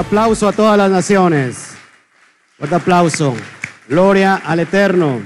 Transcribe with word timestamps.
Aplauso 0.00 0.48
a 0.48 0.52
todas 0.52 0.78
las 0.78 0.90
naciones. 0.90 1.72
Fuerte 2.56 2.74
aplauso. 2.74 3.34
Gloria 3.86 4.36
al 4.36 4.60
Eterno. 4.60 5.20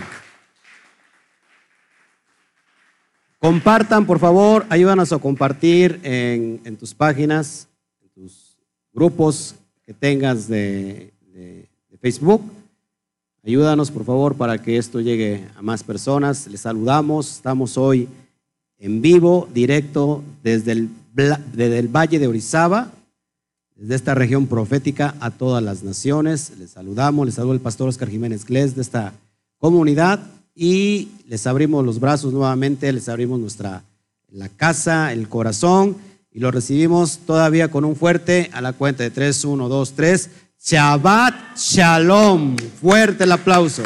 Compartan, 3.39 4.05
por 4.05 4.19
favor, 4.19 4.67
ayúdanos 4.69 5.13
a 5.13 5.19
compartir 5.19 6.01
en, 6.03 6.77
tus 6.77 6.93
páginas, 6.93 7.69
en 8.03 8.09
tus 8.09 8.57
grupos 8.93 9.55
que 9.87 9.95
tengas 9.95 10.49
de, 10.49 11.13
Facebook. 12.01 12.43
Ayúdanos, 13.45 13.93
por 13.93 14.05
favor, 14.05 14.35
para 14.35 14.59
que 14.59 14.77
esto 14.77 15.01
llegue 15.01 15.47
a 15.57 15.63
más 15.63 15.85
personas. 15.85 16.49
Les 16.49 16.63
saludamos. 16.63 17.31
Estamos 17.31 17.79
hoy 17.79 18.09
en 18.79 19.01
vivo, 19.01 19.49
directo 19.55 20.25
desde 20.43 20.73
el 20.73 21.89
Valle 21.89 22.19
de 22.19 22.27
Orizaba, 22.27 22.91
desde 23.85 23.97
esta 23.97 24.15
región 24.15 24.47
profética 24.47 25.15
a 25.21 25.31
todas 25.31 25.63
las 25.63 25.83
naciones. 25.83 26.53
Les 26.59 26.71
saludamos, 26.71 27.27
les 27.27 27.35
saluda 27.35 27.53
el 27.53 27.61
pastor 27.61 27.91
Oscar 27.91 28.09
Jiménez 28.09 28.47
Gles 28.47 28.75
de 28.75 28.81
esta 28.81 29.13
comunidad 29.59 30.21
y 30.55 31.09
les 31.29 31.47
abrimos 31.47 31.85
los 31.85 32.01
brazos 32.01 32.33
nuevamente, 32.33 32.91
les 32.95 33.11
abrimos 33.11 33.39
nuestra 33.39 33.85
la 34.31 34.49
casa, 34.49 35.13
el 35.13 35.29
corazón 35.29 35.99
y 36.33 36.39
lo 36.39 36.51
recibimos 36.51 37.19
todavía 37.27 37.71
con 37.71 37.85
un 37.85 37.95
fuerte 37.95 38.49
a 38.55 38.63
la 38.63 38.73
cuenta 38.73 39.03
de 39.03 39.11
3, 39.11 39.45
1, 39.45 39.69
2, 39.69 39.93
3. 39.93 40.31
Shabbat 40.59 41.59
Shalom. 41.59 42.57
Fuerte 42.81 43.25
el 43.25 43.33
aplauso. 43.33 43.83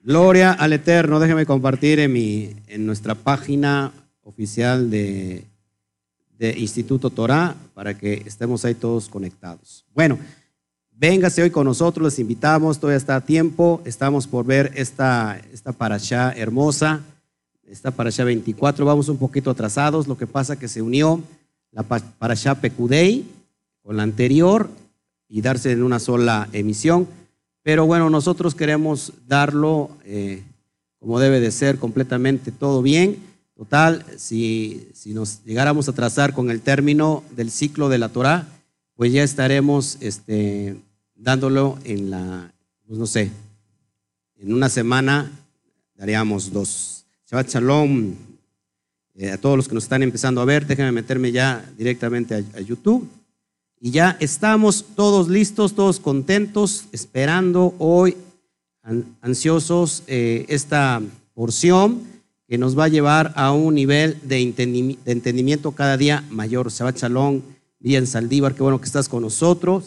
Gloria 0.00 0.52
al 0.52 0.72
Eterno. 0.72 1.18
Déjeme 1.18 1.44
compartir 1.44 1.98
en, 1.98 2.12
mi, 2.12 2.54
en 2.68 2.86
nuestra 2.86 3.16
página 3.16 3.90
oficial 4.22 4.90
de, 4.90 5.44
Instituto 6.58 7.10
Torah 7.10 7.54
para 7.74 7.96
que 7.96 8.22
estemos 8.26 8.64
ahí 8.64 8.74
todos 8.74 9.08
conectados. 9.08 9.84
Bueno, 9.94 10.18
véngase 10.92 11.42
hoy 11.42 11.50
con 11.50 11.64
nosotros, 11.66 12.04
les 12.12 12.18
invitamos, 12.18 12.78
todavía 12.78 12.98
está 12.98 13.16
a 13.16 13.20
tiempo, 13.24 13.80
estamos 13.84 14.26
por 14.26 14.44
ver 14.44 14.72
esta, 14.74 15.40
esta 15.52 15.72
parashá 15.72 16.32
hermosa, 16.32 17.00
esta 17.66 17.90
parashá 17.90 18.24
24, 18.24 18.84
vamos 18.84 19.08
un 19.08 19.16
poquito 19.16 19.50
atrasados, 19.50 20.06
lo 20.06 20.16
que 20.18 20.26
pasa 20.26 20.58
que 20.58 20.68
se 20.68 20.82
unió 20.82 21.22
la 21.72 21.82
pa- 21.82 22.00
parashá 22.18 22.54
Pecudei 22.60 23.24
con 23.82 23.96
la 23.96 24.02
anterior 24.02 24.68
y 25.28 25.40
darse 25.40 25.72
en 25.72 25.82
una 25.82 25.98
sola 25.98 26.48
emisión, 26.52 27.08
pero 27.62 27.86
bueno, 27.86 28.10
nosotros 28.10 28.54
queremos 28.54 29.12
darlo 29.26 29.90
eh, 30.04 30.42
como 30.98 31.18
debe 31.18 31.40
de 31.40 31.50
ser, 31.50 31.78
completamente 31.78 32.52
todo 32.52 32.82
bien. 32.82 33.16
Total, 33.56 34.04
si, 34.16 34.88
si 34.94 35.14
nos 35.14 35.44
llegáramos 35.44 35.88
a 35.88 35.92
trazar 35.92 36.34
con 36.34 36.50
el 36.50 36.60
término 36.60 37.22
del 37.36 37.52
ciclo 37.52 37.88
de 37.88 37.98
la 37.98 38.08
Torah, 38.08 38.48
pues 38.96 39.12
ya 39.12 39.22
estaremos 39.22 39.96
este, 40.00 40.76
dándolo 41.14 41.78
en 41.84 42.10
la, 42.10 42.52
pues 42.86 42.98
no 42.98 43.06
sé, 43.06 43.30
en 44.38 44.52
una 44.52 44.68
semana 44.68 45.30
daríamos 45.94 46.52
dos. 46.52 47.04
Shabbat 47.30 47.48
Shalom 47.48 48.14
eh, 49.14 49.30
a 49.30 49.38
todos 49.38 49.56
los 49.56 49.68
que 49.68 49.74
nos 49.74 49.84
están 49.84 50.02
empezando 50.02 50.40
a 50.40 50.44
ver, 50.44 50.66
déjenme 50.66 50.90
meterme 50.90 51.30
ya 51.30 51.64
directamente 51.78 52.34
a, 52.34 52.60
YouTube. 52.60 53.08
Y 53.80 53.92
ya 53.92 54.16
estamos 54.18 54.84
todos 54.96 55.28
listos, 55.28 55.74
todos 55.74 56.00
contentos, 56.00 56.86
esperando 56.90 57.74
hoy, 57.78 58.16
an- 58.82 59.16
ansiosos, 59.20 60.02
eh, 60.08 60.44
esta 60.48 61.00
porción 61.34 62.13
que 62.48 62.58
nos 62.58 62.78
va 62.78 62.84
a 62.84 62.88
llevar 62.88 63.32
a 63.36 63.52
un 63.52 63.74
nivel 63.74 64.18
de, 64.22 64.40
entendimi- 64.40 64.98
de 65.04 65.12
entendimiento 65.12 65.72
cada 65.72 65.96
día 65.96 66.24
mayor. 66.30 66.70
Shabbat 66.70 66.98
Shalom, 66.98 67.40
bien 67.80 68.06
Saldívar, 68.06 68.54
qué 68.54 68.62
bueno 68.62 68.80
que 68.80 68.86
estás 68.86 69.08
con 69.08 69.22
nosotros. 69.22 69.86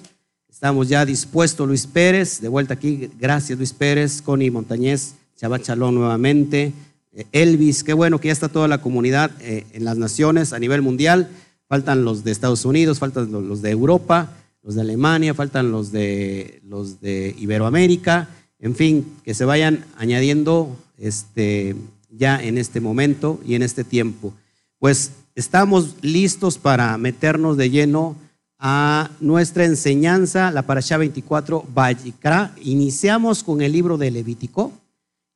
Estamos 0.50 0.90
ya 0.90 1.06
dispuestos, 1.06 1.67
Luis 1.67 1.85
Pérez, 1.85 2.41
de 2.41 2.47
vuelta 2.47 2.73
aquí. 2.73 3.09
Gracias, 3.19 3.57
Luis 3.57 3.73
Pérez, 3.73 4.22
Connie 4.23 4.50
Montañez, 4.50 5.13
Shabbat 5.40 5.67
Shalom 5.67 5.94
nuevamente. 5.94 6.73
Eh, 7.13 7.25
Elvis, 7.31 7.84
qué 7.84 7.94
bueno 7.94 8.19
que 8.19 8.29
ya 8.29 8.34
está 8.34 8.50
toda 8.50 8.67
la 8.67 8.81
comunidad 8.81 9.31
eh, 9.40 9.66
en 9.73 9.85
las 9.85 9.97
naciones 9.97 10.53
a 10.53 10.59
nivel 10.59 10.81
mundial. 10.81 11.29
Faltan 11.67 12.06
los 12.06 12.23
de 12.23 12.31
Estados 12.31 12.66
Unidos, 12.66 12.97
faltan 12.97 13.31
los 13.31 13.62
de 13.62 13.69
Europa, 13.69 14.31
los 14.63 14.75
de 14.75 14.81
Alemania, 14.81 15.34
faltan 15.34 15.69
los 15.69 15.91
de, 15.91 16.62
los 16.63 17.01
de 17.01 17.35
Iberoamérica. 17.38 18.29
En 18.59 18.73
fin, 18.73 19.06
que 19.23 19.34
se 19.34 19.46
vayan 19.46 19.85
añadiendo 19.97 20.75
este, 20.97 21.75
ya 22.17 22.41
en 22.41 22.57
este 22.57 22.81
momento 22.81 23.39
y 23.45 23.55
en 23.55 23.63
este 23.63 23.83
tiempo. 23.83 24.33
Pues 24.79 25.11
estamos 25.35 25.95
listos 26.01 26.57
para 26.57 26.97
meternos 26.97 27.57
de 27.57 27.69
lleno 27.69 28.16
a 28.59 29.11
nuestra 29.19 29.66
enseñanza, 29.66 30.51
la 30.51 30.63
Parashá 30.63 30.97
24, 30.97 31.66
Vayikra. 31.73 32.53
Iniciamos 32.63 33.44
con 33.44 33.61
el 33.61 33.72
libro 33.72 33.97
de 33.97 34.11
Levítico 34.11 34.72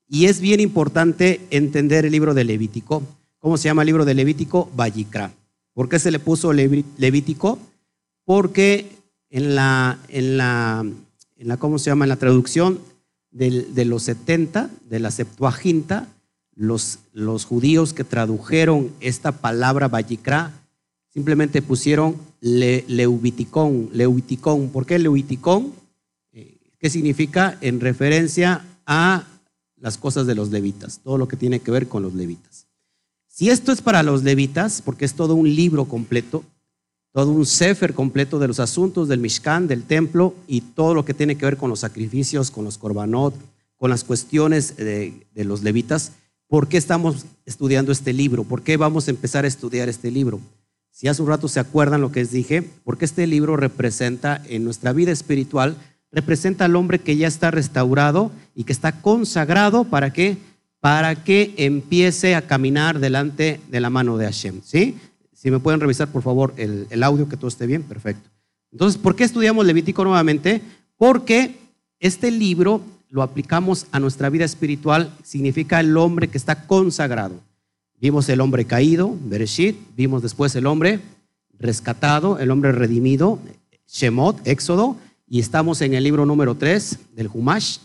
y 0.08 0.26
es 0.26 0.42
bien 0.42 0.60
importante 0.60 1.42
entender 1.52 2.06
el 2.06 2.12
libro 2.12 2.34
de 2.34 2.44
Levítico. 2.44 3.04
¿Cómo 3.40 3.58
se 3.58 3.66
llama 3.66 3.84
el 3.84 3.88
libro 3.88 4.06
de 4.06 4.14
Levítico? 4.14 4.70
Vayikra. 4.76 5.32
¿Por 5.74 5.88
qué 5.88 6.00
se 6.00 6.12
le 6.12 6.20
puso 6.20 6.52
Levítico? 6.52 7.60
Porque 8.26 8.90
en 9.30 9.56
la, 9.56 10.00
en 10.10 10.38
la, 10.38 10.86
en 11.38 11.48
la 11.48 11.58
¿cómo 11.58 11.80
se 11.80 11.90
llama? 11.90 12.06
En 12.06 12.10
la 12.10 12.18
traducción 12.18 12.80
de 13.32 13.86
los 13.86 14.04
70, 14.04 14.70
de 14.90 15.00
la 15.00 15.10
Septuaginta, 15.10 16.08
los, 16.56 17.46
judíos 17.46 17.94
que 17.94 18.04
tradujeron 18.04 18.92
esta 19.00 19.32
palabra 19.32 19.88
Vayikra 19.88 20.52
simplemente 21.10 21.62
pusieron 21.62 22.16
le, 22.40 22.86
leubiticón, 22.88 23.90
leubiticón. 23.94 24.70
¿Por 24.70 24.86
qué 24.86 25.00
leubiticón? 25.00 25.74
Eh, 26.32 26.58
¿Qué 26.80 26.90
significa? 26.90 27.58
En 27.62 27.80
referencia 27.80 28.66
a 28.86 29.28
las 29.78 29.98
cosas 29.98 30.28
de 30.28 30.36
los 30.36 30.50
levitas, 30.50 31.00
todo 31.04 31.18
lo 31.18 31.28
que 31.28 31.38
tiene 31.38 31.60
que 31.60 31.72
ver 31.72 31.88
con 31.88 32.04
los 32.04 32.14
levitas. 32.14 32.68
Si 33.28 33.50
esto 33.50 33.72
es 33.72 33.82
para 33.82 34.04
los 34.04 34.24
levitas, 34.24 34.82
porque 34.82 35.06
es 35.06 35.16
todo 35.16 35.36
un 35.36 35.54
libro 35.56 35.86
completo, 35.86 36.44
todo 37.12 37.32
un 37.32 37.46
sefer 37.46 37.94
completo 37.94 38.40
de 38.40 38.48
los 38.48 38.60
asuntos 38.60 39.08
del 39.08 39.20
Mishkan, 39.20 39.68
del 39.68 39.84
templo 39.84 40.36
y 40.48 40.62
todo 40.62 40.94
lo 40.94 41.04
que 41.04 41.14
tiene 41.14 41.36
que 41.36 41.46
ver 41.46 41.58
con 41.58 41.70
los 41.70 41.80
sacrificios, 41.80 42.52
con 42.52 42.64
los 42.64 42.78
korbanot, 42.78 43.34
con 43.76 43.90
las 43.90 44.04
cuestiones 44.04 44.78
de 44.78 45.26
los 45.34 45.64
levitas, 45.64 46.12
¿por 46.52 46.68
qué 46.68 46.76
estamos 46.76 47.26
estudiando 47.46 47.94
este 47.94 48.12
libro? 48.12 48.44
¿Por 48.44 48.62
qué 48.62 48.76
vamos 48.76 49.08
a 49.08 49.12
empezar 49.12 49.46
a 49.46 49.48
estudiar 49.48 49.88
este 49.88 50.12
libro? 50.12 50.42
Si 50.92 51.08
hace 51.08 51.22
un 51.22 51.30
rato 51.30 51.48
se 51.48 51.62
acuerdan 51.62 52.02
lo 52.02 52.12
que 52.12 52.20
les 52.20 52.32
dije, 52.32 52.62
porque 52.84 53.06
este 53.06 53.26
libro 53.26 53.56
representa 53.56 54.44
en 54.50 54.66
nuestra 54.66 54.92
vida 54.92 55.14
espiritual, 55.14 55.78
representa 56.12 56.66
al 56.66 56.76
hombre 56.76 57.00
que 57.00 57.16
ya 57.16 57.30
está 57.30 57.52
restaurado 57.52 58.34
y 58.54 58.66
que 58.66 58.74
está 58.74 59.02
consagrado 59.02 59.86
para 59.86 60.12
que 60.12 60.38
para 60.82 61.24
que 61.24 61.54
empiece 61.56 62.36
a 62.36 62.46
caminar 62.48 63.00
delante 63.00 63.62
de 63.70 63.80
la 63.80 63.90
mano 63.90 64.18
de 64.18 64.26
Hashem, 64.26 64.62
¿sí? 64.62 64.98
Si 65.32 65.52
me 65.52 65.60
pueden 65.60 65.80
revisar 65.80 66.12
por 66.12 66.22
favor 66.22 66.54
el, 66.58 66.86
el 66.90 67.04
audio 67.04 67.30
que 67.30 67.38
todo 67.38 67.48
esté 67.48 67.66
bien, 67.66 67.84
perfecto. 67.84 68.30
Entonces, 68.74 69.00
¿por 69.00 69.16
qué 69.16 69.24
estudiamos 69.24 69.66
Levítico 69.66 70.04
nuevamente? 70.04 70.62
Porque 70.98 71.56
este 72.00 72.30
libro 72.30 72.82
lo 73.12 73.22
aplicamos 73.22 73.88
a 73.92 74.00
nuestra 74.00 74.30
vida 74.30 74.46
espiritual, 74.46 75.14
significa 75.22 75.82
el 75.82 75.96
hombre 75.98 76.30
que 76.30 76.38
está 76.38 76.66
consagrado. 76.66 77.36
Vimos 78.00 78.28
el 78.30 78.40
hombre 78.40 78.66
caído, 78.66 79.16
Bereshit, 79.26 79.76
vimos 79.98 80.22
después 80.22 80.56
el 80.56 80.66
hombre 80.66 81.02
rescatado, 81.60 82.40
el 82.40 82.50
hombre 82.50 82.72
redimido, 82.72 83.38
Shemot, 83.86 84.48
Éxodo, 84.48 84.96
y 85.28 85.40
estamos 85.42 85.82
en 85.82 85.94
el 85.94 86.06
libro 86.06 86.26
número 86.26 86.56
3 86.56 87.00
del 87.14 87.30
Humash, 87.32 87.80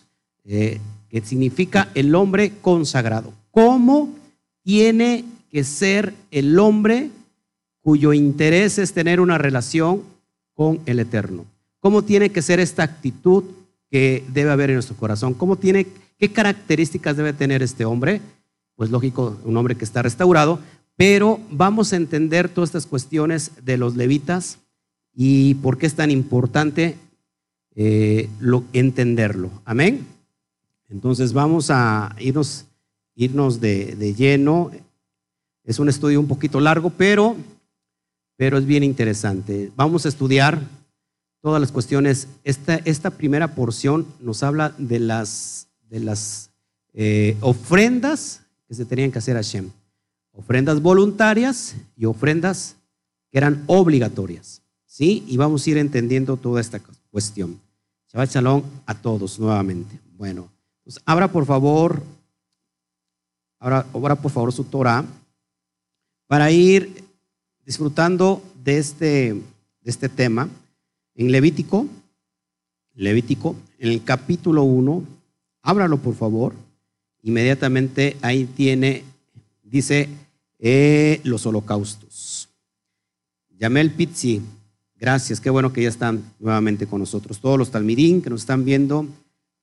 eh, 0.44 0.80
que 1.08 1.20
significa 1.20 1.88
el 1.94 2.14
hombre 2.14 2.52
consagrado. 2.62 3.32
¿Cómo 3.50 4.08
tiene 4.62 5.24
que 5.50 5.64
ser 5.64 6.14
el 6.30 6.56
hombre 6.58 7.10
cuyo 7.82 8.12
interés 8.12 8.78
es 8.78 8.92
tener 8.92 9.20
una 9.20 9.38
relación 9.38 10.02
con 10.54 10.80
el 10.86 11.00
Eterno? 11.00 11.44
¿Cómo 11.80 12.02
tiene 12.02 12.30
que 12.30 12.42
ser 12.42 12.60
esta 12.60 12.84
actitud 12.84 13.44
que 13.90 14.24
debe 14.32 14.50
haber 14.50 14.70
en 14.70 14.76
nuestro 14.76 14.96
corazón? 14.96 15.34
¿Cómo 15.34 15.56
tiene, 15.56 15.86
¿Qué 16.18 16.32
características 16.32 17.16
debe 17.16 17.32
tener 17.32 17.62
este 17.62 17.84
hombre? 17.84 18.20
Pues 18.74 18.90
lógico, 18.90 19.36
un 19.44 19.56
hombre 19.56 19.74
que 19.76 19.84
está 19.84 20.02
restaurado, 20.02 20.58
pero 20.96 21.40
vamos 21.50 21.92
a 21.92 21.96
entender 21.96 22.48
todas 22.48 22.68
estas 22.70 22.86
cuestiones 22.86 23.52
de 23.64 23.76
los 23.76 23.96
levitas 23.96 24.58
y 25.14 25.54
por 25.56 25.78
qué 25.78 25.86
es 25.86 25.94
tan 25.94 26.10
importante 26.10 26.96
eh, 27.74 28.28
lo- 28.40 28.64
entenderlo. 28.72 29.50
Amén. 29.64 30.06
Entonces 30.88 31.32
vamos 31.32 31.70
a 31.70 32.14
irnos, 32.18 32.64
irnos 33.14 33.60
de, 33.60 33.94
de 33.96 34.14
lleno. 34.14 34.70
Es 35.64 35.78
un 35.78 35.88
estudio 35.88 36.20
un 36.20 36.28
poquito 36.28 36.60
largo, 36.60 36.90
pero, 36.90 37.36
pero 38.36 38.56
es 38.58 38.64
bien 38.66 38.82
interesante. 38.84 39.70
Vamos 39.76 40.06
a 40.06 40.08
estudiar 40.08 40.60
todas 41.40 41.60
las 41.60 41.72
cuestiones. 41.72 42.28
Esta, 42.44 42.76
esta 42.84 43.10
primera 43.10 43.54
porción 43.54 44.06
nos 44.20 44.42
habla 44.42 44.74
de 44.78 44.98
las, 44.98 45.68
de 45.88 46.00
las 46.00 46.50
eh, 46.92 47.36
ofrendas 47.40 48.42
que 48.66 48.74
se 48.74 48.84
tenían 48.84 49.12
que 49.12 49.18
hacer 49.18 49.36
a 49.36 49.40
Hashem. 49.40 49.70
Ofrendas 50.32 50.82
voluntarias 50.82 51.76
y 51.96 52.04
ofrendas 52.04 52.76
que 53.30 53.38
eran 53.38 53.62
obligatorias. 53.66 54.62
¿Sí? 54.86 55.24
Y 55.26 55.36
vamos 55.36 55.66
a 55.66 55.70
ir 55.70 55.78
entendiendo 55.78 56.36
toda 56.36 56.60
esta 56.60 56.80
cuestión. 57.10 57.60
Shabbat 58.12 58.30
Shalom 58.30 58.62
a 58.86 58.94
todos 58.94 59.38
nuevamente. 59.38 60.00
Bueno, 60.16 60.50
pues 60.84 60.98
abra 61.04 61.28
por 61.28 61.44
favor, 61.44 62.02
ahora, 63.58 63.84
abra 63.92 64.16
por 64.16 64.30
favor 64.30 64.52
su 64.52 64.64
Torah 64.64 65.04
para 66.26 66.50
ir 66.50 67.04
disfrutando 67.64 68.42
de 68.64 68.78
este, 68.78 69.34
de 69.34 69.42
este 69.90 70.08
tema 70.08 70.48
en 71.16 71.32
Levítico, 71.32 71.86
Levítico, 72.94 73.56
en 73.78 73.90
el 73.90 74.04
capítulo 74.04 74.62
1, 74.62 75.04
ábralo 75.62 75.98
por 75.98 76.14
favor, 76.14 76.54
inmediatamente 77.22 78.16
ahí 78.22 78.44
tiene, 78.44 79.02
dice, 79.62 80.08
eh, 80.58 81.20
los 81.24 81.44
holocaustos. 81.46 82.48
Yamel 83.58 83.90
Pizzi, 83.90 84.42
gracias, 84.98 85.40
qué 85.40 85.50
bueno 85.50 85.72
que 85.72 85.82
ya 85.82 85.88
están 85.88 86.22
nuevamente 86.38 86.86
con 86.86 87.00
nosotros. 87.00 87.40
Todos 87.40 87.58
los 87.58 87.70
talmidín 87.70 88.20
que 88.20 88.30
nos 88.30 88.42
están 88.42 88.64
viendo 88.64 89.06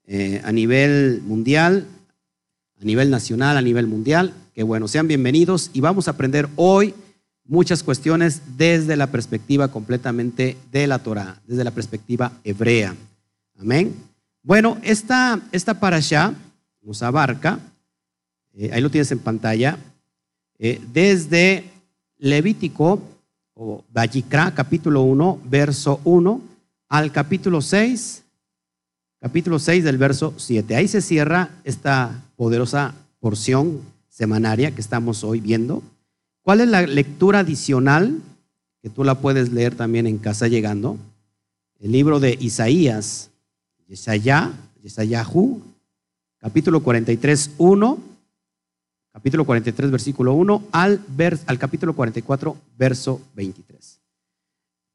eh, 0.06 0.42
a 0.44 0.52
nivel 0.52 1.22
mundial, 1.24 1.88
a 2.82 2.86
nivel 2.86 3.10
nacional, 3.10 3.58
a 3.58 3.62
nivel 3.62 3.88
mundial, 3.88 4.34
qué 4.54 4.64
bueno, 4.64 4.88
sean 4.88 5.08
bienvenidos 5.08 5.70
y 5.74 5.82
vamos 5.82 6.08
a 6.08 6.12
aprender 6.12 6.50
hoy 6.56 6.94
muchas 7.46 7.84
cuestiones 7.84 8.42
desde 8.58 8.96
la 8.96 9.08
perspectiva 9.08 9.68
completamente 9.68 10.58
de 10.72 10.88
la 10.88 11.00
Torah, 11.00 11.42
desde 11.46 11.64
la 11.64 11.72
perspectiva 11.72 12.32
hebrea. 12.44 12.96
Amén. 13.60 13.94
Bueno, 14.42 14.78
esta, 14.84 15.42
esta 15.52 15.80
parasha 15.80 16.34
nos 16.82 17.02
abarca, 17.02 17.60
eh, 18.54 18.72
ahí 18.74 18.82
lo 18.82 18.92
tienes 18.92 19.12
en 19.12 19.20
pantalla, 19.20 19.78
eh, 20.60 20.82
desde 20.92 21.70
Levítico 22.18 23.02
o 23.54 23.84
Vayikra, 23.90 24.54
capítulo 24.54 25.02
1, 25.04 25.42
verso 25.46 26.00
1, 26.04 26.42
al 26.90 27.12
capítulo 27.12 27.62
6, 27.62 28.24
capítulo 29.20 29.60
6 29.60 29.84
del 29.84 29.98
verso 29.98 30.34
7. 30.38 30.76
Ahí 30.76 30.88
se 30.88 31.02
cierra 31.02 31.50
esta 31.64 32.24
poderosa 32.36 32.94
porción 33.20 33.82
semanaria 34.10 34.72
que 34.72 34.82
estamos 34.82 35.24
hoy 35.24 35.40
viendo. 35.40 35.82
¿Cuál 36.44 36.60
es 36.60 36.68
la 36.68 36.82
lectura 36.82 37.40
adicional? 37.40 38.20
Que 38.82 38.90
tú 38.90 39.06
la 39.06 39.16
puedes 39.16 39.54
leer 39.54 39.76
también 39.76 40.06
en 40.08 40.18
casa 40.18 40.50
llegando. 40.50 40.98
El 41.80 41.94
libro 41.94 42.20
de 42.20 42.38
Isaías, 42.38 43.30
Yesayá, 43.88 44.52
Yesayahu, 44.82 45.62
capítulo 46.40 46.84
43, 46.84 47.52
1, 47.58 47.98
capítulo 49.14 49.46
43, 49.46 49.90
versículo 49.90 50.34
1, 50.34 50.64
al, 50.74 51.00
al 51.46 51.60
capítulo 51.60 51.96
44, 51.96 52.58
verso 52.78 53.22
23. 53.36 54.02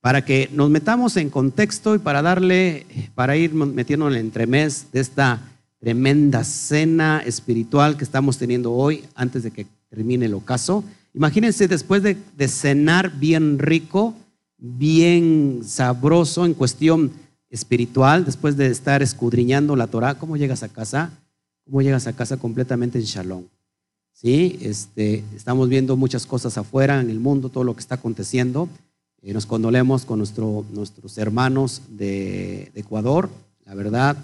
Para 0.03 0.27
que 0.27 0.51
nos 0.53 0.69
metamos 0.69 1.17
en 1.17 1.31
contexto 1.31 1.95
y 1.95 1.99
para 1.99 2.21
darle, 2.21 2.85
para 3.15 3.39
ir 3.39 3.55
metiendo 3.55 4.07
en 4.09 4.15
el 4.15 4.21
entremés 4.21 4.89
de 4.93 5.01
esta 5.01 5.41
tremenda 5.81 6.45
cena 6.45 7.23
espiritual 7.25 7.97
que 7.97 8.05
estamos 8.05 8.37
teniendo 8.37 8.75
hoy 8.75 9.07
antes 9.15 9.45
de 9.45 9.51
que 9.51 9.67
termine 9.89 10.27
el 10.27 10.35
ocaso 10.35 10.85
Imagínense 11.19 11.67
después 11.67 12.05
de, 12.05 12.17
cenar 12.47 13.19
bien 13.19 13.59
rico, 13.59 14.15
bien 14.57 15.63
sabroso 15.65 16.47
en 16.47 16.55
cuestión 16.55 17.11
espiritual, 17.51 18.25
después 18.25 18.57
de 18.57 18.69
estar 18.69 19.03
escudriñando 19.03 19.75
la 19.75 19.89
Torah, 19.89 20.15
¿cómo 20.15 20.37
llegas 20.37 20.63
a 20.63 20.69
casa? 20.69 21.11
¿Cómo 21.65 21.83
llegas 21.83 22.07
a 22.07 22.13
casa 22.13 22.37
completamente 22.37 23.01
en 23.01 23.05
shalom? 23.05 23.47
¿Sí? 24.13 24.61
Este, 24.63 25.25
estamos 25.35 25.69
viendo 25.69 25.97
muchas 25.97 26.25
cosas 26.25 26.57
afuera 26.57 27.01
en 27.01 27.11
el 27.11 27.19
mundo, 27.19 27.49
todo 27.49 27.65
lo 27.65 27.75
que 27.75 27.81
está 27.81 27.97
aconteciendo. 27.97 28.69
Eh, 29.21 29.33
nos 29.33 29.45
condolemos 29.45 30.05
con 30.05 30.19
nuestro, 30.19 30.65
nuestros 30.73 31.19
hermanos 31.19 31.83
de, 31.89 32.71
Ecuador, 32.77 33.29
la 33.67 33.75
verdad, 33.75 34.17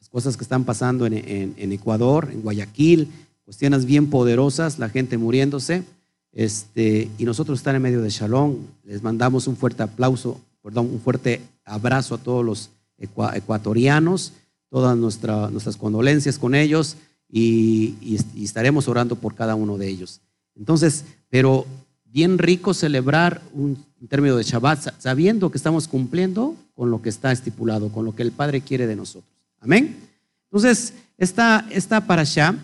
las 0.00 0.08
cosas 0.08 0.36
que 0.36 0.42
están 0.42 0.64
pasando 0.64 1.06
en, 1.06 1.14
en 1.14 1.72
Ecuador, 1.72 2.28
en 2.32 2.42
Guayaquil, 2.42 3.06
cuestiones 3.44 3.84
bien 3.84 4.10
poderosas, 4.10 4.80
la 4.80 4.88
gente 4.88 5.16
muriéndose. 5.16 5.84
Este, 6.32 7.10
y 7.18 7.24
nosotros 7.24 7.58
están 7.58 7.76
en 7.76 7.82
medio 7.82 8.02
de 8.02 8.10
Shalom. 8.10 8.56
Les 8.84 9.02
mandamos 9.02 9.46
un 9.46 9.56
fuerte 9.56 9.82
aplauso, 9.82 10.40
perdón, 10.62 10.88
un 10.92 11.00
fuerte 11.00 11.40
abrazo 11.64 12.14
a 12.14 12.18
todos 12.18 12.44
los 12.44 12.70
ecuatorianos, 12.98 14.32
todas 14.68 14.96
nuestras 14.96 15.76
condolencias 15.76 16.38
con 16.38 16.54
ellos 16.54 16.96
y, 17.28 18.18
estaremos 18.36 18.88
orando 18.88 19.16
por 19.16 19.34
cada 19.34 19.54
uno 19.54 19.78
de 19.78 19.88
ellos. 19.88 20.20
Entonces, 20.54 21.04
pero 21.28 21.66
bien 22.04 22.38
rico 22.38 22.74
celebrar 22.74 23.42
un, 23.52 23.84
término 24.08 24.36
de 24.36 24.42
Shabbat 24.42 24.98
sabiendo 24.98 25.50
que 25.50 25.58
estamos 25.58 25.86
cumpliendo 25.86 26.56
con 26.74 26.90
lo 26.90 27.02
que 27.02 27.10
está 27.10 27.32
estipulado, 27.32 27.90
con 27.90 28.04
lo 28.04 28.14
que 28.14 28.22
el 28.22 28.32
Padre 28.32 28.62
quiere 28.62 28.86
de 28.86 28.96
nosotros. 28.96 29.30
Amén. 29.60 29.96
Entonces, 30.44 30.94
esta, 31.18 31.66
esta 31.70 32.02
allá 32.08 32.54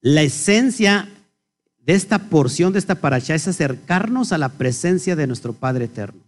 la 0.00 0.22
esencia 0.22 1.08
de 1.88 1.94
esta 1.94 2.18
porción, 2.18 2.74
de 2.74 2.80
esta 2.80 2.96
paracha, 2.96 3.34
es 3.34 3.48
acercarnos 3.48 4.32
a 4.32 4.38
la 4.38 4.50
presencia 4.50 5.16
de 5.16 5.26
nuestro 5.26 5.54
Padre 5.54 5.86
Eterno 5.86 6.20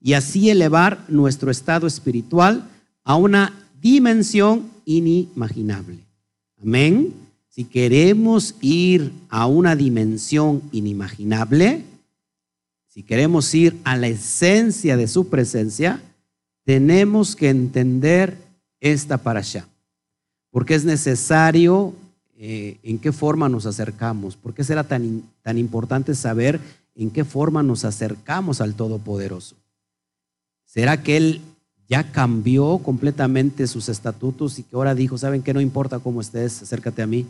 y 0.00 0.14
así 0.14 0.50
elevar 0.50 1.04
nuestro 1.06 1.52
estado 1.52 1.86
espiritual 1.86 2.68
a 3.04 3.14
una 3.14 3.54
dimensión 3.80 4.68
inimaginable. 4.84 6.00
Amén. 6.60 7.14
Si 7.48 7.64
queremos 7.64 8.56
ir 8.60 9.12
a 9.28 9.46
una 9.46 9.76
dimensión 9.76 10.62
inimaginable, 10.72 11.84
si 12.88 13.04
queremos 13.04 13.54
ir 13.54 13.76
a 13.84 13.96
la 13.96 14.08
esencia 14.08 14.96
de 14.96 15.06
su 15.06 15.28
presencia, 15.28 16.02
tenemos 16.64 17.36
que 17.36 17.50
entender 17.50 18.36
esta 18.80 19.18
parasha, 19.18 19.68
porque 20.50 20.74
es 20.74 20.84
necesario 20.84 21.94
eh, 22.40 22.78
en 22.84 23.00
qué 23.00 23.10
forma 23.10 23.48
nos 23.48 23.66
acercamos. 23.66 24.36
¿Por 24.36 24.54
qué 24.54 24.62
será 24.62 24.84
tan, 24.84 25.24
tan 25.42 25.58
importante 25.58 26.14
saber 26.14 26.60
en 26.94 27.10
qué 27.10 27.24
forma 27.24 27.64
nos 27.64 27.84
acercamos 27.84 28.60
al 28.60 28.76
Todopoderoso? 28.76 29.56
¿Será 30.64 31.02
que 31.02 31.16
Él 31.16 31.40
ya 31.88 32.12
cambió 32.12 32.78
completamente 32.78 33.66
sus 33.66 33.88
estatutos 33.88 34.60
y 34.60 34.62
que 34.62 34.76
ahora 34.76 34.94
dijo, 34.94 35.18
saben 35.18 35.42
que 35.42 35.52
no 35.52 35.60
importa 35.60 35.98
cómo 35.98 36.20
estés, 36.20 36.62
acércate 36.62 37.02
a 37.02 37.08
mí? 37.08 37.26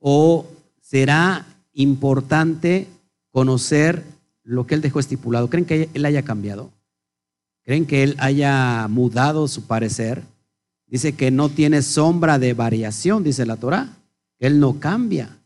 ¿O 0.00 0.46
será 0.80 1.46
importante 1.72 2.88
conocer 3.30 4.02
lo 4.42 4.66
que 4.66 4.74
Él 4.74 4.80
dejó 4.80 4.98
estipulado? 4.98 5.48
¿Creen 5.48 5.64
que 5.64 5.90
Él 5.94 6.04
haya 6.04 6.24
cambiado? 6.24 6.72
¿Creen 7.62 7.86
que 7.86 8.02
Él 8.02 8.16
haya 8.18 8.88
mudado 8.88 9.46
su 9.46 9.68
parecer? 9.68 10.24
Dice 10.88 11.12
que 11.12 11.30
no 11.30 11.50
tiene 11.50 11.82
sombra 11.82 12.40
de 12.40 12.52
variación, 12.52 13.22
dice 13.22 13.46
la 13.46 13.54
Torah. 13.54 13.99
Él 14.40 14.58
no 14.58 14.80
cambia. 14.80 15.38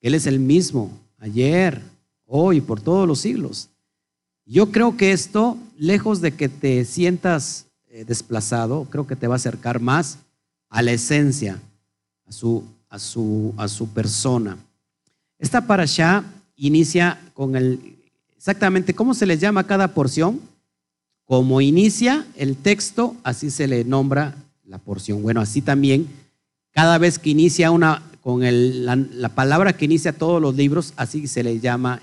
Él 0.00 0.14
es 0.14 0.26
el 0.26 0.40
mismo 0.40 0.90
ayer, 1.18 1.82
hoy, 2.24 2.60
por 2.60 2.80
todos 2.80 3.06
los 3.06 3.20
siglos. 3.20 3.68
Yo 4.46 4.72
creo 4.72 4.96
que 4.96 5.12
esto, 5.12 5.58
lejos 5.76 6.20
de 6.20 6.32
que 6.32 6.48
te 6.48 6.84
sientas 6.84 7.66
eh, 7.88 8.04
desplazado, 8.04 8.86
creo 8.90 9.06
que 9.06 9.16
te 9.16 9.26
va 9.26 9.34
a 9.34 9.36
acercar 9.36 9.80
más 9.80 10.18
a 10.70 10.82
la 10.82 10.92
esencia, 10.92 11.60
a 12.26 12.32
su, 12.32 12.64
a 12.88 12.98
su, 12.98 13.54
a 13.56 13.68
su 13.68 13.88
persona. 13.88 14.56
Esta 15.38 15.66
parasha 15.66 16.24
inicia 16.56 17.20
con 17.34 17.56
el, 17.56 17.96
exactamente, 18.36 18.94
¿cómo 18.94 19.14
se 19.14 19.26
les 19.26 19.40
llama 19.40 19.66
cada 19.66 19.88
porción? 19.88 20.40
Como 21.24 21.60
inicia 21.60 22.26
el 22.36 22.56
texto, 22.56 23.16
así 23.22 23.50
se 23.50 23.68
le 23.68 23.84
nombra 23.84 24.34
la 24.64 24.78
porción. 24.78 25.22
Bueno, 25.22 25.40
así 25.40 25.62
también, 25.62 26.08
cada 26.72 26.98
vez 26.98 27.18
que 27.18 27.30
inicia 27.30 27.70
una, 27.70 28.02
con 28.22 28.40
la, 28.42 29.28
palabra 29.30 29.74
que 29.74 29.84
inicia 29.84 30.12
todos 30.12 30.40
los 30.40 30.54
libros, 30.54 30.94
así 30.96 31.26
se 31.26 31.42
le 31.42 31.58
llama, 31.58 32.00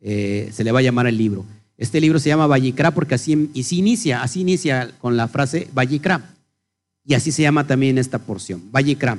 eh, 0.00 0.50
se 0.52 0.64
le 0.64 0.72
va 0.72 0.80
a 0.80 0.82
llamar 0.82 1.06
el 1.06 1.18
libro. 1.18 1.44
Este 1.76 2.00
libro 2.00 2.18
se 2.18 2.30
llama 2.30 2.46
Vallicra 2.46 2.90
porque 2.90 3.14
así, 3.14 3.50
y 3.52 3.78
inicia, 3.78 4.22
así 4.22 4.40
inicia 4.40 4.90
con 4.98 5.16
la 5.16 5.28
frase 5.28 5.68
Vallicra. 5.72 6.34
Y 7.04 7.14
así 7.14 7.30
se 7.30 7.42
llama 7.42 7.66
también 7.66 7.98
esta 7.98 8.18
porción, 8.18 8.62
Vallicra. 8.72 9.18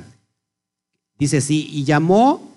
Dice 1.18 1.38
así, 1.38 1.68
y 1.72 1.84
llamó 1.84 2.56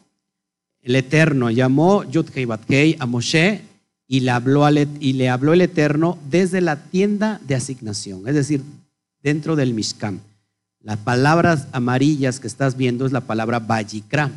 el 0.81 0.95
Eterno, 0.95 1.51
llamó 1.51 2.03
Yudhei 2.03 2.45
Batkei 2.45 2.95
a 2.99 3.05
Moshe 3.05 3.61
y 4.07 4.21
le, 4.21 4.31
habló 4.31 4.67
y 4.69 5.13
le 5.13 5.29
habló 5.29 5.53
el 5.53 5.61
Eterno 5.61 6.17
desde 6.29 6.61
la 6.61 6.83
tienda 6.83 7.39
de 7.47 7.55
asignación, 7.55 8.27
es 8.27 8.33
decir, 8.33 8.63
dentro 9.21 9.55
del 9.55 9.73
Mishkan. 9.73 10.21
Las 10.85 10.99
palabras 10.99 11.67
amarillas 11.71 12.39
que 12.39 12.45
estás 12.45 12.77
viendo 12.77 13.07
es 13.07 13.11
la 13.11 13.21
palabra 13.21 13.57
Vajikra. 13.57 14.29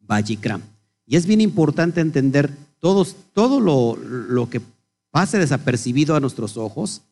Vajikra. 0.00 0.60
Y 1.06 1.14
es 1.14 1.26
bien 1.26 1.40
importante 1.40 2.00
entender 2.00 2.50
todos, 2.80 3.14
todo 3.34 3.60
lo, 3.60 3.96
lo, 3.96 4.50
que 4.50 4.60
pase 5.12 5.38
desapercibido 5.38 6.16
a 6.16 6.20
nuestros 6.20 6.56
ojos. 6.56 7.02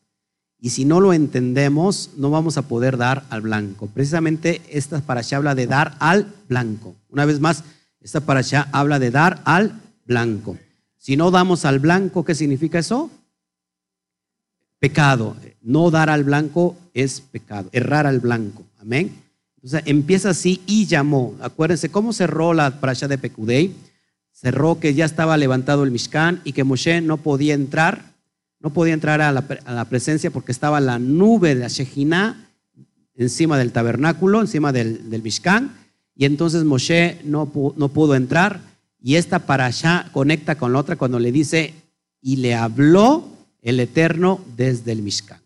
Y 0.59 0.71
si 0.71 0.83
no 0.83 0.99
lo 0.99 1.13
entendemos, 1.13 2.09
no 2.17 2.29
vamos 2.29 2.57
a 2.57 2.63
poder 2.63 2.97
dar 2.97 3.23
al 3.29 3.39
blanco. 3.39 3.87
Precisamente 3.87 4.61
esta 4.69 4.99
parasha 4.99 5.37
habla 5.37 5.55
de 5.55 5.67
dar 5.67 5.95
al 5.99 6.33
blanco. 6.49 6.97
Una 7.07 7.23
vez 7.23 7.39
más, 7.39 7.63
esta 8.01 8.19
parasha 8.19 8.67
habla 8.73 8.99
de 8.99 9.09
dar 9.09 9.41
al 9.45 9.79
blanco. 10.05 10.57
Si 10.97 11.15
no 11.15 11.31
damos 11.31 11.63
al 11.63 11.79
blanco, 11.79 12.25
¿qué 12.25 12.35
significa 12.35 12.77
eso? 12.77 13.09
Pecado. 14.79 15.37
No 15.67 15.91
dar 15.91 16.09
al 16.09 16.23
blanco 16.23 16.77
es 16.93 17.19
pecado. 17.19 17.67
Errar 17.73 18.07
al 18.07 18.21
blanco. 18.21 18.63
Amén. 18.79 19.11
Entonces 19.57 19.81
empieza 19.85 20.29
así 20.29 20.61
y 20.65 20.85
llamó. 20.85 21.35
Acuérdense 21.41 21.89
cómo 21.89 22.13
cerró 22.13 22.53
la 22.53 22.79
allá 22.81 23.09
de 23.09 23.17
Pecudei. 23.17 23.75
Cerró 24.31 24.79
que 24.79 24.93
ya 24.93 25.03
estaba 25.03 25.35
levantado 25.35 25.83
el 25.83 25.91
Mishkan 25.91 26.39
y 26.45 26.53
que 26.53 26.63
Moshe 26.63 27.01
no 27.01 27.17
podía 27.17 27.53
entrar. 27.53 28.13
No 28.61 28.71
podía 28.71 28.93
entrar 28.93 29.19
a 29.19 29.33
la, 29.33 29.85
presencia 29.89 30.31
porque 30.31 30.53
estaba 30.53 30.79
la 30.79 30.99
nube 30.99 31.53
de 31.53 31.59
la 31.59 31.69
encima 33.15 33.57
del 33.57 33.73
tabernáculo, 33.73 34.39
encima 34.39 34.71
del, 34.71 35.09
del 35.09 35.21
Mishkan. 35.21 35.75
Y 36.15 36.23
entonces 36.23 36.63
Moshe 36.63 37.19
no, 37.25 37.51
no 37.75 37.89
pudo 37.89 38.15
entrar. 38.15 38.61
Y 39.01 39.15
esta 39.15 39.39
para 39.39 39.65
allá 39.65 40.07
conecta 40.13 40.55
con 40.55 40.71
la 40.71 40.79
otra 40.79 40.95
cuando 40.95 41.19
le 41.19 41.33
dice, 41.33 41.73
y 42.21 42.37
le 42.37 42.55
habló 42.55 43.27
el 43.61 43.81
Eterno 43.81 44.39
desde 44.55 44.93
el 44.93 45.01
Mishkan. 45.01 45.41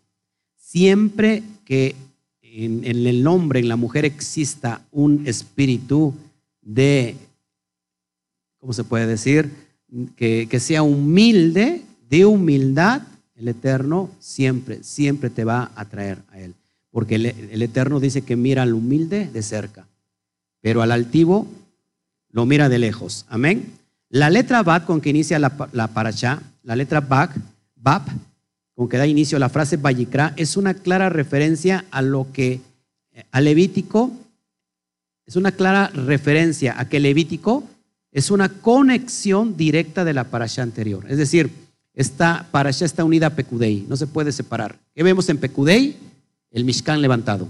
Siempre 0.72 1.42
que 1.66 1.94
en, 2.40 2.86
el 2.86 3.26
hombre, 3.26 3.60
en 3.60 3.68
la 3.68 3.76
mujer 3.76 4.06
exista 4.06 4.80
un 4.90 5.26
espíritu 5.26 6.14
de, 6.62 7.14
¿cómo 8.58 8.72
se 8.72 8.82
puede 8.82 9.06
decir? 9.06 9.52
Que, 10.16 10.48
sea 10.60 10.82
humilde, 10.82 11.82
de 12.08 12.24
humildad, 12.24 13.02
el 13.34 13.48
Eterno 13.48 14.08
siempre, 14.18 14.82
siempre 14.82 15.28
te 15.28 15.44
va 15.44 15.72
a 15.76 15.84
traer 15.84 16.22
a 16.30 16.40
Él. 16.40 16.54
Porque 16.90 17.16
el, 17.16 17.60
Eterno 17.60 18.00
dice 18.00 18.22
que 18.22 18.36
mira 18.36 18.62
al 18.62 18.72
humilde 18.72 19.28
de 19.30 19.42
cerca, 19.42 19.86
pero 20.62 20.80
al 20.80 20.90
altivo 20.90 21.46
lo 22.30 22.46
mira 22.46 22.70
de 22.70 22.78
lejos. 22.78 23.26
Amén. 23.28 23.74
La 24.08 24.30
letra 24.30 24.62
Bat 24.62 24.86
con 24.86 25.02
que 25.02 25.10
inicia 25.10 25.38
la, 25.38 25.68
la 25.72 25.88
parasha, 25.88 26.42
la 26.62 26.76
letra 26.76 27.02
Bak, 27.02 27.36
Bab, 27.76 28.04
con 28.82 28.88
que 28.88 28.98
da 28.98 29.06
inicio 29.06 29.38
la 29.38 29.48
frase 29.48 29.76
Vallicra, 29.76 30.32
es 30.36 30.56
una 30.56 30.74
clara 30.74 31.08
referencia 31.08 31.84
a 31.92 32.02
lo 32.02 32.26
que, 32.32 32.60
a 33.30 33.40
Levítico, 33.40 34.10
es 35.24 35.36
una 35.36 35.52
clara 35.52 35.86
referencia 35.94 36.74
a 36.76 36.88
que 36.88 36.98
Levítico 36.98 37.62
es 38.10 38.32
una 38.32 38.48
conexión 38.48 39.56
directa 39.56 40.04
de 40.04 40.14
la 40.14 40.24
parasha 40.24 40.64
anterior. 40.64 41.06
Es 41.08 41.16
decir, 41.16 41.48
esta 41.94 42.48
parasha 42.50 42.84
está 42.84 43.04
unida 43.04 43.28
a 43.28 43.36
Pecudei, 43.36 43.86
no 43.88 43.96
se 43.96 44.08
puede 44.08 44.32
separar. 44.32 44.76
¿Qué 44.96 45.04
vemos 45.04 45.28
en 45.28 45.38
Pecudei? 45.38 45.96
El 46.50 46.64
Mishkan 46.64 47.00
levantado. 47.00 47.46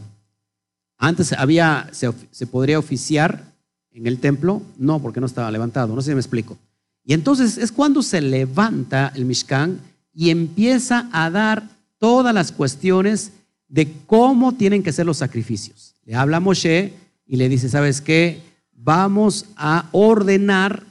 Antes 0.99 1.33
había, 1.33 1.89
se, 1.93 2.13
se 2.31 2.47
podría 2.47 2.79
oficiar 2.79 3.43
en 3.91 4.07
el 4.07 4.19
templo, 4.19 4.61
no, 4.77 5.01
porque 5.01 5.19
no 5.19 5.25
estaba 5.25 5.51
levantado, 5.51 5.95
no 5.95 6.03
sé 6.03 6.11
si 6.11 6.15
me 6.15 6.21
explico. 6.21 6.59
Y 7.07 7.15
entonces 7.15 7.57
es 7.57 7.73
cuando 7.73 8.03
se 8.03 8.21
levanta 8.21 9.11
el 9.15 9.25
Mishkan 9.25 9.81
y 10.15 10.31
empieza 10.31 11.09
a 11.13 11.31
dar 11.31 11.69
todas 11.99 12.35
las 12.35 12.53
cuestiones 12.53 13.33
de 13.69 13.93
cómo 14.07 14.55
tienen 14.55 14.83
que 14.83 14.93
ser 14.93 15.07
los 15.07 15.19
sacrificios. 15.19 15.95
Le 16.05 16.15
habla 16.15 16.39
a 16.39 16.41
Moshe 16.41 16.93
y 17.27 17.37
le 17.37 17.49
dice, 17.49 17.69
¿sabes 17.69 18.01
qué? 18.01 18.43
Vamos 18.73 19.47
a 19.57 19.89
ordenar 19.93 20.85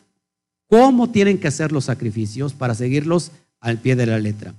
cómo 0.68 1.10
tienen 1.12 1.38
que 1.38 1.52
ser 1.52 1.72
los 1.72 1.86
sacrificios 1.86 2.54
para 2.54 2.74
seguirlos 2.74 3.32
al 3.60 3.78
pie 3.78 3.96
de 3.96 4.06
la 4.06 4.18
letra. 4.20 4.56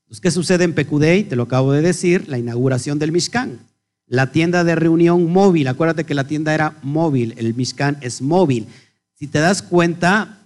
Entonces, 0.00 0.20
¿qué 0.20 0.30
sucede 0.30 0.64
en 0.64 0.74
Pecudei? 0.74 1.24
Te 1.24 1.36
lo 1.36 1.44
acabo 1.44 1.72
de 1.72 1.82
decir, 1.82 2.28
la 2.28 2.38
inauguración 2.38 2.98
del 2.98 3.12
Mishkan. 3.12 3.58
La 4.06 4.32
tienda 4.32 4.64
de 4.64 4.74
reunión 4.74 5.30
móvil, 5.30 5.68
acuérdate 5.68 6.04
que 6.04 6.14
la 6.14 6.26
tienda 6.26 6.54
era 6.54 6.76
móvil, 6.82 7.34
el 7.36 7.54
Mishkan 7.54 7.98
es 8.00 8.20
móvil. 8.20 8.66
Si 9.14 9.26
te 9.26 9.38
das 9.38 9.62
cuenta, 9.62 10.43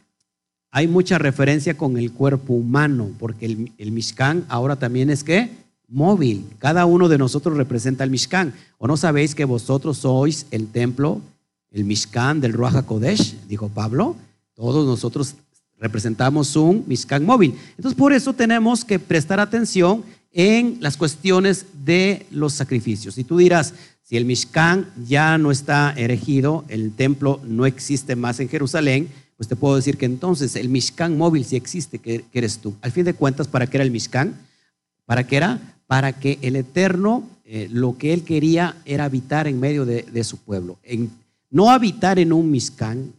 hay 0.71 0.87
mucha 0.87 1.19
referencia 1.19 1.77
con 1.77 1.97
el 1.97 2.13
cuerpo 2.13 2.55
humano, 2.55 3.11
porque 3.19 3.47
el, 3.47 3.73
el 3.79 3.93
Mishkan 3.93 4.45
ahora 4.49 4.77
también 4.77 5.11
es 5.11 5.25
que 5.25 5.51
móvil. 5.89 6.45
Cada 6.59 6.87
uno 6.87 7.09
de 7.09 7.19
nosotros 7.19 7.57
representa 7.57 8.05
el 8.05 8.11
Mishkan. 8.11 8.53
¿O 8.77 8.87
no 8.87 8.97
sabéis 8.97 9.35
que 9.35 9.45
vosotros 9.45 9.99
sois 9.99 10.47
el 10.51 10.69
templo, 10.69 11.21
el 11.71 11.85
Mishkan 11.85 12.41
del 12.41 12.53
Ruach 12.53 12.85
Kodesh? 12.85 13.37
Dijo 13.49 13.69
Pablo. 13.69 14.15
Todos 14.55 14.87
nosotros 14.87 15.35
representamos 15.79 16.55
un 16.57 16.85
Mishkan 16.87 17.25
móvil. 17.25 17.55
Entonces, 17.77 17.99
por 17.99 18.13
eso 18.13 18.33
tenemos 18.33 18.85
que 18.85 18.99
prestar 18.99 19.41
atención 19.41 20.05
en 20.33 20.77
las 20.81 20.97
cuestiones 20.97 21.67
de 21.85 22.27
los 22.31 22.53
sacrificios. 22.53 23.17
Y 23.17 23.25
tú 23.25 23.39
dirás, 23.39 23.73
si 24.03 24.17
el 24.17 24.25
Mishkan 24.25 24.91
ya 25.07 25.39
no 25.39 25.51
está 25.51 25.93
erigido, 25.97 26.65
el 26.69 26.93
templo 26.93 27.41
no 27.45 27.67
existe 27.67 28.17
más 28.17 28.41
en 28.41 28.49
Jerusalén, 28.49 29.09
pues 29.39 29.47
te 29.47 29.55
puedo 29.55 29.77
decir 29.77 29.97
que 29.97 30.05
entonces 30.05 30.57
el 30.57 30.69
Mishkan 30.69 31.17
móvil 31.17 31.45
si 31.45 31.55
existe, 31.55 32.01
que, 32.01 32.25
eres 32.33 32.59
tú. 32.59 32.75
Al 32.83 32.91
fin 32.91 33.05
de 33.05 33.15
cuentas, 33.15 33.47
¿para 33.47 33.69
qué 33.69 33.77
era 33.77 33.85
el 33.85 33.93
Mishkan? 33.93 34.35
¿Para 35.07 35.29
qué 35.29 35.37
era? 35.37 35.77
Para 35.87 36.13
que 36.13 36.41
el 36.43 36.57
Eterno, 36.57 37.23
eh, 37.45 37.69
lo 37.71 37.97
que 37.97 38.13
él 38.13 38.25
quería 38.25 38.77
era 38.85 39.05
habitar 39.05 39.47
en 39.47 39.61
medio 39.61 39.87
de, 39.87 40.25
su 40.25 40.39
pueblo. 40.39 40.81
no 41.51 41.71
habitar 41.71 42.19
en 42.19 42.33
un 42.33 42.51
Mishkan, 42.51 43.13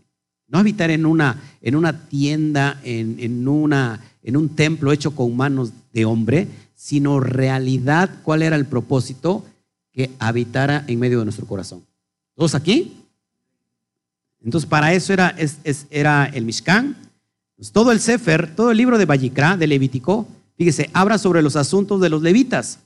no 0.50 0.60
habitar 0.60 0.92
en 0.92 1.06
una, 1.06 1.42
en 1.62 1.78
una 1.78 2.10
tienda, 2.10 2.82
en, 2.84 3.48
una, 3.48 4.02
en 4.22 4.36
un 4.36 4.50
templo 4.50 4.92
hecho 4.92 5.16
con 5.16 5.38
manos 5.38 5.72
de 5.94 6.04
hombre, 6.04 6.50
sino 6.76 7.22
realidad, 7.22 8.10
¿cuál 8.24 8.42
era 8.42 8.58
el 8.58 8.66
propósito? 8.66 9.46
Que 9.94 10.12
habitara 10.20 10.84
en 10.88 11.00
medio 11.00 11.20
de 11.20 11.26
nuestro 11.26 11.48
corazón. 11.48 11.86
¿Todos 12.36 12.56
aquí? 12.56 12.99
Entonces, 14.44 14.70
para 14.70 14.94
eso 14.94 15.14
era, 15.14 16.26
el 16.26 16.46
Mishkan. 16.46 16.96
Todo 17.72 17.92
el 17.92 18.00
Sefer, 18.00 18.56
todo 18.56 18.72
el 18.72 18.78
libro 18.78 18.98
de 18.98 19.06
Vallicra, 19.06 19.58
de 19.58 19.68
Levítico, 19.68 20.28
fíjese, 20.58 20.90
habla 20.94 21.18
sobre 21.18 21.42
los 21.42 21.56
asuntos 21.56 22.00
de 22.00 22.10
los 22.10 22.22
levitas, 22.22 22.80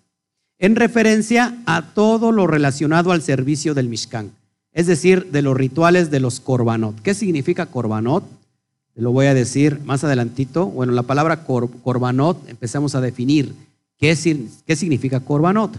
en 0.57 0.75
referencia 0.75 1.57
a 1.65 1.93
todo 1.93 2.31
lo 2.31 2.47
relacionado 2.47 3.11
al 3.11 3.21
servicio 3.21 3.73
del 3.73 3.89
Mishkan, 3.89 4.31
es 4.71 4.87
decir, 4.87 5.31
de 5.31 5.41
los 5.41 5.55
rituales 5.55 6.09
de 6.09 6.19
los 6.19 6.39
korbanot. 6.39 6.99
¿Qué 7.01 7.13
significa 7.13 7.67
korbanot? 7.67 8.23
Lo 8.95 9.11
voy 9.11 9.25
a 9.27 9.33
decir 9.33 9.79
más 9.85 10.03
adelantito. 10.03 10.67
Bueno, 10.67 10.93
la 10.93 11.03
palabra 11.03 11.43
korbanot 11.43 12.47
empezamos 12.47 12.95
a 12.95 13.01
definir. 13.01 13.53
¿Qué, 13.97 14.15
qué 14.65 14.75
significa 14.75 15.19
korbanot? 15.19 15.77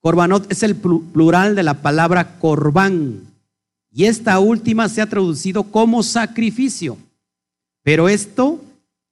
Korbanot 0.00 0.50
es 0.50 0.62
el 0.62 0.76
plural 0.76 1.56
de 1.56 1.62
la 1.64 1.74
palabra 1.82 2.38
korban, 2.38 3.22
y 3.96 4.04
esta 4.04 4.38
última 4.40 4.90
se 4.90 5.00
ha 5.00 5.08
traducido 5.08 5.62
como 5.64 6.02
sacrificio. 6.02 6.98
Pero 7.82 8.10
esto, 8.10 8.62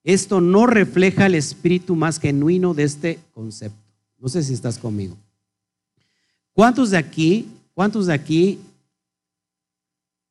esto 0.02 0.42
no 0.42 0.66
refleja 0.66 1.24
el 1.24 1.36
espíritu 1.36 1.96
más 1.96 2.20
genuino 2.20 2.74
de 2.74 2.82
este 2.82 3.18
concepto. 3.32 3.80
No 4.18 4.28
sé 4.28 4.42
si 4.42 4.52
estás 4.52 4.76
conmigo. 4.76 5.16
¿Cuántos 6.52 6.90
de 6.90 6.98
aquí, 6.98 7.48
cuántos 7.72 8.08
de 8.08 8.12
aquí 8.12 8.58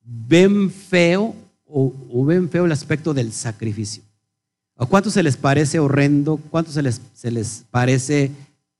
ven 0.04 0.70
feo 0.70 1.34
o, 1.66 2.24
ven 2.24 2.48
feo 2.48 2.66
el 2.66 2.72
aspecto 2.74 3.12
del 3.12 3.34
sacrificio? 3.34 4.04
¿A 4.76 4.86
cuántos 4.86 5.14
se 5.14 5.24
les 5.24 5.36
parece 5.36 5.80
horrendo? 5.80 6.38
¿Cuántos 6.52 6.76
se 6.76 6.84
les, 6.84 7.02
se 7.16 7.32
les 7.32 7.66
parece 7.72 8.30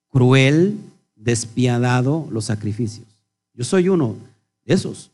cruel, 0.10 0.78
despiadado 1.16 2.28
los 2.32 2.46
sacrificios? 2.46 3.08
Yo 3.56 3.64
soy 3.64 3.90
uno 3.90 4.16
de 4.66 4.76
esos. 4.76 5.10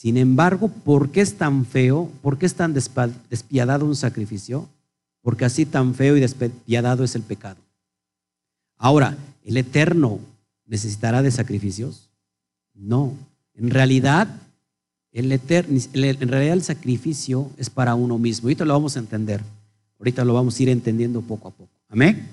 Sin 0.00 0.16
embargo, 0.16 0.68
¿por 0.68 1.10
qué 1.10 1.20
es 1.20 1.34
tan 1.34 1.66
feo? 1.66 2.10
¿Por 2.22 2.38
qué 2.38 2.46
es 2.46 2.54
tan 2.54 2.72
despiadado 2.72 3.84
un 3.84 3.94
sacrificio? 3.94 4.66
Porque 5.20 5.44
así 5.44 5.66
tan 5.66 5.94
feo 5.94 6.16
y 6.16 6.20
despiadado 6.20 7.04
es 7.04 7.14
el 7.16 7.22
pecado. 7.22 7.58
Ahora, 8.78 9.18
¿el 9.44 9.58
Eterno 9.58 10.18
necesitará 10.64 11.20
de 11.20 11.30
sacrificios? 11.30 12.08
No. 12.72 13.12
En 13.52 13.68
realidad, 13.68 14.40
el 15.12 15.30
eterno, 15.32 15.78
en 15.92 16.28
realidad 16.28 16.54
el 16.54 16.62
sacrificio 16.62 17.50
es 17.58 17.68
para 17.68 17.94
uno 17.94 18.16
mismo. 18.16 18.46
Ahorita 18.46 18.64
lo 18.64 18.72
vamos 18.72 18.96
a 18.96 19.00
entender. 19.00 19.42
Ahorita 19.98 20.24
lo 20.24 20.32
vamos 20.32 20.58
a 20.58 20.62
ir 20.62 20.70
entendiendo 20.70 21.20
poco 21.20 21.48
a 21.48 21.50
poco. 21.50 21.78
Amén. 21.90 22.26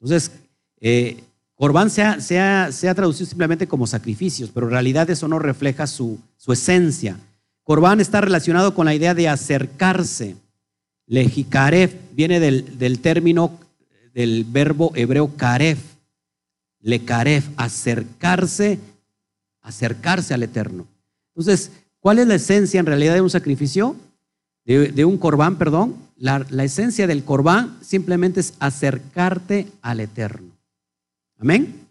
Entonces, 0.00 0.32
eh, 0.80 1.22
Corbán 1.62 1.90
se 1.90 2.02
ha, 2.02 2.94
traducido 2.96 3.24
simplemente 3.24 3.68
como 3.68 3.86
sacrificios, 3.86 4.50
pero 4.52 4.66
en 4.66 4.72
realidad 4.72 5.08
eso 5.10 5.28
no 5.28 5.38
refleja 5.38 5.86
su, 5.86 6.18
esencia. 6.48 7.20
Corbán 7.62 8.00
está 8.00 8.20
relacionado 8.20 8.74
con 8.74 8.84
la 8.84 8.96
idea 8.96 9.14
de 9.14 9.28
acercarse. 9.28 10.34
Lejikaref 11.06 11.94
viene 12.14 12.40
del, 12.40 12.98
término, 12.98 13.60
del 14.12 14.42
verbo 14.42 14.90
hebreo 14.96 15.36
karef. 15.36 15.78
Lekaref, 16.80 17.50
acercarse, 17.56 18.80
acercarse 19.60 20.34
al 20.34 20.42
Eterno. 20.42 20.88
Entonces, 21.28 21.70
¿cuál 22.00 22.18
es 22.18 22.26
la 22.26 22.34
esencia 22.34 22.80
en 22.80 22.86
realidad 22.86 23.14
de 23.14 23.20
un 23.20 23.30
sacrificio? 23.30 23.94
De, 24.64 25.04
un 25.04 25.16
corbán, 25.16 25.58
perdón. 25.58 25.94
La, 26.16 26.44
la 26.50 26.64
esencia 26.64 27.06
del 27.06 27.22
corbán 27.22 27.78
simplemente 27.82 28.40
es 28.40 28.54
acercarte 28.58 29.68
al 29.80 30.00
Eterno. 30.00 30.51
Amén. 31.42 31.88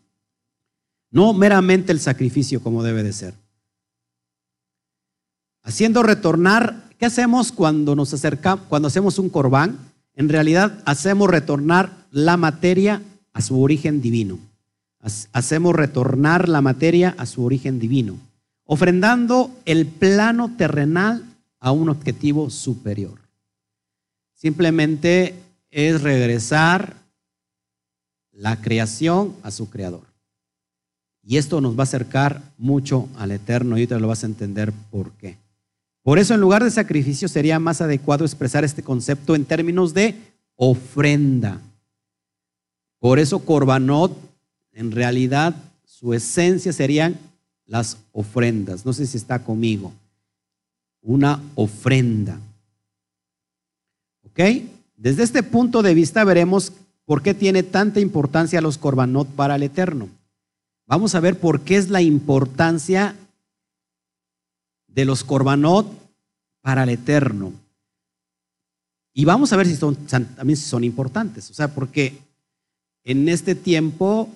No 1.12 1.34
meramente 1.34 1.92
el 1.92 2.00
sacrificio 2.00 2.64
como 2.64 2.84
debe 2.84 3.04
de 3.04 3.12
ser. 3.12 3.34
Haciendo 5.62 6.04
retornar, 6.04 6.90
¿qué 6.98 7.06
hacemos 7.06 7.52
cuando 7.52 7.94
nos 7.94 8.14
acercamos, 8.14 8.66
cuando 8.70 8.88
hacemos 8.88 9.20
un 9.20 9.30
corbán? 9.30 9.78
En 10.16 10.30
realidad 10.30 10.82
hacemos 10.86 11.30
retornar 11.30 11.92
la 12.12 12.38
materia 12.38 13.02
a 13.34 13.42
su 13.42 13.62
origen 13.62 14.02
divino. 14.02 14.40
Hacemos 15.34 15.76
retornar 15.76 16.48
la 16.48 16.62
materia 16.62 17.14
a 17.18 17.26
su 17.26 17.44
origen 17.44 17.78
divino, 17.78 18.18
ofrendando 18.64 19.52
el 19.66 19.86
plano 19.86 20.56
terrenal 20.56 21.26
a 21.60 21.74
un 21.74 21.90
objetivo 21.90 22.50
superior. 22.50 23.20
Simplemente 24.34 25.36
es 25.72 26.02
regresar 26.02 27.01
la 28.32 28.62
creación 28.62 29.36
a 29.44 29.52
su 29.52 29.70
creador. 29.70 30.04
Y 31.24 31.38
esto 31.38 31.62
nos 31.62 31.78
va 31.78 31.82
a 31.82 31.84
acercar 31.84 32.42
mucho 32.58 33.08
al 33.18 33.32
eterno 33.32 33.78
y 33.78 33.82
ahorita 33.82 34.00
lo 34.00 34.08
vas 34.08 34.24
a 34.24 34.28
entender 34.28 34.74
por 34.90 35.12
qué. 35.14 35.38
Por 36.04 36.18
eso 36.18 36.34
en 36.34 36.42
lugar 36.42 36.64
de 36.64 36.72
sacrificio 36.72 37.28
sería 37.28 37.60
más 37.60 37.82
adecuado 37.82 38.26
expresar 38.26 38.64
este 38.64 38.82
concepto 38.82 39.36
en 39.36 39.46
términos 39.46 39.94
de 39.94 40.16
ofrenda. 40.56 41.62
Por 43.00 43.20
eso 43.20 43.40
Corbanot, 43.40 44.18
en 44.74 44.92
realidad, 44.92 45.56
su 45.86 46.14
esencia 46.14 46.74
serían 46.74 47.20
las 47.68 47.98
ofrendas. 48.12 48.86
No 48.86 48.94
sé 48.94 49.06
si 49.06 49.18
está 49.18 49.44
conmigo. 49.44 49.94
Una 51.04 51.42
ofrenda. 51.56 52.40
¿Ok? 54.24 54.40
Desde 54.98 55.24
este 55.24 55.44
punto 55.44 55.82
de 55.82 55.94
vista 55.94 56.24
veremos 56.24 56.74
por 57.12 57.22
qué 57.22 57.34
tiene 57.34 57.62
tanta 57.62 58.00
importancia 58.00 58.62
los 58.62 58.78
Corbanot 58.78 59.28
para 59.28 59.58
el 59.58 59.64
Eterno. 59.64 60.08
Vamos 60.88 61.14
a 61.14 61.20
ver 61.20 61.38
por 61.38 61.60
qué 61.60 61.76
es 61.76 61.90
la 61.90 62.02
importancia 62.02 63.18
de 64.88 65.04
los 65.04 65.26
Corbanot 65.26 65.92
para 66.62 66.84
el 66.84 66.90
Eterno. 66.92 67.52
Y 69.14 69.26
vamos 69.26 69.52
a 69.52 69.58
ver 69.58 69.68
si 69.68 69.76
son, 69.76 69.98
también 70.08 70.56
son 70.56 70.86
importantes. 70.86 71.52
O 71.52 71.54
sea, 71.54 71.76
porque 71.76 72.18
en 73.04 73.28
este 73.28 73.56
tiempo, 73.56 74.30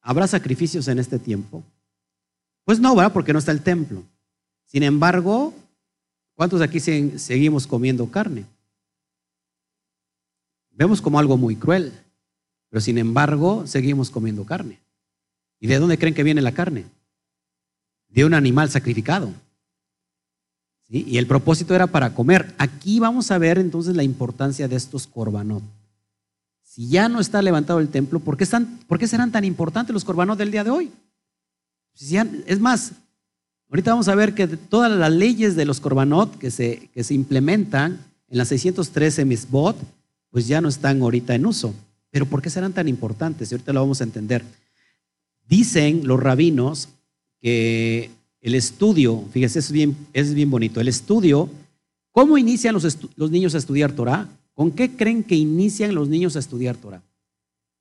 ¿habrá 0.00 0.26
sacrificios 0.26 0.88
en 0.88 0.98
este 0.98 1.20
tiempo? 1.20 1.62
Pues 2.64 2.80
no, 2.80 2.96
¿verdad? 2.96 3.12
Porque 3.12 3.32
no 3.32 3.38
está 3.38 3.52
el 3.52 3.62
templo. 3.62 4.02
Sin 4.66 4.82
embargo, 4.82 5.54
¿cuántos 6.34 6.60
aquí 6.60 6.80
seguimos 6.80 7.68
comiendo 7.68 8.10
carne? 8.10 8.46
Vemos 10.76 11.00
como 11.00 11.18
algo 11.18 11.36
muy 11.36 11.56
cruel, 11.56 11.92
pero 12.68 12.80
sin 12.80 12.98
embargo 12.98 13.66
seguimos 13.66 14.10
comiendo 14.10 14.44
carne. 14.44 14.80
¿Y 15.60 15.66
de 15.66 15.78
dónde 15.78 15.98
creen 15.98 16.14
que 16.14 16.22
viene 16.22 16.42
la 16.42 16.52
carne? 16.52 16.84
De 18.08 18.24
un 18.24 18.34
animal 18.34 18.70
sacrificado. 18.70 19.32
Y 20.88 21.16
el 21.16 21.26
propósito 21.26 21.74
era 21.74 21.86
para 21.86 22.14
comer. 22.14 22.54
Aquí 22.58 23.00
vamos 23.00 23.30
a 23.30 23.38
ver 23.38 23.58
entonces 23.58 23.96
la 23.96 24.02
importancia 24.02 24.68
de 24.68 24.76
estos 24.76 25.06
corbanot. 25.06 25.62
Si 26.62 26.88
ya 26.88 27.08
no 27.08 27.20
está 27.20 27.40
levantado 27.40 27.80
el 27.80 27.88
templo, 27.88 28.20
¿por 28.20 28.36
qué, 28.36 28.44
están, 28.44 28.78
¿por 28.86 29.04
serán 29.06 29.32
tan 29.32 29.44
importantes 29.44 29.94
los 29.94 30.04
corbanot 30.04 30.38
del 30.38 30.50
día 30.50 30.64
de 30.64 30.70
hoy? 30.70 30.92
es 32.46 32.58
más, 32.58 32.92
ahorita 33.70 33.92
vamos 33.92 34.08
a 34.08 34.16
ver 34.16 34.34
que 34.34 34.48
todas 34.48 34.90
las 34.90 35.12
leyes 35.12 35.54
de 35.54 35.64
los 35.64 35.80
corbanot 35.80 36.36
que 36.38 36.50
se, 36.50 36.90
que 36.92 37.04
se 37.04 37.14
implementan 37.14 38.04
en 38.28 38.38
las 38.38 38.48
613 38.48 39.24
misbot, 39.24 39.76
pues 40.34 40.48
ya 40.48 40.60
no 40.60 40.68
están 40.68 41.00
ahorita 41.00 41.36
en 41.36 41.46
uso. 41.46 41.72
Pero 42.10 42.26
¿por 42.26 42.42
qué 42.42 42.50
serán 42.50 42.72
tan 42.72 42.88
importantes? 42.88 43.52
Y 43.52 43.54
ahorita 43.54 43.72
lo 43.72 43.82
vamos 43.82 44.00
a 44.00 44.04
entender. 44.04 44.44
Dicen 45.46 46.08
los 46.08 46.18
rabinos 46.18 46.88
que 47.40 48.10
el 48.40 48.56
estudio, 48.56 49.22
fíjese, 49.30 49.60
es 49.60 49.70
bien, 49.70 49.96
es 50.12 50.34
bien 50.34 50.50
bonito, 50.50 50.80
el 50.80 50.88
estudio, 50.88 51.48
¿cómo 52.10 52.36
inician 52.36 52.74
los, 52.74 52.98
los 53.14 53.30
niños 53.30 53.54
a 53.54 53.58
estudiar 53.58 53.92
Torah? 53.92 54.28
¿Con 54.54 54.72
qué 54.72 54.96
creen 54.96 55.22
que 55.22 55.36
inician 55.36 55.94
los 55.94 56.08
niños 56.08 56.34
a 56.34 56.40
estudiar 56.40 56.76
Torah? 56.78 57.04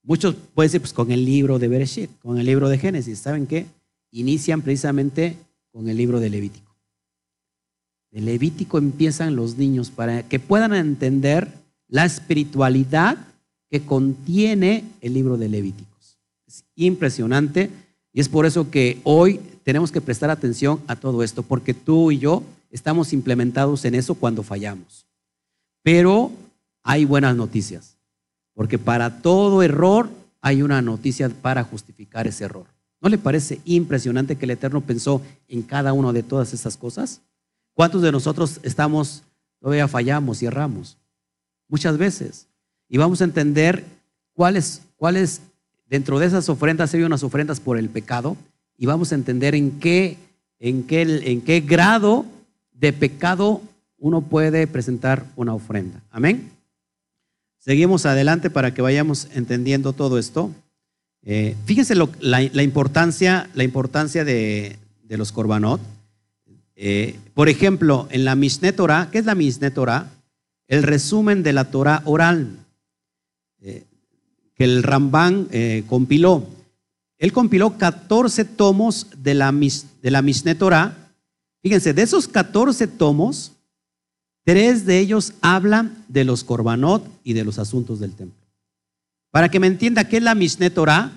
Muchos 0.04 0.36
pueden 0.54 0.68
decir, 0.68 0.82
pues 0.82 0.94
con 0.94 1.10
el 1.10 1.26
libro 1.26 1.58
de 1.58 1.70
Bereshit, 1.70 2.12
con 2.20 2.38
el 2.38 2.46
libro 2.46 2.70
de 2.70 2.78
Génesis. 2.78 3.18
¿Saben 3.18 3.48
qué? 3.48 3.66
Inician 4.12 4.62
precisamente 4.62 5.38
con 5.72 5.90
el 5.90 5.98
libro 5.98 6.20
de 6.20 6.30
Levítico. 6.30 6.76
De 8.12 8.22
Levítico 8.22 8.78
empiezan 8.78 9.36
los 9.36 9.58
niños 9.58 9.90
para 9.90 10.30
que 10.30 10.40
puedan 10.40 10.76
entender 10.76 11.63
la 11.94 12.06
espiritualidad 12.06 13.20
que 13.70 13.86
contiene 13.86 14.84
el 15.02 15.14
libro 15.14 15.38
de 15.38 15.48
Levíticos. 15.48 16.18
Es 16.48 16.66
impresionante 16.74 17.70
y 18.12 18.20
es 18.20 18.30
por 18.30 18.48
eso 18.48 18.72
que 18.72 19.00
hoy 19.04 19.40
tenemos 19.64 19.92
que 19.92 20.02
prestar 20.02 20.32
atención 20.32 20.82
a 20.88 20.96
todo 20.96 21.22
esto, 21.22 21.44
porque 21.44 21.76
tú 21.76 22.10
y 22.10 22.18
yo 22.18 22.42
estamos 22.72 23.14
implementados 23.14 23.86
en 23.86 23.94
eso 23.94 24.16
cuando 24.16 24.42
fallamos. 24.42 25.06
Pero 25.84 26.32
hay 26.82 27.06
buenas 27.06 27.36
noticias, 27.36 27.96
porque 28.56 28.80
para 28.80 29.22
todo 29.22 29.62
error 29.62 30.10
hay 30.42 30.64
una 30.64 30.82
noticia 30.82 31.30
para 31.30 31.64
justificar 31.64 32.26
ese 32.26 32.46
error. 32.46 32.66
¿No 33.02 33.10
le 33.10 33.20
parece 33.20 33.62
impresionante 33.66 34.36
que 34.36 34.46
el 34.46 34.52
Eterno 34.52 34.82
pensó 34.82 35.22
en 35.48 35.62
cada 35.62 35.94
una 35.94 36.12
de 36.12 36.24
todas 36.24 36.56
esas 36.56 36.76
cosas? 36.76 37.22
¿Cuántos 37.76 38.02
de 38.02 38.12
nosotros 38.12 38.60
estamos, 38.64 39.22
todavía 39.60 39.88
fallamos 39.88 40.42
y 40.42 40.48
erramos? 40.48 40.98
Muchas 41.74 41.98
veces. 41.98 42.46
Y 42.88 43.00
vamos 43.00 43.20
a 43.22 43.24
entender 43.24 43.84
cuáles, 44.34 44.84
cuáles 44.96 45.42
dentro 45.90 46.20
de 46.20 46.28
esas 46.28 46.48
ofrendas 46.48 46.94
hay 46.94 47.02
unas 47.02 47.24
ofrendas 47.24 47.60
por 47.60 47.80
el 47.80 47.90
pecado 47.90 48.38
y 48.78 48.86
vamos 48.86 49.12
a 49.12 49.16
entender 49.16 49.56
en 49.56 49.80
qué, 49.80 50.18
en 50.60 50.84
qué, 50.84 51.02
en 51.02 51.42
qué 51.42 51.62
grado 51.62 52.28
de 52.74 52.94
pecado 52.94 53.60
uno 53.98 54.22
puede 54.22 54.68
presentar 54.68 55.26
una 55.36 55.56
ofrenda. 55.56 56.00
Amén. 56.12 56.52
Seguimos 57.58 58.06
adelante 58.06 58.52
para 58.52 58.76
que 58.76 58.84
vayamos 58.84 59.28
entendiendo 59.34 59.94
todo 59.94 60.20
esto. 60.20 60.52
Eh, 61.24 61.56
fíjense 61.66 61.96
la, 61.96 62.62
importancia, 62.62 63.50
la 63.56 63.64
importancia 63.64 64.24
de, 64.24 64.78
los 65.10 65.32
korbanot. 65.32 65.82
Eh, 66.76 67.18
por 67.34 67.50
ejemplo, 67.50 68.08
en 68.12 68.26
la 68.26 68.36
Mishneh 68.36 68.74
Torah, 68.74 69.10
¿qué 69.12 69.18
es 69.18 69.26
la 69.26 69.34
Mishneh 69.34 69.72
Torah? 69.72 70.12
El 70.68 70.84
resumen 70.84 71.44
de 71.44 71.54
la 71.54 71.72
Torah 71.72 72.02
oral 72.06 72.58
eh, 73.62 73.86
que 74.56 74.64
el 74.64 74.84
Rambán 74.84 75.48
eh, 75.52 75.84
compiló. 75.88 76.46
Él 77.18 77.32
compiló 77.32 77.78
14 77.78 78.46
tomos 78.46 79.08
de 79.18 79.34
la, 79.34 79.52
de 79.52 80.12
la 80.12 80.56
Torah. 80.58 80.98
Fíjense, 81.62 81.94
de 81.94 82.02
esos 82.02 82.28
14 82.28 82.88
tomos, 82.88 83.54
tres 84.44 84.86
de 84.86 85.00
ellos 85.00 85.34
hablan 85.42 86.04
de 86.08 86.26
los 86.26 86.44
korbanot 86.44 87.08
y 87.24 87.34
de 87.34 87.46
los 87.46 87.60
asuntos 87.60 88.00
del 88.00 88.14
templo. 88.14 88.44
Para 89.32 89.50
que 89.50 89.60
me 89.60 89.68
entienda 89.68 90.08
qué 90.08 90.18
es 90.18 90.24
la 90.24 90.36
Mishneh 90.36 90.70
Torah, 90.70 91.12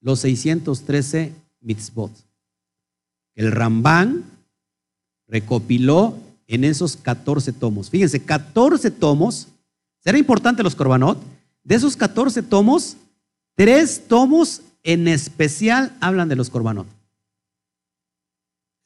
los 0.00 0.20
613 0.20 1.32
mitzvot. 1.60 2.12
El 3.34 3.50
Rambán 3.52 4.24
recopiló 5.26 6.16
en 6.46 6.64
esos 6.64 6.96
14 6.96 7.52
tomos. 7.52 7.90
Fíjense, 7.90 8.22
14 8.22 8.90
tomos. 8.90 9.48
¿Será 10.00 10.18
importante 10.18 10.62
los 10.62 10.74
Corbanot? 10.74 11.20
De 11.64 11.74
esos 11.74 11.96
14 11.96 12.42
tomos, 12.42 12.96
tres 13.54 14.06
tomos 14.06 14.62
en 14.82 15.08
especial 15.08 15.96
hablan 16.00 16.28
de 16.28 16.36
los 16.36 16.48
Corbanot. 16.48 16.86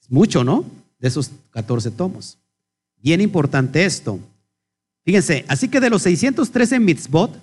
Es 0.01 0.11
mucho, 0.11 0.45
¿no? 0.45 0.65
De 0.99 1.09
esos 1.09 1.31
14 1.51 1.91
tomos. 1.91 2.39
Bien 2.97 3.21
importante 3.21 3.85
esto. 3.85 4.19
Fíjense, 5.05 5.45
así 5.49 5.69
que 5.69 5.81
de 5.81 5.91
los 5.91 6.03
613 6.03 6.81
mitzvot, 6.81 7.39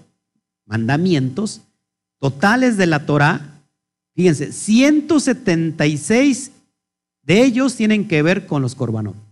mandamientos 0.66 1.62
totales 2.20 2.78
de 2.78 2.88
la 2.88 3.06
Torah, 3.06 3.62
fíjense, 4.16 4.52
176 4.52 6.52
de 7.22 7.44
ellos 7.44 7.76
tienen 7.76 8.08
que 8.08 8.22
ver 8.22 8.48
con 8.48 8.62
los 8.62 8.74
Corbanot. 8.74 9.27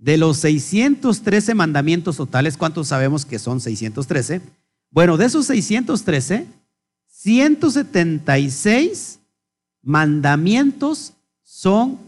De 0.00 0.16
los 0.16 0.38
613 0.38 1.54
mandamientos 1.54 2.16
totales, 2.16 2.56
¿cuántos 2.56 2.88
sabemos 2.88 3.24
que 3.26 3.38
son 3.38 3.60
613? 3.60 4.40
Bueno, 4.90 5.18
de 5.18 5.26
esos 5.26 5.44
613, 5.44 6.46
176 7.06 9.18
mandamientos 9.82 11.12
son 11.42 11.98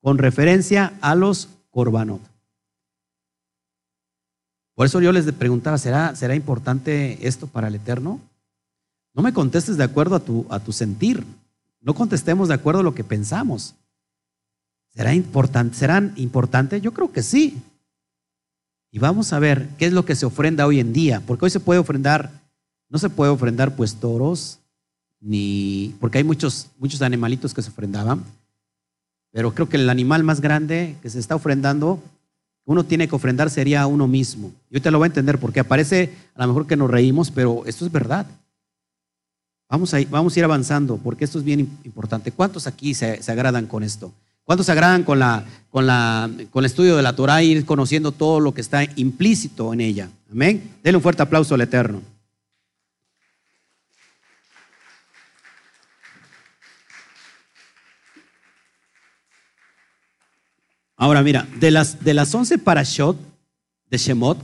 con 0.00 0.18
referencia 0.18 0.92
a 1.00 1.16
los 1.16 1.48
corbanot. 1.70 2.20
Por 4.76 4.86
eso 4.86 5.00
yo 5.00 5.10
les 5.10 5.24
preguntaba, 5.32 5.78
¿será, 5.78 6.14
¿será 6.14 6.36
importante 6.36 7.26
esto 7.26 7.48
para 7.48 7.66
el 7.66 7.74
Eterno? 7.74 8.20
No 9.12 9.24
me 9.24 9.32
contestes 9.32 9.76
de 9.76 9.82
acuerdo 9.82 10.14
a 10.14 10.20
tu, 10.20 10.46
a 10.50 10.60
tu 10.60 10.72
sentir. 10.72 11.26
No 11.80 11.94
contestemos 11.94 12.46
de 12.46 12.54
acuerdo 12.54 12.78
a 12.78 12.84
lo 12.84 12.94
que 12.94 13.02
pensamos. 13.02 13.74
¿Será 14.94 15.14
importante? 15.14 15.76
¿Serán 15.76 16.12
importantes? 16.16 16.82
Yo 16.82 16.92
creo 16.92 17.12
que 17.12 17.22
sí. 17.22 17.62
Y 18.90 18.98
vamos 18.98 19.32
a 19.32 19.38
ver 19.38 19.68
qué 19.78 19.86
es 19.86 19.92
lo 19.92 20.04
que 20.04 20.14
se 20.14 20.26
ofrenda 20.26 20.66
hoy 20.66 20.78
en 20.78 20.92
día, 20.92 21.22
porque 21.26 21.46
hoy 21.46 21.50
se 21.50 21.60
puede 21.60 21.80
ofrendar, 21.80 22.30
no 22.90 22.98
se 22.98 23.08
puede 23.08 23.30
ofrendar 23.30 23.74
pues 23.74 23.94
toros, 23.94 24.58
ni, 25.18 25.94
porque 25.98 26.18
hay 26.18 26.24
muchos, 26.24 26.68
muchos 26.78 27.00
animalitos 27.00 27.54
que 27.54 27.62
se 27.62 27.70
ofrendaban, 27.70 28.22
pero 29.30 29.54
creo 29.54 29.68
que 29.68 29.78
el 29.78 29.88
animal 29.88 30.24
más 30.24 30.42
grande 30.42 30.96
que 31.00 31.08
se 31.08 31.18
está 31.18 31.34
ofrendando, 31.34 32.02
uno 32.66 32.84
tiene 32.84 33.08
que 33.08 33.14
ofrendar 33.14 33.48
sería 33.48 33.80
a 33.80 33.86
uno 33.86 34.06
mismo. 34.06 34.52
Yo 34.70 34.82
te 34.82 34.90
lo 34.90 34.98
voy 34.98 35.06
a 35.06 35.08
entender 35.08 35.38
porque 35.38 35.60
aparece 35.60 36.14
a 36.34 36.42
lo 36.42 36.48
mejor 36.48 36.66
que 36.66 36.76
nos 36.76 36.90
reímos, 36.90 37.30
pero 37.30 37.62
esto 37.64 37.86
es 37.86 37.92
verdad. 37.92 38.26
Vamos 39.70 39.94
a, 39.94 39.98
vamos 40.10 40.36
a 40.36 40.38
ir 40.38 40.44
avanzando 40.44 40.98
porque 40.98 41.24
esto 41.24 41.38
es 41.38 41.44
bien 41.44 41.60
importante. 41.84 42.30
¿Cuántos 42.30 42.66
aquí 42.66 42.92
se, 42.92 43.22
se 43.22 43.32
agradan 43.32 43.66
con 43.66 43.82
esto? 43.82 44.12
¿Cuántos 44.44 44.66
se 44.66 44.72
agradan 44.72 45.04
con, 45.04 45.18
la, 45.18 45.44
con, 45.70 45.86
la, 45.86 46.28
con 46.50 46.62
el 46.62 46.66
estudio 46.66 46.96
de 46.96 47.02
la 47.02 47.14
Torah 47.14 47.42
y 47.42 47.52
ir 47.52 47.64
conociendo 47.64 48.10
todo 48.10 48.40
lo 48.40 48.52
que 48.52 48.60
está 48.60 48.84
implícito 48.96 49.72
en 49.72 49.80
ella? 49.80 50.10
Amén. 50.30 50.70
Denle 50.82 50.96
un 50.96 51.02
fuerte 51.02 51.22
aplauso 51.22 51.54
al 51.54 51.60
Eterno. 51.60 52.02
Ahora 60.96 61.22
mira, 61.22 61.48
de 61.58 61.70
las, 61.70 62.04
de 62.04 62.14
las 62.14 62.32
11 62.32 62.58
parashot 62.58 63.16
de 63.90 63.98
Shemot, 63.98 64.38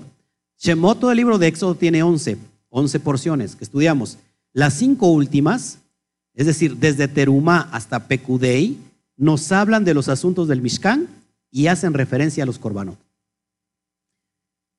Shemot, 0.58 0.98
todo 0.98 1.12
el 1.12 1.16
libro 1.16 1.38
de 1.38 1.46
Éxodo 1.46 1.76
tiene 1.76 2.02
11, 2.02 2.36
11 2.70 3.00
porciones 3.00 3.54
que 3.54 3.62
estudiamos. 3.62 4.18
Las 4.52 4.74
cinco 4.74 5.06
últimas, 5.06 5.78
es 6.34 6.46
decir, 6.46 6.76
desde 6.76 7.06
Terumá 7.06 7.68
hasta 7.70 8.08
Pekudei, 8.08 8.76
nos 9.18 9.52
hablan 9.52 9.84
de 9.84 9.92
los 9.92 10.08
asuntos 10.08 10.48
del 10.48 10.62
Mishkan 10.62 11.06
y 11.50 11.66
hacen 11.66 11.92
referencia 11.92 12.44
a 12.44 12.46
los 12.46 12.58
Korbanot. 12.58 12.98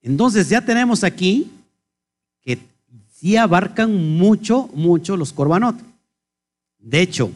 Entonces 0.02 0.50
ya 0.50 0.66
tenemos 0.66 1.04
aquí 1.04 1.52
que 2.42 2.58
sí 3.14 3.38
abarcan 3.38 3.94
mucho, 4.18 4.70
mucho 4.74 5.16
los 5.16 5.34
Korbanot. 5.34 5.76
De 6.80 7.02
hecho, 7.02 7.32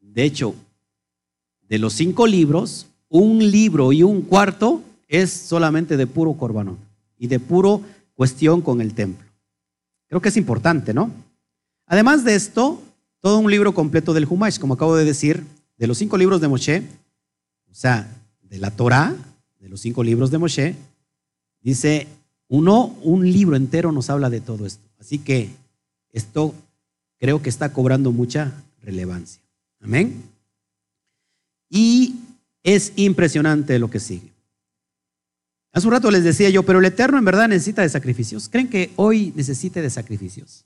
de 0.00 0.22
hecho, 0.22 0.54
de 1.68 1.78
los 1.78 1.94
cinco 1.94 2.26
libros, 2.26 2.86
un 3.08 3.38
libro 3.50 3.92
y 3.92 4.02
un 4.02 4.22
cuarto 4.22 4.82
es 5.08 5.32
solamente 5.32 5.96
de 5.96 6.06
puro 6.06 6.34
corbanón 6.34 6.78
y 7.18 7.26
de 7.26 7.40
puro 7.40 7.80
cuestión 8.14 8.60
con 8.60 8.80
el 8.80 8.94
templo. 8.94 9.26
Creo 10.08 10.20
que 10.20 10.28
es 10.28 10.36
importante, 10.36 10.94
¿no? 10.94 11.10
Además 11.86 12.24
de 12.24 12.34
esto, 12.34 12.80
todo 13.20 13.38
un 13.38 13.50
libro 13.50 13.74
completo 13.74 14.12
del 14.12 14.26
Humash, 14.28 14.58
como 14.58 14.74
acabo 14.74 14.94
de 14.94 15.04
decir, 15.04 15.44
de 15.76 15.86
los 15.86 15.98
cinco 15.98 16.16
libros 16.16 16.40
de 16.40 16.48
Moshe, 16.48 16.82
o 17.70 17.74
sea, 17.74 18.08
de 18.42 18.58
la 18.58 18.70
Torah, 18.70 19.14
de 19.60 19.68
los 19.68 19.80
cinco 19.80 20.04
libros 20.04 20.30
de 20.30 20.38
Moshe, 20.38 20.74
dice, 21.60 22.06
uno, 22.48 22.96
un 23.02 23.30
libro 23.30 23.56
entero 23.56 23.92
nos 23.92 24.10
habla 24.10 24.30
de 24.30 24.40
todo 24.40 24.66
esto. 24.66 24.84
Así 24.98 25.18
que 25.18 25.50
esto 26.12 26.54
creo 27.18 27.42
que 27.42 27.48
está 27.48 27.72
cobrando 27.72 28.12
mucha 28.12 28.52
relevancia. 28.82 29.42
Amén. 29.80 30.22
Y 31.68 32.14
es 32.62 32.92
impresionante 32.96 33.78
lo 33.78 33.90
que 33.90 34.00
sigue. 34.00 34.32
Hace 35.72 35.88
un 35.88 35.92
rato 35.92 36.10
les 36.10 36.22
decía 36.22 36.50
yo, 36.50 36.62
pero 36.62 36.78
el 36.78 36.84
Eterno 36.84 37.18
en 37.18 37.24
verdad 37.24 37.48
necesita 37.48 37.82
de 37.82 37.88
sacrificios. 37.88 38.48
¿Creen 38.48 38.68
que 38.68 38.92
hoy 38.94 39.32
necesite 39.34 39.82
de 39.82 39.90
sacrificios? 39.90 40.64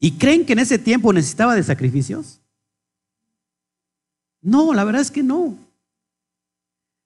¿Y 0.00 0.12
creen 0.12 0.44
que 0.44 0.54
en 0.54 0.58
ese 0.58 0.78
tiempo 0.78 1.12
necesitaba 1.12 1.54
de 1.54 1.62
sacrificios? 1.62 2.40
No, 4.40 4.74
la 4.74 4.82
verdad 4.82 5.02
es 5.02 5.10
que 5.10 5.22
no. 5.22 5.56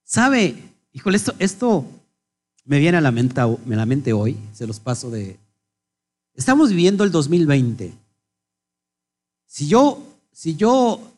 ¿Sabe? 0.05 0.57
Híjole, 0.93 1.17
esto, 1.17 1.35
esto 1.39 1.85
me 2.65 2.79
viene 2.79 2.97
a 2.97 3.01
la, 3.01 3.11
mente, 3.11 3.41
a 3.41 3.57
la 3.67 3.87
mente 3.87 4.13
hoy, 4.13 4.39
se 4.55 4.67
los 4.67 4.81
paso 4.81 5.11
de... 5.11 5.39
Estamos 6.35 6.71
viviendo 6.71 7.05
el 7.05 7.11
2020. 7.11 7.93
Si 9.47 9.69
yo, 9.69 10.03
si 10.33 10.57
yo 10.57 11.15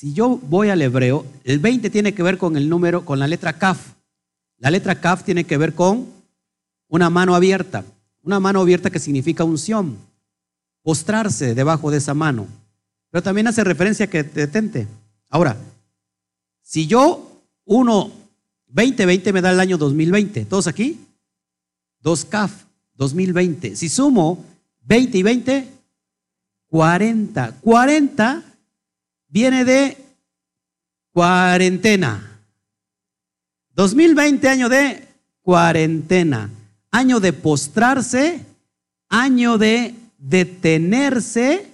si 0.00 0.14
yo 0.14 0.40
voy 0.44 0.70
al 0.70 0.80
hebreo, 0.80 1.26
el 1.44 1.58
20 1.58 1.90
tiene 1.90 2.14
que 2.14 2.22
ver 2.22 2.38
con 2.38 2.56
el 2.56 2.70
número, 2.70 3.04
con 3.04 3.18
la 3.18 3.26
letra 3.26 3.58
kaf. 3.58 3.92
La 4.56 4.70
letra 4.70 4.98
kaf 4.98 5.24
tiene 5.24 5.44
que 5.44 5.58
ver 5.58 5.74
con 5.74 6.06
una 6.88 7.10
mano 7.10 7.34
abierta. 7.34 7.84
Una 8.22 8.40
mano 8.40 8.62
abierta 8.62 8.88
que 8.88 8.98
significa 8.98 9.44
unción. 9.44 9.98
Postrarse 10.82 11.54
debajo 11.54 11.90
de 11.90 11.98
esa 11.98 12.14
mano. 12.14 12.46
Pero 13.10 13.22
también 13.22 13.46
hace 13.46 13.64
referencia 13.64 14.08
que 14.08 14.24
te 14.24 14.40
detente. 14.40 14.86
Ahora, 15.28 15.56
si 16.62 16.86
yo 16.86 17.42
uno 17.64 18.12
2020 18.68 19.32
me 19.32 19.40
da 19.40 19.50
el 19.50 19.60
año 19.60 19.76
2020, 19.78 20.44
¿todos 20.44 20.66
aquí? 20.66 21.00
Dos 22.00 22.24
kaf, 22.24 22.64
2020. 22.94 23.76
Si 23.76 23.88
sumo 23.88 24.44
20 24.82 25.18
y 25.18 25.22
20, 25.22 25.68
40. 26.68 27.56
40 27.60 28.42
viene 29.28 29.64
de 29.64 29.96
cuarentena. 31.12 32.26
2020 33.74 34.48
año 34.48 34.68
de 34.68 35.08
cuarentena, 35.42 36.50
año 36.90 37.18
de 37.18 37.32
postrarse, 37.32 38.44
año 39.08 39.58
de 39.58 39.94
detenerse, 40.20 41.66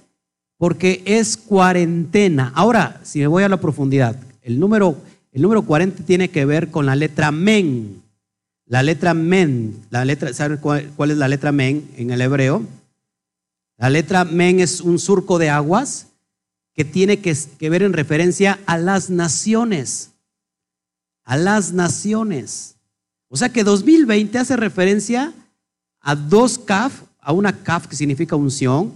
porque 0.56 1.02
es 1.04 1.36
cuarentena. 1.36 2.52
Ahora, 2.54 3.00
si 3.02 3.18
me 3.18 3.26
voy 3.26 3.42
a 3.42 3.48
la 3.48 3.60
profundidad, 3.60 4.16
el 4.42 4.58
número, 4.58 4.96
el 5.32 5.42
número 5.42 5.62
40 5.62 6.04
tiene 6.04 6.30
que 6.30 6.46
ver 6.46 6.70
con 6.70 6.86
la 6.86 6.96
letra 6.96 7.30
men. 7.30 8.02
La 8.64 8.82
letra 8.82 9.12
men, 9.12 9.76
la 9.90 10.04
letra, 10.04 10.32
¿saben 10.32 10.58
cuál, 10.58 10.90
cuál 10.96 11.10
es 11.10 11.18
la 11.18 11.28
letra 11.28 11.52
men 11.52 11.88
en 11.96 12.10
el 12.10 12.20
hebreo? 12.20 12.64
La 13.76 13.90
letra 13.90 14.24
men 14.24 14.60
es 14.60 14.80
un 14.80 14.98
surco 14.98 15.38
de 15.38 15.50
aguas 15.50 16.06
que 16.76 16.84
tiene 16.84 17.20
que, 17.20 17.34
ver 17.70 17.82
en 17.82 17.94
referencia 17.94 18.60
a 18.66 18.76
las 18.76 19.08
naciones. 19.08 20.10
A 21.24 21.36
las 21.36 21.72
naciones. 21.72 22.76
O 23.28 23.36
sea 23.36 23.48
que 23.48 23.64
2020 23.64 24.38
hace 24.38 24.56
referencia 24.56 25.32
a 26.00 26.14
dos 26.14 26.58
kaf, 26.58 27.02
a 27.26 27.32
una 27.32 27.52
kaf 27.52 27.88
que 27.88 27.96
significa 27.96 28.36
unción, 28.36 28.92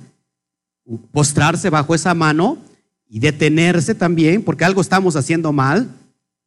postrarse 1.11 1.69
bajo 1.69 1.97
esa 1.97 2.14
mano 2.14 2.59
y 3.09 3.19
detenerse 3.19 3.93
también, 3.93 4.45
porque 4.45 4.64
algo 4.64 4.81
estamos 4.81 5.16
haciendo 5.16 5.53
mal. 5.53 5.90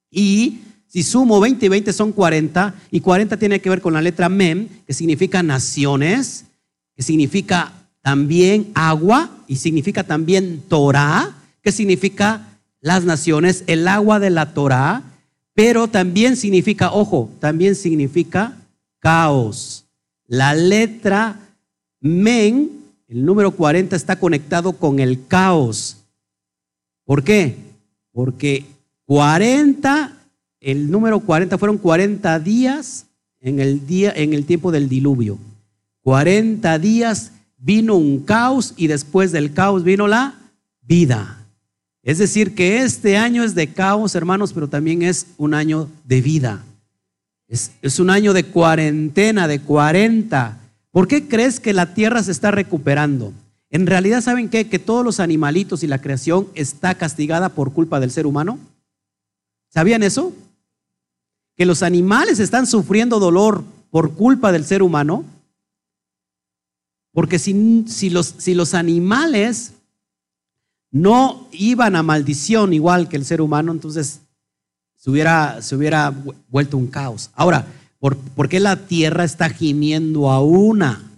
Y 0.09 0.61
si 0.87 1.03
sumo 1.03 1.41
20 1.41 1.65
y 1.65 1.69
20 1.69 1.91
son 1.91 2.13
40, 2.13 2.73
y 2.89 3.01
40 3.01 3.35
tiene 3.35 3.59
que 3.59 3.69
ver 3.69 3.81
con 3.81 3.91
la 3.91 4.01
letra 4.01 4.29
mem, 4.29 4.69
que 4.87 4.93
significa 4.93 5.43
naciones, 5.43 6.45
que 6.95 7.03
significa 7.03 7.73
también 8.01 8.71
agua 8.75 9.29
y 9.45 9.57
significa 9.57 10.05
también 10.05 10.63
Torah, 10.69 11.35
que 11.61 11.73
significa 11.73 12.47
las 12.79 13.03
naciones, 13.03 13.65
el 13.67 13.89
agua 13.89 14.21
de 14.21 14.29
la 14.29 14.53
Torah, 14.53 15.03
pero 15.53 15.89
también 15.89 16.37
significa, 16.37 16.93
ojo, 16.93 17.29
también 17.41 17.75
significa 17.75 18.55
caos. 18.99 19.83
La 20.27 20.53
letra 20.53 21.42
men, 22.03 22.69
el 23.07 23.25
número 23.25 23.51
40, 23.51 23.95
está 23.95 24.19
conectado 24.19 24.73
con 24.73 24.99
el 24.99 25.25
caos. 25.25 25.97
¿Por 27.05 27.23
qué? 27.23 27.55
Porque 28.11 28.65
40, 29.05 30.13
el 30.59 30.91
número 30.91 31.21
40 31.21 31.57
fueron 31.57 31.77
40 31.77 32.39
días 32.39 33.05
en 33.39 33.59
el, 33.59 33.87
día, 33.87 34.11
en 34.15 34.33
el 34.33 34.45
tiempo 34.45 34.71
del 34.71 34.89
diluvio. 34.89 35.37
40 36.01 36.77
días 36.79 37.31
vino 37.57 37.95
un 37.95 38.19
caos 38.19 38.73
y 38.75 38.87
después 38.87 39.31
del 39.31 39.53
caos 39.53 39.83
vino 39.83 40.07
la 40.07 40.35
vida. 40.81 41.39
Es 42.01 42.17
decir, 42.17 42.53
que 42.53 42.83
este 42.83 43.15
año 43.15 43.43
es 43.43 43.55
de 43.55 43.67
caos, 43.67 44.13
hermanos, 44.15 44.51
pero 44.51 44.67
también 44.67 45.03
es 45.03 45.27
un 45.37 45.53
año 45.53 45.89
de 46.03 46.21
vida. 46.21 46.63
Es, 47.47 47.71
es, 47.81 47.99
un 47.99 48.09
año 48.09 48.33
de 48.33 48.43
cuarentena, 48.43 49.47
de 49.47 49.61
40. 49.61 50.59
¿Por 50.93 51.07
qué 51.07 51.27
crees 51.27 51.59
que 51.59 51.73
la 51.73 51.95
tierra 51.95 52.21
se 52.21 52.31
está 52.31 52.51
recuperando? 52.51 53.33
En 53.71 53.87
realidad, 53.87 54.21
¿saben 54.21 54.47
qué? 54.47 54.69
Que 54.69 54.77
todos 54.77 55.03
los 55.03 55.19
animalitos 55.19 55.81
y 55.81 55.87
la 55.87 55.99
creación 55.99 56.47
está 56.53 56.93
castigada 56.93 57.49
por 57.49 57.73
culpa 57.73 57.99
del 57.99 58.11
ser 58.11 58.27
humano. 58.27 58.59
¿Sabían 59.69 60.03
eso? 60.03 60.33
Que 61.57 61.65
los 61.65 61.81
animales 61.81 62.39
están 62.39 62.67
sufriendo 62.67 63.19
dolor 63.19 63.63
por 63.89 64.13
culpa 64.13 64.51
del 64.51 64.65
ser 64.65 64.83
humano. 64.83 65.25
Porque 67.11 67.39
si, 67.39 67.85
si, 67.87 68.11
los, 68.11 68.35
si 68.37 68.53
los 68.53 68.75
animales 68.75 69.73
no 70.91 71.47
iban 71.51 71.95
a 71.95 72.03
maldición 72.03 72.71
igual 72.71 73.09
que 73.09 73.17
el 73.17 73.25
ser 73.25 73.41
humano, 73.41 73.71
entonces 73.71 74.19
se 74.95 75.09
hubiera, 75.09 75.59
se 75.63 75.75
hubiera 75.75 76.13
vuelto 76.49 76.77
un 76.77 76.85
caos. 76.85 77.31
Ahora, 77.33 77.65
¿por, 78.03 78.17
¿por, 78.17 78.49
qué 78.49 78.59
la 78.59 78.85
tierra 78.85 79.23
está 79.23 79.47
gimiendo 79.47 80.29
a 80.29 80.43
una? 80.43 81.09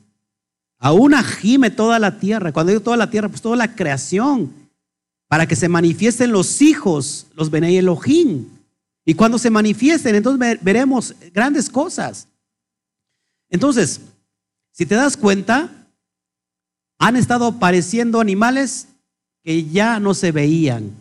A 0.77 0.93
una 0.93 1.23
gime 1.23 1.71
toda 1.71 1.97
la 1.97 2.19
tierra. 2.19 2.51
Cuando 2.51 2.73
digo 2.73 2.83
toda 2.83 2.95
la 2.95 3.09
tierra, 3.09 3.27
pues 3.27 3.41
toda 3.41 3.55
la 3.55 3.73
creación, 3.73 4.53
para 5.27 5.47
que 5.47 5.55
se 5.55 5.67
manifiesten 5.67 6.31
los 6.31 6.61
hijos, 6.61 7.25
los 7.33 7.49
Benei 7.49 7.77
Elohim. 7.77 8.45
Y 9.03 9.15
cuando 9.15 9.39
se 9.39 9.49
manifiesten, 9.49 10.13
entonces 10.13 10.59
veremos 10.61 11.15
grandes 11.33 11.71
cosas. 11.71 12.27
Entonces, 13.49 14.01
si 14.71 14.85
te 14.85 14.93
das 14.93 15.17
cuenta, 15.17 15.71
han 16.99 17.15
estado 17.15 17.47
apareciendo 17.47 18.19
animales 18.19 18.89
que 19.43 19.65
ya 19.65 19.99
no 19.99 20.13
se 20.13 20.31
veían. 20.31 20.91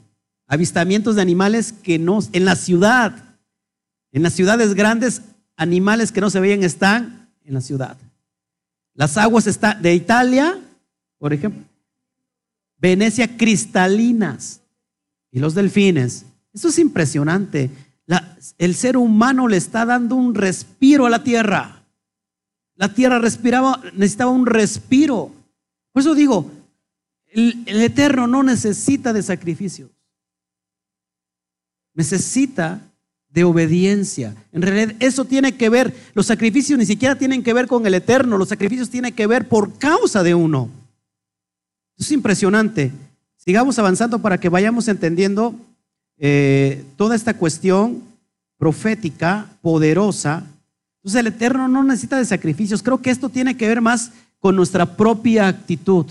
avistamientos 0.46 1.16
de 1.16 1.20
animales 1.20 1.74
que 1.74 1.98
no, 1.98 2.20
en 2.32 2.46
la 2.46 2.56
ciudad, 2.56 3.36
en 4.12 4.22
las 4.22 4.32
ciudades 4.32 4.72
grandes, 4.72 5.20
animales 5.56 6.12
que 6.12 6.20
no 6.20 6.30
se 6.30 6.40
veían 6.40 6.62
están 6.62 7.30
en 7.44 7.54
la 7.54 7.60
ciudad. 7.60 7.96
Las 8.94 9.16
aguas 9.16 9.46
está, 9.46 9.74
de 9.74 9.94
Italia, 9.94 10.58
por 11.18 11.32
ejemplo, 11.32 11.64
Venecia 12.78 13.36
cristalinas 13.36 14.60
y 15.30 15.38
los 15.38 15.54
delfines. 15.54 16.26
Eso 16.52 16.68
es 16.68 16.78
impresionante. 16.78 17.70
el 18.58 18.74
ser 18.74 18.96
humano 18.96 19.48
le 19.48 19.56
está 19.56 19.86
dando 19.86 20.16
un 20.16 20.34
respiro 20.34 21.06
a 21.06 21.10
la 21.10 21.22
tierra. 21.22 21.82
La 22.76 22.92
tierra 22.92 23.18
respiraba, 23.18 23.80
necesitaba 23.94 24.30
un 24.30 24.46
respiro. 24.46 25.32
Por 25.92 26.00
eso 26.02 26.14
digo, 26.14 26.50
el, 27.28 27.62
el 27.66 27.80
Eterno 27.82 28.26
no 28.26 28.42
necesita 28.42 29.12
de 29.12 29.22
sacrificios. 29.22 29.90
Necesita 31.94 32.82
de 33.34 33.42
obediencia. 33.42 34.34
En 34.52 34.62
realidad 34.62 34.94
eso 35.00 35.24
tiene 35.24 35.56
que 35.56 35.68
ver, 35.68 35.92
los 36.14 36.26
sacrificios 36.26 36.78
ni 36.78 36.86
siquiera 36.86 37.16
tienen 37.16 37.42
que 37.42 37.52
ver 37.52 37.66
con 37.66 37.84
el 37.84 37.94
Eterno, 37.94 38.38
los 38.38 38.48
sacrificios 38.48 38.88
tienen 38.88 39.12
que 39.12 39.26
ver 39.26 39.48
por 39.48 39.76
causa 39.76 40.22
de 40.22 40.36
uno. 40.36 40.70
Es 41.98 42.12
impresionante. 42.12 42.92
Sigamos 43.36 43.78
avanzando 43.78 44.20
para 44.20 44.38
que 44.38 44.48
vayamos 44.48 44.86
entendiendo 44.86 45.54
eh, 46.16 46.84
toda 46.96 47.16
esta 47.16 47.34
cuestión 47.34 48.02
profética, 48.56 49.50
poderosa. 49.60 50.46
Entonces 50.98 51.20
el 51.20 51.26
Eterno 51.26 51.66
no 51.66 51.82
necesita 51.82 52.16
de 52.16 52.24
sacrificios. 52.24 52.84
Creo 52.84 53.02
que 53.02 53.10
esto 53.10 53.28
tiene 53.28 53.56
que 53.56 53.66
ver 53.66 53.80
más 53.80 54.12
con 54.38 54.54
nuestra 54.54 54.96
propia 54.96 55.48
actitud. 55.48 56.06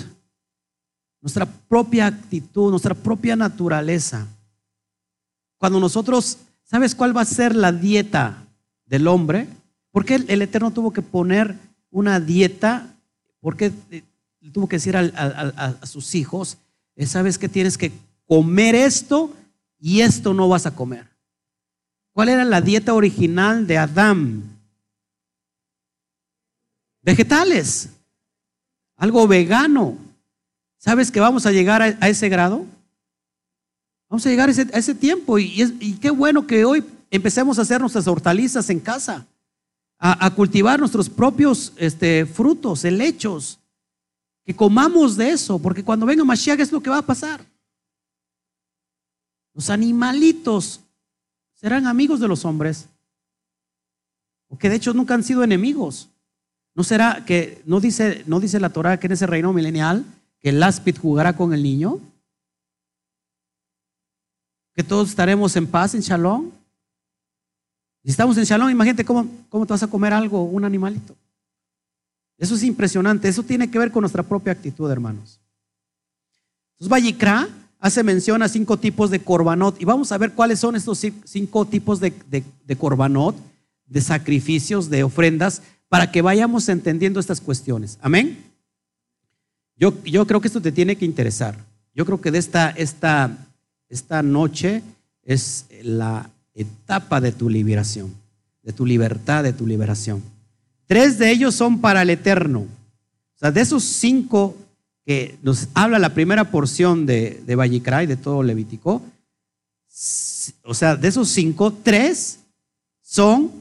Nuestra 1.22 1.46
propia 1.46 2.08
actitud, 2.08 2.70
nuestra 2.70 2.94
propia 2.94 3.38
naturaleza. 3.38 4.28
Cuando 5.58 5.80
nosotros, 5.80 6.38
¿sabes 6.64 6.96
cuál 6.96 7.16
va 7.16 7.22
a 7.22 7.26
ser 7.26 7.56
la 7.56 7.72
dieta 7.72 8.46
del 8.86 9.08
hombre? 9.08 9.48
¿Por 9.92 10.06
qué 10.06 10.16
el 10.16 10.42
Eterno 10.42 10.72
tuvo 10.72 10.92
que 10.92 11.02
poner 11.02 11.56
una 11.92 12.20
dieta? 12.20 12.96
¿Por 13.40 13.56
qué 13.56 13.72
tuvo 14.52 14.68
que 14.68 14.76
decir 14.78 14.98
a, 14.98 15.86
sus 15.86 16.16
hijos, 16.16 16.58
eh, 16.96 17.06
sabes 17.06 17.38
que 17.38 17.48
tienes 17.48 17.78
que 17.78 17.92
comer 18.28 18.76
esto 18.76 19.34
y 19.80 20.02
esto 20.02 20.34
no 20.34 20.50
vas 20.50 20.66
a 20.66 20.76
comer. 20.76 21.08
¿Cuál 22.12 22.30
era 22.30 22.46
la 22.46 22.62
dieta 22.62 22.94
original 22.94 23.66
de 23.66 23.78
Adán? 23.78 24.44
Vegetales, 27.02 27.90
algo 28.98 29.28
vegano. 29.28 29.98
¿Sabes 30.78 31.12
que 31.12 31.20
vamos 31.20 31.46
a 31.46 31.52
llegar 31.52 31.82
a, 31.82 32.10
ese 32.10 32.30
grado? 32.30 32.66
Vamos 34.14 34.28
a 34.28 34.30
llegar 34.30 34.48
a 34.48 34.52
ese, 34.52 34.94
tiempo 34.94 35.40
y, 35.40 35.98
qué 36.00 36.12
bueno 36.12 36.46
que 36.46 36.64
hoy 36.66 36.86
empecemos 37.10 37.58
a 37.58 37.64
hacer 37.64 37.82
nuestras 37.82 38.08
hortalizas 38.08 38.70
en 38.70 38.80
casa, 38.80 39.26
a, 39.98 40.30
cultivar 40.36 40.80
nuestros 40.80 41.10
propios 41.10 41.74
este, 41.78 42.28
frutos, 42.28 42.86
helechos, 42.86 43.58
que 44.46 44.56
comamos 44.56 45.18
de 45.18 45.32
eso, 45.32 45.58
porque 45.58 45.84
cuando 45.84 46.06
venga 46.06 46.24
Mashiach 46.24 46.60
es 46.60 46.72
lo 46.72 46.80
que 46.80 46.92
va 46.92 47.00
a 47.00 47.06
pasar. 47.08 47.44
Los 49.52 49.72
animalitos 49.72 50.82
serán 51.56 51.88
amigos 51.88 52.20
de 52.20 52.28
los 52.28 52.46
hombres, 52.46 52.88
o 54.48 54.60
que 54.60 54.70
de 54.70 54.76
hecho 54.76 54.94
nunca 54.94 55.16
han 55.16 55.24
sido 55.24 55.44
enemigos. 55.44 56.08
¿No 56.76 56.84
será 56.84 57.26
que 57.26 57.64
no 57.66 57.80
dice, 57.80 58.24
no 58.28 58.40
dice 58.40 58.60
la 58.60 58.70
Torah 58.70 59.00
que 59.00 59.08
en 59.08 59.14
ese 59.14 59.26
reino 59.26 59.54
milenial 59.54 60.06
que 60.40 60.50
el 60.50 60.62
áspid 60.62 61.00
jugará 61.00 61.36
con 61.36 61.52
el 61.52 61.64
niño? 61.64 62.00
Que 64.74 64.84
todos 64.84 65.10
estaremos 65.10 65.56
en 65.56 65.68
paz, 65.68 65.94
en 65.96 66.02
shalom. 66.02 66.50
Si 68.04 68.10
estamos 68.10 68.38
en 68.38 68.44
shalom, 68.44 68.70
imagínate 68.70 69.06
cómo, 69.06 69.28
cómo 69.50 69.66
te 69.66 69.74
vas 69.74 69.84
a 69.84 69.88
comer 69.88 70.14
algo, 70.14 70.44
un 70.44 70.66
animalito. 70.66 71.16
Eso 72.38 72.56
es 72.56 72.64
impresionante. 72.64 73.28
Eso 73.28 73.44
tiene 73.44 73.70
que 73.70 73.80
ver 73.80 73.92
con 73.92 74.02
nuestra 74.02 74.24
propia 74.24 74.54
actitud, 74.54 74.90
hermanos. 74.92 75.40
Entonces, 76.74 76.90
Vallicra 76.90 77.48
hace 77.80 78.02
mención 78.02 78.42
a 78.42 78.48
cinco 78.48 78.78
tipos 78.78 79.10
de 79.12 79.20
corbanot. 79.20 79.82
Y 79.82 79.86
vamos 79.86 80.12
a 80.12 80.18
ver 80.18 80.32
cuáles 80.32 80.60
son 80.60 80.76
estos 80.76 81.02
cinco 81.26 81.66
tipos 81.66 82.00
de, 82.00 82.14
de, 82.30 82.76
corbanot, 82.76 83.36
de 83.86 84.02
sacrificios, 84.02 84.90
de 84.90 85.04
ofrendas, 85.04 85.62
para 85.90 86.12
que 86.12 86.22
vayamos 86.22 86.70
entendiendo 86.70 87.20
estas 87.20 87.42
cuestiones. 87.42 88.00
Amén. 88.02 88.42
Yo, 89.76 89.94
yo 90.04 90.26
creo 90.26 90.40
que 90.40 90.48
esto 90.48 90.62
te 90.62 90.72
tiene 90.72 90.96
que 90.96 91.06
interesar. 91.06 91.58
Yo 91.94 92.06
creo 92.06 92.22
que 92.22 92.32
de 92.32 92.40
esta, 92.40 92.70
esta, 92.72 93.38
esta 93.94 94.24
noche 94.24 94.82
es 95.24 95.66
la 95.84 96.30
etapa 96.56 97.22
de 97.22 97.32
tu 97.32 97.50
liberación, 97.50 98.14
de 98.64 98.74
tu 98.74 98.86
libertad, 98.86 99.44
de 99.44 99.54
tu 99.54 99.68
liberación. 99.68 100.24
Tres 100.88 101.18
de 101.20 101.32
ellos 101.32 101.54
son 101.54 101.80
para 101.80 102.02
el 102.02 102.10
eterno. 102.10 102.62
O 102.62 103.38
sea, 103.40 103.52
de 103.52 103.62
esos 103.62 103.84
cinco 103.84 104.58
que 105.06 105.38
nos 105.44 105.68
habla 105.74 106.00
la 106.00 106.14
primera 106.14 106.50
porción 106.50 107.06
de, 107.06 107.44
de 107.46 108.08
de 108.08 108.18
todo 108.18 108.42
Levítico, 108.42 109.02
o 110.64 110.74
sea, 110.74 110.96
de 110.96 111.08
esos 111.08 111.30
cinco, 111.30 111.72
tres 111.72 112.40
son 113.02 113.52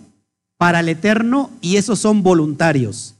para 0.56 0.80
el 0.80 0.88
eterno 0.88 1.50
y 1.60 1.76
esos 1.76 1.98
son 1.98 2.22
voluntarios. 2.22 3.16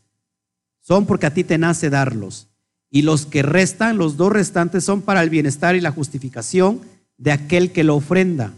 Son 0.81 1.05
porque 1.05 1.27
a 1.27 1.35
ti 1.35 1.45
te 1.45 1.59
nace 1.59 1.91
darlos. 1.91 2.49
Y 2.91 3.03
los 3.03 3.27
que 3.27 3.43
restan, 3.43 3.99
los 3.99 4.17
dos 4.17 4.33
restantes, 4.33 4.85
son 4.85 5.03
para 5.03 5.23
el 5.23 5.31
bienestar 5.31 5.77
y 5.77 5.81
la 5.81 5.93
justificación 5.93 6.81
de 7.23 7.31
aquel 7.31 7.71
que 7.71 7.85
lo 7.85 7.95
ofrenda. 7.95 8.53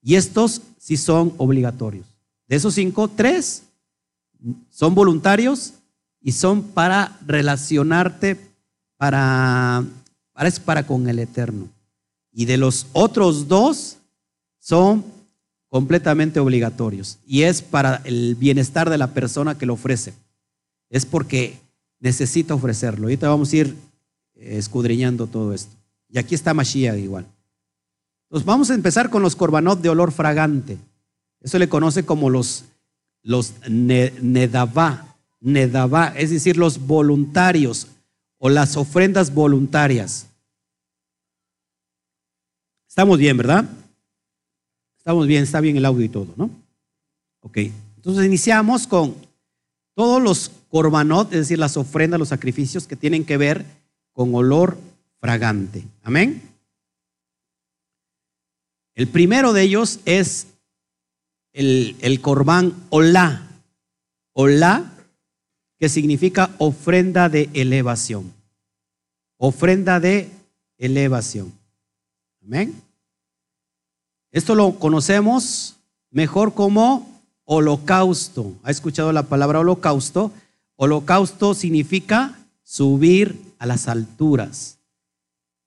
Y 0.00 0.14
estos 0.14 0.62
sí 0.78 0.96
son 0.96 1.34
obligatorios. 1.38 2.06
De 2.46 2.54
esos 2.54 2.74
cinco, 2.74 3.08
tres 3.08 3.64
son 4.70 4.94
voluntarios 4.94 5.72
y 6.20 6.30
son 6.30 6.62
para 6.62 7.18
relacionarte 7.26 8.38
para, 8.96 9.84
para, 10.32 10.50
para 10.64 10.86
con 10.86 11.08
el 11.08 11.18
Eterno. 11.18 11.68
Y 12.32 12.44
de 12.44 12.58
los 12.58 12.86
otros 12.92 13.48
dos 13.48 13.96
son 14.60 15.04
completamente 15.68 16.38
obligatorios 16.38 17.18
y 17.26 17.42
es 17.42 17.60
para 17.60 18.02
el 18.04 18.36
bienestar 18.36 18.88
de 18.88 18.98
la 18.98 19.08
persona 19.08 19.58
que 19.58 19.66
lo 19.66 19.74
ofrece. 19.74 20.14
Es 20.90 21.04
porque 21.04 21.58
necesita 21.98 22.54
ofrecerlo. 22.54 23.06
Ahorita 23.06 23.28
vamos 23.28 23.52
a 23.52 23.56
ir 23.56 23.76
eh, 24.36 24.58
escudriñando 24.58 25.26
todo 25.26 25.52
esto. 25.52 25.74
Y 26.08 26.18
aquí 26.18 26.36
está 26.36 26.54
Mashiach 26.54 26.96
igual. 26.98 27.26
Entonces 28.26 28.46
vamos 28.46 28.70
a 28.70 28.74
empezar 28.74 29.10
con 29.10 29.22
los 29.22 29.36
corbanot 29.36 29.80
de 29.80 29.88
olor 29.88 30.12
fragante. 30.12 30.78
Eso 31.40 31.58
le 31.58 31.68
conoce 31.68 32.04
como 32.04 32.30
los 32.30 32.64
los 33.26 33.54
nedavá, 33.68 35.16
nedavá, 35.40 36.14
es 36.16 36.30
decir, 36.30 36.56
los 36.56 36.86
voluntarios 36.86 37.88
o 38.38 38.48
las 38.48 38.76
ofrendas 38.76 39.34
voluntarias. 39.34 40.28
Estamos 42.88 43.18
bien, 43.18 43.36
¿verdad? 43.36 43.68
Estamos 44.96 45.26
bien, 45.26 45.42
está 45.42 45.60
bien 45.60 45.76
el 45.76 45.84
audio 45.84 46.04
y 46.04 46.08
todo, 46.08 46.32
¿no? 46.36 46.50
Ok, 47.40 47.58
entonces 47.96 48.24
iniciamos 48.24 48.86
con 48.86 49.16
todos 49.94 50.22
los 50.22 50.52
corbanot, 50.68 51.32
es 51.32 51.40
decir, 51.40 51.58
las 51.58 51.76
ofrendas, 51.76 52.20
los 52.20 52.28
sacrificios 52.28 52.86
que 52.86 52.94
tienen 52.94 53.24
que 53.24 53.36
ver 53.36 53.66
con 54.12 54.32
olor 54.36 54.78
fragante. 55.18 55.84
Amén. 56.04 56.45
El 58.96 59.08
primero 59.08 59.52
de 59.52 59.62
ellos 59.62 60.00
es 60.06 60.46
el, 61.52 61.96
el 62.00 62.20
corbán 62.22 62.74
olá. 62.88 63.46
Olá, 64.32 64.90
que 65.78 65.90
significa 65.90 66.50
ofrenda 66.58 67.28
de 67.28 67.50
elevación. 67.52 68.32
Ofrenda 69.36 70.00
de 70.00 70.30
elevación. 70.78 71.52
Amén. 72.42 72.74
Esto 74.32 74.54
lo 74.54 74.78
conocemos 74.78 75.76
mejor 76.10 76.54
como 76.54 77.22
holocausto. 77.44 78.54
¿Ha 78.62 78.70
escuchado 78.70 79.12
la 79.12 79.24
palabra 79.24 79.60
holocausto? 79.60 80.32
Holocausto 80.76 81.52
significa 81.52 82.38
subir 82.62 83.38
a 83.58 83.66
las 83.66 83.88
alturas. 83.88 84.75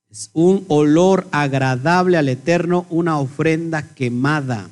Es 0.10 0.32
un 0.34 0.66
olor 0.68 1.28
agradable 1.32 2.18
al 2.18 2.30
Eterno, 2.30 2.86
una 2.90 3.20
ofrenda 3.20 3.84
quemada 3.84 4.70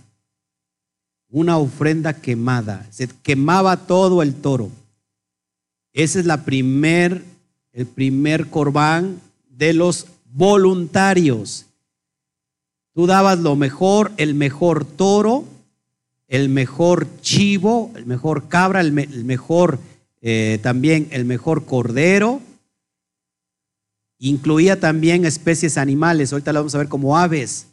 una 1.30 1.58
ofrenda 1.58 2.14
quemada. 2.14 2.86
Se 2.90 3.08
quemaba 3.08 3.78
todo 3.88 4.22
el 4.22 4.36
toro. 4.36 4.70
Ese 5.94 6.20
es 6.20 6.26
la 6.26 6.44
primer, 6.46 7.24
el 7.74 7.86
primer 7.86 8.48
corbán 8.48 9.20
de 9.50 9.74
los 9.74 10.08
voluntarios. 10.32 11.66
Tú 12.94 13.08
dabas 13.08 13.40
lo 13.40 13.56
mejor, 13.56 14.12
el 14.18 14.34
mejor 14.34 14.86
toro, 14.86 15.46
el 16.28 16.50
mejor 16.50 17.08
chivo, 17.22 17.92
el 17.96 18.06
mejor 18.06 18.48
cabra, 18.48 18.82
el, 18.82 18.92
mejor 18.92 19.80
eh, 20.22 20.60
también 20.62 21.08
el 21.12 21.26
mejor 21.26 21.66
cordero. 21.66 22.42
Incluía 24.20 24.80
también 24.80 25.26
especies 25.26 25.78
animales. 25.78 26.32
Ahorita 26.32 26.52
lo 26.54 26.60
vamos 26.60 26.76
a 26.76 26.80
ver 26.80 26.90
como 26.90 27.18
aves. 27.18 27.68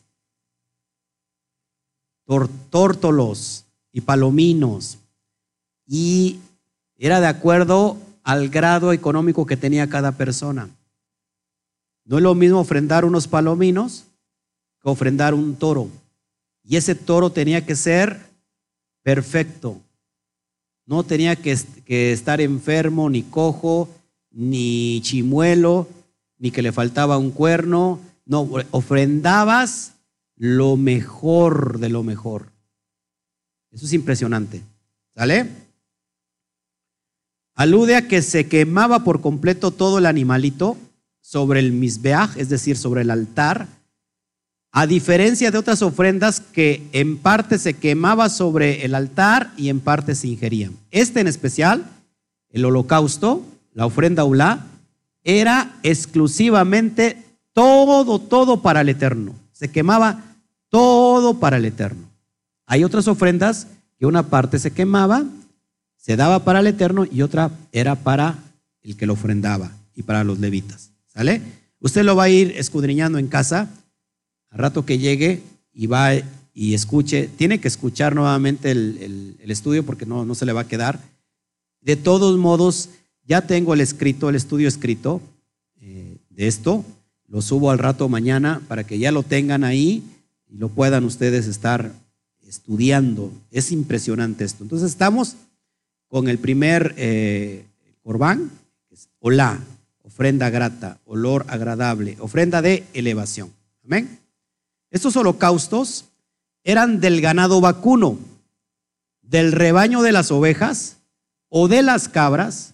tórtolos 2.71 3.65
y 3.93 4.01
palominos. 4.01 4.99
Y 5.87 6.39
era 6.97 7.21
de 7.21 7.27
acuerdo 7.27 7.97
al 8.23 8.49
grado 8.49 8.93
económico 8.93 9.47
que 9.47 9.57
tenía 9.57 9.89
cada 9.89 10.13
persona. 10.13 10.69
No 12.05 12.19
es 12.19 12.23
lo 12.23 12.35
mismo 12.35 12.61
ofrendar 12.61 13.05
unos 13.05 13.29
palominos 13.29 14.05
que 14.83 14.91
ofrendar 14.91 15.35
un 15.35 15.57
toro. 15.57 15.89
Y 16.63 16.77
ese 16.77 16.95
toro 16.95 17.31
tenía 17.31 17.65
que 17.65 17.77
ser 17.77 18.21
perfecto. 19.03 19.81
No 20.87 21.03
tenía 21.05 21.37
que, 21.37 21.57
que 21.87 22.13
estar 22.13 22.41
enfermo, 22.41 23.09
ni 23.09 23.23
cojo, 23.23 23.89
ni 24.31 25.01
chimuelo, 25.03 25.89
ni 26.45 26.51
que 26.51 26.61
le 26.61 26.73
faltaba 26.73 27.17
un 27.17 27.31
cuerno. 27.31 28.01
No, 28.27 28.47
ofrendabas 28.71 29.95
lo 30.37 30.77
mejor 30.77 31.79
de 31.79 31.89
lo 31.89 32.03
mejor. 32.03 32.53
Eso 33.73 33.87
es 33.87 33.95
impresionante. 33.95 34.61
¿Sale? 35.17 35.49
Alude 37.55 37.97
a 37.97 38.09
que 38.09 38.21
se 38.21 38.47
quemaba 38.47 39.05
por 39.05 39.23
completo 39.23 39.71
todo 39.71 39.97
el 39.97 40.05
animalito 40.05 40.77
sobre 41.23 41.61
el 41.61 41.73
misbeaj, 41.73 42.37
es 42.37 42.51
decir, 42.51 42.77
sobre 42.77 43.01
el 43.01 43.11
altar, 43.11 43.67
a 44.71 44.87
diferencia 44.87 45.51
de 45.51 45.57
otras 45.57 45.81
ofrendas 45.81 46.41
que 46.41 46.87
en 46.93 47.17
parte 47.17 47.59
se 47.59 47.73
quemaba 47.73 48.29
sobre 48.29 48.85
el 48.85 48.95
altar 48.95 49.55
y 49.57 49.71
en 49.71 49.81
parte 49.81 50.15
se 50.15 50.29
ingerían. 50.29 50.77
Este 50.91 51.21
en 51.21 51.27
especial, 51.27 51.87
el 52.51 52.67
holocausto, 52.67 53.43
la 53.73 53.87
ofrenda 53.87 54.25
ulá, 54.25 54.67
era 55.25 55.79
exclusivamente 55.83 57.17
todo, 57.53 58.19
todo 58.19 58.61
para 58.63 58.83
el 58.83 58.91
eterno. 58.91 59.35
Se 59.53 59.71
quemaba 59.71 60.23
todo 60.69 61.41
para 61.41 61.57
el 61.57 61.65
eterno. 61.65 62.11
Hay 62.67 62.85
otras 62.85 63.09
ofrendas 63.09 63.67
que 63.99 64.07
una 64.07 64.25
parte 64.25 64.59
se 64.59 64.71
quemaba, 64.71 65.25
se 65.97 66.17
daba 66.17 66.45
para 66.45 66.61
el 66.61 66.67
eterno 66.67 67.07
y 67.11 67.23
otra 67.23 67.51
era 67.73 67.95
para 67.97 68.39
el 68.83 68.97
que 68.97 69.07
lo 69.07 69.15
ofrendaba 69.15 69.73
y 69.95 70.03
para 70.03 70.25
los 70.25 70.39
levitas. 70.39 70.91
¿Sale? 71.07 71.41
Usted 71.81 72.05
lo 72.05 72.17
va 72.17 72.25
a 72.25 72.29
ir 72.29 72.53
escudriñando 72.57 73.19
en 73.19 73.29
casa 73.29 73.71
al 74.51 74.59
rato 74.59 74.85
que 74.85 74.99
llegue 74.99 75.43
y 75.73 75.87
va 75.87 76.11
y 76.57 76.75
escuche, 76.75 77.29
tiene 77.29 77.61
que 77.61 77.69
escuchar 77.69 78.15
nuevamente 78.15 78.71
el, 78.71 79.37
estudio 79.41 79.85
porque 79.85 80.07
no, 80.07 80.25
no 80.25 80.35
se 80.35 80.47
le 80.47 80.53
va 80.53 80.63
a 80.63 80.69
quedar. 80.69 81.01
De 81.81 81.97
todos 81.97 82.39
modos, 82.39 82.91
ya 83.27 83.47
tengo 83.47 83.75
el 83.75 83.81
escrito, 83.81 84.29
el 84.29 84.37
estudio 84.37 84.69
escrito 84.69 85.21
eh, 85.81 86.17
de 86.31 86.47
esto. 86.47 86.85
Lo 87.29 87.43
subo 87.43 87.71
al 87.71 87.79
rato 87.79 88.09
mañana 88.09 88.61
para 88.69 88.85
que 88.85 88.99
ya 88.99 89.11
lo 89.13 89.23
tengan 89.23 89.65
ahí 89.65 90.03
y 90.49 90.59
lo 90.59 90.69
puedan 90.69 91.05
ustedes 91.05 91.47
estar 91.47 91.93
estudiando. 92.47 93.33
Es 93.51 93.73
impresionante 93.73 94.45
esto. 94.45 94.63
Entonces 94.63 94.91
estamos 94.91 95.37
con 96.09 96.29
el 96.29 96.39
primer 96.39 96.95
eh, 96.97 97.67
que 97.83 98.95
es 98.95 99.09
olá, 99.19 99.59
ofrenda 100.03 100.51
grata, 100.51 101.01
olor 101.07 101.47
agradable, 101.49 102.17
ofrenda 102.21 102.63
de 102.63 102.85
elevación. 102.93 103.51
Amén. 103.85 104.21
Estos 104.91 105.17
holocaustos 105.17 106.05
eran 106.63 107.01
del 107.01 107.21
ganado 107.21 107.61
vacuno, 107.61 108.19
del 109.23 109.53
rebaño 109.53 110.03
de 110.03 110.13
las 110.13 110.31
ovejas 110.31 110.99
o 111.49 111.67
de 111.67 111.83
las 111.83 112.09
cabras. 112.09 112.74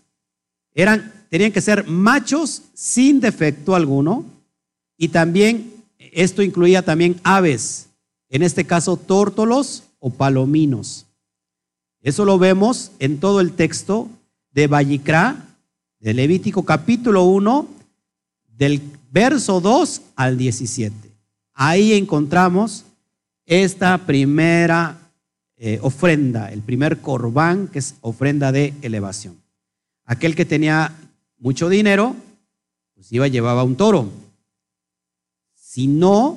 Eran, 0.81 1.13
tenían 1.29 1.53
que 1.53 1.61
ser 1.61 1.87
machos 1.87 2.63
sin 2.73 3.21
defecto 3.21 3.75
alguno 3.75 4.25
y 4.97 5.09
también 5.09 5.71
esto 5.99 6.43
incluía 6.43 6.83
también 6.83 7.21
aves, 7.23 7.91
en 8.31 8.43
este 8.43 8.65
caso 8.65 8.97
tórtolos 8.97 9.83
o 9.99 10.09
palominos. 10.09 11.05
Eso 12.01 12.25
lo 12.25 12.39
vemos 12.39 12.93
en 12.99 13.21
todo 13.21 13.43
el 13.43 13.53
texto 13.53 14.09
de 14.53 14.69
Vallicrá, 14.69 15.45
de 15.99 16.15
Levítico 16.15 16.65
capítulo 16.65 17.25
1, 17.25 17.69
del 18.57 18.81
verso 19.13 19.61
2 19.61 20.01
al 20.17 20.39
17. 20.39 20.95
Ahí 21.53 21.93
encontramos 21.93 22.87
esta 23.45 23.99
primera 23.99 24.97
eh, 25.59 25.79
ofrenda, 25.83 26.51
el 26.51 26.63
primer 26.63 27.03
corbán, 27.03 27.69
que 27.69 27.81
es 27.81 27.97
ofrenda 28.01 28.51
de 28.51 28.73
elevación. 28.81 29.37
Aquel 30.11 30.35
que 30.35 30.45
tenía 30.45 30.93
mucho 31.39 31.69
dinero, 31.69 32.17
pues 32.97 33.13
iba 33.13 33.29
y 33.29 33.31
llevaba 33.31 33.63
un 33.63 33.77
toro. 33.77 34.11
Si 35.55 35.87
no, 35.87 36.37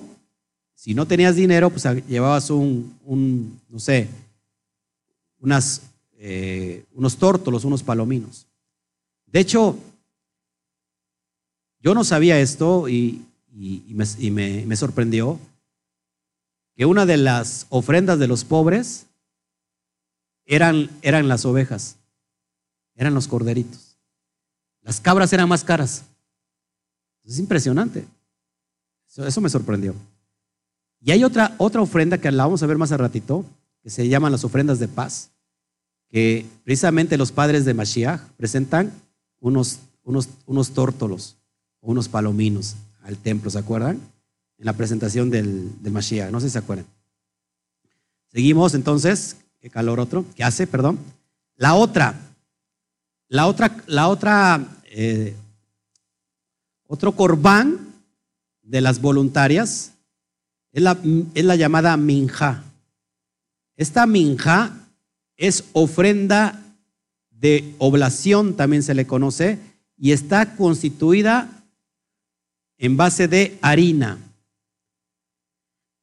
si 0.76 0.94
no 0.94 1.08
tenías 1.08 1.36
dinero, 1.36 1.72
pues 1.72 1.84
llevabas 2.08 2.52
un, 2.52 3.60
no 3.70 3.80
sé, 3.80 4.10
unas, 5.40 5.82
eh, 6.20 6.86
unos 6.94 7.18
tórtolos, 7.18 7.66
unos 7.66 7.82
palominos. 7.82 8.46
De 9.26 9.40
hecho, 9.40 9.76
yo 11.80 11.96
no 11.96 12.04
sabía 12.04 12.40
esto 12.40 12.88
y, 12.88 13.26
y, 13.56 13.96
me, 13.96 14.76
sorprendió 14.76 15.40
que 16.76 16.86
una 16.86 17.08
de 17.08 17.18
las 17.18 17.66
ofrendas 17.70 18.20
de 18.20 18.28
los 18.28 18.46
pobres 18.46 19.08
eran, 20.46 20.92
eran 21.02 21.28
las 21.28 21.44
ovejas, 21.44 21.98
eran 22.96 23.14
los 23.14 23.28
corderitos. 23.28 23.98
Las 24.82 25.00
cabras 25.00 25.32
eran 25.34 25.48
más 25.50 25.64
caras. 25.64 26.04
Es 27.24 27.40
impresionante. 27.40 28.06
Eso, 29.16 29.42
me 29.42 29.50
sorprendió. 29.50 29.94
Y 31.00 31.12
hay 31.12 31.24
otra, 31.24 31.56
otra 31.58 31.82
ofrenda 31.82 32.18
que 32.18 32.32
la 32.32 32.44
vamos 32.44 32.64
a 32.64 32.66
ver 32.66 32.78
más 32.78 32.92
a 32.92 32.98
ratito, 32.98 33.46
que 33.82 33.90
se 33.90 34.08
llaman 34.08 34.32
las 34.32 34.44
ofrendas 34.44 34.80
de 34.80 34.88
paz, 34.88 35.30
que 36.10 36.46
precisamente 36.64 37.18
los 37.18 37.32
padres 37.32 37.66
de 37.66 37.74
Mashiach 37.74 38.22
presentan 38.38 38.92
unos, 39.40 39.80
unos, 40.04 40.30
unos 40.46 40.72
tórtolos 40.72 41.38
o 41.80 41.92
unos 41.92 42.08
palominos 42.08 42.76
al 43.04 43.18
templo, 43.18 43.50
¿se 43.50 43.60
acuerdan? 43.60 44.00
En 44.58 44.66
la 44.66 44.74
presentación 44.74 45.30
del, 45.30 45.72
del 45.82 45.94
Mashiach, 45.94 46.32
no 46.32 46.40
sé 46.40 46.48
si 46.48 46.54
se 46.54 46.60
acuerdan. 46.60 46.86
Seguimos 48.30 48.74
entonces, 48.74 49.38
qué 49.60 49.70
calor 49.70 50.00
otro, 50.00 50.26
¿qué 50.36 50.44
hace? 50.44 50.66
Perdón. 50.66 50.98
La 51.56 51.76
otra, 51.76 52.16
la 53.34 53.48
otra, 53.48 53.76
la 53.88 54.10
otra, 54.10 54.64
eh, 54.86 55.36
otro 56.86 57.14
corbán 57.14 57.80
de 58.62 58.80
las 58.80 59.02
voluntarias 59.02 59.94
es 60.72 60.84
la, 60.84 60.96
es 61.34 61.44
la 61.44 61.56
llamada 61.56 61.98
minja. 61.98 62.64
Esta 63.76 64.06
minja 64.06 64.72
es 65.36 65.64
ofrenda 65.74 66.62
de 67.32 67.74
oblación, 67.80 68.56
también 68.56 68.84
se 68.84 68.94
le 68.94 69.08
conoce, 69.08 69.58
y 69.98 70.12
está 70.12 70.56
constituida 70.56 71.50
en 72.78 72.98
base 72.98 73.28
de 73.28 73.58
harina. 73.64 74.20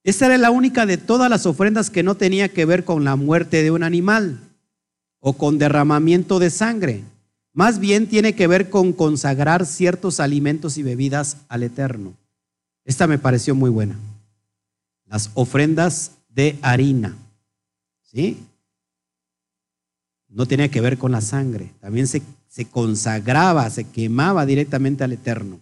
Esta 0.03 0.27
era 0.27 0.37
la 0.37 0.51
única 0.51 0.85
de 0.85 0.97
todas 0.97 1.31
las 1.31 1.47
ofrendas 1.47 1.91
que 1.91 2.03
no 2.03 2.17
tenía 2.17 2.49
que 2.49 2.65
ver 2.65 2.85
con 2.85 3.05
la 3.05 3.15
muerte 3.15 3.63
de 3.63 3.71
un 3.71 3.85
animal 3.85 4.41
o 5.21 5.35
con 5.35 5.59
derramamiento 5.59 6.41
de 6.41 6.51
sangre. 6.51 7.05
Más 7.61 7.79
bien 7.79 8.07
tiene 8.07 8.35
que 8.35 8.47
ver 8.47 8.71
con 8.71 8.95
consagrar 8.95 9.67
ciertos 9.67 10.19
alimentos 10.19 10.79
y 10.79 10.83
bebidas 10.83 11.37
al 11.51 11.63
Eterno. 11.63 12.15
Esta 12.87 13.07
me 13.07 13.19
pareció 13.19 13.55
muy 13.55 13.69
buena. 13.69 13.99
Las 15.05 15.31
ofrendas 15.35 16.13
de 16.31 16.59
harina. 16.63 17.19
¿Sí? 18.01 18.39
No 20.27 20.47
tenía 20.47 20.71
que 20.71 20.81
ver 20.81 20.97
con 20.97 21.13
la 21.13 21.21
sangre. 21.21 21.71
También 21.83 22.07
se, 22.07 22.23
se 22.49 22.65
consagraba, 22.65 23.69
se 23.69 23.85
quemaba 23.85 24.47
directamente 24.47 25.05
al 25.05 25.13
Eterno. 25.13 25.61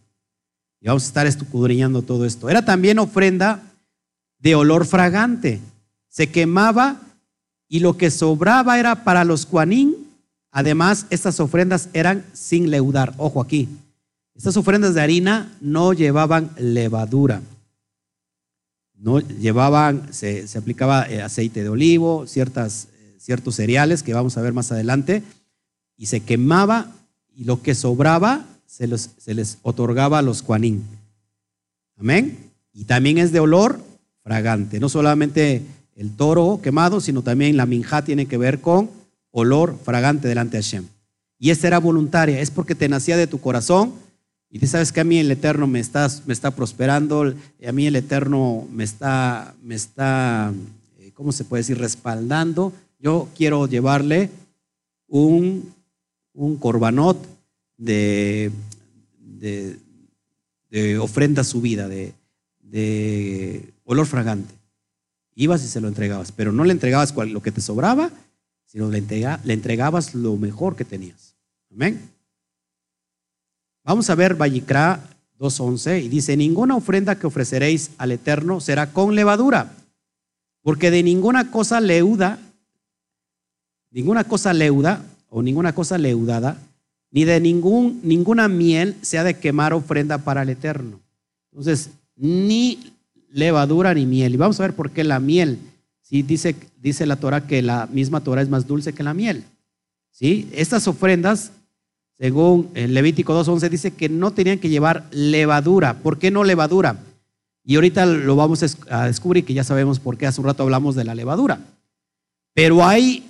Y 0.81 0.87
vamos 0.87 1.03
a 1.03 1.07
estar 1.09 1.27
escudriñando 1.27 2.03
todo 2.03 2.27
esto. 2.27 2.49
Era 2.49 2.65
también 2.65 3.01
ofrenda 3.01 3.61
de 4.39 4.55
olor 4.55 4.87
fragante. 4.87 5.59
Se 6.09 6.31
quemaba 6.31 7.01
y 7.67 7.81
lo 7.81 7.97
que 7.97 8.13
sobraba 8.13 8.79
era 8.79 9.03
para 9.03 9.25
los 9.25 9.47
cuanín. 9.47 9.98
Además, 10.51 11.07
estas 11.11 11.41
ofrendas 11.41 11.89
eran 11.93 12.25
sin 12.33 12.71
leudar. 12.71 13.15
Ojo 13.19 13.41
aquí. 13.41 13.69
Estas 14.35 14.57
ofrendas 14.57 14.95
de 14.95 15.01
harina 15.01 15.53
no 15.61 15.93
llevaban 15.93 16.51
levadura. 16.59 17.43
No 18.95 19.21
llevaban, 19.21 20.13
se, 20.13 20.47
aplicaba 20.57 21.09
eh, 21.09 21.23
aceite 21.23 21.63
de 21.63 21.69
olivo, 21.69 22.27
ciertas, 22.27 22.89
eh, 22.95 23.17
ciertos 23.19 23.57
cereales 23.57 24.03
que 24.03 24.15
vamos 24.15 24.37
a 24.37 24.43
ver 24.43 24.53
más 24.53 24.73
adelante, 24.73 25.23
y 25.97 26.07
se 26.07 26.21
quemaba 26.21 26.93
y 27.35 27.45
lo 27.45 27.63
que 27.63 27.75
sobraba 27.75 28.45
se, 28.67 28.87
les 29.35 29.59
otorgaba 29.63 30.19
a 30.19 30.23
los 30.23 30.43
cuanín. 30.43 30.85
Amén. 31.97 32.51
Y 32.73 32.85
también 32.85 33.19
es 33.19 33.33
de 33.33 33.41
olor 33.41 33.81
fragante. 34.23 34.79
No 34.79 34.89
solamente 34.89 35.63
el 35.97 36.15
toro 36.15 36.61
quemado, 36.63 37.01
sino 37.01 37.23
también 37.23 37.57
la 37.57 37.67
minja 37.67 38.03
tiene 38.03 38.27
que 38.27 38.39
ver 38.39 38.61
con 38.61 38.91
olor 39.39 39.79
fragante 39.85 40.29
delante 40.29 40.57
de 40.57 40.63
Hashem. 40.63 40.87
Y 41.39 41.51
esta 41.51 41.67
era 41.67 41.79
voluntaria, 41.79 42.41
es 42.41 42.51
porque 42.51 42.75
te 42.75 42.89
nacía 42.89 43.17
de 43.17 43.27
tu 43.27 43.41
corazón 43.41 43.93
y 44.51 44.59
tú 44.59 44.67
sabes 44.67 44.93
que 44.93 45.01
a 45.01 45.05
mí 45.05 45.19
el 45.19 45.31
Eterno 45.31 45.67
me 45.67 45.79
está, 45.79 46.09
me 46.27 46.33
está 46.33 46.51
prosperando, 46.53 47.35
a 47.67 47.73
mí 47.73 47.87
el 47.87 47.97
Eterno 47.97 48.67
me 48.73 48.85
está, 48.85 49.55
me 49.63 49.75
está 49.75 50.53
eh, 50.99 51.13
¿cómo 51.15 51.33
se 51.33 51.45
puede 51.45 51.61
decir? 51.61 51.79
Respaldando. 51.79 52.73
Yo 52.99 53.29
quiero 53.37 53.67
llevarle 53.67 54.31
un, 55.07 55.75
un 56.33 56.57
corbanot 56.57 57.19
de, 57.77 58.51
de, 59.19 59.77
de 60.71 60.99
ofrenda 60.99 61.45
subida, 61.45 61.87
de, 61.87 62.15
de 62.63 63.75
olor 63.85 64.07
fragante. 64.07 64.55
Ibas 65.35 65.63
y 65.63 65.69
se 65.69 65.81
lo 65.81 65.89
entregabas, 65.89 66.33
pero 66.33 66.53
no 66.53 66.65
le 66.65 66.73
entregabas 66.73 67.15
lo 67.15 67.43
que 67.43 67.53
te 67.53 67.61
sobraba, 67.61 68.11
sino 68.69 68.89
le, 68.89 69.01
le 69.01 69.53
entregabas 69.53 70.15
lo 70.15 70.37
mejor 70.37 70.77
que 70.77 70.85
tenías. 70.85 71.35
Amén. 71.73 72.01
Vamos 73.83 74.09
a 74.11 74.15
ver 74.15 74.37
Vallicrá 74.37 75.01
2.11 75.41 76.05
y 76.05 76.09
dice, 76.09 76.37
ninguna 76.37 76.77
ofrenda 76.77 77.19
que 77.19 77.27
ofreceréis 77.27 77.91
al 77.97 78.13
Eterno 78.13 78.61
será 78.61 78.93
con 78.93 79.15
levadura, 79.15 79.73
porque 80.63 80.91
de 80.91 81.03
ninguna 81.03 81.51
cosa 81.51 81.81
leuda, 81.81 82.39
ninguna 83.91 84.25
cosa 84.25 84.53
leuda 84.53 85.03
o 85.31 85.43
ninguna 85.43 85.75
cosa 85.75 85.97
leudada, 85.97 86.59
ni 87.11 87.25
de 87.25 87.41
ningún, 87.41 88.01
ninguna 88.03 88.49
miel 88.49 88.97
se 89.01 89.19
ha 89.19 89.25
de 89.25 89.39
quemar 89.39 89.73
ofrenda 89.73 90.19
para 90.19 90.43
el 90.43 90.51
Eterno. 90.51 91.01
Entonces, 91.51 91.91
ni 92.17 92.93
levadura 93.31 93.95
ni 93.95 94.05
miel. 94.05 94.35
Y 94.35 94.37
vamos 94.37 94.61
a 94.61 94.65
ver 94.65 94.75
por 94.75 94.91
qué 94.91 95.05
la 95.05 95.21
miel. 95.21 95.59
Sí, 96.09 96.23
dice, 96.23 96.57
dice 96.81 97.05
la 97.05 97.17
Torah 97.17 97.47
que 97.47 97.61
la 97.61 97.87
misma 97.87 98.23
Torah 98.23 98.41
es 98.41 98.49
más 98.49 98.67
dulce 98.67 98.95
que 98.95 99.03
la 99.03 99.13
miel. 99.13 99.45
¿Sí? 100.11 100.49
Estas 100.55 100.89
ofrendas, 100.89 101.53
según 102.17 102.71
el 102.73 102.95
Levítico 102.95 103.39
2.11, 103.39 103.69
dice 103.69 103.91
que 103.91 104.09
no 104.09 104.31
tenían 104.31 104.59
que 104.59 104.71
llevar 104.71 105.07
levadura. 105.11 105.99
¿Por 105.99 106.19
qué 106.19 106.31
no 106.31 106.45
levadura? 106.45 106.97
Y 107.63 107.75
ahorita 107.75 108.07
lo 108.07 108.37
vamos 108.37 108.65
a 108.89 109.05
descubrir 109.05 109.45
que 109.45 109.53
ya 109.53 109.65
sabemos 109.65 110.01
por 110.01 110.17
qué 110.17 110.27
hace 110.27 110.41
un 110.41 110.47
rato 110.47 110.63
hablamos 110.63 110.95
de 110.95 111.05
la 111.05 111.15
levadura. 111.15 111.61
Pero 112.55 112.87
hay, 112.87 113.29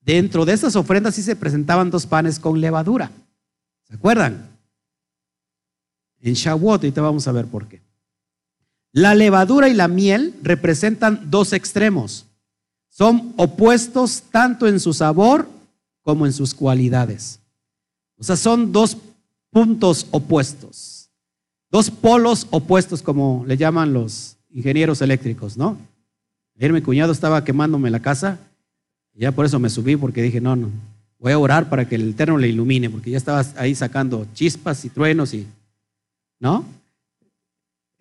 dentro 0.00 0.44
de 0.44 0.54
estas 0.54 0.74
ofrendas 0.74 1.14
sí 1.14 1.22
se 1.22 1.36
presentaban 1.36 1.90
dos 1.90 2.06
panes 2.06 2.40
con 2.40 2.60
levadura. 2.60 3.12
¿Se 3.84 3.94
acuerdan? 3.94 4.48
En 6.18 6.34
Shavuot, 6.34 6.82
ahorita 6.82 7.02
vamos 7.02 7.28
a 7.28 7.32
ver 7.32 7.46
por 7.46 7.68
qué. 7.68 7.80
La 8.92 9.14
levadura 9.14 9.68
y 9.68 9.74
la 9.74 9.88
miel 9.88 10.34
representan 10.42 11.30
dos 11.30 11.52
extremos. 11.52 12.26
Son 12.88 13.32
opuestos 13.36 14.22
tanto 14.30 14.66
en 14.66 14.80
su 14.80 14.92
sabor 14.92 15.48
como 16.02 16.26
en 16.26 16.32
sus 16.32 16.54
cualidades. 16.54 17.40
O 18.18 18.24
sea, 18.24 18.36
son 18.36 18.72
dos 18.72 18.96
puntos 19.50 20.06
opuestos. 20.10 21.08
Dos 21.70 21.90
polos 21.90 22.48
opuestos, 22.50 23.02
como 23.02 23.44
le 23.46 23.56
llaman 23.56 23.92
los 23.92 24.36
ingenieros 24.50 25.00
eléctricos, 25.02 25.56
¿no? 25.56 25.78
Ayer 26.56 26.72
mi 26.72 26.82
cuñado 26.82 27.12
estaba 27.12 27.44
quemándome 27.44 27.90
la 27.90 28.00
casa 28.00 28.38
y 29.14 29.20
ya 29.20 29.32
por 29.32 29.46
eso 29.46 29.58
me 29.58 29.70
subí 29.70 29.96
porque 29.96 30.20
dije, 30.20 30.40
no, 30.40 30.56
no, 30.56 30.68
voy 31.18 31.32
a 31.32 31.38
orar 31.38 31.68
para 31.68 31.88
que 31.88 31.94
el 31.94 32.10
Eterno 32.10 32.38
le 32.38 32.48
ilumine, 32.48 32.90
porque 32.90 33.10
ya 33.10 33.16
estaba 33.16 33.44
ahí 33.56 33.74
sacando 33.74 34.26
chispas 34.34 34.84
y 34.84 34.90
truenos 34.90 35.32
y, 35.32 35.46
¿no? 36.40 36.64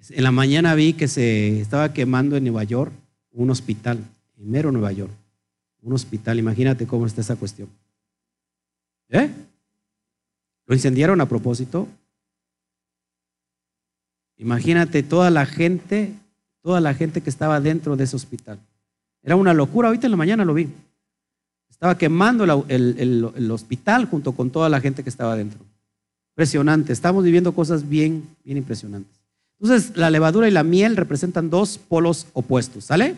En 0.08 0.24
la 0.24 0.32
mañana 0.32 0.76
vi 0.76 0.94
que 0.94 1.08
se 1.08 1.60
estaba 1.60 1.94
quemando 1.94 2.38
en 2.38 2.44
Nueva 2.44 2.64
York 2.64 2.94
un 3.32 3.50
hospital, 3.50 4.00
en 4.38 4.50
mero 4.50 4.72
Nueva 4.72 4.92
York. 4.92 5.12
Un 5.82 5.94
hospital, 5.94 6.40
imagínate 6.40 6.88
cómo 6.88 7.06
está 7.06 7.22
esa 7.22 7.36
cuestión. 7.36 7.70
¿Eh? 9.10 9.30
¿Lo 10.66 10.76
incendiaron 10.76 11.20
a 11.22 11.28
propósito? 11.28 11.88
Imagínate 14.38 15.04
toda 15.04 15.30
la 15.30 15.46
gente, 15.46 16.14
toda 16.62 16.80
la 16.80 16.94
gente 16.94 17.22
que 17.22 17.30
estaba 17.30 17.60
dentro 17.60 17.96
de 17.98 18.06
ese 18.06 18.16
hospital. 18.16 18.60
Era 19.22 19.36
una 19.36 19.54
locura, 19.54 19.90
ahorita 19.90 20.08
en 20.08 20.12
la 20.12 20.18
mañana 20.18 20.46
lo 20.46 20.54
vi. 20.54 20.70
Estaba 21.70 21.98
quemando 21.98 22.46
el, 22.68 23.34
el 23.36 23.52
hospital 23.52 24.06
junto 24.06 24.32
con 24.32 24.50
toda 24.50 24.70
la 24.70 24.80
gente 24.80 25.04
que 25.04 25.10
estaba 25.10 25.36
dentro. 25.36 25.60
Impresionante, 26.34 26.94
estamos 26.94 27.24
viviendo 27.24 27.54
cosas 27.54 27.88
bien, 27.88 28.24
bien 28.44 28.58
impresionantes. 28.58 29.19
Entonces, 29.62 29.98
la 29.98 30.10
levadura 30.10 30.48
y 30.48 30.52
la 30.52 30.64
miel 30.64 30.96
representan 30.96 31.50
dos 31.50 31.78
polos 31.78 32.28
opuestos, 32.34 32.86
¿sale? 32.86 33.16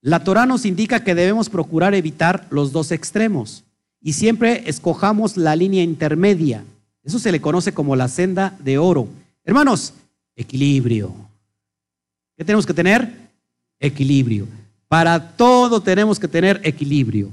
La 0.00 0.24
Torah 0.24 0.46
nos 0.46 0.66
indica 0.66 1.04
que 1.04 1.14
debemos 1.14 1.48
procurar 1.48 1.94
evitar 1.94 2.46
los 2.50 2.72
dos 2.72 2.90
extremos 2.90 3.62
y 4.00 4.14
siempre 4.14 4.68
escojamos 4.68 5.36
la 5.36 5.54
línea 5.54 5.84
intermedia. 5.84 6.64
Eso 7.04 7.20
se 7.20 7.30
le 7.30 7.40
conoce 7.40 7.72
como 7.72 7.94
la 7.94 8.08
senda 8.08 8.56
de 8.58 8.78
oro. 8.78 9.08
Hermanos, 9.44 9.94
equilibrio. 10.34 11.14
¿Qué 12.36 12.44
tenemos 12.44 12.66
que 12.66 12.74
tener? 12.74 13.30
Equilibrio. 13.78 14.48
Para 14.88 15.36
todo 15.36 15.80
tenemos 15.80 16.18
que 16.18 16.26
tener 16.26 16.60
equilibrio. 16.64 17.30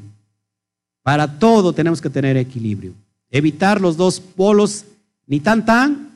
Para 1.02 1.39
todo 1.39 1.74
tenemos 1.74 2.00
que 2.02 2.10
tener 2.12 2.38
equilibrio. 2.38 2.93
Evitar 3.32 3.82
los 3.82 3.97
dos 3.97 4.20
polos, 4.20 4.86
ni 5.26 5.39
tan 5.39 5.66
tan, 5.66 6.09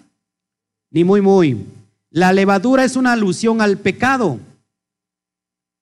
ni 0.93 1.03
muy 1.03 1.19
muy. 1.19 1.65
La 2.11 2.31
levadura 2.31 2.85
es 2.85 2.95
una 2.95 3.13
alusión 3.13 3.59
al 3.59 3.77
pecado. 3.79 4.39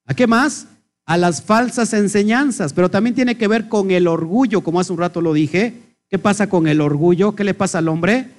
¿A 0.05 0.15
qué 0.15 0.25
más? 0.25 0.67
A 1.05 1.17
las 1.17 1.43
falsas 1.43 1.93
enseñanzas, 1.93 2.73
pero 2.73 2.89
también 2.89 3.13
tiene 3.13 3.35
que 3.35 3.49
ver 3.49 3.67
con 3.67 3.91
el 3.91 4.07
orgullo, 4.07 4.61
como 4.61 4.79
hace 4.79 4.93
un 4.93 4.99
rato 4.99 5.21
lo 5.21 5.33
dije. 5.33 5.73
¿Qué 6.09 6.17
pasa 6.17 6.47
con 6.49 6.65
el 6.65 6.81
orgullo? 6.81 7.35
¿Qué 7.35 7.43
le 7.43 7.53
pasa 7.53 7.79
al 7.79 7.89
hombre? 7.89 8.29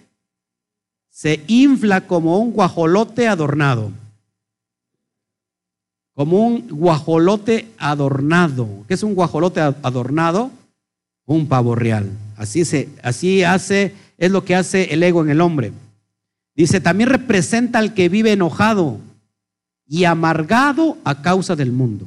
Se 1.10 1.44
infla 1.46 2.06
como 2.06 2.38
un 2.38 2.52
guajolote 2.52 3.28
adornado. 3.28 3.92
Como 6.14 6.46
un 6.46 6.68
guajolote 6.68 7.68
adornado. 7.76 8.66
¿Qué 8.88 8.94
es 8.94 9.02
un 9.02 9.14
guajolote 9.14 9.60
adornado? 9.60 10.50
Un 11.26 11.46
pavo 11.48 11.74
real. 11.74 12.10
Así, 12.36 12.64
se, 12.64 12.88
así 13.02 13.42
hace, 13.42 13.94
es 14.16 14.30
lo 14.30 14.44
que 14.44 14.54
hace 14.54 14.94
el 14.94 15.02
ego 15.02 15.22
en 15.22 15.30
el 15.30 15.40
hombre. 15.42 15.72
Dice, 16.54 16.80
también 16.80 17.08
representa 17.08 17.78
al 17.78 17.94
que 17.94 18.08
vive 18.08 18.32
enojado 18.32 18.98
y 19.86 20.04
amargado 20.04 20.98
a 21.04 21.22
causa 21.22 21.56
del 21.56 21.72
mundo. 21.72 22.06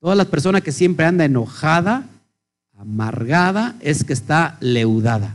Todas 0.00 0.16
las 0.16 0.26
personas 0.26 0.62
que 0.62 0.72
siempre 0.72 1.06
anda 1.06 1.24
enojada, 1.24 2.06
amargada, 2.76 3.76
es 3.80 4.04
que 4.04 4.12
está 4.12 4.56
leudada. 4.60 5.34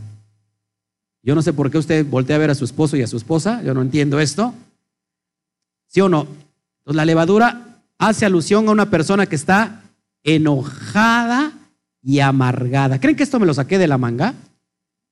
Yo 1.23 1.35
no 1.35 1.41
sé 1.41 1.53
por 1.53 1.71
qué 1.71 1.77
usted 1.77 2.05
voltea 2.05 2.35
a 2.35 2.39
ver 2.39 2.51
a 2.51 2.55
su 2.55 2.65
esposo 2.65 2.95
y 2.95 3.01
a 3.01 3.07
su 3.07 3.17
esposa, 3.17 3.61
yo 3.63 3.73
no 3.73 3.81
entiendo 3.81 4.19
esto. 4.19 4.53
¿Sí 5.87 6.01
o 6.01 6.09
no? 6.09 6.27
Entonces 6.79 6.95
la 6.95 7.05
levadura 7.05 7.81
hace 7.97 8.25
alusión 8.25 8.67
a 8.67 8.71
una 8.71 8.89
persona 8.89 9.25
que 9.25 9.35
está 9.35 9.81
enojada 10.23 11.53
y 12.01 12.19
amargada. 12.19 12.99
¿Creen 12.99 13.15
que 13.15 13.23
esto 13.23 13.39
me 13.39 13.45
lo 13.45 13.53
saqué 13.53 13.77
de 13.77 13.87
la 13.87 13.97
manga? 13.97 14.33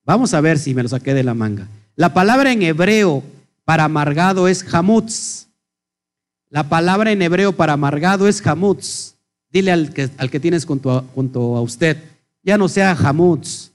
Vamos 0.04 0.34
a 0.34 0.40
ver 0.40 0.58
si 0.58 0.74
me 0.74 0.82
lo 0.82 0.88
saqué 0.88 1.14
de 1.14 1.24
la 1.24 1.34
manga. 1.34 1.66
La 1.96 2.12
palabra 2.12 2.52
en 2.52 2.62
hebreo 2.62 3.22
para 3.64 3.84
amargado 3.84 4.48
es 4.48 4.62
hamutz. 4.72 5.46
La 6.50 6.68
palabra 6.68 7.10
en 7.10 7.22
hebreo 7.22 7.52
para 7.52 7.72
amargado 7.72 8.28
es 8.28 8.46
hamutz. 8.46 9.14
Dile 9.50 9.72
al 9.72 9.92
que, 9.94 10.10
al 10.18 10.30
que 10.30 10.38
tienes 10.38 10.66
junto 10.66 11.56
a, 11.56 11.60
usted, 11.62 11.96
ya 12.42 12.58
no 12.58 12.68
sea 12.68 12.92
hamutz. 12.92 13.72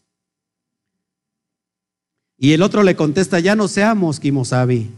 Y 2.37 2.53
el 2.53 2.61
otro 2.61 2.83
le 2.83 2.95
contesta, 2.95 3.39
ya 3.39 3.55
no 3.55 3.67
seamos 3.67 4.19
kimosabi. 4.19 4.91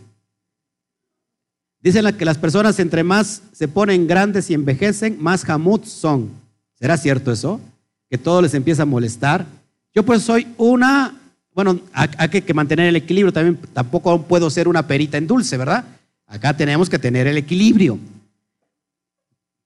Dicen 1.79 2.15
que 2.17 2.25
las 2.25 2.37
personas 2.37 2.77
entre 2.79 3.03
más 3.03 3.41
se 3.53 3.69
ponen 3.69 4.05
grandes 4.05 4.49
y 4.49 4.53
envejecen, 4.53 5.17
más 5.21 5.49
hamutz 5.49 5.87
son. 5.89 6.29
¿Será 6.77 6.97
cierto 6.97 7.31
eso? 7.31 7.61
Que 8.09 8.17
todo 8.17 8.41
les 8.41 8.53
empieza 8.53 8.83
a 8.83 8.85
molestar. 8.85 9.45
Yo 9.93 10.03
pues 10.03 10.23
soy 10.23 10.47
una 10.57 11.22
bueno, 11.55 11.79
hay 11.93 12.29
que 12.29 12.53
mantener 12.53 12.87
el 12.87 12.95
equilibrio. 12.95 13.31
También 13.31 13.59
tampoco 13.73 14.23
puedo 14.23 14.49
ser 14.49 14.67
una 14.67 14.87
perita 14.87 15.17
en 15.17 15.27
dulce, 15.27 15.57
¿verdad? 15.57 15.85
Acá 16.25 16.55
tenemos 16.55 16.89
que 16.89 16.97
tener 16.97 17.27
el 17.27 17.37
equilibrio. 17.37 17.99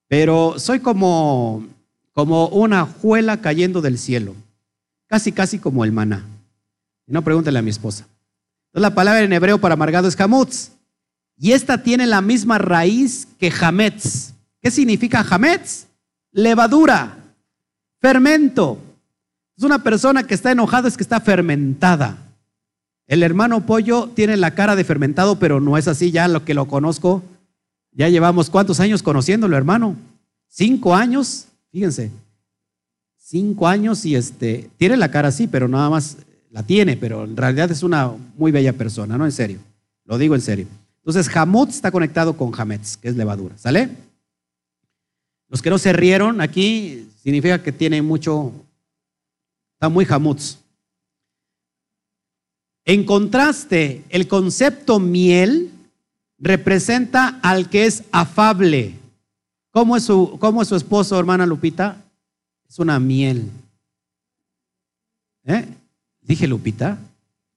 Pero 0.08 0.60
soy 0.60 0.80
como, 0.80 1.66
como 2.14 2.48
una 2.48 2.86
juela 2.86 3.40
cayendo 3.40 3.82
del 3.82 3.98
cielo. 3.98 4.36
Casi, 5.08 5.32
casi 5.32 5.60
como 5.60 5.86
el 5.86 5.92
maná. 5.92 6.26
No 7.06 7.24
pregúntale 7.24 7.60
a 7.60 7.62
mi 7.62 7.70
esposa. 7.70 8.06
Entonces, 8.68 8.82
la 8.82 8.96
palabra 8.96 9.22
en 9.22 9.32
hebreo 9.32 9.60
para 9.60 9.76
amargado 9.76 10.08
es 10.08 10.20
hamutz. 10.20 10.72
Y 11.38 11.52
esta 11.52 11.84
tiene 11.84 12.06
la 12.06 12.22
misma 12.22 12.58
raíz 12.58 13.28
que 13.40 13.54
hametz. 13.62 14.34
¿Qué 14.62 14.72
significa 14.72 15.26
hametz? 15.30 15.86
Levadura, 16.32 17.18
fermento. 18.02 18.80
Es 19.58 19.64
una 19.64 19.84
persona 19.84 20.24
que 20.24 20.34
está 20.34 20.52
enojada, 20.52 20.88
es 20.88 20.96
que 20.96 21.04
está 21.04 21.20
fermentada. 21.20 22.18
El 23.08 23.24
hermano 23.24 23.66
Pollo 23.66 24.10
tiene 24.14 24.38
la 24.38 24.54
cara 24.54 24.76
de 24.76 24.84
fermentado, 24.84 25.40
pero 25.40 25.60
no 25.60 25.78
es 25.78 25.88
así, 25.88 26.12
ya 26.12 26.28
lo 26.28 26.46
que 26.46 26.54
lo 26.54 26.68
conozco. 26.68 27.24
Ya 27.92 28.10
llevamos 28.10 28.50
cuántos 28.50 28.80
años 28.80 29.02
conociéndolo, 29.02 29.58
hermano. 29.58 29.96
Cinco 30.48 30.94
años, 30.94 31.48
fíjense. 31.72 32.12
Cinco 33.18 33.68
años 33.68 34.06
y 34.06 34.16
este, 34.16 34.70
tiene 34.78 34.96
la 34.98 35.10
cara 35.10 35.30
así, 35.30 35.48
pero 35.48 35.68
nada 35.68 35.90
más 35.90 36.18
la 36.52 36.64
tiene, 36.64 36.96
pero 36.96 37.24
en 37.24 37.36
realidad 37.36 37.72
es 37.72 37.84
una 37.84 38.12
muy 38.38 38.52
bella 38.52 38.74
persona, 38.74 39.18
¿no? 39.18 39.26
En 39.26 39.32
serio, 39.32 39.60
lo 40.06 40.18
digo 40.18 40.36
en 40.36 40.42
serio. 40.42 40.68
Entonces, 40.98 41.36
Hamut 41.36 41.70
está 41.70 41.92
conectado 41.92 42.38
con 42.38 42.52
Hametz, 42.58 42.98
que 42.98 43.08
es 43.08 43.16
levadura, 43.16 43.58
¿sale? 43.58 43.90
Los 45.50 45.62
que 45.62 45.70
no 45.70 45.78
se 45.78 45.94
rieron 45.94 46.42
aquí 46.42 47.08
significa 47.24 47.64
que 47.64 47.72
tienen 47.72 48.06
mucho, 48.06 48.52
está 49.78 49.90
muy 49.90 50.06
jamuts. 50.06 50.58
En 52.84 53.06
contraste, 53.06 54.04
el 54.10 54.28
concepto 54.28 55.00
miel 55.00 55.72
representa 56.40 57.40
al 57.44 57.70
que 57.70 57.86
es 57.86 58.04
afable. 58.12 58.96
¿Cómo 59.70 59.96
es 59.96 60.04
su, 60.04 60.38
cómo 60.40 60.64
es 60.64 60.68
su 60.68 60.76
esposo, 60.76 61.20
hermana 61.20 61.46
Lupita? 61.46 62.04
Es 62.68 62.80
una 62.80 63.00
miel. 63.00 63.52
¿Eh? 65.46 65.68
Dije 66.22 66.48
Lupita. 66.48 66.98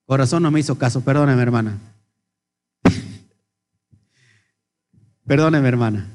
Corazón 0.05 0.43
no 0.43 0.51
me 0.51 0.61
hizo 0.61 0.77
caso, 0.77 1.01
perdóneme, 1.01 1.41
hermana. 1.41 1.79
perdóneme, 5.27 5.69
hermana. 5.69 6.07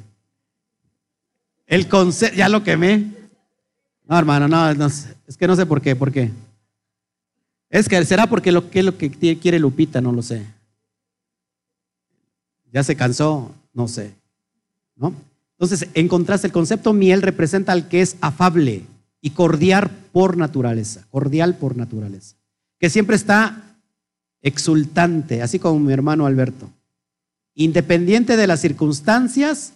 El 1.66 1.88
concepto, 1.88 2.38
ya 2.38 2.48
lo 2.48 2.64
quemé. 2.64 3.25
No, 4.08 4.18
hermano, 4.18 4.48
no, 4.48 4.86
es 4.88 5.38
que 5.38 5.48
no 5.48 5.56
sé 5.56 5.66
por 5.66 5.82
qué, 5.82 5.96
por 5.96 6.12
qué. 6.12 6.32
Es 7.70 7.90
que 7.90 8.04
será 8.06 8.28
porque 8.28 8.52
lo 8.52 8.70
que 8.70 9.38
quiere 9.42 9.60
Lupita, 9.60 10.00
no 10.02 10.12
lo 10.12 10.22
sé. 10.22 10.46
Ya 12.72 12.84
se 12.84 12.96
cansó, 12.96 13.54
no 13.74 13.88
sé. 13.88 14.14
¿No? 14.96 15.14
Entonces, 15.58 15.90
en 15.94 16.08
contraste, 16.08 16.48
el 16.48 16.54
concepto 16.54 16.94
miel 16.94 17.22
representa 17.22 17.72
al 17.72 17.88
que 17.88 18.02
es 18.02 18.18
afable 18.22 18.84
y 19.22 19.32
cordial 19.32 19.90
por 20.12 20.38
naturaleza, 20.38 21.06
cordial 21.10 21.56
por 21.56 21.76
naturaleza, 21.78 22.36
que 22.80 22.90
siempre 22.90 23.16
está 23.16 23.78
exultante, 24.42 25.42
así 25.42 25.58
como 25.58 25.80
mi 25.80 25.94
hermano 25.94 26.26
Alberto, 26.26 26.70
independiente 27.56 28.38
de 28.38 28.48
las 28.48 28.60
circunstancias 28.62 29.74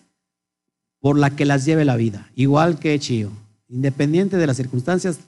por 1.00 1.18
la 1.18 1.32
que 1.32 1.46
las 1.46 1.66
lleve 1.66 1.86
la 1.86 1.96
vida, 1.96 2.30
igual 2.36 2.78
que 2.78 3.00
Chío, 3.00 3.32
independiente 3.70 4.38
de 4.38 4.48
las 4.48 4.58
circunstancias, 4.58 5.20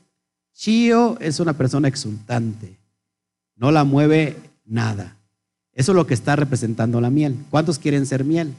Chío 0.53 1.17
es 1.19 1.39
una 1.39 1.53
persona 1.53 1.87
exultante, 1.87 2.77
no 3.55 3.71
la 3.71 3.83
mueve 3.83 4.35
nada. 4.65 5.15
Eso 5.73 5.93
es 5.93 5.95
lo 5.95 6.05
que 6.05 6.13
está 6.13 6.35
representando 6.35 6.99
la 6.99 7.09
miel. 7.09 7.37
¿Cuántos 7.49 7.79
quieren 7.79 8.05
ser 8.05 8.25
miel? 8.25 8.53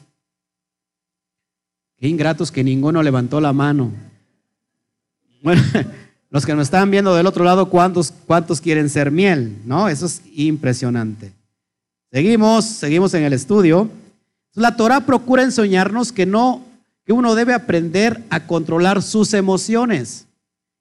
Qué 1.98 2.08
ingratos 2.08 2.50
que 2.50 2.64
ninguno 2.64 3.02
levantó 3.02 3.40
la 3.40 3.52
mano. 3.52 3.92
Bueno, 5.42 5.62
los 6.30 6.46
que 6.46 6.54
nos 6.54 6.64
están 6.64 6.90
viendo 6.90 7.14
del 7.14 7.26
otro 7.26 7.44
lado, 7.44 7.68
¿cuántos, 7.68 8.12
cuántos 8.26 8.60
quieren 8.60 8.88
ser 8.88 9.10
miel? 9.10 9.58
¿No? 9.64 9.88
Eso 9.88 10.06
es 10.06 10.22
impresionante. 10.34 11.32
Seguimos, 12.10 12.64
seguimos 12.64 13.14
en 13.14 13.24
el 13.24 13.32
estudio. 13.32 13.90
La 14.54 14.76
Torah 14.76 15.00
procura 15.06 15.42
enseñarnos 15.42 16.12
que 16.12 16.26
no, 16.26 16.62
que 17.04 17.12
uno 17.12 17.34
debe 17.34 17.54
aprender 17.54 18.22
a 18.30 18.46
controlar 18.46 19.02
sus 19.02 19.34
emociones, 19.34 20.26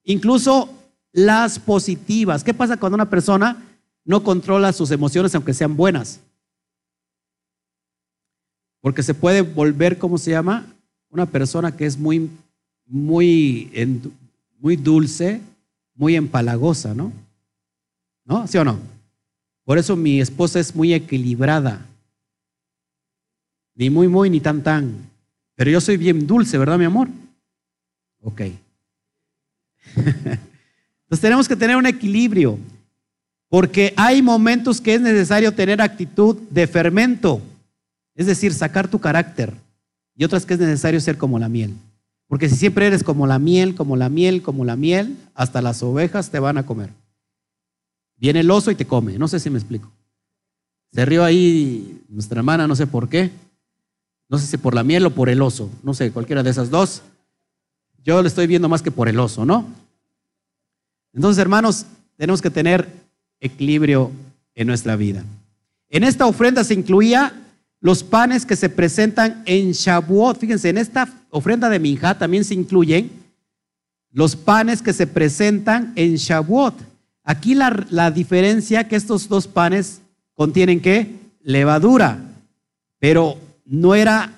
incluso 0.04 0.70
las 1.12 1.60
positivas. 1.60 2.44
¿Qué 2.44 2.54
pasa 2.54 2.78
cuando 2.78 2.96
una 2.96 3.10
persona 3.10 3.64
no 4.06 4.24
controla 4.24 4.74
sus 4.74 4.92
emociones 4.92 5.34
aunque 5.36 5.54
sean 5.54 5.76
buenas? 5.76 6.20
Porque 8.82 9.04
se 9.04 9.14
puede 9.14 9.42
volver, 9.42 9.98
¿cómo 9.98 10.18
se 10.18 10.32
llama? 10.32 10.66
Una 11.10 11.26
persona 11.26 11.76
que 11.76 11.86
es 11.86 11.98
muy, 11.98 12.30
muy, 12.86 13.72
muy 14.60 14.76
dulce, 14.76 15.42
muy 15.96 16.16
empalagosa, 16.16 16.94
¿no? 16.94 17.12
¿No? 18.26 18.48
¿Sí 18.48 18.58
o 18.58 18.64
no? 18.64 18.80
Por 19.66 19.78
eso 19.78 19.96
mi 19.96 20.20
esposa 20.20 20.60
es 20.60 20.76
muy 20.76 20.94
equilibrada. 20.94 21.86
Ni 23.76 23.90
muy, 23.90 24.08
muy, 24.08 24.30
ni 24.30 24.40
tan, 24.40 24.64
tan. 24.64 25.11
Pero 25.62 25.70
yo 25.70 25.80
soy 25.80 25.96
bien 25.96 26.26
dulce, 26.26 26.58
¿verdad, 26.58 26.80
mi 26.80 26.86
amor? 26.86 27.08
Ok. 28.24 28.42
Entonces 29.96 31.22
tenemos 31.22 31.48
que 31.48 31.56
tener 31.56 31.76
un 31.76 31.86
equilibrio, 31.86 32.58
porque 33.48 33.94
hay 33.96 34.24
momentos 34.24 34.82
que 34.82 34.96
es 34.96 35.02
necesario 35.02 35.54
tener 35.54 35.80
actitud 35.80 36.36
de 36.50 36.66
fermento, 36.66 37.44
es 38.16 38.26
decir, 38.26 38.56
sacar 38.56 38.88
tu 38.88 38.98
carácter, 39.00 39.54
y 40.16 40.24
otras 40.24 40.48
que 40.48 40.56
es 40.56 40.60
necesario 40.60 41.00
ser 41.00 41.20
como 41.20 41.38
la 41.38 41.48
miel. 41.48 41.76
Porque 42.28 42.50
si 42.50 42.56
siempre 42.56 42.88
eres 42.88 43.04
como 43.04 43.28
la 43.28 43.38
miel, 43.38 43.76
como 43.76 43.96
la 43.96 44.10
miel, 44.10 44.42
como 44.42 44.66
la 44.66 44.76
miel, 44.76 45.16
hasta 45.36 45.62
las 45.62 45.84
ovejas 45.84 46.32
te 46.32 46.40
van 46.40 46.58
a 46.58 46.66
comer. 46.66 46.90
Viene 48.18 48.40
el 48.40 48.50
oso 48.50 48.72
y 48.72 48.76
te 48.76 48.88
come, 48.88 49.20
no 49.20 49.28
sé 49.28 49.40
si 49.40 49.52
me 49.52 49.60
explico. 49.60 49.92
Se 50.92 51.06
rió 51.06 51.24
ahí 51.24 52.02
nuestra 52.10 52.40
hermana, 52.40 52.68
no 52.68 52.76
sé 52.76 52.88
por 52.88 53.08
qué. 53.10 53.30
No 54.32 54.38
sé 54.38 54.48
si 54.48 54.56
por 54.56 54.74
la 54.74 54.84
miel 54.84 55.06
o 55.06 55.10
por 55.10 55.28
el 55.28 55.42
oso, 55.42 55.70
no 55.84 55.94
sé, 55.94 56.10
cualquiera 56.10 56.42
de 56.42 56.50
esas 56.50 56.70
dos. 56.70 57.02
Yo 58.02 58.22
lo 58.22 58.28
estoy 58.30 58.48
viendo 58.48 58.70
más 58.70 58.82
que 58.82 58.90
por 58.90 59.10
el 59.10 59.20
oso, 59.20 59.46
¿no? 59.46 59.68
Entonces, 61.14 61.42
hermanos, 61.42 61.86
tenemos 62.16 62.42
que 62.42 62.50
tener 62.50 62.88
equilibrio 63.42 64.10
en 64.56 64.68
nuestra 64.68 64.96
vida. 64.96 65.26
En 65.90 66.06
esta 66.06 66.26
ofrenda 66.28 66.64
se 66.64 66.74
incluía 66.74 67.34
los 67.82 68.06
panes 68.06 68.46
que 68.46 68.56
se 68.56 68.70
presentan 68.70 69.44
en 69.46 69.74
Shavuot. 69.74 70.40
Fíjense, 70.40 70.70
en 70.70 70.78
esta 70.78 71.14
ofrenda 71.30 71.68
de 71.68 71.80
Minja 71.80 72.18
también 72.18 72.46
se 72.46 72.54
incluyen 72.54 73.12
los 74.14 74.38
panes 74.38 74.82
que 74.82 74.94
se 74.94 75.08
presentan 75.08 75.92
en 75.98 76.16
Shavuot. 76.16 76.76
Aquí 77.26 77.54
la, 77.54 77.86
la 77.90 78.12
diferencia 78.12 78.88
que 78.88 78.96
estos 78.96 79.28
dos 79.28 79.48
panes 79.48 80.00
contienen 80.36 80.80
qué? 80.80 81.20
Levadura, 81.44 82.18
pero 82.98 83.38
no 83.72 83.96
era 83.96 84.34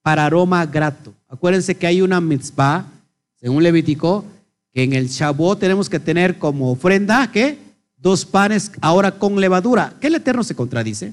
para 0.00 0.26
aroma 0.26 0.64
grato. 0.64 1.12
Acuérdense 1.28 1.74
que 1.74 1.88
hay 1.88 2.00
una 2.00 2.20
mitzvah, 2.20 2.86
según 3.34 3.64
Levítico, 3.64 4.24
en 4.72 4.92
el 4.92 5.08
Shavuot 5.08 5.58
tenemos 5.58 5.90
que 5.90 5.98
tener 5.98 6.38
como 6.38 6.70
ofrenda, 6.70 7.28
¿qué? 7.32 7.58
Dos 7.96 8.24
panes 8.24 8.70
ahora 8.80 9.10
con 9.10 9.40
levadura. 9.40 9.94
¿Qué 10.00 10.06
el 10.06 10.14
Eterno 10.14 10.44
se 10.44 10.54
contradice? 10.54 11.12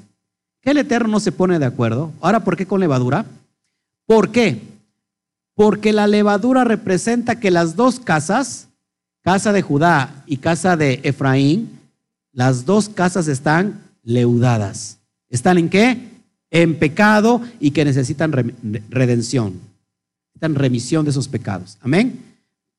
¿Qué 0.61 0.69
el 0.69 0.77
Eterno 0.77 1.07
no 1.07 1.19
se 1.19 1.31
pone 1.31 1.57
de 1.57 1.65
acuerdo? 1.65 2.11
Ahora, 2.21 2.43
¿por 2.43 2.55
qué 2.55 2.67
con 2.67 2.79
levadura? 2.79 3.25
¿Por 4.05 4.29
qué? 4.29 4.61
Porque 5.55 5.93
la 5.93 6.05
levadura 6.05 6.63
representa 6.63 7.39
que 7.39 7.49
las 7.49 7.75
dos 7.75 7.99
casas, 7.99 8.67
casa 9.23 9.51
de 9.51 9.63
Judá 9.63 10.23
y 10.27 10.37
casa 10.37 10.77
de 10.77 10.99
Efraín, 11.03 11.79
las 12.31 12.65
dos 12.65 12.87
casas 12.87 13.27
están 13.27 13.81
leudadas. 14.03 14.99
¿Están 15.29 15.57
en 15.57 15.69
qué? 15.69 16.12
En 16.53 16.79
pecado 16.79 17.41
y 17.59 17.71
que 17.71 17.83
necesitan 17.83 18.31
redención. 18.31 19.59
Necesitan 20.27 20.55
remisión 20.55 21.03
de 21.03 21.11
esos 21.11 21.27
pecados. 21.27 21.77
Amén. 21.81 22.23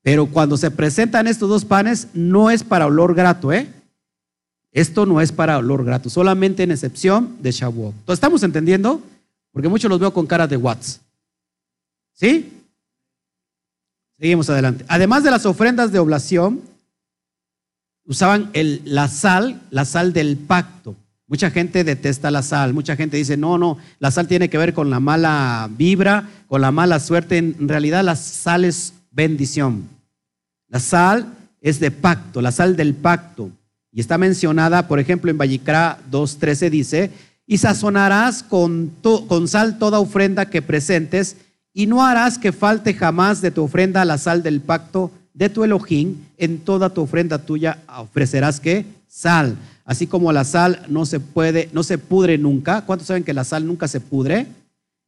Pero 0.00 0.26
cuando 0.26 0.56
se 0.56 0.70
presentan 0.70 1.26
estos 1.26 1.48
dos 1.48 1.64
panes, 1.64 2.08
no 2.14 2.50
es 2.50 2.62
para 2.62 2.86
olor 2.86 3.14
grato, 3.14 3.52
¿eh? 3.52 3.68
Esto 4.70 5.06
no 5.06 5.20
es 5.20 5.32
para 5.32 5.58
olor 5.58 5.84
grato, 5.84 6.10
solamente 6.10 6.62
en 6.62 6.72
excepción 6.72 7.36
de 7.40 7.52
Shavuot. 7.52 8.10
¿Estamos 8.10 8.42
entendiendo? 8.42 9.02
Porque 9.52 9.68
muchos 9.68 9.88
los 9.88 10.00
veo 10.00 10.12
con 10.12 10.26
cara 10.26 10.46
de 10.46 10.56
Watts. 10.56 11.00
¿Sí? 12.12 12.52
Seguimos 14.18 14.50
adelante. 14.50 14.84
Además 14.88 15.24
de 15.24 15.30
las 15.30 15.46
ofrendas 15.46 15.92
de 15.92 15.98
oblación, 15.98 16.60
usaban 18.04 18.50
el, 18.52 18.82
la 18.84 19.08
sal, 19.08 19.62
la 19.70 19.84
sal 19.84 20.12
del 20.12 20.36
pacto. 20.36 20.96
Mucha 21.34 21.50
gente 21.50 21.82
detesta 21.82 22.30
la 22.30 22.44
sal, 22.44 22.74
mucha 22.74 22.94
gente 22.94 23.16
dice, 23.16 23.36
no, 23.36 23.58
no, 23.58 23.76
la 23.98 24.12
sal 24.12 24.28
tiene 24.28 24.48
que 24.48 24.56
ver 24.56 24.72
con 24.72 24.88
la 24.88 25.00
mala 25.00 25.68
vibra, 25.76 26.28
con 26.46 26.60
la 26.60 26.70
mala 26.70 27.00
suerte. 27.00 27.38
En 27.38 27.68
realidad 27.68 28.04
la 28.04 28.14
sal 28.14 28.64
es 28.64 28.94
bendición. 29.10 29.88
La 30.68 30.78
sal 30.78 31.26
es 31.60 31.80
de 31.80 31.90
pacto, 31.90 32.40
la 32.40 32.52
sal 32.52 32.76
del 32.76 32.94
pacto. 32.94 33.50
Y 33.90 33.98
está 33.98 34.16
mencionada, 34.16 34.86
por 34.86 35.00
ejemplo, 35.00 35.28
en 35.28 35.36
Vallicrá 35.36 35.98
2.13 36.08 36.70
dice, 36.70 37.10
y 37.48 37.58
sazonarás 37.58 38.44
con, 38.44 38.92
con 39.02 39.48
sal 39.48 39.80
toda 39.80 39.98
ofrenda 39.98 40.48
que 40.48 40.62
presentes, 40.62 41.36
y 41.72 41.88
no 41.88 42.06
harás 42.06 42.38
que 42.38 42.52
falte 42.52 42.94
jamás 42.94 43.40
de 43.40 43.50
tu 43.50 43.64
ofrenda 43.64 44.04
la 44.04 44.18
sal 44.18 44.44
del 44.44 44.60
pacto 44.60 45.10
de 45.32 45.48
tu 45.48 45.64
Elohim, 45.64 46.14
en 46.38 46.60
toda 46.60 46.90
tu 46.90 47.02
ofrenda 47.02 47.38
tuya 47.38 47.78
ofrecerás 47.98 48.60
que 48.60 48.86
sal. 49.08 49.56
Así 49.84 50.06
como 50.06 50.32
la 50.32 50.44
sal 50.44 50.82
no 50.88 51.04
se 51.04 51.20
puede, 51.20 51.68
no 51.72 51.82
se 51.82 51.98
pudre 51.98 52.38
nunca. 52.38 52.86
¿Cuántos 52.86 53.08
saben 53.08 53.24
que 53.24 53.34
la 53.34 53.44
sal 53.44 53.66
nunca 53.66 53.86
se 53.86 54.00
pudre? 54.00 54.46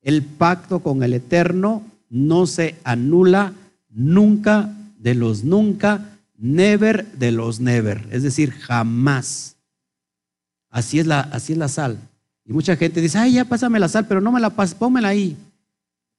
El 0.03 0.23
pacto 0.23 0.81
con 0.81 1.03
el 1.03 1.15
Eterno 1.15 1.83
no 2.11 2.47
se 2.47 2.77
anula 2.85 3.53
nunca 3.89 4.71
de 4.99 5.15
los 5.15 5.45
nunca, 5.45 6.19
never 6.37 7.07
de 7.13 7.33
los 7.33 7.61
never, 7.61 8.07
es 8.11 8.23
decir, 8.23 8.51
jamás. 8.51 9.57
Así 10.71 10.99
es 10.99 11.07
la, 11.07 11.21
así 11.21 11.53
es 11.53 11.59
la 11.59 11.69
sal. 11.69 11.99
Y 12.45 12.53
mucha 12.53 12.77
gente 12.77 13.01
dice, 13.01 13.19
ay, 13.19 13.33
ya 13.35 13.45
pásame 13.45 13.81
la 13.81 13.89
sal, 13.89 14.07
pero 14.07 14.21
no 14.21 14.31
me 14.31 14.41
la 14.41 14.51
pases, 14.51 14.75
pónmela 14.75 15.09
ahí. 15.09 15.37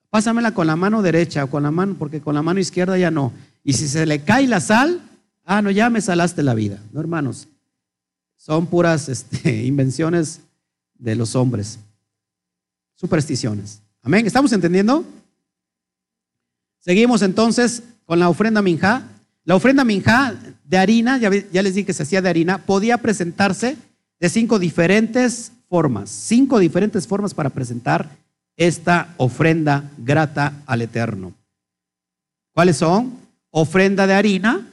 Pásamela 0.09 0.53
con 0.53 0.67
la 0.67 0.75
mano 0.75 1.01
derecha 1.01 1.43
o 1.43 1.49
con 1.49 1.63
la 1.63 1.71
mano, 1.71 1.95
porque 1.97 2.21
con 2.21 2.33
la 2.33 2.41
mano 2.41 2.59
izquierda 2.59 2.97
ya 2.97 3.11
no. 3.11 3.33
Y 3.63 3.73
si 3.73 3.87
se 3.87 4.05
le 4.05 4.21
cae 4.21 4.47
la 4.47 4.61
sal, 4.61 5.01
ah, 5.45 5.61
no, 5.61 5.69
ya 5.69 5.89
me 5.89 6.01
salaste 6.01 6.43
la 6.43 6.53
vida. 6.53 6.79
No, 6.91 6.99
hermanos, 6.99 7.47
son 8.37 8.67
puras 8.67 9.09
este, 9.09 9.63
invenciones 9.65 10.41
de 10.95 11.15
los 11.15 11.35
hombres, 11.35 11.79
supersticiones. 12.95 13.81
Amén, 14.01 14.25
¿estamos 14.25 14.53
entendiendo? 14.53 15.03
Seguimos 16.79 17.21
entonces 17.21 17.83
con 18.05 18.19
la 18.19 18.29
ofrenda 18.29 18.61
minjá. 18.61 19.03
La 19.43 19.55
ofrenda 19.55 19.83
minjá 19.83 20.33
de 20.63 20.77
harina, 20.77 21.17
ya, 21.17 21.29
ya 21.51 21.61
les 21.61 21.75
dije 21.75 21.87
que 21.87 21.93
se 21.93 22.03
hacía 22.03 22.21
de 22.21 22.29
harina, 22.29 22.59
podía 22.65 22.97
presentarse 22.97 23.77
de 24.19 24.29
cinco 24.29 24.59
diferentes 24.59 25.51
formas, 25.69 26.09
cinco 26.09 26.59
diferentes 26.59 27.07
formas 27.07 27.33
para 27.33 27.49
presentar 27.49 28.09
esta 28.55 29.13
ofrenda 29.17 29.91
grata 29.97 30.63
al 30.65 30.81
Eterno. 30.81 31.33
¿Cuáles 32.53 32.77
son? 32.77 33.19
Ofrenda 33.51 34.07
de 34.07 34.13
harina, 34.13 34.67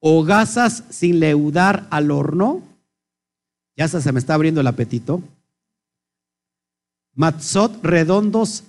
hogazas 0.00 0.84
sin 0.90 1.20
leudar 1.20 1.86
al 1.90 2.10
horno, 2.10 2.62
ya 3.76 3.88
se 3.88 4.12
me 4.12 4.18
está 4.18 4.34
abriendo 4.34 4.60
el 4.60 4.66
apetito, 4.66 5.22
matzot 7.14 7.82
redondos 7.84 8.64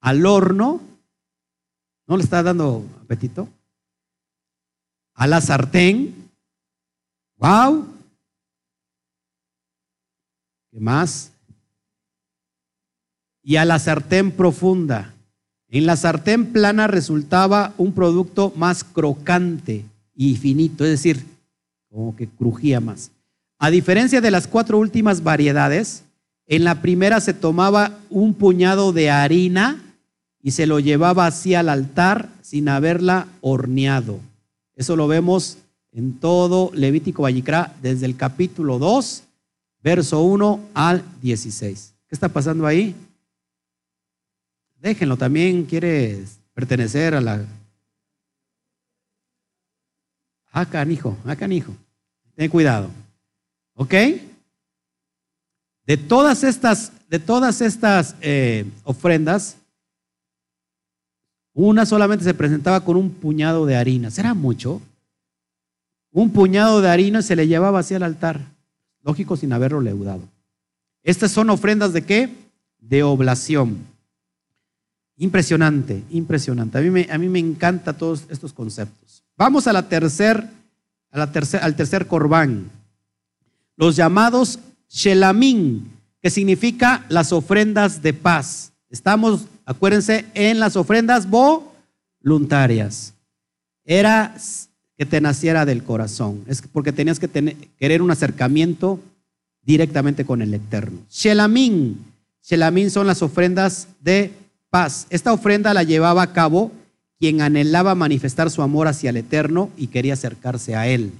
al 0.00 0.24
horno, 0.26 0.80
¿no 2.06 2.16
le 2.16 2.22
está 2.22 2.42
dando 2.42 2.84
apetito? 3.02 3.48
A 5.14 5.26
la 5.26 5.40
sartén, 5.40 6.30
wow, 7.36 7.86
¿qué 10.70 10.80
más? 10.80 11.32
Y 13.42 13.56
a 13.56 13.64
la 13.64 13.78
sartén 13.78 14.32
profunda. 14.32 15.14
En 15.68 15.86
la 15.86 15.96
sartén 15.96 16.52
plana 16.52 16.86
resultaba 16.86 17.74
un 17.78 17.92
producto 17.92 18.52
más 18.56 18.82
crocante 18.82 19.84
y 20.22 20.36
finito, 20.36 20.84
es 20.84 20.90
decir, 20.90 21.24
como 21.88 22.14
que 22.14 22.28
crujía 22.28 22.78
más. 22.78 23.10
A 23.58 23.70
diferencia 23.70 24.20
de 24.20 24.30
las 24.30 24.46
cuatro 24.46 24.78
últimas 24.78 25.22
variedades, 25.22 26.04
en 26.46 26.62
la 26.62 26.82
primera 26.82 27.22
se 27.22 27.32
tomaba 27.32 27.98
un 28.10 28.34
puñado 28.34 28.92
de 28.92 29.08
harina 29.08 29.82
y 30.42 30.50
se 30.50 30.66
lo 30.66 30.78
llevaba 30.78 31.24
así 31.24 31.54
al 31.54 31.70
altar 31.70 32.28
sin 32.42 32.68
haberla 32.68 33.28
horneado. 33.40 34.20
Eso 34.76 34.94
lo 34.94 35.08
vemos 35.08 35.56
en 35.90 36.12
todo 36.18 36.70
Levítico 36.74 37.22
Vallicrá 37.22 37.74
desde 37.80 38.04
el 38.04 38.14
capítulo 38.14 38.78
2, 38.78 39.22
verso 39.82 40.22
1 40.22 40.60
al 40.74 41.02
16. 41.22 41.94
¿Qué 42.06 42.14
está 42.14 42.28
pasando 42.28 42.66
ahí? 42.66 42.94
Déjenlo, 44.82 45.16
también 45.16 45.64
quiere 45.64 46.22
pertenecer 46.52 47.14
a 47.14 47.22
la... 47.22 47.42
Acá, 50.50 50.84
hijo, 50.84 51.16
acá, 51.24 51.46
hijo. 51.48 51.74
Ten 52.34 52.50
cuidado. 52.50 52.90
¿Ok? 53.74 53.94
De 55.86 55.96
todas 55.96 56.44
estas, 56.44 56.92
de 57.08 57.18
todas 57.18 57.60
estas 57.60 58.14
eh, 58.20 58.64
ofrendas, 58.84 59.56
una 61.52 61.86
solamente 61.86 62.24
se 62.24 62.34
presentaba 62.34 62.84
con 62.84 62.96
un 62.96 63.10
puñado 63.10 63.66
de 63.66 63.76
harina. 63.76 64.10
¿Será 64.10 64.34
mucho? 64.34 64.80
Un 66.12 66.30
puñado 66.30 66.80
de 66.80 66.88
harina 66.88 67.22
se 67.22 67.36
le 67.36 67.46
llevaba 67.46 67.80
hacia 67.80 67.96
el 67.96 68.02
altar. 68.02 68.40
Lógico, 69.02 69.36
sin 69.36 69.52
haberlo 69.52 69.80
leudado. 69.80 70.22
Estas 71.02 71.30
son 71.30 71.50
ofrendas 71.50 71.92
de 71.92 72.02
qué? 72.02 72.34
De 72.80 73.02
oblación. 73.02 73.78
Impresionante, 75.16 76.02
impresionante. 76.10 76.78
A 76.78 76.80
mí 76.80 76.90
me, 76.90 77.08
a 77.10 77.18
mí 77.18 77.28
me 77.28 77.38
encantan 77.38 77.96
todos 77.96 78.24
estos 78.28 78.52
conceptos. 78.52 78.99
Vamos 79.40 79.66
a 79.66 79.72
la 79.72 79.88
tercer, 79.88 80.46
a 81.10 81.18
la 81.18 81.32
al 81.62 81.74
tercer 81.74 82.06
corbán. 82.06 82.70
Los 83.74 83.96
llamados 83.96 84.58
shelamín, 84.90 85.90
que 86.20 86.28
significa 86.28 87.06
las 87.08 87.32
ofrendas 87.32 88.02
de 88.02 88.12
paz. 88.12 88.72
Estamos, 88.90 89.46
acuérdense, 89.64 90.26
en 90.34 90.60
las 90.60 90.76
ofrendas 90.76 91.26
voluntarias. 91.26 93.14
Era 93.86 94.36
que 94.98 95.06
te 95.06 95.22
naciera 95.22 95.64
del 95.64 95.84
corazón. 95.84 96.44
Es 96.46 96.60
porque 96.60 96.92
tenías 96.92 97.18
que 97.18 97.26
tener, 97.26 97.56
querer 97.78 98.02
un 98.02 98.10
acercamiento 98.10 99.00
directamente 99.62 100.26
con 100.26 100.42
el 100.42 100.52
Eterno. 100.52 100.98
Shelamín. 101.10 102.04
Shelamín 102.42 102.90
son 102.90 103.06
las 103.06 103.22
ofrendas 103.22 103.88
de 104.02 104.34
paz. 104.68 105.06
Esta 105.08 105.32
ofrenda 105.32 105.72
la 105.72 105.82
llevaba 105.82 106.20
a 106.20 106.34
cabo 106.34 106.72
quien 107.20 107.42
anhelaba 107.42 107.94
manifestar 107.94 108.50
su 108.50 108.62
amor 108.62 108.88
hacia 108.88 109.10
el 109.10 109.18
Eterno 109.18 109.70
y 109.76 109.88
quería 109.88 110.14
acercarse 110.14 110.74
a 110.74 110.88
Él. 110.88 111.12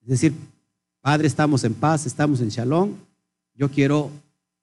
Es 0.00 0.08
decir, 0.08 0.32
Padre, 1.02 1.26
estamos 1.26 1.64
en 1.64 1.74
paz, 1.74 2.06
estamos 2.06 2.40
en 2.40 2.48
shalom. 2.48 2.94
Yo 3.54 3.68
quiero 3.68 4.10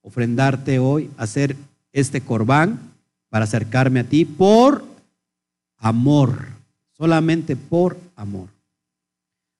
ofrendarte 0.01 0.79
hoy, 0.79 1.11
hacer 1.17 1.55
este 1.93 2.21
corbán 2.21 2.79
para 3.29 3.45
acercarme 3.45 3.99
a 3.99 4.03
ti 4.05 4.25
por 4.25 4.83
amor, 5.77 6.47
solamente 6.97 7.55
por 7.55 7.97
amor. 8.15 8.47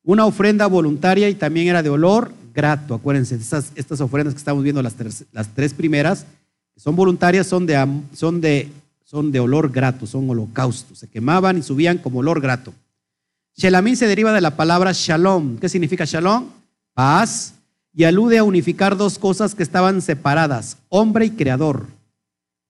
Una 0.04 0.26
ofrenda 0.26 0.66
voluntaria 0.66 1.30
y 1.30 1.36
también 1.36 1.68
era 1.68 1.84
de 1.84 1.90
olor 1.90 2.34
grato. 2.52 2.96
Acuérdense, 2.96 3.36
estas, 3.36 3.72
estas 3.76 4.02
ofrendas 4.02 4.34
que 4.34 4.40
estamos 4.40 4.64
viendo, 4.64 4.82
las 4.82 4.96
las 5.34 5.54
tres 5.54 5.76
primeras, 5.76 6.26
son 6.76 6.96
voluntarias, 6.96 7.46
son 7.46 7.68
de, 7.68 7.86
son 8.14 8.42
de, 8.42 8.72
son 9.10 9.32
de 9.32 9.40
olor 9.40 9.72
grato, 9.72 10.06
son 10.06 10.30
holocaustos. 10.30 11.00
Se 11.00 11.08
quemaban 11.08 11.58
y 11.58 11.64
subían 11.64 11.98
como 11.98 12.20
olor 12.20 12.42
grato. 12.42 12.76
Shelamín 13.56 13.98
se 13.98 14.06
deriva 14.06 14.32
de 14.34 14.40
la 14.40 14.56
palabra 14.56 14.92
shalom. 14.94 15.58
¿Qué 15.58 15.68
significa 15.68 16.06
shalom? 16.06 16.46
Paz. 16.94 17.56
Y 17.92 18.04
alude 18.04 18.38
a 18.38 18.44
unificar 18.44 18.96
dos 18.96 19.18
cosas 19.18 19.56
que 19.56 19.64
estaban 19.64 20.04
separadas, 20.04 20.78
hombre 20.90 21.26
y 21.26 21.32
creador. 21.32 21.88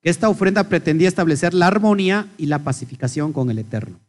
Esta 0.01 0.29
ofrenda 0.29 0.63
pretendía 0.63 1.09
establecer 1.09 1.53
la 1.53 1.67
armonía 1.67 2.29
y 2.37 2.45
la 2.45 2.59
pacificación 2.59 3.33
con 3.33 3.51
el 3.51 3.59
Eterno. 3.59 3.99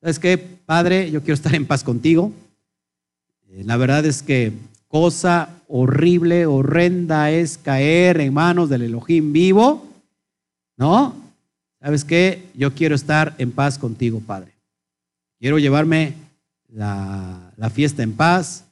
¿Sabes 0.00 0.18
qué, 0.18 0.38
Padre? 0.38 1.12
Yo 1.12 1.20
quiero 1.20 1.34
estar 1.34 1.54
en 1.54 1.66
paz 1.66 1.84
contigo. 1.84 2.32
Eh, 3.48 3.62
la 3.64 3.76
verdad 3.76 4.04
es 4.04 4.24
que 4.24 4.52
cosa 4.88 5.50
horrible, 5.68 6.46
horrenda 6.46 7.30
es 7.30 7.58
caer 7.58 8.20
en 8.20 8.34
manos 8.34 8.68
del 8.70 8.82
Elohim 8.82 9.32
vivo, 9.32 9.86
¿no? 10.76 11.25
¿Sabes 11.86 12.04
qué? 12.04 12.50
Yo 12.56 12.74
quiero 12.74 12.96
estar 12.96 13.36
en 13.38 13.52
paz 13.52 13.78
contigo, 13.78 14.18
Padre. 14.18 14.52
Quiero 15.38 15.60
llevarme 15.60 16.14
la, 16.68 17.52
la 17.56 17.70
fiesta 17.70 18.02
en 18.02 18.12
paz, 18.12 18.64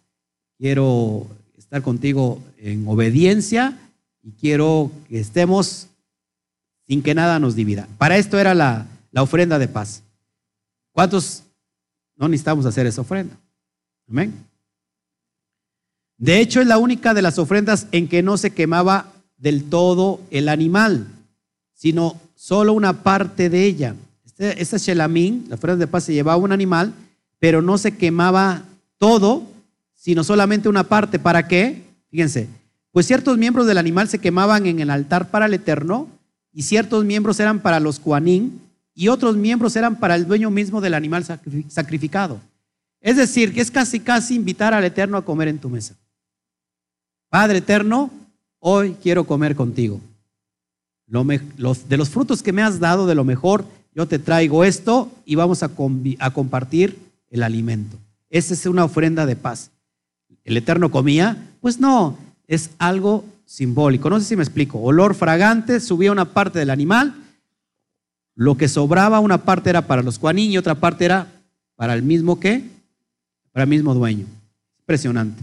quiero 0.58 1.28
estar 1.56 1.80
contigo 1.80 2.42
en 2.58 2.88
obediencia 2.88 3.78
y 4.20 4.32
quiero 4.32 4.90
que 5.08 5.20
estemos 5.20 5.86
sin 6.88 7.04
que 7.04 7.14
nada 7.14 7.38
nos 7.38 7.54
divida. 7.54 7.86
Para 7.98 8.16
esto 8.16 8.36
era 8.36 8.52
la, 8.52 8.88
la 9.12 9.22
ofrenda 9.22 9.60
de 9.60 9.68
paz. 9.68 10.02
¿Cuántos 10.90 11.44
no 12.16 12.26
necesitamos 12.26 12.66
hacer 12.66 12.84
esa 12.88 13.02
ofrenda? 13.02 13.36
Amén. 14.08 14.34
De 16.18 16.40
hecho, 16.40 16.60
es 16.60 16.66
la 16.66 16.78
única 16.78 17.14
de 17.14 17.22
las 17.22 17.38
ofrendas 17.38 17.86
en 17.92 18.08
que 18.08 18.24
no 18.24 18.36
se 18.38 18.50
quemaba 18.50 19.12
del 19.36 19.62
todo 19.70 20.20
el 20.32 20.48
animal, 20.48 21.06
sino 21.74 22.20
solo 22.34 22.72
una 22.72 23.02
parte 23.02 23.48
de 23.50 23.64
ella. 23.64 23.94
Este, 24.24 24.60
esta 24.60 24.76
shelamín, 24.76 25.46
la 25.48 25.56
ofrenda 25.56 25.84
de 25.84 25.86
paz, 25.86 26.04
se 26.04 26.14
llevaba 26.14 26.36
un 26.36 26.52
animal, 26.52 26.92
pero 27.38 27.62
no 27.62 27.78
se 27.78 27.96
quemaba 27.96 28.62
todo, 28.98 29.44
sino 29.94 30.24
solamente 30.24 30.68
una 30.68 30.84
parte. 30.84 31.18
¿Para 31.18 31.46
qué? 31.48 31.82
Fíjense, 32.10 32.48
pues 32.92 33.06
ciertos 33.06 33.38
miembros 33.38 33.66
del 33.66 33.78
animal 33.78 34.08
se 34.08 34.18
quemaban 34.18 34.66
en 34.66 34.80
el 34.80 34.90
altar 34.90 35.30
para 35.30 35.46
el 35.46 35.54
Eterno, 35.54 36.08
y 36.52 36.62
ciertos 36.62 37.04
miembros 37.04 37.40
eran 37.40 37.60
para 37.60 37.80
los 37.80 37.98
cuanín, 37.98 38.60
y 38.94 39.08
otros 39.08 39.36
miembros 39.36 39.74
eran 39.74 39.98
para 39.98 40.14
el 40.14 40.26
dueño 40.26 40.50
mismo 40.50 40.80
del 40.80 40.94
animal 40.94 41.24
sacrificado. 41.68 42.40
Es 43.00 43.16
decir, 43.16 43.52
que 43.52 43.60
es 43.60 43.70
casi 43.70 44.00
casi 44.00 44.36
invitar 44.36 44.72
al 44.72 44.84
Eterno 44.84 45.16
a 45.16 45.24
comer 45.24 45.48
en 45.48 45.58
tu 45.58 45.68
mesa. 45.68 45.94
Padre 47.34 47.58
eterno, 47.58 48.12
hoy 48.60 48.96
quiero 49.02 49.24
comer 49.24 49.56
contigo. 49.56 50.00
De 51.06 51.96
los 51.96 52.08
frutos 52.08 52.42
que 52.42 52.52
me 52.52 52.62
has 52.62 52.80
dado, 52.80 53.06
de 53.06 53.14
lo 53.14 53.24
mejor, 53.24 53.64
yo 53.94 54.06
te 54.08 54.18
traigo 54.18 54.64
esto 54.64 55.10
y 55.24 55.36
vamos 55.36 55.62
a, 55.62 55.70
compartir 56.32 56.98
el 57.30 57.42
alimento. 57.42 57.96
Esa 58.30 58.54
es 58.54 58.66
una 58.66 58.84
ofrenda 58.84 59.26
de 59.26 59.36
paz. 59.36 59.70
¿El 60.44 60.56
Eterno 60.56 60.90
comía? 60.90 61.50
Pues 61.60 61.78
no, 61.78 62.18
es 62.48 62.70
algo 62.78 63.24
simbólico. 63.46 64.10
No 64.10 64.18
sé 64.18 64.26
si 64.26 64.36
me 64.36 64.42
explico. 64.42 64.80
Olor 64.80 65.14
fragante, 65.14 65.78
subía 65.78 66.10
una 66.10 66.32
parte 66.32 66.58
del 66.58 66.70
animal, 66.70 67.14
lo 68.34 68.56
que 68.56 68.68
sobraba, 68.68 69.20
una 69.20 69.44
parte 69.44 69.70
era 69.70 69.86
para 69.86 70.02
los 70.02 70.18
cuanín 70.18 70.50
y 70.50 70.58
otra 70.58 70.74
parte 70.74 71.04
era 71.04 71.28
para 71.76 71.94
el 71.94 72.02
mismo 72.02 72.40
que, 72.40 72.68
para 73.52 73.62
el 73.62 73.70
mismo 73.70 73.94
dueño. 73.94 74.26
Impresionante. 74.80 75.40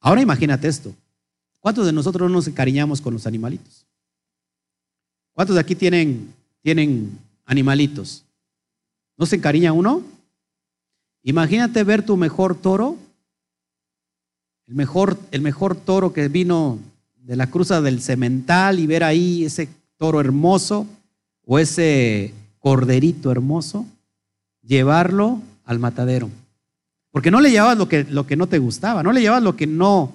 Ahora 0.00 0.22
imagínate 0.22 0.68
esto. 0.68 0.94
¿Cuántos 1.60 1.84
de 1.84 1.92
nosotros 1.92 2.30
no 2.30 2.36
nos 2.36 2.48
encariñamos 2.48 3.00
con 3.02 3.12
los 3.12 3.26
animalitos? 3.26 3.87
¿Cuántos 5.38 5.54
de 5.54 5.60
aquí 5.60 5.76
tienen, 5.76 6.34
tienen 6.62 7.16
animalitos? 7.46 8.24
¿No 9.16 9.24
se 9.24 9.36
encariña 9.36 9.72
uno? 9.72 10.02
Imagínate 11.22 11.84
ver 11.84 12.04
tu 12.04 12.16
mejor 12.16 12.56
toro, 12.56 12.96
el 14.66 14.74
mejor, 14.74 15.16
el 15.30 15.40
mejor 15.40 15.76
toro 15.76 16.12
que 16.12 16.26
vino 16.26 16.80
de 17.18 17.36
la 17.36 17.46
cruza 17.46 17.80
del 17.80 18.02
cemental 18.02 18.80
y 18.80 18.88
ver 18.88 19.04
ahí 19.04 19.44
ese 19.44 19.68
toro 19.96 20.18
hermoso, 20.18 20.88
o 21.46 21.60
ese 21.60 22.34
corderito 22.58 23.30
hermoso, 23.30 23.86
llevarlo 24.62 25.40
al 25.64 25.78
matadero. 25.78 26.28
Porque 27.12 27.30
no 27.30 27.40
le 27.40 27.52
llevabas 27.52 27.78
lo 27.78 27.88
que, 27.88 28.02
lo 28.02 28.26
que 28.26 28.34
no 28.34 28.48
te 28.48 28.58
gustaba, 28.58 29.04
no 29.04 29.12
le 29.12 29.20
llevabas 29.20 29.44
lo 29.44 29.54
que 29.54 29.68
no, 29.68 30.10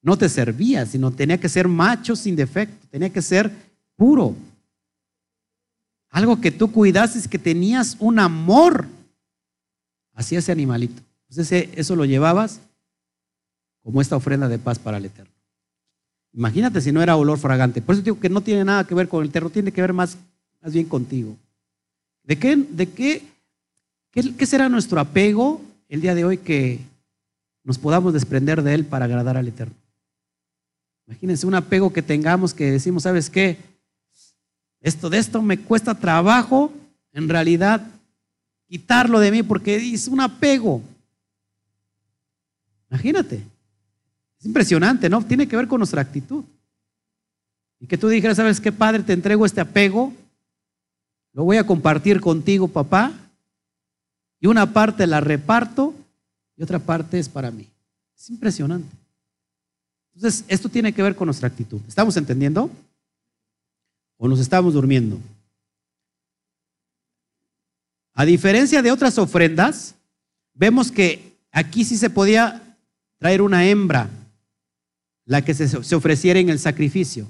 no 0.00 0.16
te 0.16 0.30
servía, 0.30 0.86
sino 0.86 1.10
tenía 1.10 1.36
que 1.36 1.50
ser 1.50 1.68
macho 1.68 2.16
sin 2.16 2.34
defecto, 2.34 2.86
tenía 2.90 3.10
que 3.10 3.20
ser 3.20 3.52
puro. 3.94 4.34
Algo 6.14 6.40
que 6.40 6.52
tú 6.52 6.70
cuidases, 6.70 7.26
que 7.26 7.40
tenías 7.40 7.96
un 7.98 8.20
amor 8.20 8.86
hacia 10.14 10.38
ese 10.38 10.52
animalito. 10.52 11.02
Entonces 11.28 11.70
eso 11.74 11.96
lo 11.96 12.04
llevabas 12.04 12.60
como 13.82 14.00
esta 14.00 14.14
ofrenda 14.14 14.46
de 14.46 14.60
paz 14.60 14.78
para 14.78 14.98
el 14.98 15.06
Eterno. 15.06 15.32
Imagínate 16.32 16.80
si 16.80 16.92
no 16.92 17.02
era 17.02 17.16
olor 17.16 17.36
fragante. 17.38 17.82
Por 17.82 17.96
eso 17.96 18.04
digo 18.04 18.20
que 18.20 18.28
no 18.28 18.42
tiene 18.42 18.64
nada 18.64 18.86
que 18.86 18.94
ver 18.94 19.08
con 19.08 19.24
el 19.24 19.28
Eterno, 19.28 19.50
tiene 19.50 19.72
que 19.72 19.80
ver 19.80 19.92
más, 19.92 20.16
más 20.62 20.72
bien 20.72 20.86
contigo. 20.86 21.36
¿De 22.22 22.38
qué, 22.38 22.54
de 22.54 22.88
qué, 22.90 23.22
qué, 24.12 24.36
qué 24.36 24.46
será 24.46 24.68
nuestro 24.68 25.00
apego 25.00 25.60
el 25.88 26.00
día 26.00 26.14
de 26.14 26.24
hoy 26.24 26.38
que 26.38 26.78
nos 27.64 27.76
podamos 27.76 28.12
desprender 28.12 28.62
de 28.62 28.74
Él 28.74 28.84
para 28.84 29.06
agradar 29.06 29.36
al 29.36 29.48
Eterno? 29.48 29.74
Imagínense 31.08 31.44
un 31.44 31.56
apego 31.56 31.92
que 31.92 32.02
tengamos 32.02 32.54
que 32.54 32.70
decimos, 32.70 33.02
¿sabes 33.02 33.28
qué? 33.28 33.73
Esto 34.84 35.08
de 35.08 35.16
esto 35.16 35.40
me 35.40 35.58
cuesta 35.58 35.94
trabajo, 35.94 36.70
en 37.14 37.26
realidad, 37.26 37.80
quitarlo 38.68 39.18
de 39.18 39.30
mí 39.30 39.42
porque 39.42 39.76
es 39.76 40.06
un 40.08 40.20
apego. 40.20 40.82
Imagínate. 42.90 43.42
Es 44.38 44.44
impresionante, 44.44 45.08
¿no? 45.08 45.24
Tiene 45.24 45.48
que 45.48 45.56
ver 45.56 45.68
con 45.68 45.78
nuestra 45.78 46.02
actitud. 46.02 46.44
Y 47.80 47.86
que 47.86 47.96
tú 47.96 48.08
dijeras, 48.08 48.36
¿sabes 48.36 48.60
qué, 48.60 48.72
Padre? 48.72 49.02
Te 49.02 49.14
entrego 49.14 49.46
este 49.46 49.62
apego, 49.62 50.12
lo 51.32 51.44
voy 51.44 51.56
a 51.56 51.66
compartir 51.66 52.20
contigo, 52.20 52.68
papá, 52.68 53.10
y 54.38 54.48
una 54.48 54.70
parte 54.70 55.06
la 55.06 55.22
reparto 55.22 55.94
y 56.58 56.62
otra 56.62 56.78
parte 56.78 57.18
es 57.18 57.30
para 57.30 57.50
mí. 57.50 57.66
Es 58.14 58.28
impresionante. 58.28 58.94
Entonces, 60.14 60.44
esto 60.46 60.68
tiene 60.68 60.92
que 60.92 61.02
ver 61.02 61.16
con 61.16 61.24
nuestra 61.24 61.48
actitud. 61.48 61.80
¿Estamos 61.88 62.18
entendiendo? 62.18 62.70
¿O 64.16 64.28
nos 64.28 64.40
estamos 64.40 64.74
durmiendo? 64.74 65.18
A 68.14 68.24
diferencia 68.24 68.80
de 68.80 68.92
otras 68.92 69.18
ofrendas, 69.18 69.96
vemos 70.54 70.92
que 70.92 71.32
aquí 71.50 71.84
sí 71.84 71.96
se 71.96 72.10
podía 72.10 72.78
traer 73.18 73.42
una 73.42 73.66
hembra, 73.66 74.08
la 75.24 75.42
que 75.42 75.54
se, 75.54 75.96
ofreciera 75.96 76.38
en 76.38 76.48
el 76.48 76.58
sacrificio, 76.58 77.26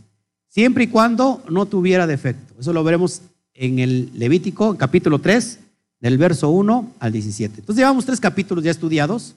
siempre 0.49 0.85
y 0.85 0.89
cuando 0.89 1.43
no 1.49 1.67
tuviera 1.67 2.07
defecto. 2.07 2.55
Eso 2.59 2.73
lo 2.73 2.85
veremos 2.85 3.23
en 3.55 3.79
el 3.79 4.11
Levítico, 4.19 4.77
capítulo 4.77 5.21
3, 5.21 5.61
del 6.01 6.19
verso 6.19 6.51
1 6.51 6.95
al 6.99 7.13
17. 7.13 7.61
Entonces 7.61 7.81
llevamos 7.81 8.05
tres 8.05 8.21
capítulos 8.21 8.63
ya 8.63 8.71
estudiados. 8.71 9.37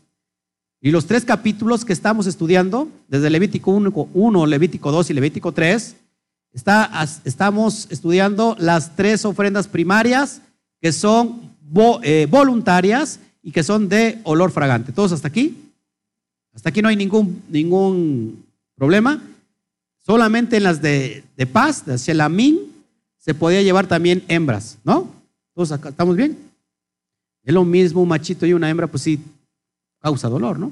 Y 0.82 0.91
los 0.91 1.06
tres 1.06 1.24
capítulos 1.24 1.86
que 1.86 1.93
estamos 1.93 2.28
estudiando, 2.28 2.89
desde 3.08 3.30
Levítico 3.30 3.72
1, 3.72 4.45
Levítico 4.45 4.91
2 4.91 5.10
y 5.10 5.14
Levítico 5.14 5.52
3, 5.52 5.95
estamos 7.24 7.88
estudiando 7.89 8.55
las 8.60 8.95
tres 8.95 9.26
ofrendas 9.26 9.68
primarias 9.68 10.41
que 10.82 10.91
son 10.91 11.55
eh, 12.01 12.28
voluntarias 12.30 13.20
y 13.43 13.51
que 13.51 13.64
son 13.64 13.89
de 13.89 14.20
olor 14.24 14.51
fragante. 14.51 14.91
¿Todos 14.91 15.12
hasta 15.12 15.28
aquí? 15.28 15.58
Hasta 16.53 16.70
aquí 16.70 16.82
no 16.82 16.89
hay 16.89 16.95
ningún, 16.95 17.43
ningún 17.49 18.43
problema. 18.76 19.22
Solamente 20.05 20.58
en 20.58 20.64
las 20.64 20.82
de, 20.82 21.24
paz, 21.51 21.86
de 21.86 21.97
Shelamín, 21.97 22.60
se 23.18 23.34
podía 23.34 23.62
llevar 23.62 23.88
también 23.88 24.24
hembras, 24.28 24.78
¿no? 24.84 25.10
¿Todos 25.53 25.72
acá 25.72 25.89
estamos 25.89 26.16
bien? 26.16 26.38
Es 27.43 27.53
lo 27.53 27.64
mismo 27.66 28.01
un 28.01 28.10
machito 28.10 28.45
y 28.45 28.53
una 28.53 28.70
hembra, 28.70 28.88
pues 28.88 29.03
sí, 29.03 29.20
causa 29.99 30.30
dolor, 30.30 30.58
¿no? 30.58 30.72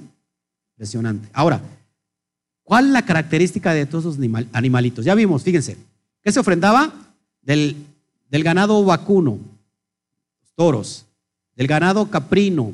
Impresionante. 0.74 1.28
Ahora, 1.34 1.62
¿cuál 2.66 2.88
es 2.88 2.91
la 2.91 3.05
característica 3.05 3.74
de 3.74 3.86
todos 3.86 4.18
esos 4.18 4.45
animalitos? 4.51 5.05
Ya 5.05 5.16
vimos, 5.16 5.43
fíjense, 5.43 5.78
¿qué 6.22 6.32
se 6.34 6.39
ofrendaba? 6.41 6.93
Del, 7.41 7.78
ganado 8.30 8.84
vacuno, 8.84 9.39
toros, 10.55 11.05
del 11.55 11.68
ganado 11.68 12.09
caprino, 12.09 12.74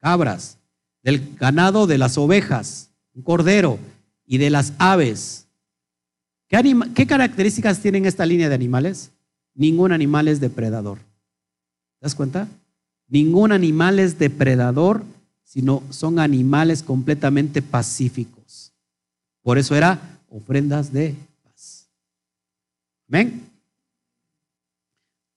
cabras, 0.00 0.58
del 1.02 1.34
ganado 1.36 1.86
de 1.86 1.96
las 1.96 2.18
ovejas, 2.18 2.90
un 3.14 3.22
cordero 3.22 3.78
y 4.26 4.36
de 4.36 4.50
las 4.50 4.74
aves. 4.78 5.46
¿Qué, 6.48 6.76
¿Qué, 6.94 7.06
características 7.06 7.80
tienen 7.80 8.04
esta 8.04 8.26
línea 8.26 8.50
de 8.50 8.54
animales? 8.54 9.12
Ningún 9.54 9.92
animal 9.92 10.28
es 10.28 10.40
depredador. 10.40 10.98
¿Te 10.98 12.02
das 12.02 12.14
cuenta? 12.14 12.48
Ningún 13.08 13.52
animal 13.52 13.98
es 13.98 14.18
depredador, 14.18 15.04
sino 15.44 15.82
son 15.90 16.18
animales 16.18 16.82
completamente 16.82 17.62
pacíficos. 17.62 18.41
Por 19.42 19.58
eso 19.58 19.74
era 19.74 20.18
ofrendas 20.28 20.92
de 20.92 21.14
paz. 21.42 21.88
¿Ven? 23.08 23.50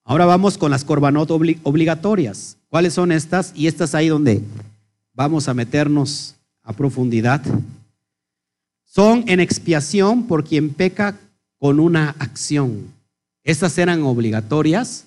Ahora 0.04 0.24
vamos 0.24 0.56
con 0.56 0.70
las 0.70 0.84
corbanot 0.84 1.30
obligatorias. 1.30 2.56
¿Cuáles 2.68 2.94
son 2.94 3.10
estas? 3.10 3.52
Y 3.56 3.66
estas 3.66 3.94
ahí 3.94 4.08
donde 4.08 4.42
vamos 5.12 5.48
a 5.48 5.54
meternos 5.54 6.36
a 6.62 6.72
profundidad. 6.72 7.42
Son 8.84 9.24
en 9.26 9.40
expiación 9.40 10.26
por 10.26 10.44
quien 10.44 10.72
peca 10.72 11.18
con 11.58 11.80
una 11.80 12.10
acción. 12.18 12.86
Estas 13.42 13.76
eran 13.78 14.02
obligatorias 14.02 15.06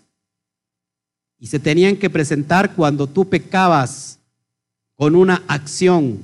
y 1.40 1.48
se 1.48 1.60
tenían 1.60 1.96
que 1.96 2.10
presentar 2.10 2.76
cuando 2.76 3.08
tú 3.08 3.28
pecabas 3.30 4.20
con 4.96 5.16
una 5.16 5.44
acción. 5.48 6.20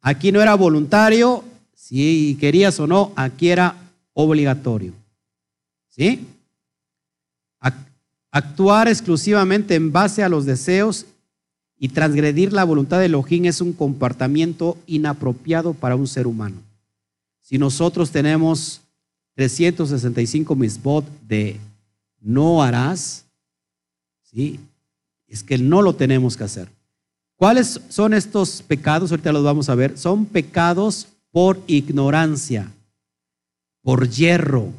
Aquí 0.00 0.30
no 0.30 0.40
era 0.40 0.54
voluntario, 0.54 1.42
si 1.86 2.36
querías 2.40 2.80
o 2.80 2.88
no, 2.88 3.12
aquí 3.14 3.48
era 3.48 3.76
obligatorio. 4.12 4.92
¿Sí? 5.88 6.26
Actuar 8.32 8.88
exclusivamente 8.88 9.76
en 9.76 9.92
base 9.92 10.24
a 10.24 10.28
los 10.28 10.44
deseos 10.44 11.06
y 11.78 11.90
transgredir 11.90 12.52
la 12.52 12.64
voluntad 12.64 12.98
de 12.98 13.06
Elohim 13.06 13.44
es 13.44 13.60
un 13.60 13.72
comportamiento 13.72 14.76
inapropiado 14.88 15.74
para 15.74 15.94
un 15.94 16.08
ser 16.08 16.26
humano. 16.26 16.56
Si 17.40 17.56
nosotros 17.56 18.10
tenemos 18.10 18.80
365 19.36 20.56
misbot 20.56 21.04
de 21.28 21.60
no 22.20 22.64
harás, 22.64 23.26
¿sí? 24.24 24.58
es 25.28 25.44
que 25.44 25.56
no 25.56 25.82
lo 25.82 25.94
tenemos 25.94 26.36
que 26.36 26.44
hacer. 26.44 26.68
¿Cuáles 27.36 27.80
son 27.88 28.12
estos 28.12 28.60
pecados? 28.62 29.12
Ahorita 29.12 29.32
los 29.32 29.44
vamos 29.44 29.68
a 29.68 29.76
ver. 29.76 29.96
Son 29.96 30.26
pecados 30.26 31.06
por 31.36 31.60
ignorancia, 31.66 32.72
por 33.82 34.08
hierro, 34.08 34.72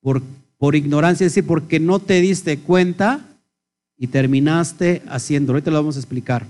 por 0.00 0.22
por 0.60 0.76
ignorancia, 0.76 1.26
es 1.26 1.32
decir, 1.32 1.46
porque 1.48 1.80
no 1.80 1.98
te 1.98 2.20
diste 2.20 2.58
cuenta 2.58 3.26
y 3.96 4.06
terminaste 4.06 5.02
haciendo. 5.08 5.52
Ahorita 5.52 5.72
lo 5.72 5.78
vamos 5.78 5.96
a 5.96 5.98
explicar, 5.98 6.46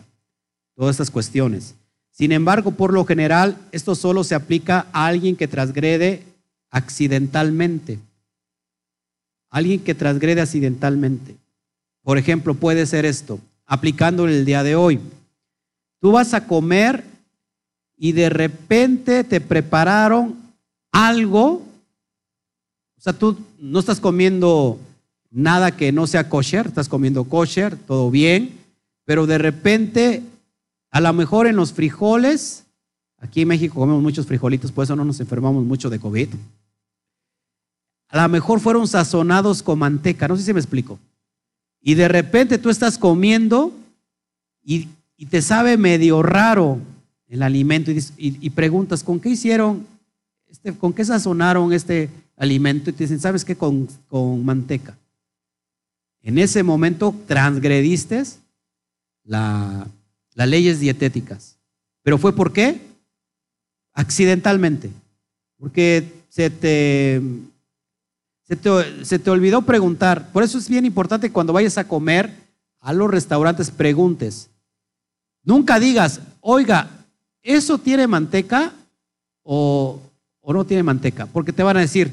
todas 0.76 0.96
estas 0.96 1.11
cuestiones. 1.12 1.76
Sin 2.11 2.32
embargo, 2.32 2.72
por 2.72 2.92
lo 2.92 3.05
general, 3.07 3.57
esto 3.70 3.94
solo 3.94 4.24
se 4.24 4.34
aplica 4.34 4.88
a 4.92 5.07
alguien 5.07 5.36
que 5.36 5.46
transgrede 5.46 6.24
accidentalmente. 6.70 8.01
Alguien 9.48 9.80
que 9.80 9.94
transgrede 9.94 10.42
accidentalmente. 10.42 11.36
Por 12.03 12.18
ejemplo, 12.18 12.55
puede 12.55 12.84
ser 12.84 13.07
esto, 13.07 13.38
aplicando 13.64 14.26
el 14.26 14.44
día 14.44 14.62
de 14.62 14.74
hoy. 14.74 15.01
Tú 16.01 16.12
vas 16.12 16.34
a 16.34 16.46
comer 16.46 17.09
y 18.01 18.11
de 18.12 18.30
repente 18.30 19.22
te 19.22 19.40
prepararon 19.40 20.36
algo 20.90 21.62
o 23.01 23.03
sea, 23.03 23.14
tú 23.14 23.34
no 23.59 23.78
estás 23.78 23.98
comiendo 23.98 24.78
nada 25.30 25.74
que 25.74 25.90
no 25.90 26.07
sea 26.07 26.28
kosher, 26.28 26.66
estás 26.66 26.86
comiendo 26.86 27.24
kosher, 27.24 27.74
todo 27.74 28.11
bien, 28.11 28.59
pero 29.07 29.26
de 29.26 29.38
repente, 29.38 30.22
a 30.90 31.01
lo 31.01 31.11
mejor 31.14 31.46
en 31.46 31.57
los 31.57 31.72
frijoles, 31.72 32.64
aquí 33.16 33.40
en 33.40 33.48
México 33.48 33.76
comemos 33.76 34.03
muchos 34.03 34.26
frijolitos, 34.26 34.70
por 34.70 34.84
eso 34.84 34.96
no 34.96 35.07
nos 35.07 35.18
enfermamos 35.18 35.64
mucho 35.64 35.88
de 35.88 35.98
COVID. 35.98 36.28
A 38.11 38.22
lo 38.22 38.28
mejor 38.28 38.61
fueron 38.61 38.86
sazonados 38.86 39.62
con 39.62 39.78
manteca, 39.78 40.28
no 40.28 40.36
sé 40.36 40.42
si 40.42 40.53
me 40.53 40.61
explico. 40.61 40.98
Y 41.80 41.94
de 41.94 42.07
repente 42.07 42.59
tú 42.59 42.68
estás 42.68 42.98
comiendo 42.98 43.72
y, 44.62 44.88
te 45.30 45.40
sabe 45.40 45.78
medio 45.78 46.22
raro 46.22 46.78
el 47.31 47.43
alimento 47.43 47.91
y, 47.91 48.03
y 48.18 48.51
preguntas, 48.51 49.03
¿con 49.03 49.18
qué 49.20 49.31
hicieron? 49.31 49.87
Este, 50.51 50.76
¿Con 50.76 50.93
qué 50.93 51.05
sazonaron 51.05 51.72
este 51.72 52.11
alimento 52.37 52.91
y 52.91 52.93
te 52.93 53.05
dicen, 53.05 53.20
¿sabes 53.20 53.45
qué? 53.45 53.57
Con, 53.57 53.89
con 54.09 54.45
manteca. 54.45 54.99
En 56.22 56.39
ese 56.39 56.62
momento 56.62 57.14
transgrediste 57.26 58.22
la, 59.24 59.87
las 60.35 60.49
leyes 60.49 60.81
dietéticas. 60.81 61.57
¿Pero 62.03 62.18
fue 62.18 62.35
por 62.35 62.53
qué? 62.53 62.81
Accidentalmente. 63.93 64.91
Porque 65.57 66.24
se 66.28 66.51
te, 66.51 67.22
Se 68.45 68.57
te, 68.57 69.05
se 69.05 69.18
te 69.18 69.31
olvidó 69.31 69.62
preguntar. 69.62 70.33
Por 70.33 70.43
eso 70.43 70.59
es 70.59 70.68
bien 70.68 70.85
importante 70.85 71.31
cuando 71.31 71.53
vayas 71.53 71.78
a 71.78 71.87
comer 71.87 72.35
a 72.81 72.93
los 72.93 73.09
restaurantes, 73.09 73.70
preguntes. 73.70 74.51
Nunca 75.45 75.78
digas, 75.78 76.20
oiga, 76.41 76.99
¿eso 77.43 77.78
tiene 77.78 78.07
manteca 78.07 78.72
o, 79.43 80.01
o 80.41 80.53
no 80.53 80.64
tiene 80.64 80.82
manteca? 80.82 81.26
Porque 81.26 81.53
te 81.53 81.62
van 81.62 81.76
a 81.76 81.80
decir, 81.80 82.12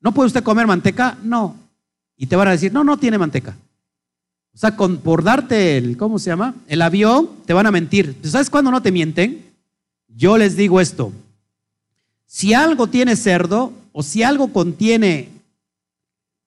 ¿no 0.00 0.12
puede 0.12 0.28
usted 0.28 0.42
comer 0.42 0.66
manteca? 0.66 1.18
No. 1.22 1.56
Y 2.16 2.26
te 2.26 2.36
van 2.36 2.48
a 2.48 2.52
decir, 2.52 2.72
no, 2.72 2.84
no 2.84 2.98
tiene 2.98 3.18
manteca. 3.18 3.56
O 4.52 4.58
sea, 4.58 4.76
por 4.76 5.22
darte 5.22 5.76
el, 5.76 5.96
¿cómo 5.96 6.18
se 6.18 6.30
llama? 6.30 6.54
El 6.66 6.82
avión, 6.82 7.30
te 7.46 7.52
van 7.52 7.66
a 7.66 7.70
mentir. 7.70 8.16
¿Sabes 8.24 8.50
cuándo 8.50 8.70
no 8.70 8.82
te 8.82 8.92
mienten? 8.92 9.44
Yo 10.08 10.36
les 10.36 10.56
digo 10.56 10.80
esto. 10.80 11.12
Si 12.26 12.52
algo 12.52 12.88
tiene 12.88 13.16
cerdo 13.16 13.72
o 13.92 14.02
si 14.02 14.22
algo 14.22 14.52
contiene 14.52 15.28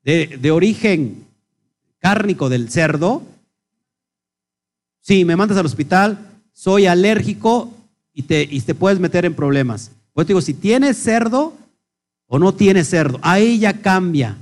de, 0.04 0.38
de 0.40 0.52
origen 0.52 1.26
cárnico 2.00 2.50
del 2.50 2.70
cerdo, 2.70 3.24
si 5.00 5.26
me 5.26 5.36
mandas 5.36 5.58
al 5.58 5.66
hospital, 5.66 6.33
soy 6.54 6.86
alérgico 6.86 7.74
y 8.14 8.24
te, 8.24 8.48
y 8.50 8.62
te 8.62 8.76
puedes 8.76 9.00
meter 9.00 9.26
en 9.26 9.36
problemas. 9.36 9.92
Pues 10.14 10.28
te 10.28 10.32
digo, 10.32 10.42
si 10.42 10.54
tienes 10.54 10.98
cerdo 10.98 11.54
o 12.28 12.40
no 12.40 12.54
tienes 12.54 12.90
cerdo, 12.90 13.20
ahí 13.22 13.60
ya 13.60 13.82
cambia. 13.82 14.38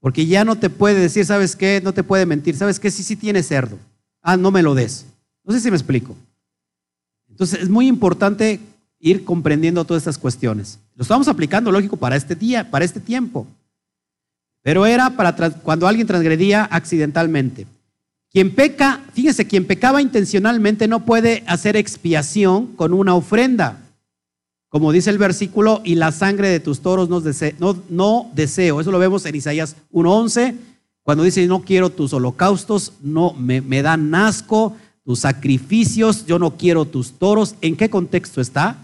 Porque 0.00 0.26
ya 0.26 0.44
no 0.44 0.56
te 0.56 0.68
puede 0.68 0.98
decir, 0.98 1.24
¿sabes 1.24 1.54
qué? 1.54 1.80
No 1.84 1.94
te 1.94 2.02
puede 2.02 2.26
mentir. 2.26 2.56
¿Sabes 2.56 2.80
qué? 2.80 2.90
Sí, 2.90 3.04
sí 3.04 3.14
tiene 3.14 3.42
cerdo. 3.42 3.78
Ah, 4.20 4.36
no 4.36 4.50
me 4.50 4.62
lo 4.62 4.74
des. 4.74 5.06
No 5.44 5.52
sé 5.52 5.60
si 5.60 5.70
me 5.70 5.76
explico. 5.76 6.16
Entonces 7.28 7.62
es 7.62 7.68
muy 7.68 7.86
importante 7.86 8.58
ir 8.98 9.24
comprendiendo 9.24 9.84
todas 9.84 10.02
estas 10.02 10.18
cuestiones. 10.18 10.78
Lo 10.96 11.02
estamos 11.02 11.28
aplicando, 11.28 11.70
lógico, 11.70 11.96
para 11.96 12.16
este 12.16 12.34
día, 12.34 12.70
para 12.70 12.84
este 12.84 13.00
tiempo. 13.00 13.46
Pero 14.62 14.86
era 14.86 15.10
para 15.10 15.34
cuando 15.50 15.86
alguien 15.86 16.06
transgredía 16.06 16.64
accidentalmente. 16.64 17.66
Quien 18.32 18.54
peca, 18.54 19.04
fíjense, 19.12 19.46
quien 19.46 19.66
pecaba 19.66 20.00
intencionalmente 20.00 20.88
no 20.88 21.04
puede 21.04 21.44
hacer 21.46 21.76
expiación 21.76 22.68
con 22.68 22.94
una 22.94 23.14
ofrenda. 23.14 23.82
Como 24.70 24.90
dice 24.90 25.10
el 25.10 25.18
versículo, 25.18 25.82
y 25.84 25.96
la 25.96 26.12
sangre 26.12 26.48
de 26.48 26.58
tus 26.58 26.80
toros 26.80 27.10
no, 27.10 28.30
deseo. 28.34 28.80
Eso 28.80 28.90
lo 28.90 28.98
vemos 28.98 29.26
en 29.26 29.34
Isaías 29.34 29.76
1.11, 29.92 30.56
cuando 31.02 31.24
dice, 31.24 31.46
no 31.46 31.60
quiero 31.60 31.90
tus 31.90 32.14
holocaustos, 32.14 32.94
no 33.02 33.34
me, 33.34 33.60
me 33.60 33.82
dan 33.82 34.14
asco, 34.14 34.74
tus 35.04 35.18
sacrificios, 35.18 36.24
yo 36.24 36.38
no 36.38 36.56
quiero 36.56 36.86
tus 36.86 37.12
toros. 37.12 37.54
¿En 37.60 37.76
qué 37.76 37.90
contexto 37.90 38.40
está? 38.40 38.78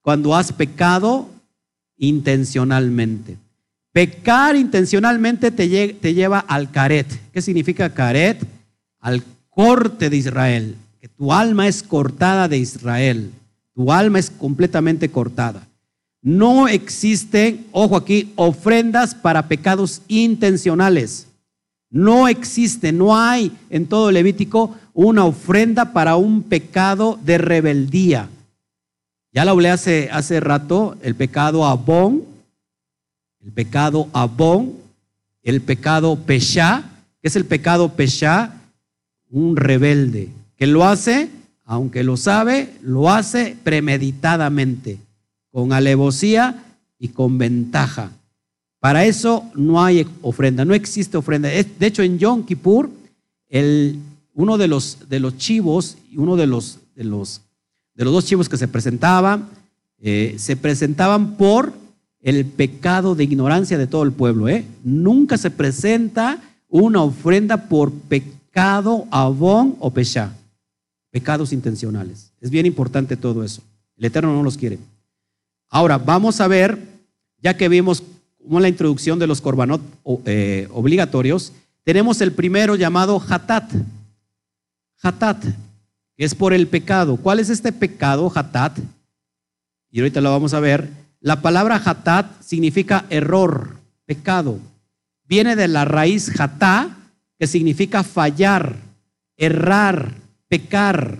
Cuando 0.00 0.36
has 0.36 0.52
pecado 0.52 1.28
intencionalmente. 1.96 3.36
Pecar 3.90 4.54
intencionalmente 4.54 5.50
te, 5.50 5.94
te 5.94 6.14
lleva 6.14 6.38
al 6.38 6.70
caret. 6.70 7.08
¿Qué 7.32 7.42
significa 7.42 7.92
caret? 7.92 8.59
Al 9.00 9.22
corte 9.50 10.10
de 10.10 10.16
Israel, 10.16 10.76
que 11.00 11.08
tu 11.08 11.32
alma 11.32 11.66
es 11.66 11.82
cortada 11.82 12.48
de 12.48 12.58
Israel. 12.58 13.32
Tu 13.74 13.92
alma 13.92 14.18
es 14.18 14.30
completamente 14.30 15.08
cortada. 15.10 15.66
No 16.22 16.68
existen, 16.68 17.66
ojo 17.72 17.96
aquí, 17.96 18.32
ofrendas 18.36 19.14
para 19.14 19.48
pecados 19.48 20.02
intencionales. 20.08 21.26
No 21.90 22.28
existe, 22.28 22.92
no 22.92 23.16
hay 23.16 23.52
en 23.70 23.86
todo 23.86 24.10
Levítico 24.10 24.76
una 24.92 25.24
ofrenda 25.24 25.92
para 25.92 26.16
un 26.16 26.42
pecado 26.42 27.18
de 27.24 27.38
rebeldía. 27.38 28.28
Ya 29.32 29.44
lo 29.44 29.52
hablé 29.52 29.70
hace, 29.70 30.10
hace 30.12 30.40
rato, 30.40 30.96
el 31.02 31.14
pecado 31.14 31.64
abón, 31.64 32.24
el 33.42 33.52
pecado 33.52 34.08
abón, 34.12 34.74
el 35.42 35.60
pecado 35.62 36.16
pesha. 36.16 36.84
¿Qué 37.22 37.28
es 37.28 37.36
el 37.36 37.46
pecado 37.46 37.88
pesha? 37.90 38.59
Un 39.30 39.56
rebelde 39.56 40.28
que 40.56 40.66
lo 40.66 40.84
hace 40.84 41.30
aunque 41.70 42.02
lo 42.02 42.16
sabe, 42.16 42.74
lo 42.82 43.10
hace 43.10 43.56
premeditadamente, 43.62 44.98
con 45.52 45.72
alevosía 45.72 46.64
y 46.98 47.10
con 47.10 47.38
ventaja. 47.38 48.10
Para 48.80 49.04
eso 49.04 49.44
no 49.54 49.80
hay 49.80 50.04
ofrenda, 50.20 50.64
no 50.64 50.74
existe 50.74 51.16
ofrenda. 51.16 51.48
De 51.48 51.86
hecho, 51.86 52.02
en 52.02 52.18
Yom 52.18 52.44
Kippur, 52.44 52.90
uno 54.34 54.58
de 54.58 54.66
los, 54.66 55.08
de 55.08 55.20
los 55.20 55.36
chivos, 55.36 55.96
uno 56.16 56.34
de 56.34 56.48
los, 56.48 56.80
de, 56.96 57.04
los, 57.04 57.40
de 57.94 58.04
los 58.04 58.14
dos 58.14 58.24
chivos 58.24 58.48
que 58.48 58.56
se 58.56 58.66
presentaban, 58.66 59.48
eh, 60.00 60.34
se 60.38 60.56
presentaban 60.56 61.36
por 61.36 61.72
el 62.20 62.46
pecado 62.46 63.14
de 63.14 63.22
ignorancia 63.22 63.78
de 63.78 63.86
todo 63.86 64.02
el 64.02 64.10
pueblo. 64.10 64.48
¿eh? 64.48 64.64
Nunca 64.82 65.38
se 65.38 65.52
presenta 65.52 66.42
una 66.68 67.00
ofrenda 67.00 67.68
por 67.68 67.92
pecado, 67.92 68.39
abón 68.54 69.76
o 69.78 69.90
pechá 69.92 70.32
pecados 71.10 71.52
intencionales. 71.52 72.32
Es 72.40 72.50
bien 72.50 72.66
importante 72.66 73.16
todo 73.16 73.44
eso. 73.44 73.62
El 73.96 74.04
Eterno 74.06 74.32
no 74.32 74.42
los 74.42 74.56
quiere. 74.56 74.78
Ahora, 75.68 75.98
vamos 75.98 76.40
a 76.40 76.48
ver, 76.48 76.78
ya 77.38 77.56
que 77.56 77.68
vimos 77.68 78.02
como 78.42 78.60
la 78.60 78.68
introducción 78.68 79.18
de 79.18 79.26
los 79.26 79.40
corbanot 79.40 79.80
eh, 80.24 80.68
obligatorios, 80.72 81.52
tenemos 81.84 82.20
el 82.20 82.32
primero 82.32 82.74
llamado 82.76 83.22
hatat. 83.28 83.70
Hatat, 85.02 85.44
que 86.16 86.24
es 86.24 86.34
por 86.34 86.52
el 86.52 86.66
pecado. 86.66 87.16
¿Cuál 87.16 87.40
es 87.40 87.50
este 87.50 87.72
pecado, 87.72 88.30
hatat? 88.34 88.78
Y 89.90 90.00
ahorita 90.00 90.20
lo 90.20 90.30
vamos 90.30 90.54
a 90.54 90.60
ver. 90.60 90.88
La 91.20 91.42
palabra 91.42 91.80
hatat 91.84 92.42
significa 92.42 93.04
error, 93.10 93.76
pecado. 94.06 94.58
Viene 95.24 95.54
de 95.54 95.68
la 95.68 95.84
raíz 95.84 96.40
hatá, 96.40 96.96
que 97.40 97.46
significa 97.46 98.04
fallar, 98.04 98.76
errar, 99.38 100.14
pecar, 100.46 101.18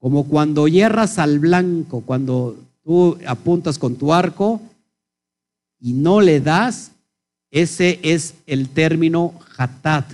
como 0.00 0.26
cuando 0.26 0.66
hierras 0.66 1.20
al 1.20 1.38
blanco, 1.38 2.00
cuando 2.00 2.56
tú 2.82 3.16
apuntas 3.28 3.78
con 3.78 3.94
tu 3.94 4.12
arco 4.12 4.60
y 5.78 5.92
no 5.92 6.20
le 6.20 6.40
das, 6.40 6.90
ese 7.52 8.00
es 8.02 8.34
el 8.48 8.68
término 8.68 9.34
hatat. 9.56 10.10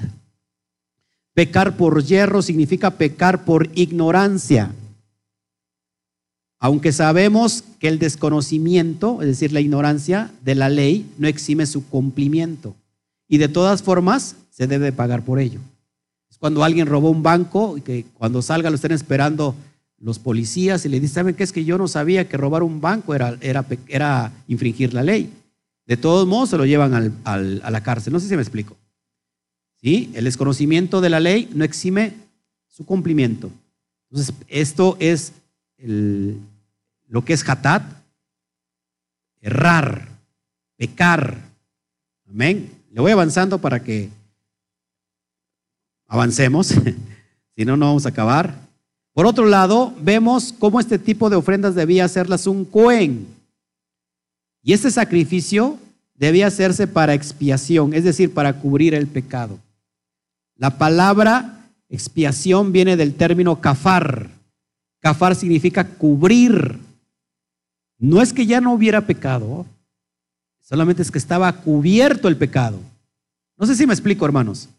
Pecar 1.32 1.78
por 1.78 2.04
hierro 2.04 2.42
significa 2.42 2.90
pecar 2.90 3.46
por 3.46 3.70
ignorancia. 3.74 4.70
Aunque 6.58 6.92
sabemos 6.92 7.64
que 7.78 7.88
el 7.88 7.98
desconocimiento, 7.98 9.22
es 9.22 9.28
decir, 9.28 9.50
la 9.50 9.62
ignorancia 9.62 10.30
de 10.44 10.54
la 10.56 10.68
ley, 10.68 11.10
no 11.16 11.26
exime 11.26 11.64
su 11.64 11.88
cumplimiento. 11.88 12.76
Y 13.32 13.38
de 13.38 13.48
todas 13.48 13.82
formas, 13.82 14.36
se 14.50 14.66
debe 14.66 14.92
pagar 14.92 15.24
por 15.24 15.40
ello 15.40 15.58
cuando 16.42 16.64
alguien 16.64 16.88
robó 16.88 17.08
un 17.08 17.22
banco 17.22 17.78
y 17.78 17.82
que 17.82 18.04
cuando 18.14 18.42
salga 18.42 18.68
lo 18.68 18.74
estén 18.74 18.90
esperando 18.90 19.54
los 19.98 20.18
policías 20.18 20.84
y 20.84 20.88
le 20.88 20.98
dicen, 20.98 21.14
¿saben 21.14 21.36
qué? 21.36 21.44
Es 21.44 21.52
que 21.52 21.64
yo 21.64 21.78
no 21.78 21.86
sabía 21.86 22.28
que 22.28 22.36
robar 22.36 22.64
un 22.64 22.80
banco 22.80 23.14
era, 23.14 23.38
era, 23.40 23.64
era 23.86 24.32
infringir 24.48 24.92
la 24.92 25.04
ley. 25.04 25.32
De 25.86 25.96
todos 25.96 26.26
modos 26.26 26.50
se 26.50 26.58
lo 26.58 26.66
llevan 26.66 27.20
a 27.22 27.70
la 27.70 27.82
cárcel. 27.84 28.12
No 28.12 28.18
sé 28.18 28.28
si 28.28 28.34
me 28.34 28.42
explico. 28.42 28.76
¿Sí? 29.80 30.10
El 30.14 30.24
desconocimiento 30.24 31.00
de 31.00 31.10
la 31.10 31.20
ley 31.20 31.48
no 31.54 31.62
exime 31.62 32.14
su 32.66 32.84
cumplimiento. 32.84 33.48
Entonces, 34.10 34.34
esto 34.48 34.96
es 34.98 35.34
lo 35.78 37.24
que 37.24 37.34
es 37.34 37.48
hatat, 37.48 37.84
errar, 39.40 40.08
pecar. 40.76 41.38
Amén. 42.28 42.81
Le 42.92 43.00
voy 43.00 43.10
avanzando 43.10 43.58
para 43.58 43.82
que 43.82 44.10
Avancemos, 46.12 46.66
si 47.56 47.64
no, 47.64 47.74
no 47.78 47.86
vamos 47.86 48.04
a 48.04 48.10
acabar. 48.10 48.54
Por 49.14 49.24
otro 49.24 49.46
lado, 49.46 49.94
vemos 49.98 50.54
cómo 50.58 50.78
este 50.78 50.98
tipo 50.98 51.30
de 51.30 51.36
ofrendas 51.36 51.74
debía 51.74 52.04
hacerlas 52.04 52.46
un 52.46 52.66
cohen. 52.66 53.26
Y 54.62 54.74
este 54.74 54.90
sacrificio 54.90 55.78
debía 56.14 56.48
hacerse 56.48 56.86
para 56.86 57.14
expiación, 57.14 57.94
es 57.94 58.04
decir, 58.04 58.34
para 58.34 58.60
cubrir 58.60 58.92
el 58.92 59.06
pecado. 59.06 59.58
La 60.58 60.76
palabra 60.76 61.66
expiación 61.88 62.72
viene 62.72 62.98
del 62.98 63.14
término 63.14 63.58
kafar. 63.58 64.28
Kafar 65.00 65.34
significa 65.34 65.88
cubrir. 65.88 66.78
No 67.98 68.20
es 68.20 68.34
que 68.34 68.44
ya 68.44 68.60
no 68.60 68.74
hubiera 68.74 69.06
pecado, 69.06 69.64
solamente 70.72 71.02
es 71.02 71.10
que 71.10 71.18
estaba 71.18 71.52
cubierto 71.52 72.28
el 72.28 72.38
pecado. 72.38 72.80
No 73.58 73.66
sé 73.66 73.76
si 73.76 73.86
me 73.86 73.92
explico, 73.92 74.24
hermanos. 74.24 74.70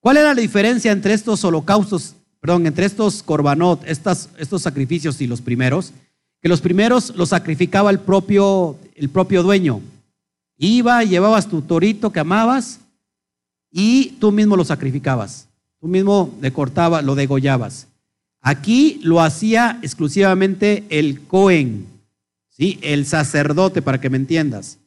¿Cuál 0.00 0.16
era 0.16 0.32
la 0.32 0.40
diferencia 0.40 0.90
entre 0.90 1.12
estos 1.12 1.44
holocaustos, 1.44 2.14
perdón, 2.40 2.66
entre 2.66 2.86
estos 2.86 3.22
corbanot, 3.22 3.84
estos 3.86 4.62
sacrificios 4.62 5.20
y 5.20 5.26
los 5.26 5.42
primeros? 5.42 5.92
Que 6.40 6.48
los 6.48 6.62
primeros 6.62 7.14
los 7.14 7.28
sacrificaba 7.28 7.90
el 7.90 7.98
propio, 7.98 8.78
el 8.94 9.10
propio 9.10 9.42
dueño. 9.42 9.82
Iba, 10.56 11.04
llevabas 11.04 11.46
tu 11.46 11.60
torito 11.60 12.10
que 12.10 12.20
amabas 12.20 12.80
y 13.70 14.12
tú 14.12 14.32
mismo 14.32 14.56
lo 14.56 14.64
sacrificabas. 14.64 15.46
Tú 15.78 15.88
mismo 15.88 16.34
le 16.40 16.54
cortabas, 16.54 17.04
lo 17.04 17.14
degollabas. 17.14 17.86
Aquí 18.40 18.98
lo 19.02 19.20
hacía 19.20 19.78
exclusivamente 19.82 20.86
el 20.88 21.20
Cohen, 21.26 21.86
¿sí? 22.56 22.78
el 22.82 23.06
sacerdote, 23.06 23.82
para 23.82 24.00
que 24.00 24.10
me 24.10 24.16
entiendas. 24.16 24.78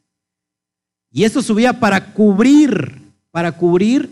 Y 1.12 1.24
esto 1.24 1.42
subía 1.42 1.80
para 1.80 2.14
cubrir, 2.14 3.02
para 3.32 3.52
cubrir 3.52 4.10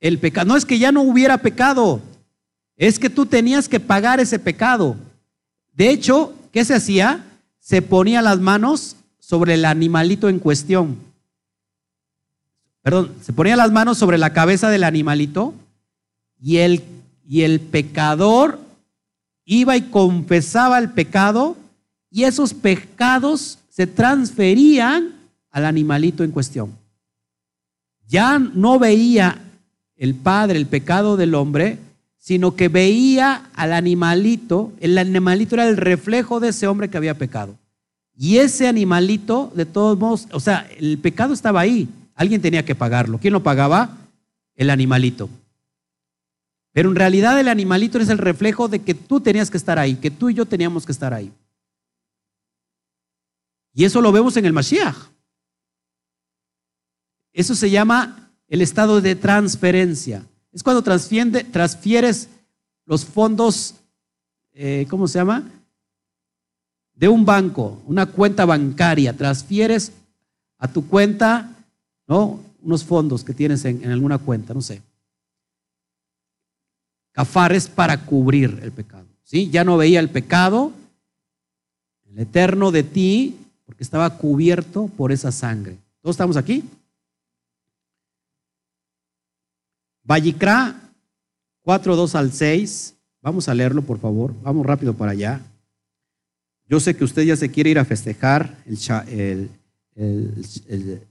el 0.00 0.18
pecado. 0.18 0.48
No 0.48 0.56
es 0.56 0.64
que 0.64 0.78
ya 0.78 0.92
no 0.92 1.02
hubiera 1.02 1.38
pecado, 1.38 2.00
es 2.76 2.98
que 2.98 3.10
tú 3.10 3.26
tenías 3.26 3.68
que 3.68 3.80
pagar 3.80 4.20
ese 4.20 4.38
pecado. 4.38 4.96
De 5.72 5.90
hecho, 5.90 6.34
¿qué 6.52 6.64
se 6.64 6.74
hacía? 6.74 7.24
Se 7.58 7.82
ponía 7.82 8.22
las 8.22 8.40
manos 8.40 8.96
sobre 9.18 9.54
el 9.54 9.64
animalito 9.64 10.28
en 10.28 10.38
cuestión. 10.38 10.96
Perdón, 12.82 13.14
se 13.22 13.32
ponía 13.32 13.56
las 13.56 13.72
manos 13.72 13.98
sobre 13.98 14.18
la 14.18 14.32
cabeza 14.32 14.70
del 14.70 14.84
animalito 14.84 15.52
y 16.40 16.58
el, 16.58 16.82
y 17.28 17.42
el 17.42 17.60
pecador 17.60 18.60
iba 19.44 19.76
y 19.76 19.82
confesaba 19.82 20.78
el 20.78 20.90
pecado 20.90 21.56
y 22.10 22.24
esos 22.24 22.54
pecados 22.54 23.58
se 23.68 23.86
transferían 23.86 25.14
al 25.50 25.66
animalito 25.66 26.24
en 26.24 26.30
cuestión. 26.30 26.72
Ya 28.06 28.38
no 28.38 28.78
veía 28.78 29.38
el 29.96 30.14
Padre 30.14 30.58
el 30.58 30.66
pecado 30.66 31.16
del 31.16 31.34
hombre, 31.34 31.78
sino 32.18 32.56
que 32.56 32.68
veía 32.68 33.50
al 33.54 33.72
animalito, 33.72 34.72
el 34.80 34.98
animalito 34.98 35.54
era 35.54 35.68
el 35.68 35.76
reflejo 35.76 36.40
de 36.40 36.48
ese 36.48 36.66
hombre 36.66 36.88
que 36.88 36.96
había 36.96 37.16
pecado. 37.16 37.56
Y 38.16 38.38
ese 38.38 38.66
animalito, 38.66 39.52
de 39.54 39.64
todos 39.64 39.98
modos, 39.98 40.26
o 40.32 40.40
sea, 40.40 40.68
el 40.78 40.98
pecado 40.98 41.32
estaba 41.32 41.60
ahí, 41.60 41.88
alguien 42.14 42.42
tenía 42.42 42.64
que 42.64 42.74
pagarlo. 42.74 43.18
¿Quién 43.18 43.32
lo 43.32 43.42
pagaba? 43.42 43.96
El 44.56 44.70
animalito. 44.70 45.30
Pero 46.72 46.90
en 46.90 46.96
realidad 46.96 47.38
el 47.38 47.48
animalito 47.48 47.98
es 47.98 48.08
el 48.08 48.18
reflejo 48.18 48.68
de 48.68 48.80
que 48.80 48.94
tú 48.94 49.20
tenías 49.20 49.50
que 49.50 49.56
estar 49.56 49.78
ahí, 49.78 49.94
que 49.94 50.10
tú 50.10 50.28
y 50.28 50.34
yo 50.34 50.46
teníamos 50.46 50.84
que 50.84 50.92
estar 50.92 51.14
ahí. 51.14 51.32
Y 53.72 53.84
eso 53.84 54.00
lo 54.00 54.12
vemos 54.12 54.36
en 54.36 54.46
el 54.46 54.52
Mashiach. 54.52 54.96
Eso 57.32 57.54
se 57.54 57.70
llama 57.70 58.32
el 58.48 58.62
estado 58.62 59.00
de 59.00 59.14
transferencia. 59.14 60.26
Es 60.52 60.62
cuando 60.62 60.82
transfieres 60.82 62.28
los 62.84 63.04
fondos, 63.04 63.74
eh, 64.54 64.86
¿cómo 64.88 65.06
se 65.06 65.18
llama? 65.18 65.48
De 66.94 67.08
un 67.08 67.24
banco, 67.24 67.80
una 67.86 68.06
cuenta 68.06 68.44
bancaria. 68.44 69.16
Transfieres 69.16 69.92
a 70.58 70.66
tu 70.68 70.88
cuenta, 70.88 71.54
¿no? 72.06 72.40
Unos 72.60 72.84
fondos 72.84 73.22
que 73.22 73.34
tienes 73.34 73.64
en, 73.64 73.88
alguna 73.90 74.18
cuenta, 74.18 74.52
no 74.52 74.62
sé. 74.62 74.82
Cafar 77.12 77.52
es 77.52 77.68
para 77.68 78.04
cubrir 78.04 78.58
el 78.62 78.72
pecado. 78.72 79.06
¿sí? 79.22 79.50
Ya 79.50 79.64
no 79.64 79.76
veía 79.76 80.00
el 80.00 80.08
pecado, 80.08 80.72
el 82.06 82.18
eterno 82.18 82.72
de 82.72 82.82
ti, 82.82 83.36
porque 83.68 83.84
estaba 83.84 84.16
cubierto 84.16 84.88
por 84.96 85.12
esa 85.12 85.30
sangre. 85.30 85.76
¿Todos 86.00 86.14
estamos 86.14 86.38
aquí? 86.38 86.64
Vallicra 90.02 90.74
4, 91.60 91.94
2 91.94 92.14
al 92.14 92.32
6. 92.32 92.94
Vamos 93.20 93.46
a 93.46 93.52
leerlo, 93.54 93.82
por 93.82 93.98
favor. 93.98 94.32
Vamos 94.40 94.64
rápido 94.64 94.94
para 94.94 95.12
allá. 95.12 95.42
Yo 96.66 96.80
sé 96.80 96.96
que 96.96 97.04
usted 97.04 97.24
ya 97.24 97.36
se 97.36 97.50
quiere 97.50 97.68
ir 97.68 97.78
a 97.78 97.84
festejar 97.84 98.56
el, 98.64 99.50
el, 99.94 100.46
el 100.66 101.06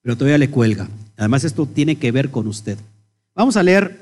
pero 0.00 0.16
todavía 0.16 0.38
le 0.38 0.50
cuelga. 0.50 0.88
Además, 1.18 1.44
esto 1.44 1.66
tiene 1.66 1.96
que 1.96 2.12
ver 2.12 2.30
con 2.30 2.46
usted. 2.46 2.78
Vamos 3.34 3.58
a 3.58 3.62
leer 3.62 4.00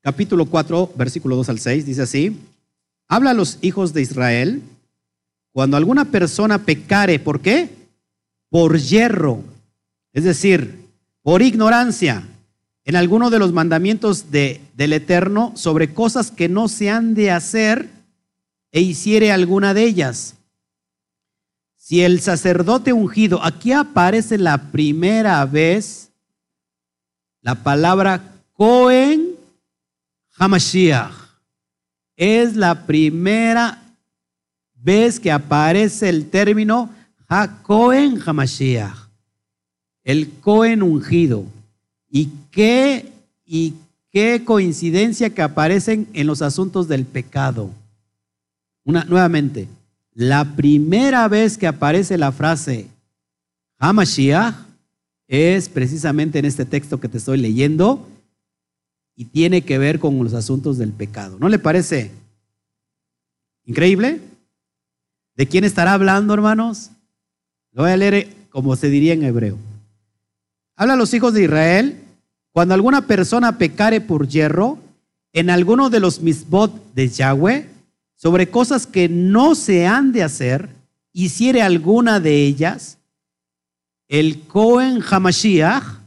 capítulo 0.00 0.46
4, 0.46 0.94
versículo 0.96 1.36
2 1.36 1.48
al 1.48 1.60
6. 1.60 1.86
Dice 1.86 2.02
así, 2.02 2.36
habla 3.08 3.30
a 3.30 3.34
los 3.34 3.58
hijos 3.62 3.92
de 3.92 4.02
Israel, 4.02 4.62
cuando 5.52 5.76
alguna 5.76 6.06
persona 6.06 6.64
pecare, 6.64 7.18
¿por 7.18 7.40
qué? 7.40 7.70
Por 8.50 8.78
hierro, 8.78 9.42
es 10.12 10.24
decir, 10.24 10.86
por 11.22 11.42
ignorancia, 11.42 12.26
en 12.84 12.96
alguno 12.96 13.30
de 13.30 13.38
los 13.38 13.52
mandamientos 13.52 14.30
de, 14.30 14.60
del 14.74 14.92
Eterno 14.92 15.52
sobre 15.56 15.92
cosas 15.92 16.30
que 16.30 16.48
no 16.48 16.68
se 16.68 16.90
han 16.90 17.14
de 17.14 17.30
hacer 17.30 17.90
e 18.72 18.80
hiciere 18.80 19.32
alguna 19.32 19.74
de 19.74 19.84
ellas 19.84 20.36
si 21.88 22.02
el 22.02 22.20
sacerdote 22.20 22.92
ungido, 22.92 23.42
aquí 23.42 23.72
aparece 23.72 24.36
la 24.36 24.70
primera 24.70 25.42
vez 25.46 26.10
la 27.40 27.54
palabra 27.54 28.20
Cohen 28.52 29.36
Hamashiach. 30.36 31.17
Es 32.18 32.56
la 32.56 32.84
primera 32.84 33.80
vez 34.74 35.20
que 35.20 35.30
aparece 35.30 36.08
el 36.08 36.28
término 36.28 36.90
ha 37.28 37.62
Cohen 37.62 38.18
Hamashiach. 38.20 39.08
El 40.02 40.28
Cohen 40.40 40.82
ungido. 40.82 41.44
Y 42.10 42.28
qué, 42.50 43.12
y 43.46 43.74
qué 44.10 44.42
coincidencia 44.44 45.30
que 45.30 45.42
aparecen 45.42 46.08
en 46.12 46.26
los 46.26 46.42
asuntos 46.42 46.88
del 46.88 47.04
pecado. 47.04 47.70
Una, 48.82 49.04
nuevamente, 49.04 49.68
la 50.12 50.56
primera 50.56 51.28
vez 51.28 51.56
que 51.56 51.68
aparece 51.68 52.18
la 52.18 52.32
frase 52.32 52.88
Hamashiach 53.78 54.56
es 55.28 55.68
precisamente 55.68 56.40
en 56.40 56.46
este 56.46 56.64
texto 56.64 56.98
que 56.98 57.08
te 57.08 57.18
estoy 57.18 57.38
leyendo 57.38 58.08
y 59.18 59.24
tiene 59.24 59.62
que 59.62 59.78
ver 59.78 59.98
con 59.98 60.16
los 60.22 60.32
asuntos 60.32 60.78
del 60.78 60.92
pecado. 60.92 61.38
¿No 61.40 61.48
le 61.48 61.58
parece 61.58 62.12
increíble? 63.64 64.20
¿De 65.34 65.48
quién 65.48 65.64
estará 65.64 65.92
hablando, 65.92 66.32
hermanos? 66.34 66.92
Lo 67.72 67.82
voy 67.82 67.90
a 67.90 67.96
leer 67.96 68.32
como 68.50 68.76
se 68.76 68.88
diría 68.88 69.14
en 69.14 69.24
hebreo. 69.24 69.58
Habla 70.76 70.92
a 70.92 70.96
los 70.96 71.12
hijos 71.14 71.34
de 71.34 71.42
Israel, 71.42 72.00
cuando 72.52 72.74
alguna 72.74 73.08
persona 73.08 73.58
pecare 73.58 74.00
por 74.00 74.28
hierro 74.28 74.78
en 75.32 75.50
alguno 75.50 75.90
de 75.90 75.98
los 75.98 76.20
misbot 76.20 76.94
de 76.94 77.08
Yahweh, 77.08 77.68
sobre 78.14 78.48
cosas 78.48 78.86
que 78.86 79.08
no 79.08 79.56
se 79.56 79.84
han 79.84 80.12
de 80.12 80.22
hacer, 80.22 80.68
hiciere 81.12 81.60
alguna 81.60 82.20
de 82.20 82.46
ellas, 82.46 82.98
el 84.06 84.42
Cohen 84.42 85.02
Hamashiach, 85.02 85.98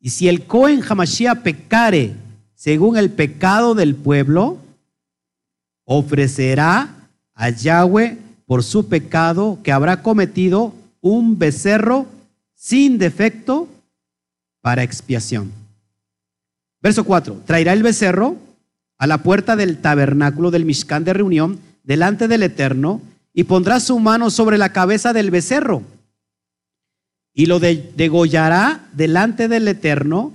y 0.00 0.10
si 0.10 0.28
el 0.28 0.46
Cohen 0.46 0.82
Hamashiach 0.86 1.42
pecare 1.42 2.14
según 2.54 2.98
el 2.98 3.10
pecado 3.10 3.74
del 3.74 3.94
pueblo, 3.94 4.58
ofrecerá 5.84 7.08
a 7.34 7.48
Yahweh 7.48 8.18
por 8.44 8.62
su 8.62 8.88
pecado 8.88 9.58
que 9.62 9.72
habrá 9.72 10.02
cometido 10.02 10.74
un 11.00 11.38
becerro 11.38 12.06
sin 12.54 12.98
defecto 12.98 13.66
para 14.60 14.82
expiación. 14.82 15.50
Verso 16.82 17.04
4. 17.04 17.42
Traerá 17.46 17.72
el 17.72 17.82
becerro 17.82 18.36
a 18.98 19.06
la 19.06 19.22
puerta 19.22 19.56
del 19.56 19.78
tabernáculo 19.78 20.50
del 20.50 20.66
Mishkan 20.66 21.04
de 21.04 21.14
reunión 21.14 21.58
delante 21.82 22.28
del 22.28 22.42
Eterno 22.42 23.00
y 23.32 23.44
pondrá 23.44 23.80
su 23.80 23.98
mano 24.00 24.28
sobre 24.28 24.58
la 24.58 24.72
cabeza 24.72 25.14
del 25.14 25.30
becerro 25.30 25.82
y 27.32 27.46
lo 27.46 27.60
degollará 27.60 28.88
delante 28.92 29.48
del 29.48 29.68
Eterno 29.68 30.32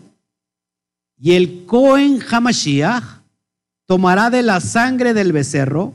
y 1.18 1.34
el 1.34 1.66
Cohen 1.66 2.20
Hamashiach 2.22 3.22
tomará 3.86 4.30
de 4.30 4.44
la 4.44 4.60
sangre 4.60 5.14
del 5.14 5.32
becerro 5.32 5.94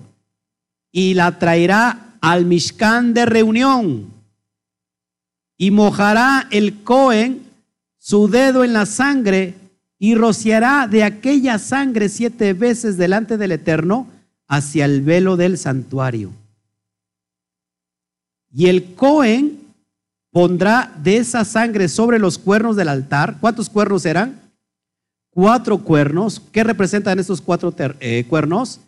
y 0.92 1.14
la 1.14 1.38
traerá 1.38 2.16
al 2.20 2.44
Mishkan 2.46 3.14
de 3.14 3.26
reunión 3.26 4.10
y 5.56 5.70
mojará 5.70 6.48
el 6.50 6.82
Cohen 6.82 7.42
su 7.98 8.28
dedo 8.28 8.64
en 8.64 8.72
la 8.72 8.86
sangre 8.86 9.54
y 9.98 10.14
rociará 10.14 10.86
de 10.86 11.04
aquella 11.04 11.58
sangre 11.58 12.08
siete 12.08 12.54
veces 12.54 12.96
delante 12.96 13.36
del 13.36 13.52
Eterno 13.52 14.08
hacia 14.48 14.86
el 14.86 15.02
velo 15.02 15.36
del 15.36 15.58
santuario. 15.58 16.32
Y 18.52 18.68
el 18.68 18.94
Cohen 18.94 19.59
pondrá 20.30 20.92
de 21.02 21.16
esa 21.16 21.44
sangre 21.44 21.88
sobre 21.88 22.18
los 22.18 22.38
cuernos 22.38 22.76
del 22.76 22.88
altar. 22.88 23.36
¿Cuántos 23.40 23.68
cuernos 23.68 24.06
eran? 24.06 24.40
Cuatro 25.30 25.78
cuernos. 25.78 26.40
¿Qué 26.52 26.64
representan 26.64 27.18
estos 27.18 27.40
cuatro 27.40 27.74
eh, 28.00 28.24
cuernos? 28.28 28.80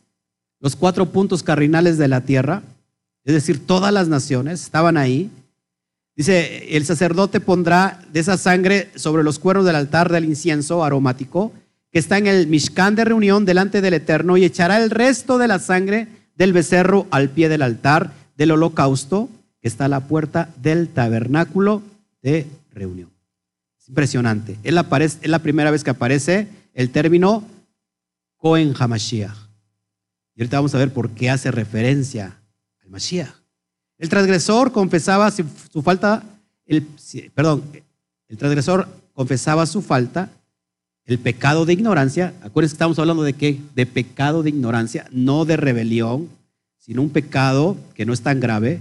Los 0.60 0.76
cuatro 0.76 1.06
puntos 1.06 1.42
cardinales 1.42 1.98
de 1.98 2.08
la 2.08 2.20
tierra. 2.22 2.62
Es 3.24 3.34
decir, 3.34 3.66
todas 3.66 3.92
las 3.92 4.08
naciones 4.08 4.62
estaban 4.62 4.96
ahí. 4.96 5.30
Dice, 6.14 6.76
el 6.76 6.84
sacerdote 6.84 7.40
pondrá 7.40 8.02
de 8.12 8.20
esa 8.20 8.36
sangre 8.36 8.90
sobre 8.96 9.22
los 9.22 9.38
cuernos 9.38 9.64
del 9.64 9.76
altar 9.76 10.12
del 10.12 10.24
incienso 10.24 10.84
aromático 10.84 11.52
que 11.90 11.98
está 11.98 12.18
en 12.18 12.26
el 12.26 12.46
Mishkan 12.46 12.94
de 12.94 13.04
reunión 13.04 13.44
delante 13.44 13.80
del 13.80 13.94
Eterno 13.94 14.36
y 14.36 14.44
echará 14.44 14.82
el 14.82 14.90
resto 14.90 15.38
de 15.38 15.48
la 15.48 15.58
sangre 15.58 16.08
del 16.36 16.52
becerro 16.52 17.06
al 17.10 17.28
pie 17.28 17.48
del 17.48 17.62
altar 17.62 18.12
del 18.36 18.52
holocausto 18.52 19.28
que 19.62 19.68
está 19.68 19.86
a 19.86 19.88
la 19.88 20.00
puerta 20.00 20.50
del 20.60 20.88
tabernáculo 20.88 21.82
de 22.20 22.46
reunión. 22.72 23.10
Es 23.78 23.88
impresionante. 23.88 24.58
Es 24.62 24.74
la, 24.74 25.38
primera 25.38 25.70
vez 25.70 25.84
que 25.84 25.90
aparece 25.90 26.48
el 26.74 26.90
término 26.90 27.44
Cohen 28.36 28.74
Hamashiach. 28.78 29.36
Y 30.34 30.42
ahorita 30.42 30.58
vamos 30.58 30.74
a 30.74 30.78
ver 30.78 30.92
por 30.92 31.10
qué 31.10 31.30
hace 31.30 31.50
referencia 31.50 32.42
Mashiach. 32.92 33.34
El 33.98 34.08
transgresor 34.08 34.72
confesaba 34.72 35.30
su, 35.30 35.82
falta, 35.82 36.22
el, 36.66 36.86
perdón, 37.34 37.62
el 38.28 38.36
transgresor 38.36 38.86
confesaba 39.14 39.64
su 39.66 39.80
falta, 39.80 40.30
el 41.04 41.18
pecado 41.18 41.64
de 41.64 41.72
ignorancia. 41.72 42.34
Acuérdense 42.42 42.72
que 42.72 42.76
estamos 42.76 42.98
hablando 42.98 43.22
de 43.22 43.32
qué? 43.32 43.60
De 43.74 43.86
pecado 43.86 44.42
de 44.42 44.50
ignorancia, 44.50 45.06
no 45.10 45.44
de 45.44 45.56
rebelión, 45.56 46.28
sino 46.78 47.02
un 47.02 47.10
pecado 47.10 47.76
que 47.94 48.04
no 48.04 48.12
es 48.12 48.20
tan 48.20 48.40
grave, 48.40 48.80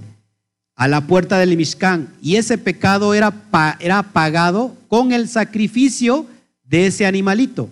a 0.76 0.88
la 0.88 1.02
puerta 1.08 1.38
del 1.38 1.56
Mishkan. 1.58 2.14
Y 2.22 2.36
ese 2.36 2.58
pecado 2.58 3.14
era, 3.14 3.34
era 3.80 4.04
pagado 4.04 4.76
con 4.88 5.12
el 5.12 5.28
sacrificio 5.28 6.26
de 6.64 6.88
ese 6.88 7.06
animalito. 7.06 7.70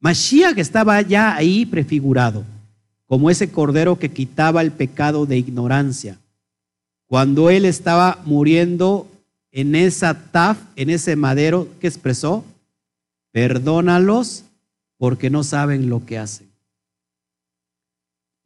Mashiach 0.00 0.58
estaba 0.58 1.00
ya 1.02 1.36
ahí 1.36 1.64
prefigurado, 1.64 2.44
como 3.06 3.30
ese 3.30 3.50
cordero 3.50 3.98
que 3.98 4.10
quitaba 4.10 4.60
el 4.60 4.72
pecado 4.72 5.26
de 5.26 5.38
ignorancia. 5.38 6.18
Cuando 7.06 7.50
él 7.50 7.66
estaba 7.66 8.20
muriendo 8.24 9.08
en 9.52 9.74
esa 9.74 10.14
taf, 10.14 10.58
en 10.74 10.90
ese 10.90 11.14
madero 11.14 11.68
que 11.80 11.86
expresó, 11.86 12.44
perdónalos 13.32 14.44
porque 14.96 15.30
no 15.30 15.44
saben 15.44 15.88
lo 15.88 16.04
que 16.04 16.18
hacen. 16.18 16.51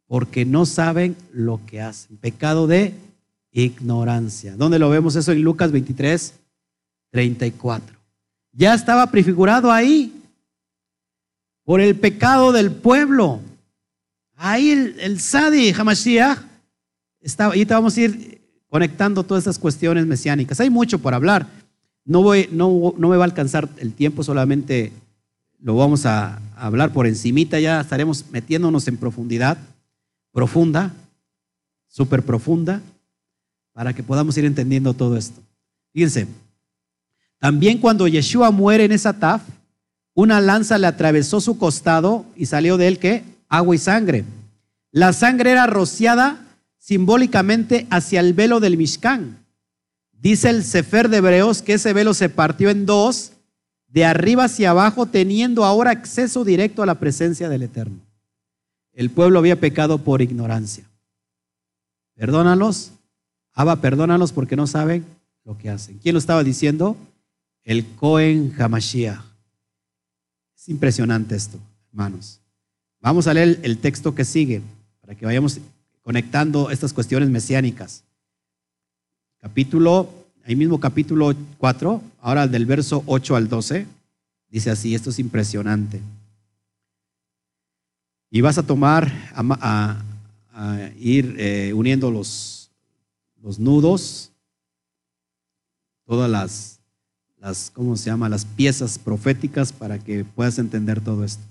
Porque 0.07 0.45
no 0.45 0.65
saben 0.65 1.15
lo 1.33 1.59
que 1.65 1.81
hacen. 1.81 2.17
Pecado 2.17 2.67
de 2.67 2.93
ignorancia. 3.51 4.55
¿Dónde 4.55 4.79
lo 4.79 4.89
vemos 4.89 5.15
eso 5.15 5.31
en 5.31 5.41
Lucas 5.41 5.71
23, 5.71 6.33
34? 7.11 7.95
Ya 8.53 8.73
estaba 8.73 9.11
prefigurado 9.11 9.71
ahí 9.71 10.13
por 11.63 11.81
el 11.81 11.95
pecado 11.95 12.51
del 12.51 12.71
pueblo. 12.71 13.41
Ahí 14.35 14.71
el, 14.71 14.99
el 14.99 15.19
Sadi 15.19 15.71
Hamashiach 15.71 16.39
estaba, 17.19 17.55
y 17.55 17.65
te 17.65 17.73
vamos 17.73 17.97
a 17.97 18.01
ir 18.01 18.41
conectando 18.69 19.23
todas 19.23 19.41
estas 19.41 19.59
cuestiones 19.59 20.05
mesiánicas. 20.05 20.59
Hay 20.59 20.69
mucho 20.69 20.99
por 20.99 21.13
hablar. 21.13 21.47
No, 22.05 22.21
voy, 22.21 22.47
no, 22.51 22.93
no 22.97 23.09
me 23.09 23.17
va 23.17 23.23
a 23.23 23.27
alcanzar 23.27 23.67
el 23.77 23.93
tiempo, 23.93 24.23
solamente 24.23 24.93
lo 25.59 25.75
vamos 25.75 26.05
a, 26.05 26.41
hablar 26.55 26.91
por 26.91 27.05
encimita, 27.05 27.59
ya 27.59 27.81
estaremos 27.81 28.25
metiéndonos 28.31 28.87
en 28.87 28.97
profundidad, 28.97 29.57
profunda, 30.37 30.93
súper 31.87 32.21
profunda, 32.21 32.79
para 33.73 33.91
que 33.91 34.03
podamos 34.03 34.37
ir 34.37 34.45
entendiendo 34.45 34.93
todo 34.93 35.17
esto. 35.17 35.41
Fíjense, 35.93 36.27
también 37.39 37.79
cuando 37.79 38.07
Yeshua 38.07 38.51
muere 38.51 38.85
en 38.85 38.91
esa 38.91 39.13
taf, 39.13 39.41
una 40.13 40.39
lanza 40.39 40.77
le 40.77 40.85
atravesó 40.85 41.41
su 41.41 41.57
costado 41.57 42.23
y 42.35 42.45
salió 42.45 42.77
de 42.77 42.87
él 42.87 42.99
que 42.99 43.23
agua 43.49 43.73
y 43.73 43.79
sangre. 43.79 44.25
La 44.91 45.11
sangre 45.11 45.49
era 45.49 45.65
rociada 45.65 46.45
simbólicamente 46.77 47.87
hacia 47.89 48.19
el 48.19 48.35
velo 48.35 48.59
del 48.59 48.77
Mishkan. 48.77 49.43
Dice 50.11 50.51
el 50.51 50.63
Sefer 50.63 51.09
de 51.09 51.17
Hebreos 51.17 51.63
que 51.63 51.73
ese 51.73 51.93
velo 51.93 52.13
se 52.13 52.29
partió 52.29 52.69
en 52.69 52.85
dos, 52.85 53.31
de 53.87 54.05
arriba 54.05 54.43
hacia 54.43 54.69
abajo, 54.69 55.07
teniendo 55.07 55.65
ahora 55.65 55.89
acceso 55.89 56.45
directo 56.45 56.83
a 56.83 56.85
la 56.85 56.99
presencia 56.99 57.49
del 57.49 57.63
Eterno. 57.63 58.06
El 58.97 59.11
pueblo 59.11 59.37
había 59.37 59.59
pecado 59.59 59.99
por 59.99 60.21
ignorancia. 60.21 60.83
Perdónalos, 62.15 62.91
Abba, 63.53 63.77
perdónalos 63.77 64.33
porque 64.33 64.55
no 64.55 64.65
saben 64.65 65.05
lo 65.45 65.57
que 65.57 65.69
hacen. 65.69 65.99
¿Quién 65.99 66.13
lo 66.13 66.19
estaba 66.19 66.43
diciendo? 66.43 66.97
El 67.63 67.85
Cohen 67.95 68.53
Hamashiach 68.57 69.27
impresionante 70.67 71.35
esto, 71.35 71.57
hermanos. 71.89 72.39
Vamos 72.99 73.27
a 73.27 73.33
leer 73.33 73.59
el 73.63 73.77
texto 73.77 74.13
que 74.13 74.25
sigue 74.25 74.61
para 75.01 75.15
que 75.15 75.25
vayamos 75.25 75.59
conectando 76.01 76.69
estas 76.69 76.93
cuestiones 76.93 77.29
mesiánicas. 77.29 78.03
Capítulo, 79.39 80.09
ahí 80.45 80.55
mismo 80.55 80.79
capítulo 80.79 81.33
4, 81.57 82.01
ahora 82.21 82.47
del 82.47 82.65
verso 82.65 83.03
8 83.05 83.35
al 83.35 83.47
12, 83.47 83.85
dice 84.49 84.69
así, 84.69 84.95
esto 84.95 85.09
es 85.09 85.19
impresionante. 85.19 86.01
Y 88.29 88.41
vas 88.41 88.57
a 88.57 88.63
tomar, 88.63 89.11
a, 89.33 90.03
ir 90.99 91.35
eh, 91.37 91.73
uniendo 91.73 92.11
los, 92.11 92.71
los 93.41 93.59
nudos, 93.59 94.31
todas 96.05 96.29
las 96.29 96.77
las, 97.39 97.71
¿cómo 97.73 97.95
se 97.95 98.09
llama? 98.09 98.29
Las 98.29 98.45
piezas 98.45 98.97
proféticas 98.97 99.71
para 99.71 99.99
que 99.99 100.23
puedas 100.23 100.59
entender 100.59 101.01
todo 101.01 101.23
esto. 101.23 101.43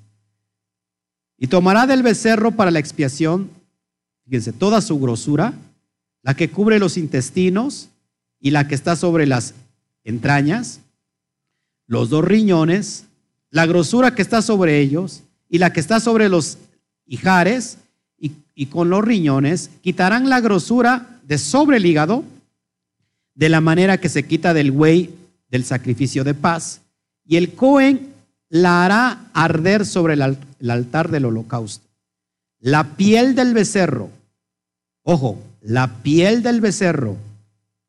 Y 1.38 1.46
tomará 1.46 1.86
del 1.86 2.02
becerro 2.02 2.52
para 2.52 2.70
la 2.70 2.78
expiación, 2.78 3.50
fíjense, 4.24 4.52
toda 4.52 4.80
su 4.80 4.98
grosura, 4.98 5.54
la 6.22 6.34
que 6.34 6.50
cubre 6.50 6.78
los 6.78 6.96
intestinos 6.96 7.88
y 8.40 8.50
la 8.50 8.66
que 8.68 8.74
está 8.74 8.96
sobre 8.96 9.26
las 9.26 9.54
entrañas, 10.02 10.80
los 11.86 12.10
dos 12.10 12.24
riñones, 12.24 13.04
la 13.50 13.66
grosura 13.66 14.14
que 14.14 14.22
está 14.22 14.42
sobre 14.42 14.80
ellos 14.80 15.22
y 15.48 15.58
la 15.58 15.72
que 15.72 15.80
está 15.80 16.00
sobre 16.00 16.28
los 16.28 16.58
y, 17.06 18.32
y 18.54 18.66
con 18.66 18.90
los 18.90 19.04
riñones, 19.04 19.70
quitarán 19.82 20.28
la 20.28 20.40
grosura 20.40 21.20
de 21.26 21.38
sobre 21.38 21.76
el 21.78 21.86
hígado, 21.86 22.24
de 23.34 23.48
la 23.48 23.60
manera 23.60 23.98
que 23.98 24.08
se 24.08 24.24
quita 24.24 24.54
del 24.54 24.72
buey 24.72 25.14
del 25.50 25.64
sacrificio 25.64 26.24
de 26.24 26.34
paz, 26.34 26.80
y 27.24 27.36
el 27.36 27.54
Cohen 27.54 28.12
la 28.48 28.84
hará 28.84 29.26
arder 29.32 29.84
sobre 29.84 30.14
el 30.14 30.70
altar 30.70 31.10
del 31.10 31.26
holocausto. 31.26 31.86
La 32.60 32.96
piel 32.96 33.34
del 33.34 33.54
becerro, 33.54 34.10
ojo, 35.02 35.42
la 35.60 36.02
piel 36.02 36.42
del 36.42 36.60
becerro 36.60 37.16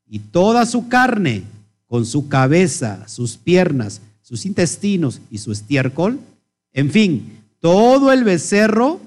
y 0.10 0.20
toda 0.20 0.66
su 0.66 0.88
carne, 0.88 1.44
con 1.86 2.06
su 2.06 2.28
cabeza, 2.28 3.08
sus 3.08 3.38
piernas, 3.38 4.02
sus 4.22 4.46
intestinos 4.46 5.22
y 5.32 5.38
su 5.38 5.52
estiércol, 5.52 6.20
en 6.74 6.92
fin, 6.92 7.40
todo 7.62 8.12
el 8.12 8.24
becerro 8.24 9.00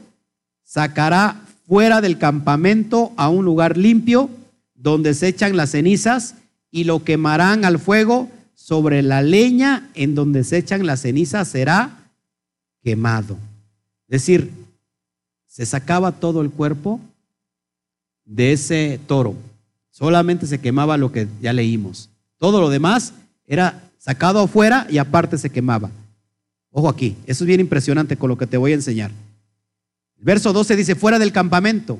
sacará 0.70 1.42
fuera 1.66 2.00
del 2.00 2.16
campamento 2.16 3.12
a 3.16 3.28
un 3.28 3.44
lugar 3.44 3.76
limpio 3.76 4.30
donde 4.76 5.14
se 5.14 5.26
echan 5.26 5.56
las 5.56 5.70
cenizas 5.70 6.36
y 6.70 6.84
lo 6.84 7.02
quemarán 7.02 7.64
al 7.64 7.80
fuego 7.80 8.30
sobre 8.54 9.02
la 9.02 9.20
leña 9.20 9.90
en 9.94 10.14
donde 10.14 10.44
se 10.44 10.58
echan 10.58 10.86
las 10.86 11.00
cenizas 11.00 11.48
será 11.48 12.04
quemado. 12.84 13.36
Es 14.06 14.22
decir, 14.22 14.52
se 15.48 15.66
sacaba 15.66 16.12
todo 16.12 16.40
el 16.40 16.50
cuerpo 16.50 17.00
de 18.24 18.52
ese 18.52 19.00
toro. 19.08 19.34
Solamente 19.90 20.46
se 20.46 20.60
quemaba 20.60 20.96
lo 20.96 21.10
que 21.10 21.26
ya 21.42 21.52
leímos. 21.52 22.10
Todo 22.38 22.60
lo 22.60 22.70
demás 22.70 23.12
era 23.44 23.90
sacado 23.98 24.38
afuera 24.38 24.86
y 24.88 24.98
aparte 24.98 25.36
se 25.36 25.50
quemaba. 25.50 25.90
Ojo 26.70 26.88
aquí, 26.88 27.16
eso 27.26 27.42
es 27.42 27.48
bien 27.48 27.58
impresionante 27.58 28.16
con 28.16 28.28
lo 28.28 28.38
que 28.38 28.46
te 28.46 28.56
voy 28.56 28.70
a 28.70 28.76
enseñar. 28.76 29.10
Verso 30.20 30.52
12 30.52 30.76
dice, 30.76 30.94
fuera 30.94 31.18
del 31.18 31.32
campamento. 31.32 31.98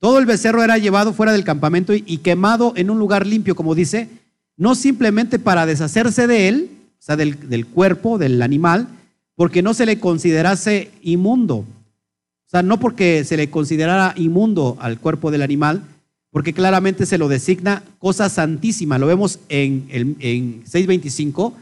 Todo 0.00 0.18
el 0.18 0.26
becerro 0.26 0.62
era 0.62 0.78
llevado 0.78 1.12
fuera 1.12 1.32
del 1.32 1.44
campamento 1.44 1.92
y, 1.92 2.18
quemado 2.18 2.72
en 2.76 2.90
un 2.90 2.98
lugar 2.98 3.26
limpio, 3.26 3.56
como 3.56 3.74
dice, 3.74 4.08
no 4.56 4.74
simplemente 4.74 5.38
para 5.38 5.66
deshacerse 5.66 6.26
de 6.26 6.48
él, 6.48 6.70
o 6.98 7.02
sea, 7.02 7.16
del, 7.16 7.66
cuerpo 7.66 8.16
del 8.16 8.40
animal, 8.42 8.88
porque 9.34 9.60
no 9.60 9.74
se 9.74 9.86
le 9.86 9.98
considerase 9.98 10.90
inmundo. 11.02 11.56
O 11.56 12.50
sea, 12.50 12.62
no 12.62 12.80
porque 12.80 13.24
se 13.24 13.36
le 13.36 13.50
considerara 13.50 14.14
inmundo 14.16 14.76
al 14.80 14.98
cuerpo 14.98 15.30
del 15.30 15.42
animal, 15.42 15.82
porque 16.30 16.52
claramente 16.52 17.04
se 17.04 17.18
lo 17.18 17.28
designa 17.28 17.82
cosa 17.98 18.28
santísima. 18.28 18.98
Lo 18.98 19.06
vemos 19.06 19.40
en, 19.48 19.86
en 19.90 20.64
6.25, 20.64 21.54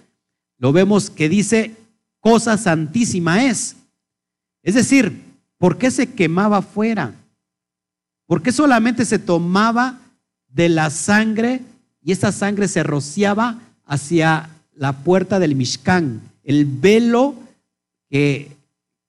lo 0.58 0.72
vemos 0.72 1.10
que 1.10 1.28
dice 1.28 1.72
cosa 2.20 2.58
santísima 2.58 3.46
es. 3.46 3.76
Es 4.62 4.74
decir, 4.74 5.25
¿por 5.58 5.78
qué 5.78 5.90
se 5.90 6.12
quemaba 6.12 6.62
fuera? 6.62 7.14
¿Por 8.26 8.42
qué 8.42 8.52
solamente 8.52 9.04
se 9.04 9.18
tomaba 9.18 9.98
de 10.48 10.68
la 10.68 10.90
sangre 10.90 11.60
y 12.02 12.12
esa 12.12 12.32
sangre 12.32 12.68
se 12.68 12.82
rociaba 12.82 13.60
hacia 13.84 14.48
la 14.74 14.92
puerta 14.92 15.38
del 15.38 15.54
Mishkan, 15.54 16.20
el 16.44 16.64
velo 16.64 17.34
que, 18.08 18.52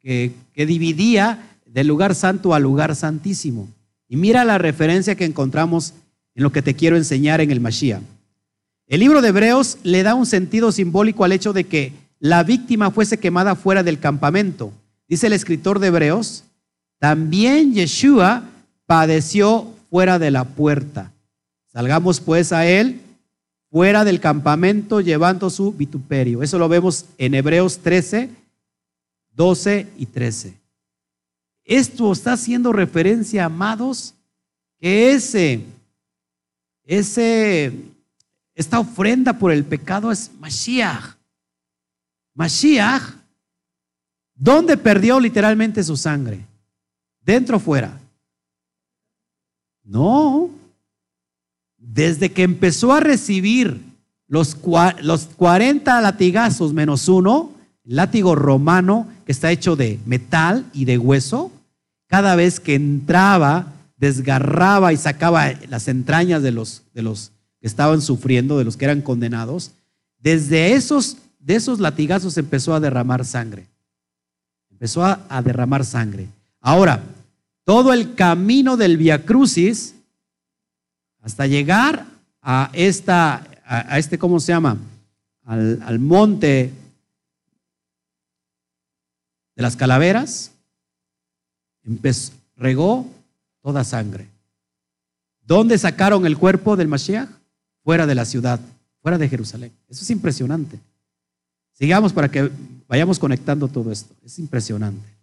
que, 0.02 0.65
dividía 0.65 1.44
del 1.65 1.88
lugar 1.88 2.15
santo 2.15 2.53
al 2.53 2.64
lugar 2.64 2.95
santísimo. 2.95 3.68
Y 4.07 4.18
mira 4.18 4.45
la 4.45 4.57
referencia 4.57 5.15
que 5.15 5.26
encontramos 5.26 5.94
en 6.34 6.44
lo 6.44 6.52
que 6.52 6.61
te 6.61 6.74
quiero 6.74 6.98
enseñar 6.98 7.41
en 7.41 7.52
el 7.52 7.60
Mashiach. 7.60 8.02
El 8.88 9.02
libro 9.02 9.22
de 9.22 9.30
Hebreos 9.30 9.78
le 9.84 10.03
da 10.03 10.15
un 10.15 10.26
sentido 10.26 10.72
simbólico 10.72 11.24
al 11.24 11.34
hecho 11.34 11.53
de 11.53 11.65
que 11.65 11.94
la 12.19 12.44
víctima 12.44 12.90
fuese 12.90 13.19
quemada 13.19 13.56
fuera 13.56 13.84
del 13.84 13.99
campamento. 13.99 14.72
Dice 15.07 15.27
el 15.27 15.34
escritor 15.34 15.79
de 15.79 15.88
Hebreos, 15.88 16.43
también 16.99 17.73
Yeshua 17.73 18.43
padeció 18.85 19.73
fuera 19.89 20.19
de 20.19 20.31
la 20.31 20.43
puerta. 20.43 21.11
Salgamos 21.71 22.19
pues 22.19 22.51
a 22.51 22.65
él 22.65 23.01
fuera 23.69 24.03
del 24.03 24.19
campamento 24.19 25.01
llevando 25.01 25.49
su 25.49 25.71
vituperio. 25.71 26.41
Eso 26.41 26.57
lo 26.57 26.67
vemos 26.67 27.05
en 27.17 27.35
Hebreos 27.35 27.79
13, 27.79 28.29
12 29.34 29.88
y 29.97 30.05
13. 30.07 30.57
Esto 31.63 32.11
está 32.11 32.34
haciendo 32.34 32.71
referencia, 32.71 33.45
amados, 33.45 34.13
que 34.79 35.11
ese, 35.11 35.65
ese, 36.85 37.73
esta 38.55 38.79
ofrenda 38.79 39.34
por 39.38 39.51
el 39.51 39.65
pecado 39.65 40.11
es 40.11 40.31
Mashiach. 40.39 41.17
Mashiach, 42.34 43.03
¿dónde 44.38 44.77
perdió 44.77 45.19
literalmente 45.19 45.84
su 45.84 45.97
sangre? 45.97 46.45
¿Dentro 47.22 47.57
o 47.57 47.59
fuera? 47.59 47.99
No. 49.84 50.49
Desde 51.77 52.31
que 52.31 52.43
empezó 52.43 52.93
a 52.93 52.99
recibir 52.99 53.81
los, 54.27 54.57
los 55.01 55.26
40 55.26 56.01
latigazos 56.01 56.73
menos 56.73 57.07
uno, 57.07 57.51
látigo 57.84 58.35
romano 58.35 59.07
que 59.26 59.31
está 59.31 59.51
hecho 59.51 59.76
de 59.76 59.99
metal 60.05 60.65
y 60.73 60.85
de 60.85 60.97
hueso, 60.97 61.51
cada 62.07 62.35
vez 62.35 62.59
que 62.59 62.76
entraba, 62.76 63.73
desgarraba 63.97 64.93
y 64.93 64.97
sacaba 64.97 65.51
las 65.68 65.88
entrañas 65.88 66.41
de 66.41 66.51
los, 66.51 66.84
de 66.93 67.01
los 67.01 67.31
que 67.59 67.68
estaban 67.68 68.01
sufriendo, 68.01 68.57
de 68.57 68.64
los 68.64 68.77
que 68.77 68.85
eran 68.85 69.01
condenados, 69.01 69.72
desde 70.19 70.73
esos, 70.73 71.18
de 71.39 71.55
esos 71.55 71.80
latigazos 71.80 72.38
empezó 72.38 72.73
a 72.73 72.80
derramar 72.80 73.26
sangre. 73.26 73.68
Empezó 74.78 75.04
a, 75.04 75.41
derramar 75.41 75.84
sangre. 75.84 76.28
Ahora, 76.62 77.02
todo 77.64 77.94
el 77.94 78.14
camino 78.14 78.78
del 78.78 78.95
Via 78.95 79.26
Crucis 79.26 79.95
hasta 81.24 81.48
llegar 81.48 82.06
a 82.44 82.70
esta, 82.74 83.44
a, 83.66 83.98
este, 83.98 84.20
¿cómo 84.20 84.40
se 84.40 84.52
llama? 84.52 84.78
Al, 85.45 85.98
monte 85.98 86.72
de 89.56 89.64
las 89.64 89.76
calaveras, 89.76 90.52
regó 92.56 93.10
toda 93.64 93.84
sangre. 93.84 94.28
¿Dónde 95.41 95.80
sacaron 95.80 96.28
el 96.28 96.38
cuerpo 96.38 96.76
del 96.76 96.88
Mashiach? 96.88 97.30
Fuera 97.84 98.06
de 98.06 98.14
la 98.14 98.26
ciudad, 98.26 98.60
fuera 99.02 99.18
de 99.18 99.28
Jerusalén. 99.28 99.72
Eso 99.90 100.04
es 100.04 100.10
impresionante. 100.12 100.80
Sigamos 101.74 102.14
para 102.14 102.30
que 102.30 102.52
vayamos 102.88 103.19
conectando 103.19 103.68
todo 103.68 103.91
esto. 103.91 104.14
Es 104.26 104.39
impresionante. 104.39 105.18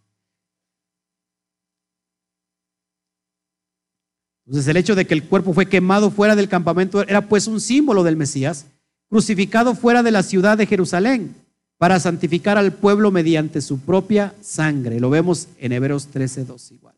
Entonces 4.46 4.68
el 4.68 4.76
hecho 4.76 4.94
de 4.94 5.06
que 5.06 5.14
el 5.14 5.24
cuerpo 5.24 5.54
fue 5.54 5.66
quemado 5.66 6.10
fuera 6.10 6.36
del 6.36 6.48
campamento 6.48 7.02
era 7.02 7.28
pues 7.28 7.46
un 7.46 7.60
símbolo 7.60 8.02
del 8.02 8.16
Mesías, 8.16 8.66
crucificado 9.08 9.74
fuera 9.74 10.02
de 10.02 10.10
la 10.10 10.22
ciudad 10.22 10.58
de 10.58 10.66
Jerusalén 10.66 11.34
para 11.78 11.98
santificar 11.98 12.58
al 12.58 12.72
pueblo 12.72 13.10
mediante 13.10 13.60
su 13.60 13.78
propia 13.80 14.34
sangre. 14.40 15.00
Lo 15.00 15.10
vemos 15.10 15.48
en 15.58 15.72
Hebreos 15.72 16.08
13:12 16.12 16.74
igual. 16.74 16.94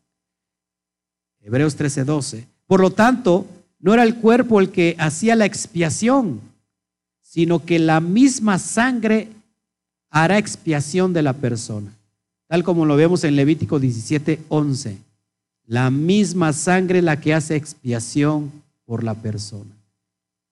Hebreos 1.41 1.77
13:12. 1.77 2.45
Por 2.65 2.81
lo 2.81 2.91
tanto, 2.91 3.45
no 3.79 3.93
era 3.93 4.03
el 4.03 4.15
cuerpo 4.15 4.59
el 4.59 4.69
que 4.69 4.95
hacía 4.99 5.35
la 5.35 5.45
expiación, 5.45 6.41
sino 7.21 7.63
que 7.63 7.79
la 7.79 8.01
misma 8.01 8.59
sangre 8.59 9.29
hará 10.23 10.37
expiación 10.37 11.13
de 11.13 11.21
la 11.21 11.33
persona. 11.33 11.91
Tal 12.47 12.63
como 12.63 12.85
lo 12.85 12.95
vemos 12.95 13.23
en 13.23 13.35
Levítico 13.35 13.79
17:11. 13.79 14.97
La 15.65 15.91
misma 15.91 16.53
sangre 16.53 17.01
la 17.01 17.19
que 17.19 17.33
hace 17.33 17.55
expiación 17.55 18.51
por 18.85 19.03
la 19.03 19.15
persona. 19.15 19.71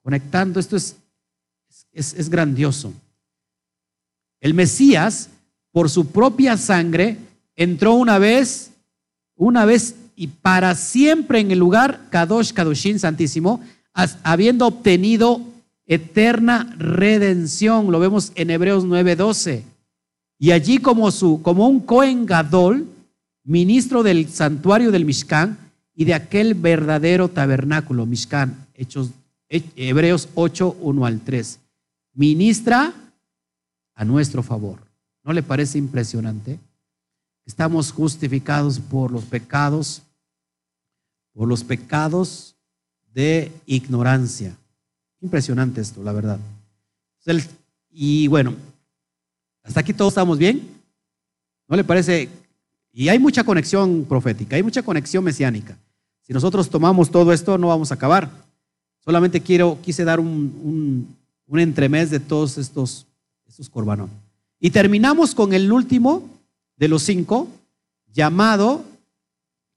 Conectando, 0.02 0.60
esto 0.60 0.76
es, 0.76 0.96
es, 1.92 2.14
es 2.14 2.28
grandioso. 2.28 2.92
El 4.40 4.52
Mesías, 4.54 5.30
por 5.72 5.88
su 5.88 6.08
propia 6.08 6.56
sangre, 6.56 7.16
entró 7.56 7.94
una 7.94 8.18
vez, 8.18 8.70
una 9.36 9.64
vez 9.64 9.94
y 10.14 10.28
para 10.28 10.74
siempre 10.74 11.40
en 11.40 11.50
el 11.50 11.58
lugar 11.58 12.08
Kadosh 12.10 12.52
Kadoshin 12.52 12.98
Santísimo, 12.98 13.60
habiendo 14.22 14.66
obtenido 14.66 15.40
eterna 15.86 16.74
redención. 16.78 17.90
Lo 17.90 17.98
vemos 17.98 18.32
en 18.34 18.50
Hebreos 18.50 18.84
9:12. 18.84 19.62
Y 20.38 20.50
allí 20.50 20.78
como, 20.78 21.10
su, 21.10 21.40
como 21.42 21.68
un 21.68 21.80
Cohen 21.80 22.26
Gadol, 22.26 22.86
ministro 23.44 24.02
del 24.02 24.28
santuario 24.28 24.90
del 24.90 25.04
Mishkan 25.06 25.58
y 25.94 26.04
de 26.04 26.14
aquel 26.14 26.54
verdadero 26.54 27.28
tabernáculo, 27.28 28.04
Mishkan, 28.04 28.66
Hechos, 28.74 29.10
Hebreos 29.48 30.28
8, 30.34 30.76
1 30.80 31.06
al 31.06 31.20
3. 31.20 31.58
Ministra 32.14 32.92
a 33.94 34.04
nuestro 34.04 34.42
favor. 34.42 34.80
¿No 35.24 35.32
le 35.32 35.42
parece 35.42 35.78
impresionante? 35.78 36.58
Estamos 37.46 37.92
justificados 37.92 38.78
por 38.78 39.10
los 39.10 39.24
pecados, 39.24 40.02
por 41.32 41.48
los 41.48 41.64
pecados 41.64 42.56
de 43.12 43.52
ignorancia. 43.66 44.56
Impresionante 45.20 45.80
esto, 45.80 46.02
la 46.02 46.12
verdad. 46.12 46.38
Y 47.90 48.28
bueno, 48.28 48.54
hasta 49.62 49.80
aquí 49.80 49.92
todos 49.92 50.12
estamos 50.12 50.38
bien. 50.38 50.68
¿No 51.68 51.76
le 51.76 51.84
parece? 51.84 52.28
Y 52.92 53.08
hay 53.08 53.18
mucha 53.18 53.44
conexión 53.44 54.04
profética, 54.04 54.56
hay 54.56 54.62
mucha 54.62 54.82
conexión 54.82 55.24
mesiánica. 55.24 55.76
Si 56.22 56.32
nosotros 56.32 56.70
tomamos 56.70 57.10
todo 57.10 57.32
esto, 57.32 57.58
no 57.58 57.68
vamos 57.68 57.90
a 57.90 57.94
acabar. 57.94 58.30
Solamente 59.04 59.40
quiero, 59.40 59.78
quise 59.82 60.04
dar 60.04 60.18
un, 60.18 61.16
un, 61.46 61.60
entremés 61.60 62.10
de 62.10 62.20
todos 62.20 62.58
estos 62.58 63.06
estos. 63.46 63.70
Y 64.58 64.70
terminamos 64.70 65.34
con 65.34 65.52
el 65.52 65.70
último 65.70 66.28
de 66.76 66.88
los 66.88 67.02
cinco, 67.02 67.48
llamado 68.12 68.84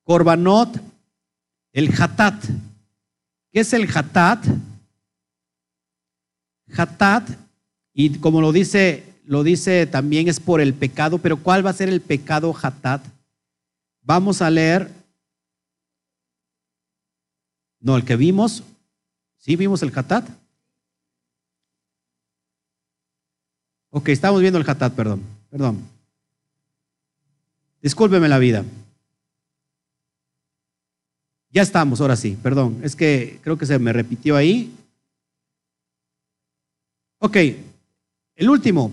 corbanot, 0.03 0.81
el 1.71 1.93
hatat. 2.01 2.43
¿Qué 3.51 3.59
es 3.59 3.73
el 3.73 3.87
hatat? 3.95 4.43
Hatat, 6.75 7.29
y 7.93 8.17
como 8.19 8.41
lo 8.41 8.51
dice, 8.51 9.03
lo 9.25 9.43
dice 9.43 9.87
también 9.87 10.27
es 10.27 10.39
por 10.39 10.61
el 10.61 10.73
pecado, 10.73 11.17
pero 11.17 11.37
¿cuál 11.37 11.65
va 11.65 11.69
a 11.69 11.73
ser 11.73 11.89
el 11.89 12.01
pecado 12.01 12.55
hatat? 12.61 13.03
Vamos 14.01 14.41
a 14.41 14.49
leer, 14.49 14.91
no, 17.79 17.95
el 17.95 18.05
que 18.05 18.15
vimos, 18.15 18.63
¿sí 19.37 19.55
vimos 19.55 19.81
el 19.83 19.91
hatat? 19.97 20.29
Ok, 23.91 24.09
estamos 24.09 24.41
viendo 24.41 24.59
el 24.59 24.69
Hatat, 24.69 24.93
perdón. 24.93 25.21
Perdón. 25.49 25.79
Discúlpeme 27.81 28.27
la 28.27 28.37
vida. 28.37 28.63
Ya 31.51 31.63
estamos, 31.63 31.99
ahora 31.99 32.15
sí, 32.15 32.37
perdón. 32.43 32.79
Es 32.83 32.95
que 32.95 33.39
creo 33.41 33.57
que 33.57 33.65
se 33.65 33.79
me 33.79 33.91
repitió 33.91 34.35
ahí. 34.35 34.75
Ok, 37.19 37.35
el 38.35 38.49
último. 38.49 38.91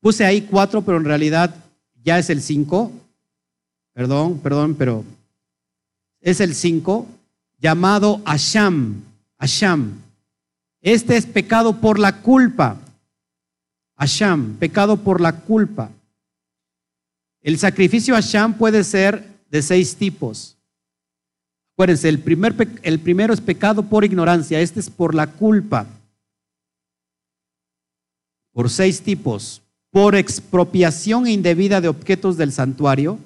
Puse 0.00 0.24
ahí 0.24 0.42
cuatro, 0.42 0.80
pero 0.80 0.96
en 0.96 1.04
realidad 1.04 1.54
ya 2.02 2.18
es 2.18 2.30
el 2.30 2.40
cinco. 2.40 2.90
Perdón, 3.92 4.38
perdón, 4.38 4.74
pero 4.74 5.04
es 6.20 6.40
el 6.40 6.54
cinco, 6.54 7.06
llamado 7.58 8.22
Asham. 8.24 9.02
Asham. 9.36 10.00
Este 10.80 11.18
es 11.18 11.26
pecado 11.26 11.80
por 11.80 11.98
la 11.98 12.22
culpa. 12.22 12.78
Asham, 13.96 14.56
pecado 14.56 14.96
por 14.96 15.20
la 15.20 15.32
culpa. 15.32 15.90
El 17.42 17.58
sacrificio 17.58 18.16
Asham 18.16 18.54
puede 18.54 18.84
ser 18.84 19.22
de 19.50 19.60
seis 19.60 19.96
tipos. 19.96 20.56
Acuérdense, 21.80 22.10
el, 22.10 22.18
primer, 22.18 22.54
el 22.82 23.00
primero 23.00 23.32
es 23.32 23.40
pecado 23.40 23.82
por 23.82 24.04
ignorancia, 24.04 24.60
este 24.60 24.80
es 24.80 24.90
por 24.90 25.14
la 25.14 25.28
culpa. 25.28 25.86
Por 28.52 28.68
seis 28.68 29.00
tipos. 29.00 29.62
Por 29.90 30.14
expropiación 30.14 31.26
indebida 31.26 31.80
de 31.80 31.88
objetos 31.88 32.36
del 32.36 32.52
santuario. 32.52 33.18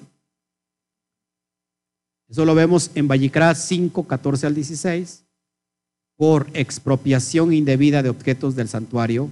Eso 2.29 2.45
lo 2.45 2.55
vemos 2.55 2.91
en 2.95 3.09
Vallicrá 3.09 3.53
5, 3.53 4.07
14 4.07 4.47
al 4.47 4.55
16 4.55 5.25
por 6.15 6.47
expropiación 6.53 7.51
indebida 7.51 8.01
de 8.03 8.09
objetos 8.09 8.55
del 8.55 8.69
santuario, 8.69 9.29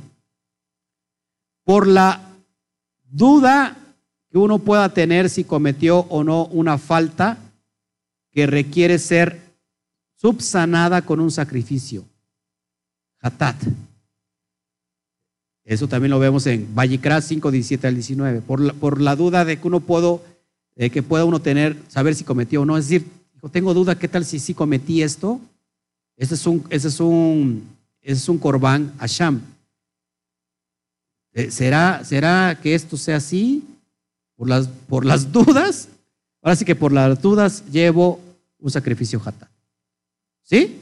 por 1.63 1.87
la 1.87 2.19
duda 3.05 3.77
que 4.29 4.37
uno 4.37 4.59
pueda 4.59 4.93
tener 4.93 5.29
si 5.29 5.45
cometió 5.45 5.99
o 6.09 6.25
no 6.25 6.47
una 6.47 6.77
falta 6.77 7.37
que 8.33 8.47
requiere 8.47 8.99
ser 8.99 9.39
subsanada 10.15 11.03
con 11.03 11.19
un 11.19 11.31
sacrificio. 11.31 12.05
Hatat. 13.21 13.55
Eso 15.65 15.87
también 15.87 16.11
lo 16.11 16.19
vemos 16.19 16.45
en 16.47 16.73
Vallicrá 16.75 17.21
5, 17.21 17.51
17 17.51 17.87
al 17.87 17.93
19. 17.93 18.41
Por 18.41 18.59
la, 18.59 18.73
por 18.73 18.99
la 18.99 19.15
duda 19.15 19.45
de 19.45 19.59
que 19.59 19.67
uno 19.67 19.79
puedo, 19.79 20.21
que 20.75 21.03
pueda 21.03 21.23
uno 21.23 21.41
tener, 21.41 21.77
saber 21.87 22.15
si 22.15 22.23
cometió 22.23 22.61
o 22.61 22.65
no. 22.65 22.77
Es 22.77 22.89
decir, 22.89 23.07
tengo 23.51 23.73
duda, 23.73 23.97
¿qué 23.97 24.07
tal 24.07 24.25
si 24.25 24.39
sí 24.39 24.53
cometí 24.53 25.01
esto? 25.01 25.39
Ese 26.17 26.35
es 26.35 26.45
un, 26.45 26.65
ese 26.69 26.87
es 26.87 26.99
un, 26.99 27.67
es 28.01 28.27
un 28.29 28.37
corbán 28.37 28.93
Asham. 28.99 29.41
Eh, 31.33 31.49
¿Será, 31.49 32.03
¿Será 32.03 32.59
que 32.61 32.75
esto 32.75 32.97
sea 32.97 33.17
así? 33.17 33.63
Por 34.35 34.49
las, 34.49 34.67
por 34.67 35.05
las 35.05 35.31
dudas. 35.31 35.89
Ahora 36.43 36.57
sí 36.57 36.65
que 36.65 36.75
por 36.75 36.91
las 36.91 37.21
dudas 37.21 37.63
llevo 37.71 38.19
un 38.59 38.69
sacrificio 38.69 39.19
jatá. 39.19 39.49
¿Sí? 40.43 40.81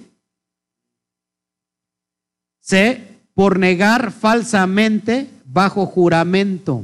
C, 2.59 3.07
por 3.33 3.59
negar 3.59 4.11
falsamente 4.11 5.29
bajo 5.45 5.85
juramento 5.85 6.83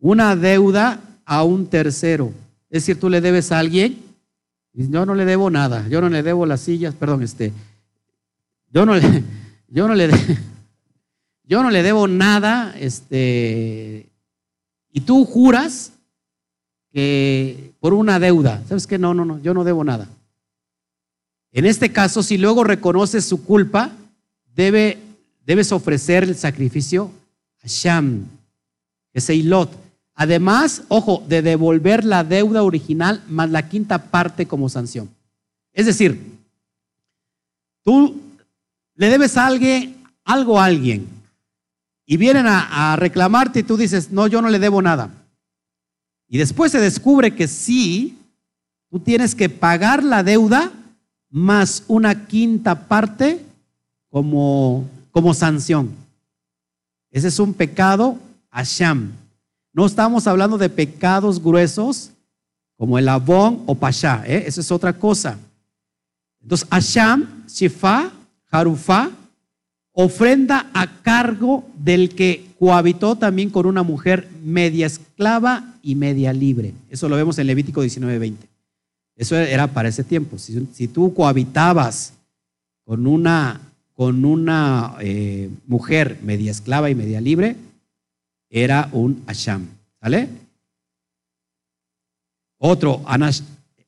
una 0.00 0.34
deuda 0.34 1.00
a 1.24 1.44
un 1.44 1.66
tercero. 1.66 2.32
Es 2.70 2.82
decir, 2.82 2.98
tú 2.98 3.08
le 3.08 3.20
debes 3.20 3.52
a 3.52 3.58
alguien, 3.58 4.02
yo 4.72 5.06
no 5.06 5.14
le 5.14 5.24
debo 5.24 5.50
nada, 5.50 5.86
yo 5.88 6.00
no 6.00 6.08
le 6.08 6.22
debo 6.22 6.46
las 6.46 6.62
sillas, 6.62 6.94
perdón, 6.94 7.22
este, 7.22 7.52
yo 8.72 8.86
no 8.86 8.94
le, 8.94 9.22
yo 9.68 9.86
no 9.86 9.94
le, 9.94 10.08
yo 11.44 11.62
no 11.62 11.70
le 11.70 11.82
debo 11.82 12.08
nada, 12.08 12.74
este, 12.78 14.08
y 14.92 15.00
tú 15.02 15.24
juras 15.24 15.92
que 16.92 17.72
por 17.80 17.94
una 17.94 18.18
deuda, 18.18 18.62
¿sabes 18.68 18.86
qué? 18.86 18.98
No, 18.98 19.14
no, 19.14 19.24
no, 19.24 19.40
yo 19.40 19.54
no 19.54 19.64
debo 19.64 19.84
nada. 19.84 20.08
En 21.52 21.66
este 21.66 21.92
caso, 21.92 22.22
si 22.22 22.38
luego 22.38 22.64
reconoces 22.64 23.24
su 23.24 23.44
culpa, 23.44 23.92
debe, 24.54 24.98
debes 25.44 25.72
ofrecer 25.72 26.24
el 26.24 26.36
sacrificio 26.36 27.10
a 27.62 27.66
Sham, 27.66 28.26
ese 29.12 29.34
Ilot. 29.34 29.70
Además, 30.14 30.82
ojo, 30.88 31.24
de 31.28 31.42
devolver 31.42 32.04
la 32.04 32.24
deuda 32.24 32.62
original 32.62 33.22
más 33.28 33.50
la 33.50 33.68
quinta 33.68 34.10
parte 34.10 34.46
como 34.46 34.68
sanción. 34.68 35.08
Es 35.72 35.86
decir, 35.86 36.38
tú 37.82 38.20
le 38.96 39.08
debes 39.08 39.36
a 39.36 39.46
alguien, 39.46 39.96
algo 40.24 40.60
a 40.60 40.66
alguien 40.66 41.08
y 42.04 42.16
vienen 42.16 42.46
a 42.46 42.96
reclamarte 42.96 43.60
y 43.60 43.62
tú 43.62 43.76
dices, 43.76 44.10
no, 44.10 44.26
yo 44.26 44.42
no 44.42 44.50
le 44.50 44.58
debo 44.58 44.82
nada. 44.82 45.10
Y 46.30 46.38
después 46.38 46.70
se 46.70 46.80
descubre 46.80 47.34
que 47.34 47.48
sí, 47.48 48.16
tú 48.88 49.00
tienes 49.00 49.34
que 49.34 49.48
pagar 49.48 50.04
la 50.04 50.22
deuda 50.22 50.70
más 51.28 51.82
una 51.88 52.28
quinta 52.28 52.86
parte 52.86 53.44
como, 54.08 54.88
como 55.10 55.34
sanción. 55.34 55.90
Ese 57.10 57.28
es 57.28 57.40
un 57.40 57.52
pecado 57.52 58.16
asham. 58.48 59.10
No 59.72 59.84
estamos 59.84 60.28
hablando 60.28 60.56
de 60.56 60.68
pecados 60.68 61.42
gruesos 61.42 62.12
como 62.76 62.96
el 62.96 63.08
abón 63.08 63.64
o 63.66 63.74
pasha, 63.74 64.22
¿eh? 64.24 64.44
es 64.46 64.70
otra 64.70 64.92
cosa. 64.92 65.36
Entonces, 66.40 66.66
asham, 66.70 67.44
shifa, 67.48 68.12
harufa, 68.50 69.10
ofrenda 69.92 70.70
a 70.72 70.86
cargo 71.02 71.68
del 71.74 72.14
que 72.14 72.49
cohabitó 72.60 73.16
también 73.16 73.48
con 73.48 73.64
una 73.64 73.82
mujer 73.82 74.28
media 74.44 74.86
esclava 74.86 75.76
y 75.82 75.94
media 75.94 76.34
libre. 76.34 76.74
Eso 76.90 77.08
lo 77.08 77.16
vemos 77.16 77.38
en 77.38 77.46
Levítico 77.46 77.82
19:20. 77.82 78.36
Eso 79.16 79.34
era 79.34 79.68
para 79.68 79.88
ese 79.88 80.04
tiempo. 80.04 80.36
Si, 80.36 80.88
tú 80.88 81.14
cohabitabas 81.14 82.12
con 82.84 83.06
una, 83.06 83.62
con 83.94 84.26
una 84.26 84.94
eh, 85.00 85.48
mujer 85.66 86.18
media 86.22 86.50
esclava 86.50 86.90
y 86.90 86.94
media 86.94 87.18
libre, 87.22 87.56
era 88.50 88.90
un 88.92 89.22
Asham. 89.26 89.66
¿Sale? 89.98 90.28
Otro, 92.58 93.02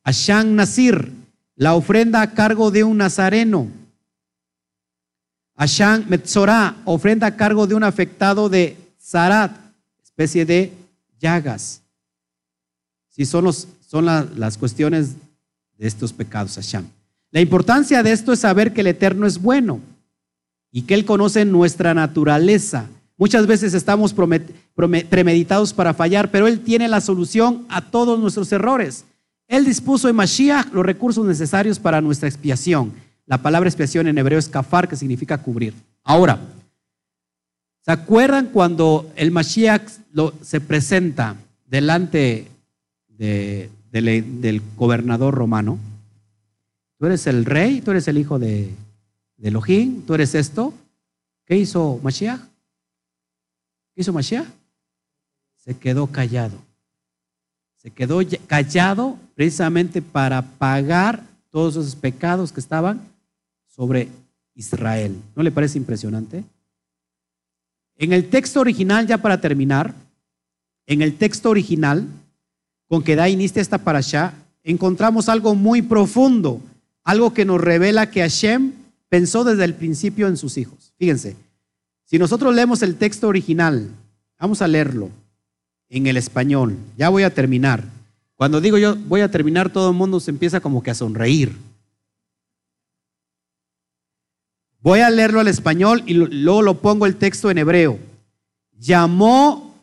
Asham 0.03 0.55
Nasir, 0.55 1.13
la 1.57 1.75
ofrenda 1.75 2.23
a 2.23 2.33
cargo 2.33 2.71
de 2.71 2.85
un 2.85 2.97
nazareno. 2.97 3.69
Asham 5.57 6.05
Metzorah, 6.09 6.77
ofrenda 6.85 7.27
a 7.27 7.37
cargo 7.37 7.67
de 7.67 7.75
un 7.75 7.85
afectado 7.85 8.49
de 8.49 8.77
Zarat, 9.01 9.53
especie 10.03 10.45
de 10.45 10.73
llagas. 11.21 11.83
Si 13.09 13.27
son, 13.27 13.45
los, 13.45 13.69
son 13.87 14.07
las 14.07 14.57
cuestiones 14.57 15.15
de 15.79 15.87
estos 15.87 16.13
pecados, 16.13 16.57
Asham. 16.59 16.87
La 17.31 17.41
importancia 17.41 18.03
de 18.03 18.13
esto 18.13 18.33
es 18.33 18.41
saber 18.41 18.73
que 18.73 18.83
el 18.83 18.89
Eterno 18.89 19.27
es 19.27 19.41
bueno 19.41 19.81
y 20.71 20.83
que 20.83 20.95
Él 20.95 21.05
conoce 21.05 21.45
nuestra 21.45 21.95
naturaleza. 21.95 22.87
Muchas 23.17 23.47
veces 23.47 23.75
estamos 23.75 24.15
premeditados 24.75 25.73
para 25.73 25.95
fallar, 25.95 26.31
pero 26.31 26.47
Él 26.47 26.61
tiene 26.61 26.89
la 26.89 27.01
solución 27.01 27.67
a 27.69 27.91
todos 27.91 28.19
nuestros 28.19 28.51
errores. 28.53 29.05
Él 29.49 29.65
dispuso 29.65 30.09
en 30.09 30.17
Mashiach 30.17 30.73
los 30.73 30.85
recursos 30.85 31.27
necesarios 31.27 31.79
para 31.79 32.01
nuestra 32.01 32.29
expiación. 32.29 32.93
La 33.27 33.39
palabra 33.39 33.69
expiación 33.69 34.09
en 34.09 34.19
hebreo 34.19 34.39
es 34.39 34.49
kafar, 34.49 34.89
que 34.89 34.97
significa 34.97 35.39
cubrir. 35.39 35.75
Ahora, 36.03 36.39
¿se 37.85 37.93
acuerdan 37.93 38.47
cuando 38.47 39.11
el 39.17 39.31
Mashiach 39.31 39.89
se 40.43 40.61
presenta 40.61 41.37
delante 41.67 42.49
del 43.09 44.63
gobernador 44.77 45.35
romano? 45.35 45.79
Tú 46.99 47.07
eres 47.07 47.27
el 47.27 47.45
rey, 47.45 47.81
tú 47.81 47.93
eres 47.93 48.09
el 48.09 48.19
hijo 48.19 48.39
de, 48.39 48.75
de 49.37 49.49
Elohim, 49.49 50.03
tú 50.03 50.15
eres 50.15 50.35
esto. 50.35 50.75
¿Qué 51.47 51.57
hizo 51.57 52.01
Mashiach? 52.03 52.41
¿Qué 53.95 54.03
hizo 54.03 54.13
Mashiach? 54.13 54.47
Se 55.57 55.77
quedó 55.77 56.07
callado. 56.09 56.59
Se 57.77 57.91
quedó 57.91 58.21
callado 58.47 59.19
precisamente 59.35 60.03
para 60.03 60.43
pagar 60.43 61.25
todos 61.51 61.77
esos 61.77 61.97
pecados 61.97 62.53
que 62.53 62.61
estaban 62.61 63.12
sobre 63.75 64.09
Israel. 64.55 65.17
¿No 65.35 65.43
le 65.43 65.51
parece 65.51 65.79
impresionante? 65.79 66.45
En 67.97 68.13
el 68.13 68.29
texto 68.29 68.61
original, 68.61 69.07
ya 69.07 69.19
para 69.19 69.41
terminar, 69.41 69.95
en 70.87 71.03
el 71.03 71.17
texto 71.17 71.51
original 71.51 72.07
con 72.89 73.03
que 73.03 73.17
da 73.17 73.29
inicio 73.29 73.63
esta 73.63 73.79
parasha, 73.79 74.35
encontramos 74.63 75.29
algo 75.29 75.55
muy 75.55 75.81
profundo, 75.81 76.61
algo 77.05 77.33
que 77.33 77.45
nos 77.45 77.61
revela 77.61 78.11
que 78.11 78.21
Hashem 78.21 78.73
pensó 79.09 79.45
desde 79.45 79.65
el 79.65 79.75
principio 79.75 80.29
en 80.29 80.37
sus 80.37 80.59
hijos. 80.59 80.93
Fíjense, 80.99 81.37
si 82.05 82.19
nosotros 82.19 82.55
leemos 82.55 82.83
el 82.83 82.97
texto 82.97 83.29
original, 83.29 83.89
vamos 84.39 84.61
a 84.61 84.69
leerlo 84.69 85.11
en 85.89 86.07
el 86.07 86.17
español, 86.17 86.77
ya 86.99 87.09
voy 87.09 87.23
a 87.23 87.33
terminar. 87.33 87.85
Cuando 88.37 88.61
digo 88.61 88.77
yo 88.77 88.97
voy 88.97 89.23
a 89.23 89.31
terminar, 89.31 89.71
todo 89.71 89.91
el 89.91 89.97
mundo 89.97 90.21
se 90.21 90.31
empieza 90.31 90.61
como 90.61 90.83
que 90.83 90.91
a 90.91 90.95
sonreír. 90.95 91.57
Voy 94.83 94.99
a 94.99 95.11
leerlo 95.11 95.39
al 95.39 95.49
español 95.49 96.03
y 96.07 96.15
luego 96.15 96.61
lo 96.61 96.81
pongo 96.81 97.07
el 97.07 97.17
texto 97.17 97.51
en 97.51 97.59
hebreo. 97.59 98.01
Llamó 98.77 99.77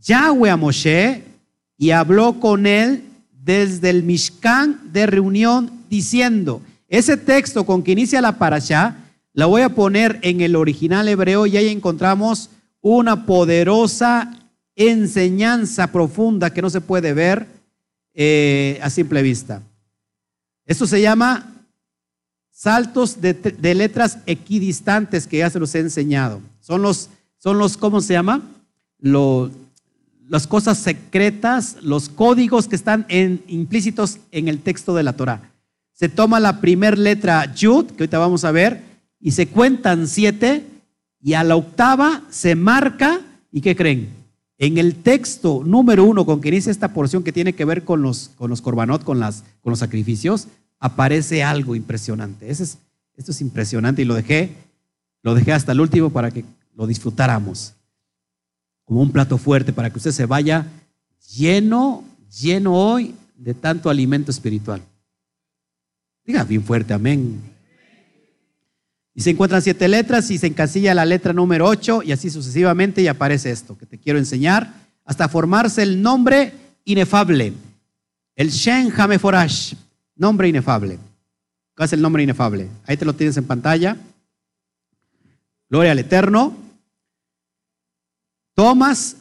Yahweh 0.00 0.50
a 0.50 0.56
Moshe 0.56 1.22
y 1.78 1.92
habló 1.92 2.40
con 2.40 2.66
él 2.66 3.04
desde 3.30 3.90
el 3.90 4.02
Mishkan 4.02 4.92
de 4.92 5.06
reunión 5.06 5.70
diciendo, 5.88 6.60
ese 6.88 7.16
texto 7.16 7.64
con 7.64 7.84
que 7.84 7.92
inicia 7.92 8.20
la 8.20 8.36
parasha, 8.36 8.96
la 9.32 9.46
voy 9.46 9.62
a 9.62 9.68
poner 9.68 10.18
en 10.22 10.40
el 10.40 10.56
original 10.56 11.06
hebreo 11.08 11.46
y 11.46 11.56
ahí 11.56 11.68
encontramos 11.68 12.50
una 12.80 13.26
poderosa 13.26 14.36
enseñanza 14.74 15.92
profunda 15.92 16.52
que 16.52 16.62
no 16.62 16.70
se 16.70 16.80
puede 16.80 17.12
ver 17.12 17.46
eh, 18.12 18.80
a 18.82 18.90
simple 18.90 19.22
vista. 19.22 19.62
Esto 20.66 20.86
se 20.86 21.00
llama 21.00 21.59
saltos 22.60 23.22
de, 23.22 23.74
letras 23.74 24.18
equidistantes 24.26 25.26
que 25.26 25.38
ya 25.38 25.48
se 25.48 25.58
los 25.58 25.74
he 25.74 25.78
enseñado. 25.78 26.42
Son 26.60 26.82
los, 26.82 27.08
son 27.38 27.56
los 27.56 27.78
¿cómo 27.78 28.02
se 28.02 28.12
llama? 28.12 28.42
las 30.28 30.46
cosas 30.46 30.76
secretas, 30.76 31.78
los 31.80 32.10
códigos 32.10 32.68
que 32.68 32.76
están 32.76 33.06
implícitos 33.08 34.18
en 34.30 34.48
el 34.48 34.58
texto 34.58 34.94
de 34.94 35.02
la 35.02 35.14
Torah. 35.14 35.40
Se 35.94 36.10
toma 36.10 36.38
la 36.38 36.60
primera 36.60 36.98
letra 36.98 37.50
Yud, 37.54 37.86
que 37.86 38.02
ahorita 38.02 38.18
vamos 38.18 38.44
a 38.44 38.52
ver, 38.52 38.82
y 39.18 39.30
se 39.30 39.48
cuentan 39.48 40.06
siete, 40.06 40.62
y 41.22 41.32
a 41.32 41.44
la 41.44 41.56
octava 41.56 42.24
se 42.28 42.56
marca, 42.56 43.22
¿y 43.50 43.62
qué 43.62 43.74
creen? 43.74 44.10
En 44.58 44.76
el 44.76 44.96
texto 44.96 45.62
número 45.64 46.04
uno 46.04 46.26
con 46.26 46.42
que 46.42 46.48
inicia 46.48 46.70
esta 46.70 46.92
porción 46.92 47.22
que 47.22 47.32
tiene 47.32 47.54
que 47.54 47.64
ver 47.64 47.84
con 47.84 48.02
los, 48.02 48.32
con 48.36 48.50
los 48.50 48.60
korbanot, 48.60 49.02
con, 49.02 49.18
las, 49.18 49.44
con 49.62 49.70
los 49.70 49.78
sacrificios, 49.78 50.46
aparece 50.80 51.44
algo 51.44 51.76
impresionante. 51.76 52.50
es, 52.50 52.78
esto 53.16 53.30
es 53.30 53.40
impresionante 53.40 54.02
y 54.02 54.06
lo 54.06 54.14
dejé, 54.14 54.56
lo 55.22 55.34
dejé 55.34 55.52
hasta 55.52 55.72
el 55.72 55.80
último 55.80 56.10
para 56.10 56.30
que 56.30 56.44
lo 56.74 56.86
disfrutáramos 56.86 57.74
como 58.90 59.02
un 59.02 59.12
plato 59.12 59.38
fuerte 59.38 59.72
para 59.72 59.88
que 59.88 59.98
usted 59.98 60.10
se 60.10 60.26
vaya 60.26 60.66
lleno, 61.36 62.02
lleno 62.40 62.74
hoy 62.74 63.14
de 63.36 63.54
tanto 63.54 63.88
alimento 63.88 64.32
espiritual. 64.32 64.82
Diga 66.24 66.42
bien 66.42 66.64
fuerte, 66.64 66.92
amén. 66.92 67.40
Y 69.14 69.20
se 69.20 69.30
encuentran 69.30 69.62
siete 69.62 69.86
letras 69.86 70.28
y 70.30 70.38
se 70.38 70.48
encasilla 70.48 70.92
la 70.92 71.04
letra 71.04 71.32
número 71.32 71.66
ocho 71.66 72.02
y 72.02 72.10
así 72.10 72.30
sucesivamente 72.30 73.00
y 73.00 73.06
aparece 73.06 73.52
esto 73.52 73.78
que 73.78 73.86
te 73.86 73.98
quiero 73.98 74.18
enseñar 74.18 74.74
hasta 75.04 75.28
formarse 75.28 75.84
el 75.84 76.02
nombre 76.02 76.52
inefable, 76.84 77.52
el 78.34 78.50
Shen 78.50 78.92
Hameforash. 78.96 79.74
Nombre 80.20 80.48
inefable. 80.48 80.98
¿Cuál 81.74 81.86
es 81.86 81.94
el 81.94 82.02
nombre 82.02 82.22
inefable? 82.22 82.68
Ahí 82.84 82.98
te 82.98 83.06
lo 83.06 83.14
tienes 83.14 83.38
en 83.38 83.46
pantalla. 83.46 83.96
Gloria 85.70 85.92
al 85.92 85.98
Eterno. 85.98 86.54
Tomas, 88.54 89.16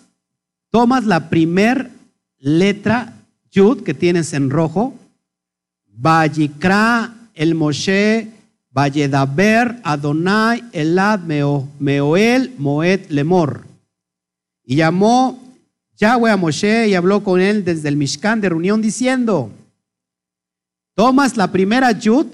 tomas 0.69 1.05
la 1.05 1.29
primer 1.29 1.89
letra 2.37 3.13
Yud 3.49 3.83
que 3.83 3.93
tienes 3.93 4.33
en 4.33 4.49
rojo. 4.49 4.93
Vayikra 5.87 7.15
el 7.33 7.55
Moshe, 7.55 8.27
Vayedaber, 8.71 9.79
Adonai, 9.85 10.65
Elad, 10.73 11.21
Meoel, 11.21 12.55
Moed, 12.57 13.05
Lemor. 13.07 13.65
Y 14.65 14.75
llamó 14.75 15.41
Yahweh 15.95 16.31
a 16.31 16.35
Moshe 16.35 16.89
y 16.89 16.95
habló 16.95 17.23
con 17.23 17.39
él 17.39 17.63
desde 17.63 17.87
el 17.87 17.95
Mishkan 17.95 18.41
de 18.41 18.49
reunión 18.49 18.81
diciendo, 18.81 19.53
tomas 20.99 21.37
la 21.37 21.49
primera 21.49 21.93
Yud, 21.93 22.25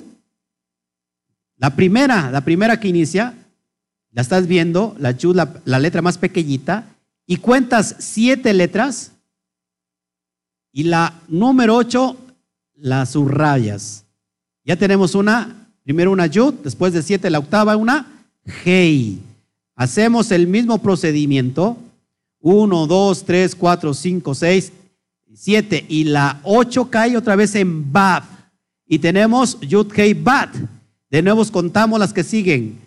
la 1.58 1.76
primera, 1.76 2.32
la 2.32 2.42
primera 2.42 2.80
que 2.80 2.88
inicia, 2.88 3.36
la 4.12 4.24
estás 4.24 4.48
viendo, 4.48 4.96
la 4.98 5.12
Yud, 5.12 5.36
la, 5.36 5.78
letra 5.78 6.02
más 6.02 6.18
pequeñita, 6.18 6.88
y 7.28 7.38
cuentas 7.38 7.96
siete 8.00 8.56
letras, 8.56 9.12
y 10.72 10.86
la 10.86 11.14
número 11.28 11.76
ocho 11.76 12.18
la 12.74 13.06
subrayas. 13.06 14.04
Ya 14.64 14.76
tenemos 14.76 15.14
una, 15.14 15.70
primero 15.84 16.12
una 16.12 16.26
Yud, 16.26 16.56
después 16.64 16.92
de 16.92 17.04
siete 17.04 17.30
la 17.30 17.38
octava, 17.38 17.78
una 17.78 18.08
Hei. 18.66 19.20
Hacemos 19.76 20.32
el 20.32 20.48
mismo 20.48 20.80
procedimiento 20.80 21.78
1, 22.42 22.88
2, 22.88 23.26
3, 23.26 23.56
4, 23.56 23.94
5, 23.94 24.34
6, 24.34 24.72
7. 25.36 25.86
Y 25.88 26.06
la 26.06 26.40
8 26.42 26.90
cae 26.90 27.16
otra 27.16 27.36
vez 27.36 27.54
en 27.54 27.94
Bab. 27.94 28.35
Y 28.88 29.00
tenemos 29.00 29.60
Yud, 29.62 29.92
Hei, 29.96 30.14
Bat. 30.14 30.56
De 31.10 31.22
nuevo 31.22 31.46
contamos 31.52 32.00
las 32.00 32.14
que 32.14 32.24
siguen. 32.24 32.78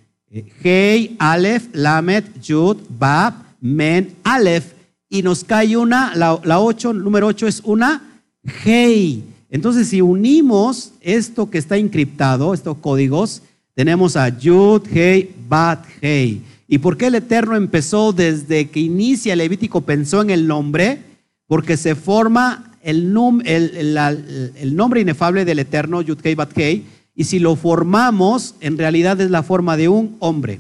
Hei, 0.63 1.17
Aleph, 1.19 1.69
Lamet, 1.73 2.41
Yud, 2.41 2.77
Bab, 2.89 3.35
Men, 3.61 4.15
Aleph. 4.23 4.73
Y 5.09 5.23
nos 5.23 5.43
cae 5.43 5.77
una, 5.77 6.15
la 6.15 6.61
8, 6.61 6.93
número 6.93 7.27
8 7.29 7.47
es 7.47 7.63
una 7.65 8.23
Hei. 8.65 9.25
Entonces, 9.51 9.89
si 9.89 10.03
unimos 10.03 10.93
esto 11.01 11.49
que 11.49 11.59
está 11.59 11.79
encriptado, 11.79 12.53
estos 12.53 12.77
códigos, 12.79 13.43
tenemos 13.75 14.17
a 14.17 14.29
Yud, 14.29 14.83
Hei, 14.93 15.35
Bat, 15.49 15.85
Hei. 16.01 16.43
¿Y 16.69 16.79
por 16.79 16.99
qué 16.99 17.07
el 17.07 17.15
Eterno 17.15 17.57
empezó 17.57 18.13
desde 18.13 18.69
que 18.69 18.81
inicia 18.81 19.33
el 19.33 19.39
Levítico, 19.39 19.81
pensó 19.81 20.21
en 20.21 20.31
el 20.31 20.47
nombre? 20.47 21.03
Porque 21.47 21.79
se 21.79 21.95
forma 21.95 22.68
el, 22.89 24.55
el, 24.57 24.77
nombre 24.77 25.01
inefable 25.01 25.45
del 25.45 25.59
Eterno, 25.59 26.01
Yudkei 26.01 26.35
Batkei, 26.35 26.87
y 27.15 27.25
si 27.25 27.39
lo 27.39 27.55
formamos, 27.55 28.55
en 28.61 28.79
realidad 28.79 29.21
es 29.21 29.31
la 29.31 29.43
forma 29.43 29.77
de 29.77 29.89
un 29.89 30.17
hombre. 30.21 30.57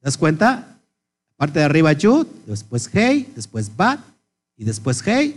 ¿Te 0.00 0.04
das 0.04 0.18
cuenta? 0.18 0.78
Parte 1.36 1.60
de 1.60 1.64
arriba 1.64 1.92
Yud, 1.94 2.26
después 2.46 2.90
Hei, 2.92 3.28
después 3.34 3.74
Bat, 3.74 4.00
y 4.56 4.64
después 4.64 5.06
Hei, 5.06 5.36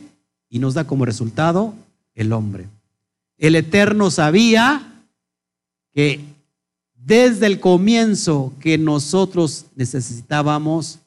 y 0.50 0.60
nos 0.60 0.74
da 0.74 0.86
como 0.86 1.06
resultado 1.06 1.74
el 2.14 2.34
hombre. 2.34 2.68
El 3.38 3.56
Eterno 3.56 4.12
sabía 4.12 5.06
que 5.94 6.20
desde 6.96 7.46
el 7.46 7.60
comienzo 7.60 8.54
que 8.60 8.78
nosotros 8.78 9.68
necesitábamos 9.76 11.00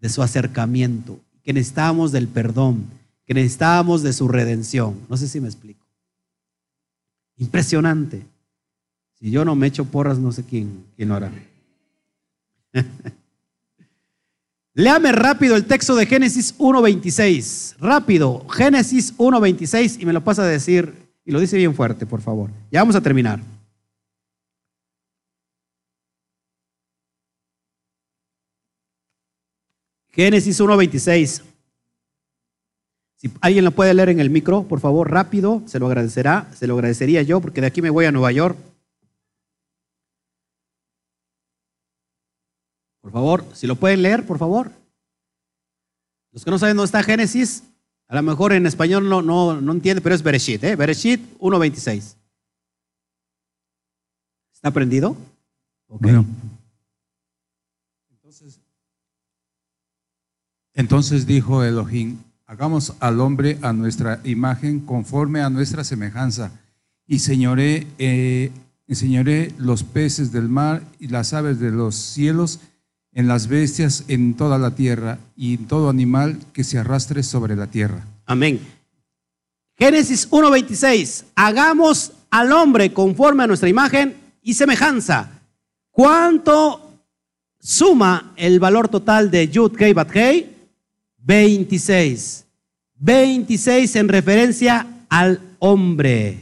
de 0.00 0.08
su 0.08 0.22
acercamiento, 0.22 1.20
que 1.48 1.54
necesitábamos 1.54 2.12
del 2.12 2.28
perdón, 2.28 2.84
que 3.24 3.32
necesitábamos 3.32 4.02
de 4.02 4.12
su 4.12 4.28
redención. 4.28 5.00
No 5.08 5.16
sé 5.16 5.26
si 5.28 5.40
me 5.40 5.48
explico. 5.48 5.82
Impresionante. 7.38 8.22
Si 9.14 9.30
yo 9.30 9.46
no 9.46 9.54
me 9.54 9.68
echo 9.68 9.86
porras, 9.86 10.18
no 10.18 10.30
sé 10.30 10.44
quién, 10.44 10.84
quién 10.94 11.08
lo 11.08 11.14
hará. 11.14 11.32
Léame 14.74 15.10
rápido 15.10 15.56
el 15.56 15.64
texto 15.64 15.96
de 15.96 16.04
Génesis 16.04 16.54
1.26. 16.58 17.76
Rápido, 17.78 18.46
Génesis 18.50 19.16
1.26 19.16 20.02
y 20.02 20.04
me 20.04 20.12
lo 20.12 20.22
pasa 20.22 20.42
a 20.42 20.46
decir, 20.46 20.92
y 21.24 21.30
lo 21.30 21.40
dice 21.40 21.56
bien 21.56 21.74
fuerte, 21.74 22.04
por 22.04 22.20
favor. 22.20 22.50
Ya 22.70 22.82
vamos 22.82 22.94
a 22.94 23.00
terminar. 23.00 23.40
Génesis 30.10 30.60
1.26. 30.60 31.42
Si 33.16 33.30
alguien 33.40 33.64
lo 33.64 33.72
puede 33.72 33.94
leer 33.94 34.10
en 34.10 34.20
el 34.20 34.30
micro, 34.30 34.62
por 34.62 34.78
favor, 34.78 35.10
rápido, 35.10 35.62
se 35.66 35.78
lo 35.78 35.86
agradecerá, 35.86 36.48
se 36.54 36.66
lo 36.66 36.74
agradecería 36.74 37.22
yo, 37.22 37.40
porque 37.40 37.60
de 37.60 37.66
aquí 37.66 37.82
me 37.82 37.90
voy 37.90 38.04
a 38.04 38.12
Nueva 38.12 38.30
York. 38.30 38.56
Por 43.00 43.10
favor, 43.10 43.44
si 43.54 43.66
lo 43.66 43.74
pueden 43.74 44.02
leer, 44.02 44.24
por 44.24 44.38
favor. 44.38 44.70
Los 46.32 46.44
que 46.44 46.50
no 46.50 46.58
saben 46.58 46.76
dónde 46.76 46.86
está 46.86 47.02
Génesis, 47.02 47.64
a 48.06 48.14
lo 48.14 48.22
mejor 48.22 48.52
en 48.52 48.66
español 48.66 49.08
no, 49.08 49.22
no, 49.22 49.60
no 49.60 49.72
entiende, 49.72 50.00
pero 50.00 50.14
es 50.14 50.22
Bereshit, 50.22 50.62
¿eh? 50.62 50.76
Bereshit 50.76 51.20
1.26. 51.38 52.16
¿Está 54.54 54.68
aprendido? 54.68 55.16
Bueno. 55.88 56.24
Entonces 60.78 61.26
dijo 61.26 61.64
Elohim, 61.64 62.18
hagamos 62.46 62.92
al 63.00 63.18
hombre 63.20 63.58
a 63.62 63.72
nuestra 63.72 64.20
imagen 64.22 64.78
conforme 64.78 65.40
a 65.40 65.50
nuestra 65.50 65.82
semejanza, 65.82 66.52
y 67.04 67.18
señoré, 67.18 67.88
eh, 67.98 68.52
enseñaré 68.86 69.52
los 69.58 69.82
peces 69.82 70.30
del 70.30 70.48
mar 70.48 70.84
y 71.00 71.08
las 71.08 71.32
aves 71.32 71.58
de 71.58 71.72
los 71.72 71.96
cielos, 71.96 72.60
en 73.12 73.26
las 73.26 73.48
bestias, 73.48 74.04
en 74.06 74.34
toda 74.34 74.56
la 74.56 74.76
tierra, 74.76 75.18
y 75.34 75.54
en 75.54 75.66
todo 75.66 75.90
animal 75.90 76.38
que 76.52 76.62
se 76.62 76.78
arrastre 76.78 77.24
sobre 77.24 77.56
la 77.56 77.66
tierra. 77.66 78.06
Amén. 78.24 78.60
Génesis 79.76 80.30
1.26, 80.30 81.24
hagamos 81.34 82.12
al 82.30 82.52
hombre 82.52 82.92
conforme 82.92 83.42
a 83.42 83.48
nuestra 83.48 83.68
imagen 83.68 84.14
y 84.42 84.54
semejanza. 84.54 85.40
¿Cuánto 85.90 87.02
suma 87.58 88.32
el 88.36 88.60
valor 88.60 88.86
total 88.86 89.28
de 89.32 89.48
Yud 89.48 89.72
Kei 89.72 89.92
Bat 89.92 90.12
26. 91.18 92.46
26 92.96 93.96
en 93.96 94.08
referencia 94.08 94.86
al 95.08 95.40
hombre. 95.58 96.40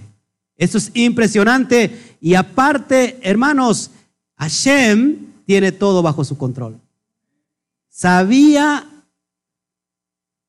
Eso 0.57 0.79
es 0.79 0.91
impresionante. 0.95 2.17
Y 2.21 2.35
aparte, 2.35 3.19
hermanos, 3.23 3.91
Hashem 4.37 5.27
tiene 5.45 5.73
todo 5.73 6.03
bajo 6.03 6.25
su 6.25 6.37
control. 6.37 6.81
Sabía 7.89 8.87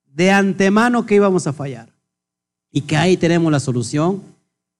de 0.05 0.31
antemano 0.31 1.05
que 1.05 1.15
íbamos 1.15 1.47
a 1.47 1.53
fallar. 1.53 1.89
Y 2.71 2.81
que 2.81 2.97
ahí 2.97 3.17
tenemos 3.17 3.51
la 3.51 3.59
solución. 3.59 4.21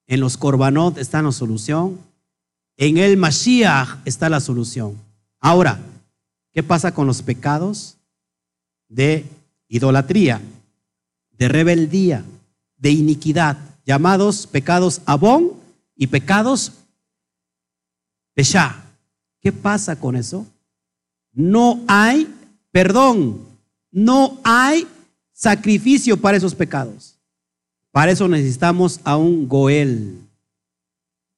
En 0.08 0.20
los 0.20 0.38
Korbanot 0.38 0.98
está 0.98 1.22
la 1.22 1.32
solución. 1.32 2.00
En 2.78 2.98
el 2.98 3.18
Mashiach 3.18 4.00
está 4.06 4.30
la 4.30 4.40
solución. 4.40 4.96
Ahora, 5.40 5.80
¿qué 6.54 6.64
pasa 6.64 6.94
con 6.94 7.08
los 7.08 7.22
pecados 7.22 7.98
de 8.88 9.26
idolatría, 9.68 10.42
de 11.32 11.48
rebeldía, 11.48 12.24
de 12.78 12.92
iniquidad, 12.92 13.58
llamados 13.86 14.48
pecados 14.48 15.02
abón 15.06 15.54
y 15.96 16.08
pecados 16.08 16.74
pesha. 18.34 18.84
¿Qué 19.42 19.52
pasa 19.52 20.00
con 20.00 20.16
eso? 20.16 20.46
No 21.34 21.84
hay 21.88 22.28
perdón, 22.72 23.40
no 23.92 24.40
hay 24.44 24.88
sacrificio 25.34 26.18
para 26.18 26.38
esos 26.38 26.54
pecados. 26.54 27.16
Para 27.92 28.12
eso 28.12 28.28
necesitamos 28.28 29.00
a 29.04 29.18
un 29.18 29.48
Goel, 29.48 30.20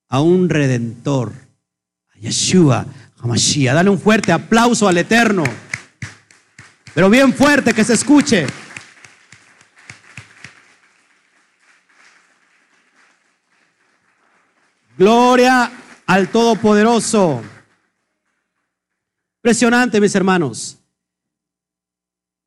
a 0.09 0.21
un 0.21 0.49
redentor, 0.49 1.31
a 2.13 2.19
Yeshua, 2.19 2.85
a. 3.17 3.73
Dale 3.73 3.89
un 3.89 3.99
fuerte 3.99 4.33
aplauso 4.33 4.87
al 4.89 4.97
Eterno. 4.97 5.43
Pero 6.99 7.09
bien 7.09 7.33
fuerte 7.33 7.73
que 7.73 7.85
se 7.85 7.93
escuche. 7.93 8.45
Gloria 14.97 15.71
al 16.05 16.27
Todopoderoso. 16.27 17.41
Impresionante, 19.37 20.01
mis 20.01 20.13
hermanos. 20.13 20.77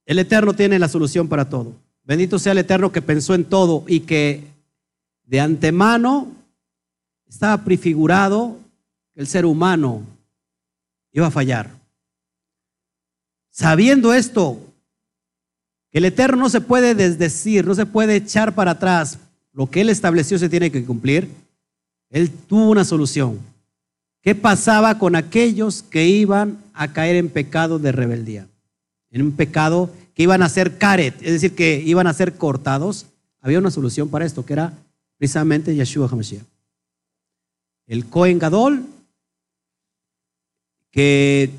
El 0.05 0.19
Eterno 0.19 0.53
tiene 0.53 0.79
la 0.79 0.89
solución 0.89 1.29
para 1.29 1.49
todo. 1.49 1.75
Bendito 2.05 2.39
sea 2.39 2.53
el 2.53 2.59
Eterno 2.59 2.93
que 2.93 3.01
pensó 3.01 3.35
en 3.35 3.47
todo 3.47 3.85
y 3.89 4.01
que 4.01 4.45
de 5.25 5.41
antemano 5.41 6.31
estaba 7.27 7.65
prefigurado 7.65 8.59
que 9.15 9.23
el 9.23 9.27
ser 9.27 9.47
humano 9.47 10.03
iba 11.11 11.29
a 11.29 11.31
fallar. 11.31 11.82
Sabiendo 13.53 14.15
esto, 14.15 14.59
que 15.91 15.99
el 15.99 16.07
Eterno 16.07 16.39
no 16.39 16.49
se 16.49 16.63
puede 16.63 16.95
desdecir, 16.95 17.67
no 17.67 17.75
se 17.75 17.85
puede 17.85 18.17
echar 18.17 18.55
para 18.55 18.73
atrás, 18.73 19.19
lo 19.53 19.71
que 19.71 19.83
Él 19.83 19.91
estableció 19.91 20.39
se 20.39 20.49
tiene 20.49 20.73
que 20.73 20.85
cumplir, 20.85 21.29
Él 22.09 22.31
tuvo 22.31 22.71
una 22.71 22.85
solución. 22.85 23.39
¿Qué 24.23 24.35
pasaba 24.35 24.99
con 24.99 25.15
aquellos 25.17 25.83
que 25.83 26.07
iban 26.07 26.65
a 26.73 26.95
caer 26.95 27.17
en 27.17 27.29
pecado 27.29 27.79
de 27.79 27.93
rebeldía? 27.93 28.49
En 29.11 29.21
un 29.21 29.33
pecado 29.33 29.91
que 30.15 30.23
iban 30.23 30.43
a 30.43 30.49
ser 30.49 30.79
karet, 30.79 31.15
es 31.21 31.33
decir, 31.33 31.55
que 31.55 31.83
iban 31.85 32.07
a 32.07 32.15
ser 32.15 32.37
cortados, 32.37 33.05
había 33.43 33.59
una 33.59 33.71
solución 33.71 34.09
para 34.09 34.25
esto, 34.25 34.47
que 34.47 34.55
era 34.55 34.73
precisamente 35.19 35.75
Yeshua 35.75 36.09
HaMashiach. 36.09 36.43
El 37.87 38.07
Cohen 38.07 38.39
Gadol, 38.39 38.87
que 40.91 41.51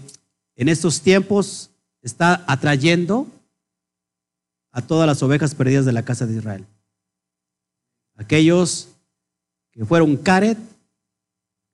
en 0.55 0.69
estos 0.69 1.01
tiempos 1.01 1.69
está 2.07 2.43
atrayendo 2.47 3.27
a 4.71 4.81
todas 4.81 5.07
las 5.07 5.23
ovejas 5.23 5.55
perdidas 5.55 5.85
de 5.85 5.93
la 5.93 6.03
casa 6.03 6.25
de 6.25 6.37
Israel. 6.37 6.65
Aquellos 8.15 8.89
que 9.71 9.85
fueron 9.85 10.17
Karet, 10.17 10.57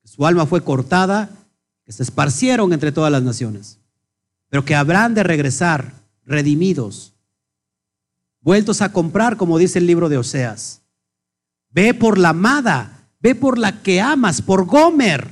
que 0.02 0.08
su 0.08 0.26
alma 0.26 0.46
fue 0.46 0.62
cortada, 0.62 1.30
que 1.84 1.92
se 1.92 2.02
esparcieron 2.02 2.72
entre 2.72 2.92
todas 2.92 3.10
las 3.10 3.22
naciones, 3.22 3.78
pero 4.48 4.64
que 4.64 4.74
habrán 4.74 5.14
de 5.14 5.22
regresar 5.22 5.92
redimidos, 6.24 7.12
vueltos 8.40 8.80
a 8.80 8.92
comprar, 8.92 9.36
como 9.36 9.58
dice 9.58 9.78
el 9.78 9.86
libro 9.86 10.08
de 10.08 10.18
Oseas. 10.18 10.80
Ve 11.70 11.94
por 11.94 12.18
la 12.18 12.30
amada, 12.30 13.08
ve 13.20 13.34
por 13.34 13.58
la 13.58 13.82
que 13.82 14.00
amas, 14.00 14.42
por 14.42 14.66
Gomer, 14.66 15.30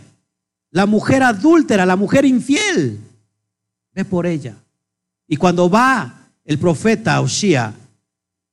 la 0.70 0.86
mujer 0.86 1.22
adúltera, 1.22 1.86
la 1.86 1.96
mujer 1.96 2.24
infiel. 2.24 3.00
Ve 3.92 4.04
por 4.04 4.26
ella. 4.26 4.56
Y 5.28 5.36
cuando 5.36 5.68
va 5.68 6.30
el 6.44 6.59
profeta 6.59 7.20
Oshia 7.20 7.74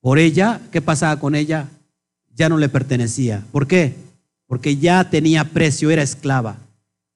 por 0.02 0.20
ella, 0.20 0.62
¿qué 0.72 0.82
pasaba 0.82 1.18
con 1.20 1.34
ella? 1.34 1.70
Ya 2.36 2.50
no 2.50 2.58
le 2.58 2.70
pertenecía. 2.70 3.44
¿Por 3.52 3.66
qué? 3.66 3.96
Porque 4.46 4.78
ya 4.78 5.10
tenía 5.10 5.46
precio, 5.46 5.90
era 5.90 6.04
esclava. 6.04 6.58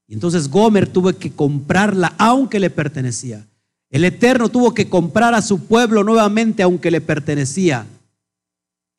Y 0.07 0.13
entonces 0.13 0.49
Gomer 0.49 0.87
tuvo 0.87 1.13
que 1.13 1.31
comprarla 1.31 2.15
aunque 2.17 2.59
le 2.59 2.69
pertenecía. 2.69 3.45
El 3.91 4.05
Eterno 4.05 4.49
tuvo 4.49 4.73
que 4.73 4.87
comprar 4.87 5.33
a 5.33 5.41
su 5.41 5.65
pueblo 5.65 6.03
nuevamente 6.03 6.63
aunque 6.63 6.89
le 6.89 7.01
pertenecía. 7.01 7.85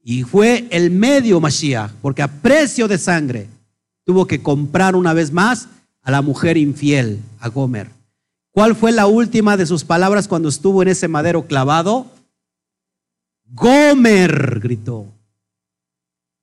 Y 0.02 0.22
fue 0.22 0.66
el 0.70 0.90
medio 0.90 1.40
Mashiach, 1.40 1.92
porque 2.02 2.22
a 2.22 2.28
precio 2.28 2.86
de 2.86 2.98
sangre 2.98 3.48
tuvo 4.04 4.26
que 4.26 4.42
comprar 4.42 4.94
una 4.94 5.12
vez 5.12 5.32
más 5.32 5.68
a 6.02 6.10
la 6.10 6.22
mujer 6.22 6.56
infiel, 6.56 7.20
a 7.38 7.48
Gomer. 7.48 7.99
¿Cuál 8.52 8.74
fue 8.74 8.90
la 8.92 9.06
última 9.06 9.56
de 9.56 9.66
sus 9.66 9.84
palabras 9.84 10.26
cuando 10.26 10.48
estuvo 10.48 10.82
en 10.82 10.88
ese 10.88 11.06
madero 11.06 11.46
clavado? 11.46 12.06
Gomer, 13.46 14.60
gritó. 14.60 15.06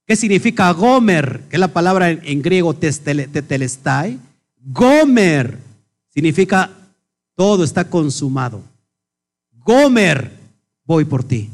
¿Qué 0.06 0.16
significa 0.16 0.72
Gomer? 0.72 1.44
Que 1.50 1.58
es 1.58 1.60
la 1.60 1.74
palabra 1.74 2.10
en, 2.10 2.42
griego 2.42 2.74
tetelestai. 2.74 4.20
Gomer 4.62 5.58
significa 6.14 6.72
todo 7.36 7.66
está 7.66 7.90
consumado. 7.90 8.62
Gomer, 9.52 10.32
voy 10.86 11.04
por 11.04 11.26
ti. 11.26 11.50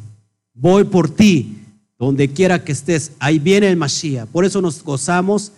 Voy 0.53 0.83
por 0.83 1.09
ti. 1.09 1.57
Donde 1.97 2.31
quiera 2.31 2.63
que 2.63 2.73
estés, 2.73 3.13
ahí 3.17 3.39
viene 3.39 3.69
el 3.69 3.77
Mashiach. 3.77 4.27
Por 4.27 4.45
eso 4.45 4.61
nos 4.61 4.83
gozamos 4.83 5.51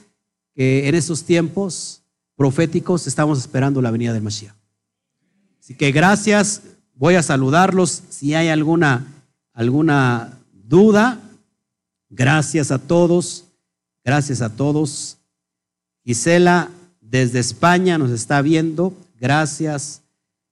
que 0.53 0.87
en 0.87 0.95
estos 0.95 1.23
tiempos 1.23 2.01
proféticos 2.37 3.07
estamos 3.07 3.39
esperando 3.39 3.81
la 3.81 3.91
venida 3.91 4.13
del 4.13 4.23
Mashiach. 4.23 4.55
Así 5.65 5.73
que 5.73 5.91
gracias, 5.91 6.61
voy 6.93 7.15
a 7.15 7.23
saludarlos. 7.23 8.03
Si 8.09 8.35
hay 8.35 8.49
alguna, 8.49 9.03
alguna 9.51 10.37
duda, 10.53 11.19
gracias 12.07 12.69
a 12.69 12.77
todos, 12.77 13.45
gracias 14.03 14.43
a 14.43 14.55
todos. 14.55 15.17
Gisela 16.03 16.69
desde 17.01 17.39
España 17.39 17.97
nos 17.97 18.11
está 18.11 18.43
viendo, 18.43 18.93
gracias. 19.19 20.03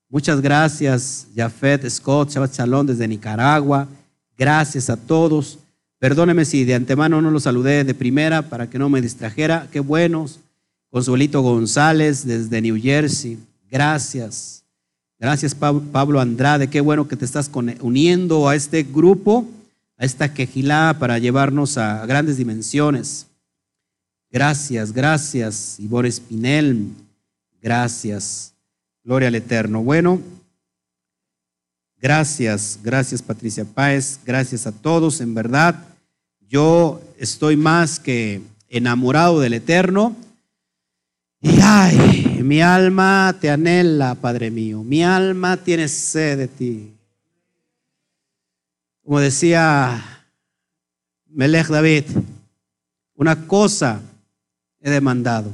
Muchas 0.09 0.41
gracias, 0.41 1.27
Jafet, 1.35 1.87
Scott, 1.91 2.31
Shabbat 2.31 2.55
Shalom 2.55 2.87
desde 2.87 3.07
Nicaragua. 3.07 3.87
Gracias 4.35 4.89
a 4.89 4.97
todos. 4.97 5.59
Perdóneme 5.99 6.43
si 6.43 6.65
de 6.65 6.73
antemano 6.73 7.21
no 7.21 7.29
los 7.29 7.43
saludé 7.43 7.83
de 7.83 7.93
primera 7.93 8.49
para 8.49 8.67
que 8.67 8.79
no 8.79 8.89
me 8.89 8.99
distrajera. 8.99 9.67
Qué 9.71 9.79
buenos. 9.79 10.39
Consuelito 10.89 11.43
González 11.43 12.25
desde 12.25 12.63
New 12.63 12.81
Jersey. 12.81 13.37
Gracias. 13.69 14.62
Gracias 15.23 15.55
Pablo 15.55 16.19
Andrade, 16.19 16.69
qué 16.69 16.81
bueno 16.81 17.07
que 17.07 17.15
te 17.15 17.23
estás 17.23 17.49
uniendo 17.79 18.49
a 18.49 18.55
este 18.57 18.83
grupo, 18.83 19.47
a 19.97 20.03
esta 20.03 20.33
quejilá 20.33 20.97
para 20.99 21.17
llevarnos 21.17 21.77
a 21.77 22.05
grandes 22.05 22.35
dimensiones. 22.35 23.27
Gracias, 24.29 24.91
gracias, 24.91 25.79
Ivor 25.79 26.05
Espinel, 26.05 26.89
gracias. 27.61 28.53
Gloria 29.05 29.29
al 29.29 29.35
Eterno. 29.35 29.81
Bueno, 29.81 30.19
gracias, 32.01 32.77
gracias 32.83 33.21
Patricia 33.21 33.63
Páez, 33.63 34.19
gracias 34.25 34.67
a 34.67 34.73
todos, 34.73 35.21
en 35.21 35.33
verdad. 35.33 35.85
Yo 36.49 37.01
estoy 37.17 37.55
más 37.55 37.97
que 37.97 38.41
enamorado 38.67 39.39
del 39.39 39.53
Eterno 39.53 40.17
y 41.39 41.61
ay, 41.61 42.32
mi 42.43 42.61
alma 42.61 43.35
te 43.39 43.49
anhela, 43.49 44.15
Padre 44.15 44.51
mío. 44.51 44.83
Mi 44.83 45.03
alma 45.03 45.57
tiene 45.57 45.87
sed 45.87 46.37
de 46.37 46.47
ti. 46.47 46.93
Como 49.03 49.19
decía 49.19 50.25
Melech 51.27 51.67
David, 51.67 52.05
una 53.15 53.47
cosa 53.47 54.01
he 54.79 54.89
demandado. 54.89 55.51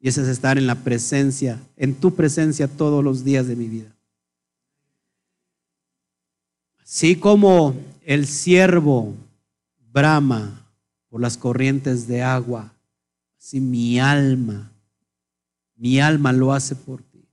Y 0.00 0.08
esa 0.08 0.22
es 0.22 0.28
estar 0.28 0.58
en 0.58 0.66
la 0.66 0.76
presencia, 0.76 1.60
en 1.76 1.94
tu 1.94 2.14
presencia 2.14 2.68
todos 2.68 3.02
los 3.02 3.24
días 3.24 3.48
de 3.48 3.56
mi 3.56 3.66
vida. 3.66 3.92
Así 6.82 7.16
como 7.16 7.74
el 8.04 8.26
siervo 8.26 9.14
brama 9.92 10.66
por 11.08 11.20
las 11.20 11.36
corrientes 11.36 12.06
de 12.06 12.22
agua, 12.22 12.72
así 13.38 13.60
mi 13.60 13.98
alma 13.98 14.70
mi 15.78 16.00
alma 16.00 16.32
lo 16.32 16.52
hace 16.52 16.74
por 16.76 17.02
ti. 17.02 17.24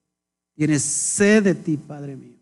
Tienes 0.56 0.84
sed 0.84 1.44
de 1.44 1.56
ti, 1.56 1.76
Padre 1.76 2.16
mío. 2.16 2.38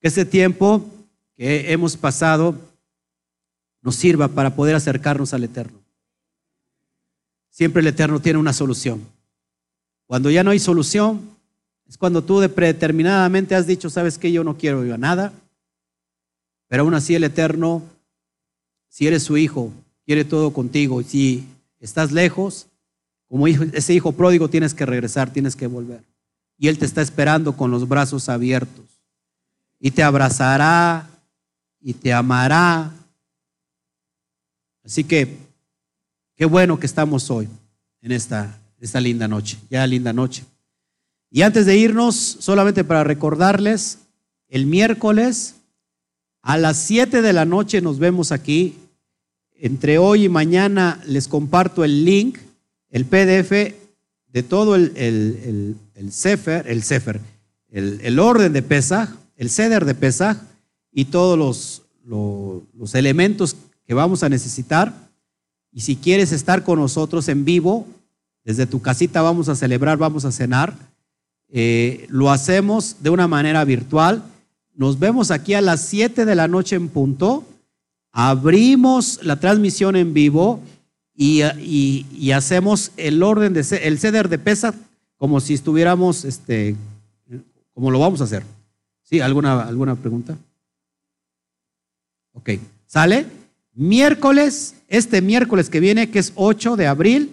Que 0.00 0.08
este 0.08 0.24
tiempo 0.24 0.84
que 1.36 1.70
hemos 1.72 1.96
pasado 1.96 2.54
nos 3.82 3.94
sirva 3.94 4.28
para 4.28 4.54
poder 4.56 4.74
acercarnos 4.74 5.32
al 5.32 5.44
Eterno. 5.44 5.78
Siempre 7.50 7.80
el 7.80 7.88
Eterno 7.88 8.20
tiene 8.20 8.38
una 8.38 8.52
solución. 8.52 9.06
Cuando 10.06 10.30
ya 10.30 10.42
no 10.42 10.50
hay 10.50 10.58
solución, 10.58 11.20
es 11.86 11.98
cuando 11.98 12.24
tú 12.24 12.40
de 12.40 12.48
predeterminadamente 12.48 13.54
has 13.54 13.66
dicho, 13.66 13.90
sabes 13.90 14.16
que 14.16 14.32
yo 14.32 14.42
no 14.42 14.56
quiero 14.56 14.84
yo 14.84 14.96
nada, 14.96 15.32
pero 16.68 16.82
aún 16.82 16.94
así 16.94 17.14
el 17.14 17.24
Eterno, 17.24 17.82
si 18.88 19.06
eres 19.06 19.22
su 19.22 19.36
hijo, 19.36 19.72
quiere 20.06 20.24
todo 20.24 20.52
contigo. 20.52 21.02
Si 21.02 21.46
estás 21.80 22.12
lejos, 22.12 22.69
como 23.30 23.46
ese 23.46 23.94
hijo 23.94 24.10
pródigo 24.10 24.50
tienes 24.50 24.74
que 24.74 24.84
regresar, 24.84 25.32
tienes 25.32 25.54
que 25.54 25.68
volver. 25.68 26.02
Y 26.58 26.66
Él 26.66 26.78
te 26.78 26.84
está 26.84 27.00
esperando 27.00 27.56
con 27.56 27.70
los 27.70 27.86
brazos 27.86 28.28
abiertos. 28.28 28.86
Y 29.78 29.92
te 29.92 30.02
abrazará 30.02 31.08
y 31.80 31.94
te 31.94 32.12
amará. 32.12 32.90
Así 34.84 35.04
que 35.04 35.38
qué 36.34 36.44
bueno 36.44 36.80
que 36.80 36.86
estamos 36.86 37.30
hoy 37.30 37.48
en 38.02 38.10
esta, 38.10 38.58
esta 38.80 39.00
linda 39.00 39.28
noche, 39.28 39.58
ya 39.70 39.86
linda 39.86 40.12
noche. 40.12 40.44
Y 41.30 41.42
antes 41.42 41.66
de 41.66 41.76
irnos, 41.76 42.16
solamente 42.16 42.82
para 42.82 43.04
recordarles, 43.04 44.00
el 44.48 44.66
miércoles 44.66 45.54
a 46.42 46.58
las 46.58 46.78
7 46.78 47.22
de 47.22 47.32
la 47.32 47.44
noche 47.44 47.80
nos 47.80 48.00
vemos 48.00 48.32
aquí. 48.32 48.76
Entre 49.54 49.98
hoy 49.98 50.24
y 50.24 50.28
mañana 50.28 51.00
les 51.06 51.28
comparto 51.28 51.84
el 51.84 52.04
link 52.04 52.38
el 52.90 53.04
PDF 53.04 53.50
de 54.32 54.42
todo 54.42 54.74
el, 54.74 54.92
el, 54.96 55.76
el, 55.94 56.12
Sefer, 56.12 56.66
el 56.68 56.82
Sefer, 56.82 57.20
el, 57.70 58.18
orden 58.18 58.52
de 58.52 58.62
Pesaj, 58.62 59.10
el 59.36 59.50
ceder 59.50 59.84
de 59.84 59.94
Pesaj 59.94 60.36
y 60.92 61.06
todos 61.06 61.38
los, 61.38 61.82
los, 62.74 62.94
elementos 62.94 63.56
que 63.86 63.94
vamos 63.94 64.22
a 64.22 64.28
necesitar. 64.28 64.92
Y 65.72 65.82
si 65.82 65.96
quieres 65.96 66.32
estar 66.32 66.64
con 66.64 66.78
nosotros 66.78 67.28
en 67.28 67.44
vivo, 67.44 67.86
desde 68.44 68.66
tu 68.66 68.80
casita 68.80 69.22
vamos 69.22 69.48
a 69.48 69.56
celebrar, 69.56 69.98
vamos 69.98 70.24
a 70.24 70.32
cenar. 70.32 70.76
Eh, 71.48 72.06
lo 72.08 72.30
hacemos 72.30 72.96
de 73.00 73.10
una 73.10 73.28
manera 73.28 73.64
virtual. 73.64 74.22
Nos 74.74 74.98
vemos 74.98 75.30
aquí 75.30 75.54
a 75.54 75.60
las 75.60 75.84
7 75.86 76.24
de 76.24 76.34
la 76.34 76.48
noche 76.48 76.76
en 76.76 76.88
punto. 76.88 77.44
Abrimos 78.12 79.20
la 79.22 79.38
transmisión 79.38 79.94
en 79.94 80.14
vivo 80.14 80.60
y, 81.22 82.32
hacemos 82.32 82.92
el 82.96 83.22
orden 83.22 83.52
de 83.52 83.60
el 83.82 83.98
ceder 83.98 84.28
de 84.30 84.38
pesa 84.38 84.74
como 85.18 85.40
si 85.40 85.52
estuviéramos, 85.52 86.24
este, 86.24 86.76
como 87.74 87.90
lo 87.90 87.98
vamos 87.98 88.22
a 88.22 88.24
hacer. 88.24 88.42
¿Sí? 89.02 89.20
¿Alguna, 89.20 89.60
alguna 89.60 89.96
pregunta? 89.96 90.38
Ok, 92.32 92.50
¿sale? 92.86 93.26
Miércoles, 93.74 94.74
este 94.88 95.20
miércoles 95.20 95.68
que 95.68 95.80
viene, 95.80 96.10
que 96.10 96.20
es 96.20 96.32
8 96.36 96.76
de 96.76 96.86
abril, 96.86 97.30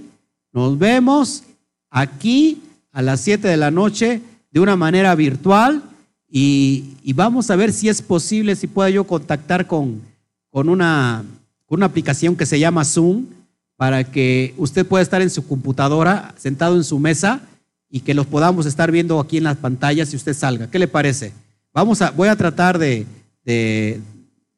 nos 0.51 0.77
vemos 0.77 1.43
aquí 1.89 2.61
a 2.91 3.01
las 3.01 3.21
7 3.21 3.47
de 3.47 3.57
la 3.57 3.71
noche 3.71 4.21
de 4.51 4.59
una 4.59 4.75
manera 4.75 5.15
virtual 5.15 5.81
y, 6.29 7.13
vamos 7.13 7.49
a 7.49 7.55
ver 7.55 7.71
si 7.71 7.87
es 7.87 8.01
posible, 8.01 8.57
si 8.57 8.67
puedo 8.67 8.89
yo 8.89 9.05
contactar 9.05 9.65
con, 9.65 10.01
con, 10.49 10.67
una, 10.67 11.23
con 11.65 11.79
una 11.79 11.85
aplicación 11.85 12.35
que 12.35 12.45
se 12.45 12.59
llama 12.59 12.83
Zoom 12.83 13.36
para 13.77 14.03
que 14.03 14.53
usted 14.57 14.85
pueda 14.85 15.03
estar 15.03 15.21
en 15.21 15.29
su 15.29 15.47
computadora, 15.47 16.33
sentado 16.37 16.75
en 16.75 16.83
su 16.83 16.99
mesa 16.99 17.41
y 17.89 18.01
que 18.01 18.15
los 18.15 18.25
podamos 18.25 18.65
estar 18.65 18.91
viendo 18.91 19.19
aquí 19.19 19.37
en 19.37 19.43
las 19.43 19.57
pantallas 19.57 20.11
y 20.11 20.15
usted 20.15 20.33
salga. 20.33 20.69
¿Qué 20.69 20.79
le 20.79 20.87
parece? 20.87 21.31
Vamos 21.73 22.01
a, 22.01 22.09
voy 22.09 22.27
a 22.27 22.35
tratar 22.35 22.79
de, 22.79 23.05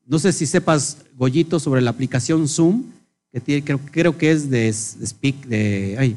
no 0.08 0.18
sé 0.18 0.32
si 0.32 0.46
sepas, 0.46 0.98
Goyito, 1.16 1.60
sobre 1.60 1.82
la 1.82 1.90
aplicación 1.92 2.48
Zoom, 2.48 2.86
que 3.32 3.42
tiene, 3.42 3.64
creo, 3.64 3.80
creo 3.92 4.18
que 4.18 4.32
es 4.32 4.50
de, 4.50 4.72
Speak, 4.72 5.46
de, 5.46 5.98
ay, 6.00 6.16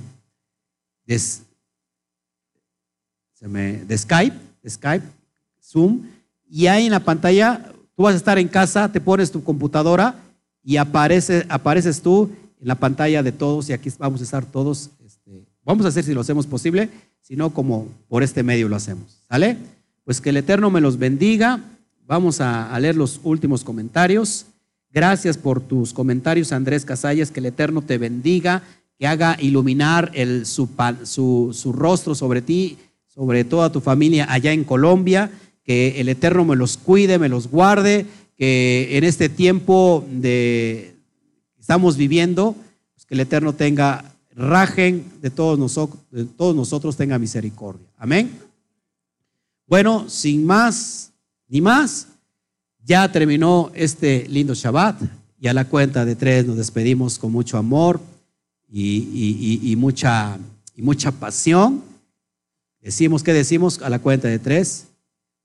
de, 1.04 1.20
de 3.84 3.98
Skype, 3.98 4.36
Skype, 4.66 5.04
Zoom, 5.60 6.02
y 6.48 6.68
ahí 6.68 6.86
en 6.86 6.92
la 6.92 7.00
pantalla, 7.00 7.72
tú 7.96 8.04
vas 8.04 8.14
a 8.14 8.18
estar 8.18 8.38
en 8.38 8.46
casa, 8.46 8.92
te 8.92 9.00
pones 9.00 9.32
tu 9.32 9.42
computadora 9.42 10.14
y 10.62 10.76
aparece, 10.76 11.44
apareces 11.48 12.00
tú 12.00 12.30
en 12.62 12.68
la 12.68 12.76
pantalla 12.76 13.22
de 13.22 13.32
todos 13.32 13.68
y 13.68 13.72
aquí 13.72 13.90
vamos 13.98 14.20
a 14.20 14.24
estar 14.24 14.46
todos. 14.46 14.90
Este, 15.04 15.44
vamos 15.64 15.84
a 15.84 15.88
hacer 15.88 16.04
si 16.04 16.14
lo 16.14 16.20
hacemos 16.20 16.46
posible, 16.46 16.88
si 17.20 17.34
no 17.34 17.50
como 17.50 17.88
por 18.08 18.22
este 18.22 18.44
medio 18.44 18.68
lo 18.68 18.76
hacemos. 18.76 19.18
¿Sale? 19.28 19.56
Pues 20.04 20.20
que 20.20 20.30
el 20.30 20.36
Eterno 20.36 20.70
me 20.70 20.80
los 20.80 20.96
bendiga. 20.96 21.60
Vamos 22.06 22.40
a, 22.40 22.78
leer 22.78 22.96
los 22.96 23.20
últimos 23.24 23.64
comentarios. 23.64 24.46
Gracias 24.90 25.36
por 25.36 25.60
tus 25.60 25.92
comentarios, 25.92 26.52
Andrés 26.52 26.84
Casallas. 26.84 27.32
Que 27.32 27.40
el 27.40 27.46
Eterno 27.46 27.82
te 27.82 27.98
bendiga, 27.98 28.62
que 28.96 29.08
haga 29.08 29.36
iluminar 29.40 30.12
el, 30.14 30.46
su 30.46 31.72
rostro 31.74 32.14
sobre 32.14 32.42
ti, 32.42 32.78
sobre 33.06 33.44
toda 33.44 33.72
tu 33.72 33.80
familia 33.80 34.26
allá 34.30 34.52
en 34.52 34.64
Colombia. 34.64 35.32
Que 35.64 36.00
el 36.00 36.08
Eterno 36.08 36.44
me 36.44 36.56
los 36.56 36.76
cuide, 36.76 37.18
me 37.18 37.28
los 37.28 37.48
guarde. 37.48 38.06
Que 38.36 38.96
en 38.96 39.04
este 39.04 39.28
tiempo 39.28 40.04
de 40.10 40.91
estamos 41.62 41.96
viviendo, 41.96 42.56
pues 42.92 43.06
que 43.06 43.14
el 43.14 43.20
Eterno 43.20 43.52
tenga 43.52 44.04
rajen 44.34 45.04
de 45.22 45.30
todos 45.30 45.56
nosotros, 45.60 46.02
de 46.10 46.24
todos 46.24 46.56
nosotros 46.56 46.96
tenga 46.96 47.20
misericordia. 47.20 47.86
Amén. 47.96 48.36
Bueno, 49.68 50.08
sin 50.08 50.44
más 50.44 51.12
ni 51.46 51.60
más, 51.60 52.08
ya 52.84 53.12
terminó 53.12 53.70
este 53.74 54.26
lindo 54.28 54.54
Shabbat 54.54 55.02
y 55.38 55.46
a 55.46 55.54
la 55.54 55.66
cuenta 55.66 56.04
de 56.04 56.16
tres 56.16 56.44
nos 56.44 56.56
despedimos 56.56 57.16
con 57.16 57.30
mucho 57.30 57.56
amor 57.56 58.00
y, 58.68 59.74
mucha, 59.78 60.36
y 60.74 60.82
mucha 60.82 61.12
pasión. 61.12 61.80
Decimos, 62.80 63.22
¿qué 63.22 63.32
decimos? 63.32 63.80
A 63.82 63.88
la 63.88 64.00
cuenta 64.00 64.26
de 64.26 64.40
tres. 64.40 64.88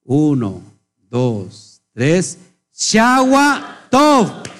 Uno, 0.04 0.64
dos, 1.12 1.80
tres. 1.94 2.40
Shawa 2.74 3.88
Tov. 3.92 4.57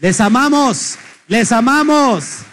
Les 0.00 0.20
amamos, 0.20 0.96
les 1.26 1.50
amamos. 1.50 2.47